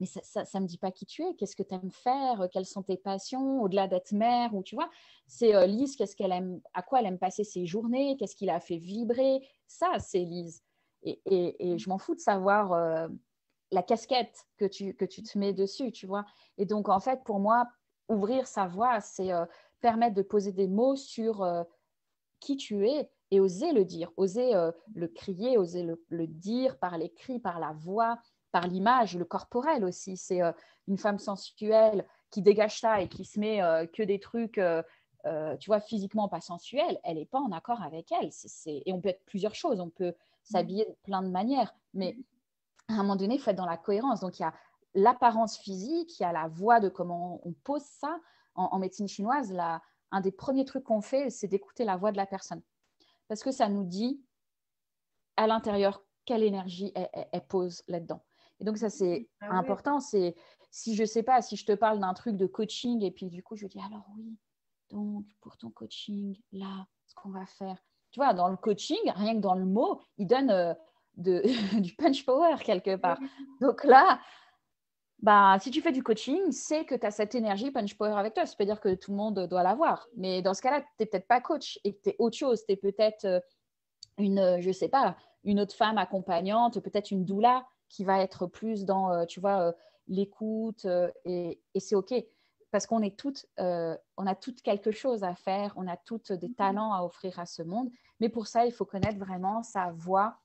Mais 0.00 0.06
ça 0.06 0.44
ne 0.54 0.60
me 0.60 0.66
dit 0.66 0.78
pas 0.78 0.90
qui 0.90 1.06
tu 1.06 1.22
es, 1.22 1.34
qu'est-ce 1.34 1.54
que 1.54 1.62
tu 1.62 1.74
aimes 1.74 1.90
faire, 1.90 2.40
euh, 2.40 2.48
quelles 2.50 2.66
sont 2.66 2.82
tes 2.82 2.96
passions, 2.96 3.62
au-delà 3.62 3.86
d'être 3.86 4.12
mère, 4.12 4.54
ou 4.54 4.62
tu 4.62 4.74
vois, 4.74 4.90
c'est 5.26 5.54
euh, 5.54 5.66
Lise, 5.66 5.94
qu'est-ce 5.94 6.16
qu'elle 6.16 6.32
aime, 6.32 6.60
à 6.74 6.82
quoi 6.82 7.00
elle 7.00 7.06
aime 7.06 7.18
passer 7.18 7.44
ses 7.44 7.64
journées, 7.64 8.16
qu'est-ce 8.16 8.34
qui 8.34 8.46
l'a 8.46 8.58
fait 8.58 8.76
vibrer, 8.76 9.46
ça 9.68 9.98
c'est 10.00 10.24
Lise. 10.24 10.62
Et, 11.02 11.20
et, 11.26 11.78
je 11.78 11.88
m'en 11.90 11.98
fous 11.98 12.14
de 12.14 12.20
savoir 12.20 12.72
euh, 12.72 13.08
la 13.70 13.82
casquette 13.82 14.46
que 14.56 14.64
tu, 14.64 14.94
que 14.94 15.04
tu 15.04 15.22
te 15.22 15.38
mets 15.38 15.52
dessus, 15.52 15.92
tu 15.92 16.06
vois. 16.06 16.24
Et 16.56 16.64
donc 16.64 16.88
en 16.88 16.98
fait, 16.98 17.22
pour 17.24 17.38
moi, 17.40 17.68
ouvrir 18.08 18.46
sa 18.46 18.66
voix, 18.66 19.00
c'est 19.00 19.30
permettre 19.82 20.14
de 20.14 20.22
poser 20.22 20.52
des 20.52 20.66
mots 20.66 20.96
sur 20.96 21.46
qui 22.40 22.56
tu 22.56 22.88
es 22.88 23.10
et 23.34 23.40
oser 23.40 23.72
le 23.72 23.84
dire, 23.84 24.12
oser 24.16 24.52
le 24.94 25.08
crier, 25.08 25.58
oser 25.58 25.82
le, 25.82 26.02
le 26.08 26.26
dire 26.26 26.78
par 26.78 26.96
l'écrit, 26.98 27.40
par 27.40 27.58
la 27.58 27.72
voix, 27.72 28.18
par 28.54 28.68
l'image, 28.68 29.16
le 29.16 29.24
corporel 29.24 29.84
aussi. 29.84 30.16
C'est 30.16 30.40
euh, 30.40 30.52
une 30.86 30.96
femme 30.96 31.18
sensuelle 31.18 32.06
qui 32.30 32.40
dégage 32.40 32.78
ça 32.78 33.00
et 33.00 33.08
qui 33.08 33.24
se 33.24 33.40
met 33.40 33.60
euh, 33.60 33.84
que 33.84 34.04
des 34.04 34.20
trucs, 34.20 34.58
euh, 34.58 34.80
tu 35.58 35.70
vois, 35.70 35.80
physiquement 35.80 36.28
pas 36.28 36.40
sensuels, 36.40 37.00
elle 37.02 37.16
n'est 37.16 37.26
pas 37.26 37.40
en 37.40 37.50
accord 37.50 37.82
avec 37.82 38.12
elle. 38.12 38.30
Et 38.66 38.92
on 38.92 39.00
peut 39.00 39.08
être 39.08 39.24
plusieurs 39.24 39.56
choses, 39.56 39.80
on 39.80 39.90
peut 39.90 40.14
s'habiller 40.44 40.84
de 40.84 40.94
plein 41.02 41.22
de 41.22 41.30
manières, 41.30 41.74
mais 41.94 42.16
à 42.86 42.92
un 42.92 42.98
moment 42.98 43.16
donné, 43.16 43.34
il 43.34 43.40
faut 43.40 43.50
être 43.50 43.56
dans 43.56 43.66
la 43.66 43.76
cohérence. 43.76 44.20
Donc, 44.20 44.38
il 44.38 44.42
y 44.42 44.44
a 44.44 44.54
l'apparence 44.94 45.58
physique, 45.58 46.20
il 46.20 46.22
y 46.22 46.26
a 46.26 46.32
la 46.32 46.46
voix 46.46 46.78
de 46.78 46.88
comment 46.88 47.40
on 47.44 47.54
pose 47.64 47.82
ça. 47.82 48.20
En, 48.54 48.78
médecine 48.78 49.08
chinoise, 49.08 49.52
un 50.12 50.20
des 50.20 50.30
premiers 50.30 50.64
trucs 50.64 50.84
qu'on 50.84 51.00
fait, 51.00 51.28
c'est 51.28 51.48
d'écouter 51.48 51.82
la 51.82 51.96
voix 51.96 52.12
de 52.12 52.16
la 52.18 52.26
personne. 52.26 52.62
Parce 53.28 53.42
que 53.42 53.50
ça 53.50 53.68
nous 53.68 53.84
dit 53.84 54.22
à 55.36 55.46
l'intérieur 55.46 56.02
quelle 56.24 56.42
énergie 56.42 56.92
elle 56.94 57.46
pose 57.46 57.82
là-dedans. 57.88 58.24
Et 58.60 58.64
donc, 58.64 58.78
ça, 58.78 58.88
c'est 58.88 59.28
ah 59.40 59.52
important. 59.52 60.00
C'est 60.00 60.34
si 60.70 60.94
je 60.96 61.02
ne 61.02 61.06
sais 61.06 61.22
pas, 61.22 61.40
si 61.42 61.56
je 61.56 61.64
te 61.64 61.72
parle 61.72 62.00
d'un 62.00 62.14
truc 62.14 62.36
de 62.36 62.46
coaching 62.46 63.02
et 63.02 63.10
puis 63.10 63.28
du 63.28 63.42
coup, 63.42 63.56
je 63.56 63.66
dis 63.66 63.80
alors 63.80 64.06
oui, 64.16 64.36
donc 64.90 65.24
pour 65.40 65.56
ton 65.56 65.70
coaching, 65.70 66.36
là, 66.52 66.86
ce 67.06 67.14
qu'on 67.14 67.30
va 67.30 67.46
faire. 67.46 67.76
Tu 68.10 68.20
vois, 68.20 68.34
dans 68.34 68.48
le 68.48 68.56
coaching, 68.56 68.98
rien 69.14 69.34
que 69.34 69.40
dans 69.40 69.54
le 69.54 69.66
mot, 69.66 70.00
il 70.18 70.26
donne 70.26 70.50
euh, 70.50 70.74
de, 71.16 71.42
du 71.80 71.94
punch 71.94 72.24
power 72.24 72.56
quelque 72.64 72.96
part. 72.96 73.18
Donc 73.60 73.84
là, 73.84 74.20
bah, 75.24 75.56
si 75.58 75.70
tu 75.70 75.80
fais 75.80 75.90
du 75.90 76.02
coaching, 76.02 76.52
c'est 76.52 76.84
que 76.84 76.94
tu 76.94 77.06
as 77.06 77.10
cette 77.10 77.34
énergie 77.34 77.70
punch 77.70 77.96
power 77.96 78.12
avec 78.12 78.34
toi. 78.34 78.44
Ça 78.44 78.56
veut 78.58 78.66
dire 78.66 78.78
que 78.78 78.94
tout 78.94 79.10
le 79.10 79.16
monde 79.16 79.46
doit 79.48 79.62
l'avoir. 79.62 80.06
Mais 80.18 80.42
dans 80.42 80.52
ce 80.52 80.60
cas-là, 80.60 80.82
tu 80.82 80.86
n'es 81.00 81.06
peut-être 81.06 81.26
pas 81.26 81.40
coach 81.40 81.78
et 81.82 81.98
tu 81.98 82.10
es 82.10 82.16
autre 82.18 82.36
chose. 82.36 82.62
Tu 82.66 82.74
es 82.74 82.76
peut-être 82.76 83.24
euh, 83.24 83.40
une, 84.18 84.60
je 84.60 84.70
sais 84.70 84.90
pas, 84.90 85.16
une 85.42 85.60
autre 85.60 85.74
femme 85.74 85.96
accompagnante, 85.96 86.78
peut-être 86.78 87.10
une 87.10 87.24
doula 87.24 87.64
qui 87.88 88.04
va 88.04 88.20
être 88.20 88.46
plus 88.46 88.84
dans, 88.84 89.12
euh, 89.12 89.24
tu 89.24 89.40
vois, 89.40 89.68
euh, 89.68 89.72
l'écoute 90.08 90.86
et, 91.24 91.58
c'est 91.78 91.94
OK 91.94 92.12
parce 92.70 92.86
qu'on 92.86 93.00
est 93.00 93.16
toutes, 93.16 93.46
on 93.56 94.26
a 94.26 94.34
toutes 94.34 94.60
quelque 94.60 94.90
chose 94.90 95.22
à 95.22 95.34
faire, 95.36 95.72
on 95.76 95.86
a 95.86 95.96
toutes 95.96 96.32
des 96.32 96.48
mhm. 96.48 96.54
talents 96.54 96.92
à 96.92 97.02
offrir 97.02 97.38
à 97.38 97.46
ce 97.46 97.62
monde, 97.62 97.88
mais 98.20 98.28
pour 98.28 98.46
ça, 98.46 98.66
il 98.66 98.72
faut 98.72 98.84
connaître 98.84 99.18
vraiment 99.18 99.62
sa 99.62 99.92
voix 99.92 100.36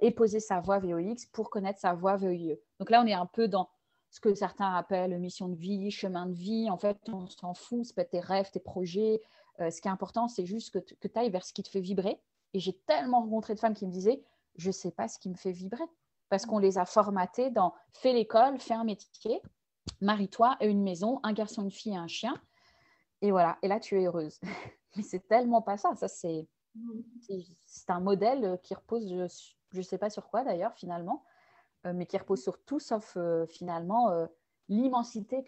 et 0.00 0.10
poser 0.10 0.40
sa 0.40 0.60
voix 0.60 0.78
VOX 0.78 1.26
pour 1.30 1.50
connaître 1.50 1.78
sa 1.78 1.92
voix 1.92 2.16
VOIE. 2.16 2.56
Donc 2.80 2.88
là, 2.88 3.02
on 3.02 3.06
est 3.06 3.12
un 3.12 3.26
peu 3.26 3.48
dans 3.48 3.68
ce 4.10 4.20
que 4.20 4.34
certains 4.34 4.74
appellent 4.74 5.18
mission 5.18 5.48
de 5.48 5.56
vie, 5.56 5.90
chemin 5.90 6.26
de 6.26 6.34
vie. 6.34 6.70
En 6.70 6.78
fait, 6.78 6.98
on 7.08 7.26
s'en 7.28 7.54
fout, 7.54 7.84
c'est 7.84 7.94
peut 7.94 8.04
tes 8.04 8.20
rêves, 8.20 8.50
tes 8.50 8.60
projets. 8.60 9.20
ce 9.58 9.80
qui 9.80 9.88
est 9.88 9.90
important, 9.90 10.28
c'est 10.28 10.46
juste 10.46 10.70
que, 10.70 10.78
que 10.78 11.08
tu 11.08 11.18
ailles 11.18 11.30
vers 11.30 11.44
ce 11.44 11.52
qui 11.52 11.62
te 11.62 11.68
fait 11.68 11.80
vibrer. 11.80 12.20
Et 12.54 12.60
j'ai 12.60 12.72
tellement 12.72 13.20
rencontré 13.20 13.54
de 13.54 13.60
femmes 13.60 13.74
qui 13.74 13.86
me 13.86 13.92
disaient, 13.92 14.22
je 14.56 14.68
ne 14.68 14.72
sais 14.72 14.90
pas 14.90 15.08
ce 15.08 15.18
qui 15.18 15.28
me 15.28 15.34
fait 15.34 15.52
vibrer 15.52 15.84
parce 16.28 16.46
qu'on 16.46 16.58
les 16.58 16.78
a 16.78 16.84
formatés 16.84 17.50
dans 17.50 17.74
fais 17.92 18.12
l'école, 18.12 18.58
fais 18.60 18.74
un 18.74 18.84
métier, 18.84 19.40
marie-toi, 20.00 20.56
et 20.60 20.66
une 20.68 20.82
maison, 20.82 21.20
un 21.22 21.32
garçon, 21.32 21.62
une 21.62 21.70
fille 21.70 21.92
et 21.92 21.96
un 21.96 22.06
chien. 22.06 22.34
Et 23.22 23.30
voilà, 23.30 23.58
et 23.62 23.68
là 23.68 23.80
tu 23.80 24.00
es 24.00 24.06
heureuse. 24.06 24.38
Mais 24.96 25.02
c'est 25.02 25.26
tellement 25.26 25.62
pas 25.62 25.76
ça. 25.76 25.94
Ça, 25.96 26.08
c'est, 26.08 26.46
c'est 27.64 27.90
un 27.90 28.00
modèle 28.00 28.58
qui 28.62 28.74
repose, 28.74 29.08
je 29.08 29.78
ne 29.78 29.82
sais 29.82 29.98
pas 29.98 30.10
sur 30.10 30.28
quoi 30.28 30.44
d'ailleurs, 30.44 30.74
finalement, 30.74 31.24
euh, 31.24 31.27
mais 31.84 32.06
qui 32.06 32.18
repose 32.18 32.42
sur 32.42 32.62
tout 32.64 32.80
sauf 32.80 33.16
euh, 33.16 33.46
finalement 33.46 34.10
euh, 34.10 34.26
l'immensité 34.68 35.44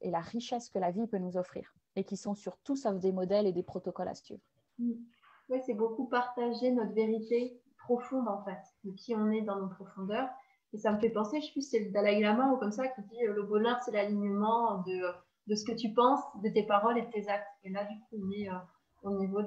et 0.00 0.10
la 0.10 0.20
richesse 0.20 0.68
que 0.68 0.78
la 0.78 0.90
vie 0.90 1.06
peut 1.06 1.18
nous 1.18 1.36
offrir. 1.36 1.74
Et 1.96 2.04
qui 2.04 2.16
sont 2.16 2.34
sur 2.34 2.56
tout 2.58 2.76
sauf 2.76 2.98
des 2.98 3.12
modèles 3.12 3.46
et 3.46 3.52
des 3.52 3.62
protocoles 3.62 4.08
à 4.08 4.14
suivre. 4.14 4.42
Oui, 4.78 5.60
c'est 5.64 5.74
beaucoup 5.74 6.06
partager 6.06 6.70
notre 6.70 6.92
vérité 6.92 7.60
profonde 7.78 8.28
en 8.28 8.44
fait, 8.44 8.58
de 8.84 8.92
qui 8.92 9.14
on 9.16 9.30
est 9.30 9.40
dans 9.42 9.56
nos 9.56 9.68
profondeurs. 9.68 10.28
Et 10.74 10.78
ça 10.78 10.92
me 10.92 10.98
fait 10.98 11.08
penser, 11.08 11.40
je 11.40 11.46
sais 11.46 11.52
plus, 11.52 11.68
c'est 11.68 11.80
le 11.80 11.90
Dalai 11.90 12.20
Lama 12.20 12.52
ou 12.52 12.58
comme 12.58 12.72
ça 12.72 12.86
qui 12.88 13.00
dit 13.02 13.26
euh, 13.26 13.32
le 13.32 13.42
bonheur 13.44 13.78
c'est 13.80 13.92
l'alignement 13.92 14.82
de, 14.82 15.00
de 15.46 15.54
ce 15.54 15.64
que 15.64 15.72
tu 15.72 15.92
penses, 15.94 16.20
de 16.42 16.50
tes 16.50 16.64
paroles 16.64 16.98
et 16.98 17.02
de 17.02 17.10
tes 17.10 17.26
actes. 17.28 17.48
Et 17.64 17.70
là, 17.70 17.84
du 17.84 17.98
coup, 18.00 18.22
on 18.22 18.30
est 18.30 18.50
euh, 18.50 18.58
au 19.02 19.10
niveau 19.18 19.40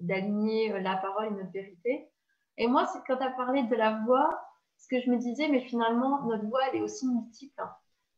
d'aligner 0.00 0.72
euh, 0.72 0.80
la 0.80 0.96
parole 0.96 1.26
et 1.26 1.30
notre 1.30 1.52
vérité. 1.52 2.10
Et 2.58 2.66
moi, 2.66 2.86
quand 3.06 3.16
tu 3.16 3.22
as 3.22 3.30
parlé 3.30 3.62
de 3.62 3.74
la 3.76 4.02
voix, 4.04 4.28
ce 4.86 4.96
que 4.96 5.02
je 5.02 5.10
me 5.10 5.18
disais, 5.18 5.48
mais 5.48 5.60
finalement, 5.60 6.22
notre 6.26 6.44
voix, 6.46 6.60
elle 6.70 6.78
est 6.78 6.82
aussi 6.82 7.06
multiple. 7.08 7.60
Hein, 7.60 7.70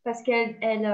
parce 0.03 0.21
qu'elle 0.21 0.55
elle, 0.61 0.85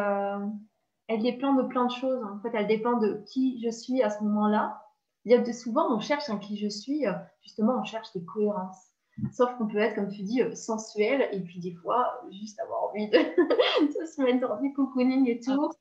elle 1.07 1.21
dépend 1.21 1.53
de 1.53 1.63
plein 1.63 1.85
de 1.85 1.91
choses. 1.91 2.23
En 2.23 2.39
fait, 2.39 2.51
elle 2.53 2.67
dépend 2.67 2.97
de 2.97 3.23
qui 3.27 3.61
je 3.63 3.69
suis 3.69 4.01
à 4.01 4.09
ce 4.09 4.23
moment-là, 4.23 4.81
il 5.25 5.31
y 5.31 5.35
a 5.35 5.39
de 5.39 5.51
souvent, 5.51 5.91
on 5.91 5.99
cherche 5.99 6.29
un 6.29 6.37
qui 6.37 6.57
je 6.57 6.69
suis, 6.69 7.07
euh, 7.07 7.13
justement, 7.41 7.79
on 7.79 7.83
cherche 7.83 8.13
des 8.13 8.23
cohérences. 8.23 8.91
Sauf 9.31 9.49
qu'on 9.57 9.67
peut 9.67 9.77
être, 9.77 9.95
comme 9.95 10.09
tu 10.09 10.23
dis, 10.23 10.41
euh, 10.41 10.53
sensuel 10.55 11.29
et 11.31 11.39
puis 11.39 11.59
des 11.59 11.73
fois, 11.73 12.21
juste 12.31 12.59
avoir 12.59 12.83
envie 12.83 13.09
de, 13.09 13.17
se 14.05 14.21
mettre 14.21 14.45
dans 14.45 14.59
du 14.59 14.73
cocooning 14.73 15.27
et 15.29 15.39
tout. 15.39 15.71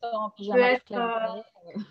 être, 0.60 0.92
euh, 0.92 1.42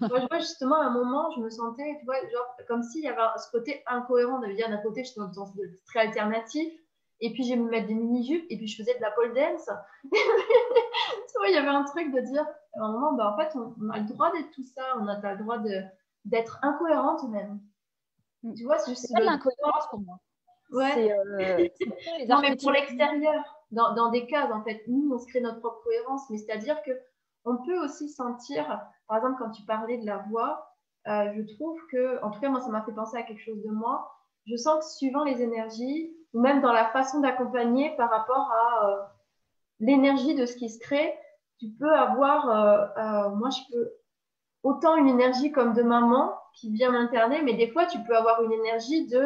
moi, 0.07 0.19
je 0.19 0.27
vois 0.27 0.39
justement 0.39 0.81
à 0.81 0.85
un 0.85 0.93
moment, 0.93 1.31
je 1.35 1.41
me 1.41 1.49
sentais, 1.49 1.97
tu 1.99 2.05
vois, 2.05 2.15
genre, 2.31 2.57
comme 2.67 2.81
s'il 2.81 3.03
y 3.03 3.07
avait 3.07 3.21
ce 3.37 3.51
côté 3.51 3.83
incohérent. 3.87 4.39
de 4.39 4.47
dire 4.53 4.69
d'un 4.69 4.77
côté, 4.77 5.03
je 5.03 5.09
suis 5.11 5.19
dans 5.19 5.45
ce 5.45 5.53
très 5.85 5.99
alternatif 5.99 6.73
et 7.23 7.31
puis 7.31 7.45
je 7.45 7.51
vais 7.51 7.55
me 7.55 7.69
mettre 7.69 7.87
des 7.87 7.93
mini-jupes 7.93 8.45
et 8.49 8.57
puis 8.57 8.67
je 8.67 8.75
faisais 8.75 8.95
de 8.95 9.01
la 9.01 9.09
pole 9.11 9.33
dance. 9.33 9.69
tu 10.11 11.37
vois, 11.37 11.47
il 11.47 11.53
y 11.53 11.57
avait 11.57 11.69
un 11.69 11.85
truc 11.85 12.13
de 12.13 12.19
dire, 12.19 12.45
à 12.73 12.83
un 12.83 12.91
moment, 12.91 13.13
bah, 13.13 13.33
en 13.33 13.37
fait, 13.37 13.57
on, 13.57 13.89
a 13.91 13.99
le 13.99 14.05
droit 14.05 14.29
d'être 14.33 14.51
tout 14.51 14.63
ça, 14.63 14.81
on 14.99 15.07
a 15.07 15.15
le 15.15 15.37
droit 15.37 15.57
d'être 16.25 16.59
incohérente 16.61 17.23
même. 17.29 17.61
Mm. 18.43 18.53
Tu 18.55 18.65
vois, 18.65 18.77
c'est 18.77 18.91
juste. 18.91 19.09
l'incohérence 19.17 19.87
pour 19.89 20.01
moi. 20.01 20.19
Ouais. 20.71 21.13
Euh, 21.13 21.67
non, 22.27 22.41
mais 22.41 22.57
pour 22.57 22.71
l'extérieur, 22.71 23.41
dans, 23.71 23.93
dans, 23.93 24.11
des 24.11 24.27
cases, 24.27 24.51
en 24.51 24.61
fait, 24.61 24.83
nous, 24.87 25.09
on 25.13 25.17
se 25.17 25.25
crée 25.27 25.39
notre 25.39 25.61
propre 25.61 25.81
cohérence, 25.85 26.29
mais 26.29 26.37
c'est-à-dire 26.37 26.81
que 26.83 26.91
on 27.45 27.55
peut 27.63 27.79
aussi 27.85 28.09
sentir, 28.09 28.81
par 29.07 29.17
exemple, 29.17 29.35
quand 29.39 29.51
tu 29.51 29.63
parlais 29.63 29.97
de 29.97 30.05
la 30.05 30.17
voix, 30.29 30.75
euh, 31.07 31.31
je 31.33 31.53
trouve 31.55 31.79
que, 31.89 32.21
en 32.21 32.31
tout 32.31 32.41
cas, 32.41 32.49
moi, 32.49 32.59
ça 32.59 32.69
m'a 32.69 32.83
fait 32.83 32.93
penser 32.93 33.15
à 33.15 33.23
quelque 33.23 33.43
chose 33.43 33.63
de 33.63 33.71
moi. 33.71 34.11
Je 34.45 34.57
sens 34.57 34.83
que 34.83 34.91
suivant 34.97 35.23
les 35.23 35.41
énergies, 35.41 36.13
ou 36.33 36.41
même 36.41 36.61
dans 36.61 36.73
la 36.73 36.85
façon 36.91 37.19
d'accompagner 37.19 37.95
par 37.97 38.09
rapport 38.09 38.51
à 38.51 38.87
euh, 38.87 38.97
l'énergie 39.79 40.35
de 40.35 40.45
ce 40.45 40.55
qui 40.55 40.69
se 40.69 40.79
crée, 40.79 41.13
tu 41.59 41.67
peux 41.79 41.93
avoir, 41.93 42.49
euh, 42.97 43.29
moi, 43.35 43.49
je 43.49 43.61
peux 43.71 43.93
autant 44.63 44.95
une 44.95 45.07
énergie 45.07 45.51
comme 45.51 45.73
de 45.73 45.83
maman 45.83 46.33
qui 46.55 46.71
vient 46.71 46.91
m'interner, 46.91 47.41
mais 47.41 47.53
des 47.53 47.67
fois, 47.67 47.85
tu 47.85 47.99
peux 48.03 48.15
avoir 48.15 48.43
une 48.43 48.53
énergie 48.53 49.07
de, 49.07 49.23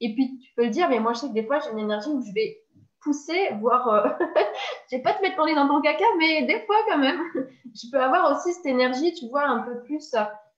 et 0.00 0.14
puis 0.14 0.38
tu 0.38 0.52
peux 0.54 0.64
le 0.64 0.70
dire, 0.70 0.88
mais 0.88 1.00
moi, 1.00 1.12
je 1.12 1.20
sais 1.20 1.28
que 1.28 1.32
des 1.32 1.46
fois, 1.46 1.60
j'ai 1.60 1.70
une 1.70 1.78
énergie 1.78 2.10
où 2.10 2.20
je 2.20 2.32
vais 2.32 2.60
pousser, 3.02 3.50
voire, 3.60 4.16
je 4.90 4.96
vais 4.96 5.02
pas 5.02 5.14
te 5.14 5.22
mettre 5.22 5.36
ton 5.36 5.46
nez 5.46 5.54
dans 5.54 5.68
ton 5.68 5.80
caca, 5.80 6.04
mais 6.18 6.46
des 6.46 6.60
fois 6.66 6.76
quand 6.88 6.98
même, 6.98 7.20
je 7.74 7.90
peux 7.90 8.00
avoir 8.00 8.32
aussi 8.32 8.52
cette 8.52 8.66
énergie, 8.66 9.14
tu 9.14 9.28
vois, 9.28 9.44
un 9.44 9.60
peu 9.60 9.82
plus 9.82 10.14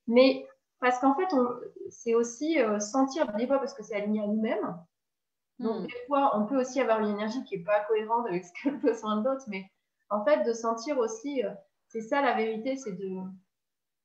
mais 0.06 0.46
parce 0.80 0.98
qu'en 0.98 1.14
fait, 1.14 1.28
c'est 1.90 2.14
aussi 2.14 2.60
euh, 2.60 2.78
sentir, 2.78 3.26
des 3.32 3.46
fois 3.46 3.58
parce 3.58 3.74
que 3.74 3.82
c'est 3.82 3.96
aligné 3.96 4.20
à 4.20 4.26
nous-mêmes. 4.26 4.76
Donc, 5.58 5.82
hmm. 5.82 5.86
des 5.86 6.06
fois, 6.06 6.36
on 6.36 6.46
peut 6.46 6.60
aussi 6.60 6.80
avoir 6.80 7.00
une 7.00 7.10
énergie 7.10 7.42
qui 7.44 7.56
n'est 7.56 7.64
pas 7.64 7.80
cohérente 7.80 8.26
avec 8.26 8.44
ce 8.44 8.52
que 8.62 8.68
le 8.70 8.76
besoin 8.76 9.16
de 9.16 9.28
l'autre, 9.28 9.44
mais 9.48 9.64
en 10.10 10.24
fait, 10.24 10.44
de 10.44 10.52
sentir 10.52 10.98
aussi, 10.98 11.44
euh, 11.44 11.50
c'est 11.88 12.02
ça 12.02 12.22
la 12.22 12.34
vérité, 12.34 12.76
c'est 12.76 12.92
de. 12.92 13.20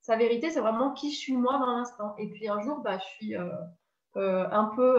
Sa 0.02 0.16
vérité, 0.16 0.50
c'est 0.50 0.62
vraiment 0.62 0.94
qui 0.94 1.12
je 1.12 1.18
suis 1.18 1.38
moi 1.38 1.60
dans 1.60 1.78
l'instant. 1.78 2.16
Et 2.18 2.28
puis 2.32 2.48
un 2.50 2.60
jour, 2.62 2.80
bah, 2.80 2.98
je 2.98 3.04
suis 3.04 3.36
euh, 3.36 3.52
un 4.16 4.72
peu, 4.76 4.98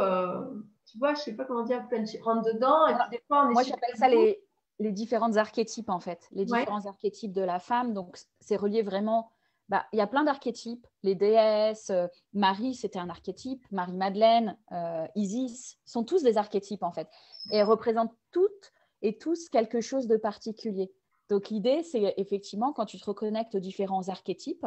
tu 0.87 0.97
vois, 0.99 1.15
je 1.15 1.21
sais 1.23 1.35
pas 1.35 1.45
comment 1.45 1.65
dire, 1.65 1.89
plein 1.89 2.03
de 2.03 2.23
rentre 2.23 2.45
dedans. 2.55 2.87
Et 2.87 2.95
puis 2.95 3.11
des 3.11 3.23
fois, 3.27 3.45
on 3.45 3.51
est 3.51 3.53
Moi, 3.53 3.63
j'appelle 3.65 3.97
ça 3.97 4.09
les, 4.09 4.41
les 4.79 4.93
différentes 4.93 5.37
archétypes, 5.37 5.89
en 5.89 6.01
fait. 6.01 6.29
Les 6.33 6.45
différents 6.45 6.87
archétypes 6.87 7.33
de 7.33 7.43
la 7.43 7.59
femme. 7.59 7.95
Donc, 7.95 8.17
c'est 8.41 8.57
relié 8.57 8.83
vraiment 8.83 9.31
bah, 9.69 9.87
il 9.93 9.99
y 9.99 10.03
a 10.03 10.07
plein 10.07 10.25
d'archétypes. 10.25 10.87
Les 11.03 11.15
déesses, 11.15 11.91
euh, 11.91 12.07
Marie, 12.33 12.75
c'était 12.75 12.99
un 12.99 13.09
archétype, 13.09 13.65
Marie-Madeleine, 13.71 14.59
euh, 14.73 15.07
Isis, 15.15 15.79
sont 15.85 16.05
tous 16.05 16.23
des 16.23 16.37
archétypes 16.37 16.83
en 16.83 16.93
fait. 16.93 17.09
Et 17.51 17.57
elles 17.57 17.67
représentent 17.67 18.15
toutes 18.31 18.73
et 19.03 19.19
tous 19.19 19.49
quelque 19.49 19.81
chose 19.81 20.07
de 20.07 20.17
particulier. 20.17 20.93
Donc 21.29 21.49
l'idée, 21.49 21.83
c'est 21.83 22.15
effectivement, 22.17 22.73
quand 22.73 22.87
tu 22.87 23.01
te 23.01 23.05
reconnectes 23.07 23.55
aux 23.55 23.61
différents 23.61 24.09
archétypes, 24.09 24.67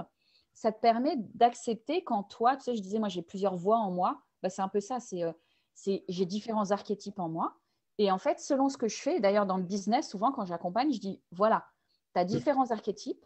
ça 0.54 0.72
te 0.72 0.80
permet 0.80 1.16
d'accepter 1.36 2.04
quand 2.04 2.24
toi, 2.24 2.56
tu 2.56 2.64
sais, 2.64 2.76
je 2.76 2.82
disais, 2.82 3.00
moi 3.00 3.10
j'ai 3.10 3.22
plusieurs 3.22 3.56
voix 3.56 3.78
en 3.78 3.92
moi, 3.92 4.22
bah, 4.42 4.50
c'est 4.50 4.62
un 4.62 4.70
peu 4.70 4.80
ça, 4.80 5.00
c'est, 5.00 5.24
euh, 5.24 5.34
j'ai 6.08 6.26
différents 6.26 6.72
archétypes 6.72 7.20
en 7.20 7.30
moi. 7.30 7.58
Et 7.98 8.12
en 8.12 8.18
fait, 8.18 8.40
selon 8.40 8.70
ce 8.70 8.78
que 8.78 8.88
je 8.88 8.98
fais, 8.98 9.20
d'ailleurs 9.20 9.46
dans 9.46 9.58
le 9.58 9.64
business, 9.64 10.10
souvent 10.10 10.32
quand 10.32 10.46
j'accompagne, 10.46 10.92
je 10.92 11.00
dis, 11.00 11.22
voilà, 11.32 11.66
tu 12.14 12.20
as 12.20 12.26
différents 12.26 12.72
archétypes, 12.72 13.24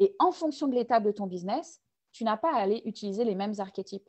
et 0.00 0.14
en 0.18 0.32
fonction 0.32 0.68
de 0.68 0.74
l'étape 0.74 1.04
de 1.04 1.12
ton 1.12 1.26
business, 1.26 1.80
tu 2.12 2.24
n'as 2.24 2.36
pas 2.36 2.52
à 2.54 2.58
aller 2.58 2.82
utiliser 2.84 3.24
les 3.24 3.34
mêmes 3.34 3.54
archétypes. 3.58 4.08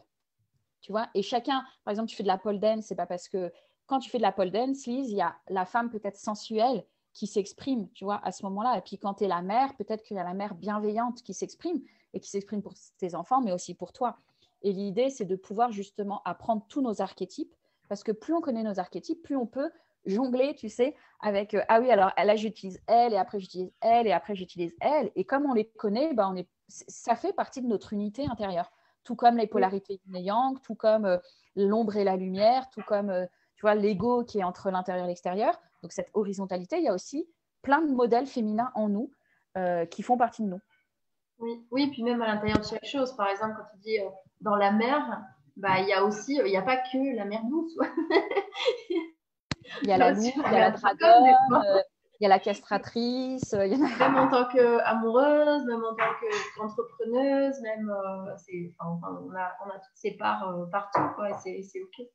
Tu 0.81 0.91
vois? 0.91 1.09
Et 1.15 1.21
chacun, 1.21 1.63
par 1.83 1.91
exemple, 1.91 2.09
tu 2.09 2.15
fais 2.15 2.23
de 2.23 2.27
la 2.27 2.37
pole 2.37 2.59
dance, 2.59 2.85
c'est 2.85 2.95
pas 2.95 3.07
parce 3.07 3.27
que 3.27 3.51
quand 3.87 3.99
tu 3.99 4.09
fais 4.09 4.17
de 4.17 4.23
la 4.23 4.31
pole 4.31 4.51
dance, 4.51 4.85
Lise, 4.85 5.11
il 5.11 5.17
y 5.17 5.21
a 5.21 5.35
la 5.49 5.65
femme 5.65 5.89
peut-être 5.89 6.17
sensuelle 6.17 6.85
qui 7.13 7.27
s'exprime, 7.27 7.89
tu 7.93 8.03
vois, 8.03 8.19
à 8.23 8.31
ce 8.31 8.43
moment-là. 8.43 8.77
Et 8.77 8.81
puis 8.81 8.97
quand 8.97 9.15
tu 9.15 9.23
es 9.23 9.27
la 9.27 9.41
mère, 9.41 9.75
peut-être 9.75 10.03
qu'il 10.03 10.17
y 10.17 10.19
a 10.19 10.23
la 10.23 10.33
mère 10.33 10.53
bienveillante 10.53 11.23
qui 11.23 11.33
s'exprime 11.33 11.81
et 12.13 12.19
qui 12.19 12.29
s'exprime 12.29 12.61
pour 12.61 12.73
tes 12.97 13.15
enfants, 13.15 13.41
mais 13.41 13.51
aussi 13.51 13.73
pour 13.73 13.93
toi. 13.93 14.17
Et 14.61 14.71
l'idée, 14.71 15.09
c'est 15.09 15.25
de 15.25 15.35
pouvoir 15.35 15.71
justement 15.71 16.21
apprendre 16.25 16.65
tous 16.67 16.81
nos 16.81 17.01
archétypes, 17.01 17.55
parce 17.87 18.03
que 18.03 18.11
plus 18.11 18.33
on 18.33 18.41
connaît 18.41 18.63
nos 18.63 18.79
archétypes, 18.79 19.21
plus 19.21 19.35
on 19.35 19.45
peut 19.45 19.71
jongler, 20.05 20.55
tu 20.55 20.69
sais, 20.69 20.95
avec 21.19 21.53
euh, 21.53 21.61
ah 21.67 21.79
oui, 21.79 21.89
alors 21.91 22.11
là 22.17 22.35
j'utilise 22.35 22.81
elle 22.87 23.13
et 23.13 23.17
après 23.17 23.39
j'utilise 23.39 23.73
elle 23.81 24.07
et 24.07 24.11
après 24.11 24.35
j'utilise 24.35 24.75
elle. 24.79 25.11
Et 25.15 25.25
comme 25.25 25.45
on 25.45 25.53
les 25.53 25.67
connaît, 25.67 26.13
bah, 26.13 26.29
on 26.31 26.35
est, 26.35 26.47
ça 26.67 27.15
fait 27.15 27.33
partie 27.33 27.61
de 27.61 27.67
notre 27.67 27.93
unité 27.93 28.25
intérieure. 28.29 28.71
Tout 29.03 29.15
comme 29.15 29.37
les 29.37 29.47
polarités 29.47 30.01
yin 30.07 30.15
et 30.15 30.21
yang, 30.21 30.61
tout 30.61 30.75
comme 30.75 31.05
euh, 31.05 31.17
l'ombre 31.55 31.97
et 31.97 32.03
la 32.03 32.15
lumière, 32.15 32.69
tout 32.69 32.81
comme 32.87 33.09
euh, 33.09 33.25
tu 33.55 33.61
vois 33.61 33.75
l'ego 33.75 34.23
qui 34.23 34.39
est 34.39 34.43
entre 34.43 34.71
l'intérieur 34.71 35.05
et 35.05 35.09
l'extérieur. 35.09 35.59
Donc 35.81 35.91
cette 35.91 36.09
horizontalité, 36.13 36.77
il 36.77 36.83
y 36.83 36.89
a 36.89 36.93
aussi 36.93 37.27
plein 37.61 37.81
de 37.81 37.91
modèles 37.91 38.27
féminins 38.27 38.71
en 38.75 38.89
nous 38.89 39.11
qui 39.89 40.03
font 40.03 40.17
partie 40.17 40.43
de 40.43 40.49
nous. 40.49 40.59
Oui, 41.39 41.65
oui, 41.71 41.87
puis 41.87 42.03
même 42.03 42.21
à 42.21 42.27
l'intérieur 42.27 42.59
de 42.59 42.65
chaque 42.65 42.85
chose. 42.85 43.15
Par 43.15 43.29
exemple, 43.29 43.55
quand 43.57 43.63
tu 43.71 43.77
dis 43.77 43.97
dans 44.41 44.57
la 44.57 44.73
mer, 44.73 45.23
bah, 45.55 45.79
il 45.79 45.87
y 45.87 45.93
a 45.93 46.03
aussi, 46.03 46.35
il 46.35 46.43
n'y 46.43 46.57
a 46.57 46.61
pas 46.61 46.75
que 46.75 47.15
la 47.15 47.23
mer 47.23 47.41
douce. 47.45 47.77
Il 49.81 49.89
y 49.89 49.91
a 49.91 49.97
la 49.97 50.11
louve, 50.11 50.23
il 50.23 50.53
y 50.53 50.55
a 50.55 50.59
la 50.59 50.71
dragonne, 50.71 51.35
euh, 51.53 51.81
il 52.19 52.23
y 52.23 52.25
a 52.25 52.29
la 52.29 52.39
castratrice. 52.39 53.53
Il 53.53 53.71
y 53.71 53.73
a... 53.73 54.09
Même 54.09 54.15
en 54.15 54.29
tant 54.29 54.45
qu'amoureuse, 54.45 55.65
même 55.65 55.83
en 55.83 55.95
tant 55.95 56.11
qu'entrepreneuse, 56.55 57.59
même, 57.61 57.89
euh, 57.89 58.33
enfin, 58.79 59.19
on, 59.21 59.35
a, 59.35 59.51
on, 59.65 59.69
a, 59.69 59.73
toutes 59.73 59.95
ces 59.95 60.11
parts 60.11 60.49
euh, 60.49 60.65
partout, 60.71 61.01
quoi, 61.15 61.37
c'est 61.37 61.61
OK. 61.81 62.07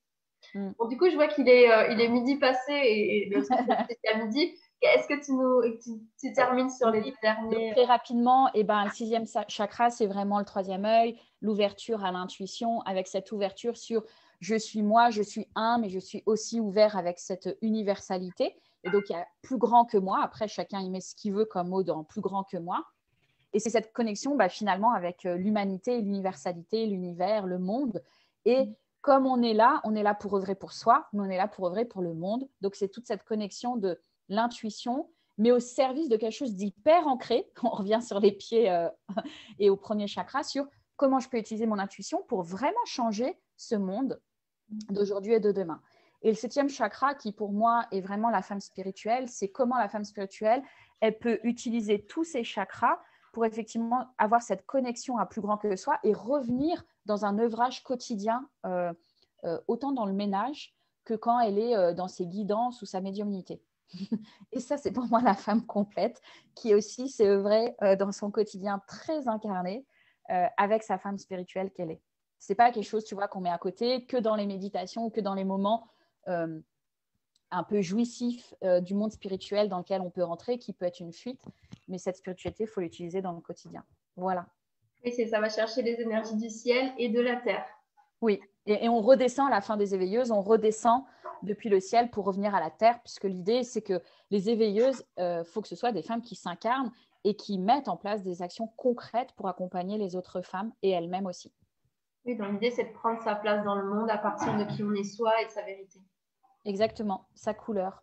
Mm. 0.54 0.70
Bon, 0.78 0.88
du 0.88 0.96
coup, 0.96 1.10
je 1.10 1.16
vois 1.16 1.28
qu'il 1.28 1.48
est, 1.48 1.68
il 1.92 2.00
est 2.00 2.08
midi 2.08 2.36
passé 2.36 2.72
et, 2.72 3.26
et 3.26 3.30
le 3.30 3.42
c'est 3.44 4.14
à 4.14 4.24
midi. 4.24 4.56
Est-ce 4.82 5.06
que 5.08 5.22
tu 5.22 5.32
nous 5.32 5.60
tu, 6.18 6.32
termines 6.32 6.70
sur 6.70 6.90
les 6.90 7.14
derniers 7.22 7.72
Très 7.72 7.84
rapidement, 7.84 8.48
et 8.48 8.60
eh 8.60 8.64
ben, 8.64 8.84
le 8.84 8.90
sixième 8.90 9.24
chakra, 9.48 9.90
c'est 9.90 10.06
vraiment 10.06 10.38
le 10.38 10.46
troisième 10.46 10.86
œil, 10.86 11.18
l'ouverture 11.42 12.02
à 12.02 12.12
l'intuition, 12.12 12.80
avec 12.82 13.06
cette 13.06 13.30
ouverture 13.30 13.76
sur 13.76 14.02
je 14.40 14.54
suis 14.54 14.82
moi, 14.82 15.10
je 15.10 15.22
suis 15.22 15.48
un, 15.54 15.78
mais 15.78 15.90
je 15.90 15.98
suis 15.98 16.22
aussi 16.26 16.60
ouvert 16.60 16.96
avec 16.96 17.18
cette 17.18 17.56
universalité. 17.60 18.56
Et 18.84 18.90
donc, 18.90 19.04
il 19.10 19.12
y 19.12 19.16
a 19.16 19.26
plus 19.42 19.58
grand 19.58 19.84
que 19.84 19.98
moi. 19.98 20.20
Après, 20.22 20.48
chacun 20.48 20.80
y 20.80 20.88
met 20.88 21.00
ce 21.00 21.14
qu'il 21.14 21.34
veut 21.34 21.44
comme 21.44 21.68
mot 21.68 21.82
dans 21.82 22.04
plus 22.04 22.22
grand 22.22 22.44
que 22.44 22.56
moi. 22.56 22.84
Et 23.52 23.60
c'est 23.60 23.70
cette 23.70 23.92
connexion 23.92 24.36
bah, 24.36 24.48
finalement 24.48 24.92
avec 24.92 25.26
euh, 25.26 25.36
l'humanité, 25.36 26.00
l'universalité, 26.00 26.86
l'univers, 26.86 27.46
le 27.46 27.58
monde. 27.58 28.02
Et 28.46 28.64
mm. 28.64 28.74
comme 29.02 29.26
on 29.26 29.42
est 29.42 29.52
là, 29.52 29.80
on 29.84 29.94
est 29.94 30.02
là 30.02 30.14
pour 30.14 30.36
œuvrer 30.36 30.54
pour 30.54 30.72
soi, 30.72 31.06
mais 31.12 31.20
on 31.20 31.30
est 31.30 31.36
là 31.36 31.48
pour 31.48 31.66
œuvrer 31.66 31.84
pour 31.84 32.00
le 32.00 32.14
monde. 32.14 32.48
Donc, 32.62 32.74
c'est 32.74 32.88
toute 32.88 33.06
cette 33.06 33.24
connexion 33.24 33.76
de 33.76 34.00
l'intuition, 34.30 35.10
mais 35.36 35.52
au 35.52 35.60
service 35.60 36.08
de 36.08 36.16
quelque 36.16 36.32
chose 36.32 36.54
d'hyper 36.54 37.06
ancré. 37.06 37.50
On 37.62 37.70
revient 37.70 38.00
sur 38.02 38.20
les 38.20 38.32
pieds 38.32 38.70
euh, 38.70 38.88
et 39.58 39.68
au 39.68 39.76
premier 39.76 40.06
chakra 40.06 40.42
sur 40.44 40.66
comment 40.96 41.18
je 41.18 41.28
peux 41.28 41.38
utiliser 41.38 41.66
mon 41.66 41.78
intuition 41.78 42.22
pour 42.28 42.42
vraiment 42.42 42.84
changer 42.86 43.38
ce 43.56 43.74
monde 43.74 44.20
d'aujourd'hui 44.90 45.34
et 45.34 45.40
de 45.40 45.52
demain. 45.52 45.80
Et 46.22 46.28
le 46.28 46.34
septième 46.34 46.68
chakra, 46.68 47.14
qui 47.14 47.32
pour 47.32 47.52
moi 47.52 47.86
est 47.92 48.00
vraiment 48.00 48.30
la 48.30 48.42
femme 48.42 48.60
spirituelle, 48.60 49.28
c'est 49.28 49.48
comment 49.48 49.78
la 49.78 49.88
femme 49.88 50.04
spirituelle, 50.04 50.62
elle 51.00 51.18
peut 51.18 51.40
utiliser 51.44 52.04
tous 52.04 52.24
ses 52.24 52.44
chakras 52.44 52.98
pour 53.32 53.46
effectivement 53.46 54.08
avoir 54.18 54.42
cette 54.42 54.66
connexion 54.66 55.16
à 55.16 55.24
plus 55.24 55.40
grand 55.40 55.56
que 55.56 55.76
soi 55.76 55.98
et 56.02 56.12
revenir 56.12 56.84
dans 57.06 57.24
un 57.24 57.38
œuvrage 57.38 57.82
quotidien, 57.82 58.48
euh, 58.66 58.92
euh, 59.44 59.58
autant 59.68 59.92
dans 59.92 60.04
le 60.04 60.12
ménage 60.12 60.74
que 61.04 61.14
quand 61.14 61.40
elle 61.40 61.58
est 61.58 61.76
euh, 61.76 61.94
dans 61.94 62.08
ses 62.08 62.26
guidances 62.26 62.82
ou 62.82 62.86
sa 62.86 63.00
médiumnité. 63.00 63.62
et 64.52 64.60
ça, 64.60 64.76
c'est 64.76 64.92
pour 64.92 65.06
moi 65.06 65.22
la 65.22 65.34
femme 65.34 65.64
complète 65.64 66.20
qui 66.54 66.74
aussi 66.74 67.08
s'est 67.08 67.28
œuvrée 67.28 67.74
dans 67.98 68.12
son 68.12 68.30
quotidien 68.30 68.80
très 68.86 69.26
incarné 69.26 69.84
avec 70.56 70.84
sa 70.84 70.96
femme 70.96 71.18
spirituelle 71.18 71.72
qu'elle 71.72 71.90
est 71.90 72.00
c'est 72.40 72.54
pas 72.56 72.72
quelque 72.72 72.84
chose, 72.84 73.04
tu 73.04 73.14
vois, 73.14 73.28
qu'on 73.28 73.40
met 73.40 73.50
à 73.50 73.58
côté 73.58 74.04
que 74.06 74.16
dans 74.16 74.34
les 74.34 74.46
méditations 74.46 75.04
ou 75.04 75.10
que 75.10 75.20
dans 75.20 75.34
les 75.34 75.44
moments 75.44 75.86
euh, 76.26 76.58
un 77.50 77.62
peu 77.62 77.82
jouissifs 77.82 78.54
euh, 78.64 78.80
du 78.80 78.94
monde 78.94 79.12
spirituel 79.12 79.68
dans 79.68 79.78
lequel 79.78 80.00
on 80.00 80.10
peut 80.10 80.24
rentrer, 80.24 80.58
qui 80.58 80.72
peut 80.72 80.86
être 80.86 81.00
une 81.00 81.12
fuite. 81.12 81.42
Mais 81.86 81.98
cette 81.98 82.16
spiritualité, 82.16 82.64
il 82.64 82.66
faut 82.66 82.80
l'utiliser 82.80 83.20
dans 83.20 83.32
le 83.32 83.40
quotidien. 83.40 83.84
Voilà. 84.16 84.46
Oui, 85.04 85.12
c'est 85.12 85.26
ça 85.26 85.40
va 85.40 85.48
chercher 85.48 85.82
les 85.82 86.00
énergies 86.00 86.36
du 86.36 86.50
ciel 86.50 86.92
et 86.98 87.10
de 87.10 87.20
la 87.20 87.36
terre. 87.36 87.66
Oui, 88.22 88.40
et, 88.66 88.88
on 88.88 89.00
redescend 89.00 89.48
à 89.48 89.50
la 89.50 89.60
fin 89.60 89.76
des 89.76 89.94
éveilleuses, 89.94 90.30
on 90.30 90.42
redescend 90.42 91.04
depuis 91.42 91.68
le 91.68 91.80
ciel 91.80 92.10
pour 92.10 92.24
revenir 92.24 92.54
à 92.54 92.60
la 92.60 92.70
terre, 92.70 93.00
puisque 93.02 93.24
l'idée, 93.24 93.64
c'est 93.64 93.80
que 93.82 94.02
les 94.30 94.50
éveilleuses, 94.50 95.04
il 95.16 95.22
euh, 95.22 95.44
faut 95.44 95.62
que 95.62 95.68
ce 95.68 95.76
soit 95.76 95.92
des 95.92 96.02
femmes 96.02 96.20
qui 96.20 96.34
s'incarnent 96.34 96.92
et 97.24 97.34
qui 97.34 97.58
mettent 97.58 97.88
en 97.88 97.96
place 97.96 98.22
des 98.22 98.42
actions 98.42 98.68
concrètes 98.76 99.32
pour 99.32 99.48
accompagner 99.48 99.98
les 99.98 100.16
autres 100.16 100.42
femmes 100.42 100.72
et 100.82 100.90
elles-mêmes 100.90 101.26
aussi. 101.26 101.52
Oui, 102.24 102.36
donc 102.36 102.52
l'idée, 102.52 102.70
c'est 102.70 102.84
de 102.84 102.92
prendre 102.92 103.20
sa 103.22 103.34
place 103.34 103.64
dans 103.64 103.76
le 103.76 103.88
monde 103.88 104.10
à 104.10 104.18
partir 104.18 104.56
de 104.56 104.64
qui 104.64 104.82
on 104.82 104.92
est 104.92 105.04
soi 105.04 105.40
et 105.40 105.46
de 105.46 105.50
sa 105.50 105.62
vérité. 105.62 106.00
Exactement, 106.64 107.28
sa 107.34 107.54
couleur. 107.54 108.02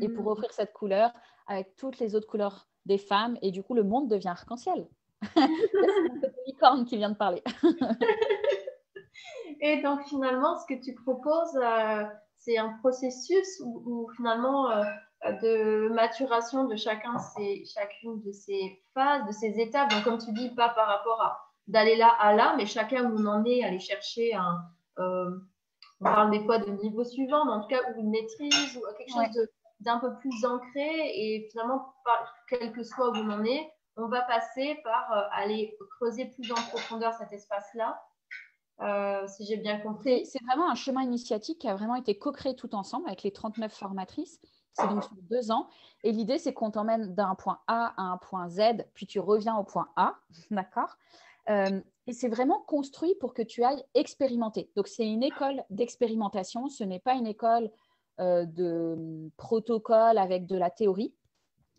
Et 0.00 0.08
pour 0.08 0.24
mm. 0.24 0.28
offrir 0.28 0.52
cette 0.52 0.72
couleur 0.72 1.12
avec 1.46 1.76
toutes 1.76 1.98
les 1.98 2.14
autres 2.14 2.26
couleurs 2.26 2.68
des 2.86 2.98
femmes, 2.98 3.36
et 3.42 3.50
du 3.50 3.62
coup, 3.62 3.74
le 3.74 3.82
monde 3.82 4.08
devient 4.08 4.28
arc-en-ciel. 4.28 4.88
c'est 5.34 5.40
une 5.42 6.32
licorne 6.46 6.84
qui 6.86 6.96
vient 6.96 7.10
de 7.10 7.16
parler. 7.16 7.42
et 9.60 9.82
donc, 9.82 10.02
finalement, 10.04 10.56
ce 10.58 10.66
que 10.72 10.80
tu 10.80 10.94
proposes, 10.94 11.56
euh, 11.56 12.04
c'est 12.38 12.56
un 12.56 12.70
processus 12.78 13.60
où, 13.62 14.08
finalement, 14.16 14.70
euh, 14.70 14.84
de 15.42 15.88
maturation 15.90 16.64
de 16.64 16.76
chacun 16.76 17.16
chacune 17.66 18.22
de 18.22 18.32
ces 18.32 18.82
phases, 18.94 19.26
de 19.26 19.32
ces 19.32 19.60
étapes. 19.60 19.90
Donc, 19.90 20.04
comme 20.04 20.18
tu 20.18 20.32
dis, 20.32 20.54
pas 20.54 20.70
par 20.70 20.86
rapport 20.86 21.20
à 21.20 21.49
d'aller 21.70 21.96
là 21.96 22.08
à 22.18 22.34
là, 22.34 22.54
mais 22.56 22.66
chacun 22.66 23.10
où 23.10 23.18
on 23.18 23.26
en 23.26 23.44
est, 23.44 23.62
aller 23.62 23.78
chercher 23.78 24.34
un. 24.34 24.62
Euh, 24.98 25.30
on 26.00 26.04
parle 26.04 26.30
des 26.30 26.44
fois 26.44 26.58
de 26.58 26.70
niveau 26.82 27.04
suivant, 27.04 27.44
mais 27.44 27.52
en 27.52 27.60
tout 27.60 27.68
cas, 27.68 27.80
ou 27.94 28.00
une 28.00 28.10
maîtrise, 28.10 28.76
ou 28.76 28.82
quelque 28.96 29.12
chose 29.12 29.48
d'un 29.80 29.98
peu 29.98 30.14
plus 30.16 30.44
ancré. 30.44 30.88
Et 31.14 31.48
finalement, 31.50 31.94
quel 32.48 32.72
que 32.72 32.82
soit 32.82 33.10
où 33.10 33.16
on 33.16 33.30
en 33.30 33.44
est, 33.44 33.70
on 33.96 34.08
va 34.08 34.22
passer 34.22 34.80
par 34.82 35.12
euh, 35.12 35.22
aller 35.32 35.76
creuser 35.98 36.26
plus 36.26 36.50
en 36.52 36.62
profondeur 36.70 37.12
cet 37.14 37.32
espace-là. 37.32 38.02
Euh, 38.80 39.26
si 39.28 39.44
j'ai 39.44 39.58
bien 39.58 39.78
compris. 39.78 40.24
C'est 40.24 40.42
vraiment 40.46 40.70
un 40.70 40.74
chemin 40.74 41.02
initiatique 41.02 41.58
qui 41.58 41.68
a 41.68 41.74
vraiment 41.74 41.96
été 41.96 42.18
co-créé 42.18 42.56
tout 42.56 42.74
ensemble 42.74 43.06
avec 43.08 43.22
les 43.22 43.30
39 43.30 43.70
formatrices. 43.70 44.40
C'est 44.72 44.88
donc 44.88 45.04
sur 45.04 45.16
deux 45.28 45.50
ans. 45.50 45.68
Et 46.02 46.12
l'idée, 46.12 46.38
c'est 46.38 46.54
qu'on 46.54 46.70
t'emmène 46.70 47.14
d'un 47.14 47.34
point 47.34 47.60
A 47.66 47.92
à 47.98 48.02
un 48.02 48.16
point 48.16 48.48
Z, 48.48 48.86
puis 48.94 49.06
tu 49.06 49.20
reviens 49.20 49.56
au 49.56 49.64
point 49.64 49.88
A. 49.96 50.14
D'accord? 50.50 50.96
Euh, 51.50 51.80
et 52.06 52.12
c'est 52.12 52.28
vraiment 52.28 52.60
construit 52.66 53.14
pour 53.20 53.34
que 53.34 53.42
tu 53.42 53.62
ailles 53.62 53.84
expérimenter. 53.94 54.70
Donc, 54.76 54.88
c'est 54.88 55.06
une 55.06 55.22
école 55.22 55.62
d'expérimentation. 55.70 56.68
Ce 56.68 56.84
n'est 56.84 57.00
pas 57.00 57.14
une 57.14 57.26
école 57.26 57.70
euh, 58.20 58.44
de 58.46 59.30
protocole 59.36 60.18
avec 60.18 60.46
de 60.46 60.56
la 60.56 60.70
théorie. 60.70 61.14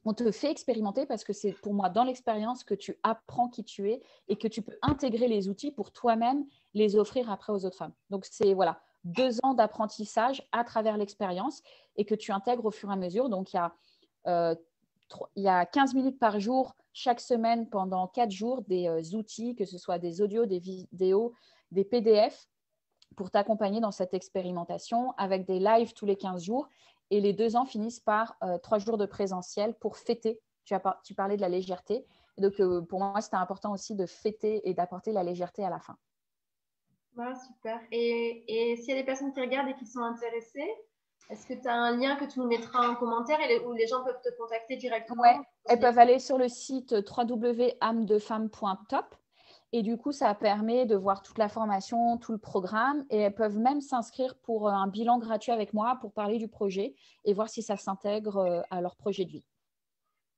On 0.03 0.13
te 0.13 0.31
fait 0.31 0.49
expérimenter 0.49 1.05
parce 1.05 1.23
que 1.23 1.33
c'est 1.33 1.51
pour 1.51 1.73
moi 1.73 1.89
dans 1.89 2.03
l'expérience 2.03 2.63
que 2.63 2.73
tu 2.73 2.97
apprends 3.03 3.49
qui 3.49 3.63
tu 3.63 3.91
es 3.91 4.01
et 4.27 4.35
que 4.35 4.47
tu 4.47 4.61
peux 4.61 4.77
intégrer 4.81 5.27
les 5.27 5.47
outils 5.47 5.71
pour 5.71 5.91
toi-même 5.91 6.45
les 6.73 6.95
offrir 6.95 7.29
après 7.29 7.53
aux 7.53 7.65
autres 7.65 7.77
femmes. 7.77 7.93
Donc, 8.09 8.25
c'est 8.25 8.53
voilà, 8.53 8.81
deux 9.03 9.39
ans 9.43 9.53
d'apprentissage 9.53 10.47
à 10.51 10.63
travers 10.63 10.97
l'expérience 10.97 11.61
et 11.95 12.05
que 12.05 12.15
tu 12.15 12.31
intègres 12.31 12.65
au 12.65 12.71
fur 12.71 12.89
et 12.89 12.93
à 12.93 12.95
mesure. 12.95 13.29
Donc, 13.29 13.53
il 13.53 13.57
y 13.57 13.59
a, 13.59 13.75
euh, 14.27 14.55
il 15.35 15.43
y 15.43 15.47
a 15.47 15.65
15 15.65 15.93
minutes 15.93 16.19
par 16.19 16.39
jour 16.39 16.75
chaque 16.93 17.21
semaine 17.21 17.69
pendant 17.69 18.07
quatre 18.07 18.31
jours 18.31 18.61
des 18.63 18.87
euh, 18.87 19.17
outils, 19.17 19.55
que 19.55 19.65
ce 19.65 19.77
soit 19.77 19.99
des 19.99 20.21
audios, 20.21 20.45
des 20.45 20.59
vidéos, 20.59 21.33
des 21.71 21.85
PDF 21.85 22.47
pour 23.15 23.31
t'accompagner 23.31 23.79
dans 23.79 23.91
cette 23.91 24.13
expérimentation 24.13 25.13
avec 25.17 25.45
des 25.45 25.59
lives 25.59 25.93
tous 25.93 26.05
les 26.05 26.15
15 26.15 26.43
jours. 26.43 26.67
Et 27.09 27.19
les 27.19 27.33
deux 27.33 27.55
ans 27.55 27.65
finissent 27.65 27.99
par 27.99 28.37
euh, 28.43 28.57
trois 28.57 28.79
jours 28.79 28.97
de 28.97 29.05
présentiel 29.05 29.73
pour 29.75 29.97
fêter. 29.97 30.39
Tu, 30.65 30.73
as, 30.73 30.79
parlais 31.15 31.35
de 31.35 31.41
la 31.41 31.49
légèreté. 31.49 32.05
donc, 32.37 32.61
pour 32.87 32.99
moi, 32.99 33.19
c'était 33.19 33.35
important 33.35 33.73
aussi 33.73 33.95
de 33.95 34.05
fêter 34.05 34.61
et 34.69 34.73
d'apporter 34.73 35.11
la 35.11 35.23
légèreté 35.23 35.65
à 35.65 35.69
la 35.69 35.79
fin. 35.79 35.97
Voilà, 37.15 37.35
super. 37.35 37.81
Et 37.91 38.75
s'il 38.77 38.89
y 38.89 38.91
a 38.93 39.01
des 39.01 39.03
personnes 39.03 39.33
qui 39.33 39.41
regardent 39.41 39.69
et 39.69 39.75
qui 39.75 39.85
sont 39.85 40.01
intéressées, 40.01 40.71
est-ce 41.29 41.45
que 41.45 41.53
tu 41.53 41.67
as 41.67 41.73
un 41.73 41.97
lien 41.97 42.15
que 42.17 42.25
tu 42.25 42.39
nous 42.39 42.47
mettras 42.47 42.89
en 42.89 42.95
commentaire 42.95 43.39
et 43.49 43.65
où 43.65 43.73
les 43.73 43.87
gens 43.87 44.03
peuvent 44.03 44.21
te 44.21 44.29
contacter 44.37 44.75
directement 44.75 45.23
Oui, 45.23 45.29
elles 45.65 45.79
peuvent 45.79 45.99
aller 45.99 46.19
sur 46.19 46.37
le 46.37 46.49
site 46.49 46.93
www.amedefemme.top 46.93 49.15
et 49.73 49.83
du 49.83 49.97
coup, 49.97 50.11
ça 50.11 50.33
permet 50.35 50.85
de 50.85 50.97
voir 50.97 51.21
toute 51.21 51.37
la 51.37 51.47
formation, 51.47 52.17
tout 52.17 52.33
le 52.33 52.37
programme 52.37 53.05
et 53.09 53.19
elles 53.19 53.33
peuvent 53.33 53.57
même 53.57 53.79
s'inscrire 53.79 54.35
pour 54.39 54.67
un 54.67 54.87
bilan 54.87 55.17
gratuit 55.17 55.53
avec 55.53 55.73
moi 55.73 55.97
pour 56.01 56.11
parler 56.11 56.37
du 56.37 56.49
projet 56.49 56.93
et 57.23 57.33
voir 57.33 57.47
si 57.47 57.61
ça 57.61 57.77
s'intègre 57.77 58.37
euh, 58.37 58.61
à 58.69 58.81
leur 58.81 58.97
projet 58.97 59.23
de 59.23 59.31
vie. 59.31 59.45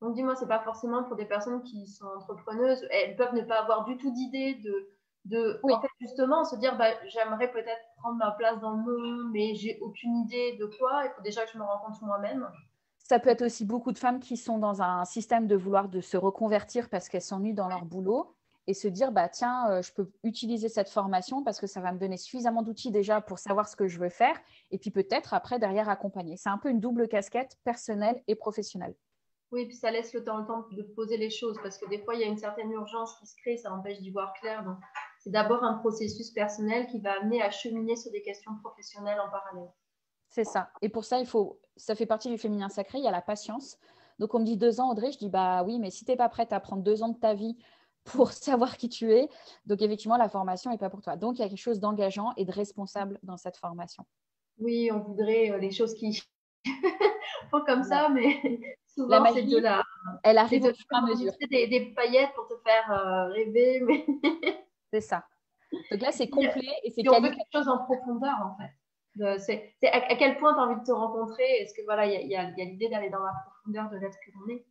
Donc, 0.02 0.14
dis-moi, 0.14 0.36
ce 0.36 0.42
n'est 0.42 0.48
pas 0.48 0.60
forcément 0.60 1.04
pour 1.04 1.16
des 1.16 1.26
personnes 1.26 1.64
qui 1.64 1.88
sont 1.88 2.06
entrepreneuses. 2.06 2.86
Elles 2.92 3.16
peuvent 3.16 3.34
ne 3.34 3.42
pas 3.42 3.62
avoir 3.62 3.86
du 3.86 3.98
tout 3.98 4.12
d'idée 4.12 4.56
de, 4.56 4.90
de 5.26 5.60
en 5.64 5.82
fait, 5.82 5.88
justement 6.02 6.44
se 6.44 6.56
dire 6.58 6.78
bah, 6.78 6.92
j'aimerais 7.08 7.52
peut-être 7.52 7.82
prendre 7.98 8.18
ma 8.18 8.32
place 8.32 8.60
dans 8.60 8.72
le 8.72 8.84
monde, 8.84 9.32
mais 9.32 9.56
j'ai 9.56 9.80
aucune 9.82 10.18
idée 10.18 10.58
de 10.58 10.66
quoi. 10.66 11.04
Il 11.06 11.12
faut 11.16 11.22
déjà 11.22 11.46
que 11.46 11.52
je 11.52 11.58
me 11.58 11.64
rencontre 11.64 12.04
moi-même. 12.04 12.48
Ça 12.98 13.20
peut 13.20 13.30
être 13.30 13.44
aussi 13.44 13.66
beaucoup 13.66 13.92
de 13.92 13.98
femmes 13.98 14.20
qui 14.20 14.38
sont 14.38 14.58
dans 14.58 14.82
un 14.82 15.06
système 15.06 15.48
de 15.48 15.56
vouloir 15.56 15.90
de 15.90 16.02
se 16.02 16.18
reconvertir 16.18 16.90
parce 16.90 17.10
qu'elles 17.10 17.22
s'ennuient 17.22 17.54
dans 17.54 17.68
leur 17.68 17.86
boulot 17.86 18.36
et 18.68 18.74
se 18.74 18.88
dire 18.88 19.12
bah 19.12 19.28
tiens 19.28 19.70
euh, 19.70 19.82
je 19.82 19.92
peux 19.94 20.10
utiliser 20.24 20.70
cette 20.70 20.90
formation 20.90 21.44
parce 21.44 21.60
que 21.60 21.68
ça 21.68 21.82
va 21.82 21.92
me 21.92 22.00
donner 22.00 22.16
suffisamment 22.16 22.62
d'outils 22.62 22.92
déjà 22.92 23.20
pour 23.20 23.40
savoir 23.40 23.68
ce 23.68 23.76
que 23.76 23.88
je 23.88 24.00
veux 24.00 24.10
faire 24.10 24.40
et 24.72 24.78
puis 24.78 24.90
peut-être 24.90 25.34
après 25.34 25.60
derrière 25.60 25.90
accompagner. 25.90 26.38
C'est 26.38 26.50
un 26.50 26.58
peu 26.58 26.70
une 26.70 26.80
double 26.80 27.08
casquette 27.08 27.58
personnelle 27.64 28.24
et 28.28 28.36
professionnelle. 28.36 28.96
Oui, 29.52 29.68
puis 29.68 29.76
ça 29.76 29.92
laisse 29.92 30.14
le 30.14 30.24
temps, 30.24 30.38
le 30.38 30.48
temps 30.48 30.66
de 30.72 30.82
poser 30.82 31.18
les 31.18 31.30
choses 31.30 31.58
parce 31.62 31.78
que 31.78 31.88
des 31.90 32.00
fois 32.00 32.16
il 32.16 32.22
y 32.22 32.24
a 32.24 32.28
une 32.28 32.38
certaine 32.38 32.72
urgence 32.72 33.16
qui 33.20 33.28
se 33.28 33.36
crée, 33.36 33.58
ça 33.58 33.72
empêche 33.72 34.00
d'y 34.00 34.12
voir 34.12 34.34
clair. 34.34 34.64
Donc 34.64 34.78
c'est 35.24 35.30
d'abord 35.30 35.64
un 35.64 35.76
processus 35.76 36.32
personnel 36.32 36.86
qui 36.88 37.00
va 37.00 37.14
amener 37.14 37.42
à 37.42 37.50
cheminer 37.50 37.96
sur 37.96 38.12
des 38.12 38.22
questions 38.22 38.52
professionnelles 38.62 39.22
en 39.22 39.30
parallèle. 39.32 39.72
C'est 40.28 40.44
ça. 40.44 40.70
Et 40.82 40.90
pour 40.90 41.06
ça, 41.06 41.20
il 41.20 41.26
faut, 41.26 41.62
ça 41.78 41.96
fait 41.96 42.06
partie 42.06 42.30
du 42.30 42.38
féminin 42.38 42.68
sacré, 42.68 42.98
il 42.98 43.06
y 43.06 43.08
a 43.08 43.12
la 43.12 43.22
patience. 43.22 43.78
Donc 44.20 44.36
on 44.36 44.40
me 44.40 44.44
dit 44.44 44.58
deux 44.58 44.82
ans, 44.82 44.92
Audrey, 44.92 45.14
je 45.14 45.18
dis 45.18 45.30
bah 45.30 45.64
oui, 45.64 45.80
mais 45.80 45.92
si 45.92 46.04
tu 46.04 46.12
n'es 46.12 46.18
pas 46.18 46.28
prête 46.28 46.52
à 46.52 46.60
prendre 46.60 46.84
deux 46.84 47.04
ans 47.04 47.08
de 47.08 47.18
ta 47.18 47.34
vie 47.36 47.58
pour 48.04 48.32
savoir 48.34 48.76
qui 48.76 48.90
tu 48.90 49.14
es, 49.14 49.30
donc 49.66 49.82
effectivement, 49.82 50.18
la 50.18 50.28
formation 50.28 50.72
n'est 50.72 50.78
pas 50.78 50.90
pour 50.90 51.02
toi. 51.02 51.16
Donc 51.16 51.38
il 51.38 51.42
y 51.42 51.46
a 51.46 51.48
quelque 51.48 51.58
chose 51.58 51.80
d'engageant 51.80 52.34
et 52.36 52.44
de 52.44 52.52
responsable 52.52 53.18
dans 53.24 53.38
cette 53.38 53.56
formation. 53.56 54.04
Oui, 54.58 54.90
on 54.92 55.00
voudrait 55.00 55.52
euh, 55.52 55.58
les 55.58 55.72
choses 55.72 55.94
qui 55.94 56.22
font 57.50 57.62
comme 57.66 57.84
ça, 57.84 58.10
mais 58.10 58.42
souvent 58.94 59.24
c'est 59.34 59.44
de 59.44 59.58
la. 59.58 59.84
Elle 60.24 60.38
arrive 60.38 60.66
au 60.66 60.74
fur 60.74 60.86
et 60.92 60.96
à 60.98 61.02
mesure. 61.02 61.32
Des, 61.50 61.68
des 61.68 61.94
paillettes 61.96 62.34
pour 62.36 62.46
te 62.46 62.56
faire 62.62 62.92
euh, 62.92 63.30
rêver, 63.30 63.80
mais. 63.80 64.06
C'est 64.94 65.02
ça. 65.02 65.26
Donc 65.90 66.02
là, 66.02 66.12
c'est 66.12 66.30
complet 66.30 66.70
et 66.84 66.92
c'est 66.92 67.08
on 67.10 67.20
veut 67.20 67.32
quelque 67.32 67.52
chose 67.52 67.68
en 67.68 67.80
profondeur, 67.80 68.36
en 68.46 68.56
fait. 68.58 69.40
C'est 69.40 69.88
à, 69.92 70.16
quel 70.16 70.38
point 70.38 70.54
tu 70.54 70.60
as 70.60 70.64
envie 70.64 70.80
de 70.80 70.86
te 70.86 70.92
rencontrer? 70.92 71.44
Est-ce 71.44 71.74
que 71.74 71.84
voilà, 71.86 72.06
il 72.06 72.28
y 72.30 72.36
a, 72.36 72.44
l'idée 72.52 72.90
d'aller 72.90 73.10
dans 73.10 73.24
la 73.24 73.34
profondeur 73.48 73.90
de 73.90 73.98
l'être 73.98 74.18
que 74.24 74.32
l'on 74.36 74.54
est? 74.54 74.66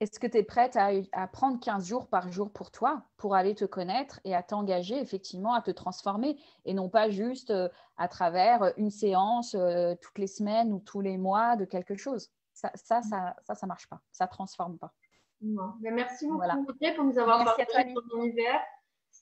Est-ce 0.00 0.18
que 0.18 0.26
tu 0.26 0.38
es 0.38 0.42
prête 0.42 0.76
à, 0.76 0.90
à, 1.12 1.26
prendre 1.26 1.60
15 1.60 1.86
jours 1.86 2.08
par 2.08 2.32
jour 2.32 2.50
pour 2.50 2.70
toi, 2.70 3.02
pour 3.18 3.34
aller 3.34 3.54
te 3.54 3.66
connaître 3.66 4.18
et 4.24 4.34
à 4.34 4.42
t'engager 4.42 4.98
effectivement 4.98 5.52
à 5.52 5.60
te 5.60 5.70
transformer 5.70 6.38
et 6.64 6.72
non 6.72 6.88
pas 6.88 7.10
juste 7.10 7.50
euh, 7.50 7.68
à 7.98 8.08
travers 8.08 8.72
une 8.78 8.90
séance 8.90 9.54
euh, 9.54 9.94
toutes 10.00 10.18
les 10.18 10.26
semaines 10.26 10.72
ou 10.72 10.80
tous 10.80 11.02
les 11.02 11.18
mois 11.18 11.56
de 11.56 11.66
quelque 11.66 11.96
chose? 11.96 12.30
Ça, 12.54 12.70
ça, 12.74 13.02
ça, 13.02 13.36
ça, 13.42 13.54
ça 13.54 13.66
marche 13.66 13.88
pas. 13.88 14.00
Ça 14.10 14.24
ne 14.24 14.30
transforme 14.30 14.78
pas. 14.78 14.94
Non. 15.42 15.74
Mais 15.80 15.90
merci 15.90 16.26
beaucoup 16.26 16.46
pour 16.46 17.04
nous 17.04 17.18
avoir 17.18 17.44
partagé 17.44 17.94
ton 17.94 18.22
univers. 18.22 18.60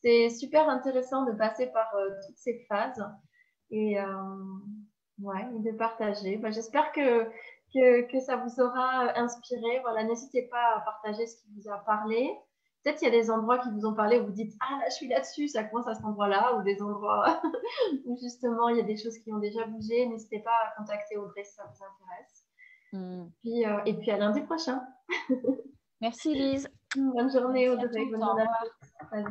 C'est 0.05 0.29
super 0.29 0.69
intéressant 0.69 1.25
de 1.25 1.33
passer 1.33 1.67
par 1.69 1.95
euh, 1.95 2.11
toutes 2.27 2.37
ces 2.37 2.67
phases 2.69 3.03
et, 3.71 3.99
euh, 3.99 4.05
ouais, 5.19 5.47
de 5.61 5.73
partager. 5.73 6.37
Bah, 6.37 6.51
j'espère 6.51 6.93
que, 6.93 7.25
que, 7.73 8.21
ça 8.21 8.37
vous 8.37 8.61
aura 8.61 9.19
inspiré. 9.19 9.81
Voilà, 9.81 10.05
n'hésitez 10.05 10.43
pas 10.51 10.77
à 10.77 10.81
partager 10.81 11.27
ce 11.27 11.37
qui 11.37 11.49
vous 11.57 11.71
a 11.71 11.79
parlé. 11.79 12.31
Peut-être 12.83 12.99
qu'il 12.99 13.09
y 13.09 13.17
a 13.17 13.19
des 13.19 13.31
endroits 13.31 13.59
qui 13.61 13.71
vous 13.71 13.87
ont 13.87 13.95
parlé 13.95 14.21
où 14.21 14.27
vous 14.27 14.33
dites 14.33 14.53
Ah 14.61 14.79
là, 14.79 14.85
je 14.91 14.95
suis 14.95 15.09
là-dessus, 15.09 15.49
ça 15.49 15.65
commence 15.65 15.89
à 15.89 15.95
cet 15.95 16.05
endroit-là, 16.05 16.55
ou 16.57 16.63
des 16.63 16.83
endroits 16.83 17.41
où 18.05 18.19
justement 18.21 18.69
il 18.69 18.77
y 18.77 18.81
a 18.81 18.85
des 18.85 18.99
choses 18.99 19.17
qui 19.21 19.33
ont 19.33 19.39
déjà 19.39 19.65
bougé. 19.65 20.07
N'hésitez 20.07 20.41
pas 20.41 20.51
à 20.51 20.79
contacter 20.79 21.17
Audrey 21.17 21.45
si 21.45 21.55
ça 21.55 21.65
vous 21.65 21.83
intéresse. 21.83 22.45
Hmm. 22.93 23.31
Puis, 23.41 23.65
euh, 23.65 23.81
et 23.87 23.95
puis 23.95 24.11
à 24.11 24.19
lundi 24.19 24.43
prochain. 24.43 24.87
Merci 26.03 26.35
Lise. 26.35 26.69
Bonne 26.95 27.33
journée 27.33 27.71
Audrey. 27.71 28.05
Bonne 28.11 28.23
journée 28.23 28.43
à 28.43 29.23
tous. 29.23 29.25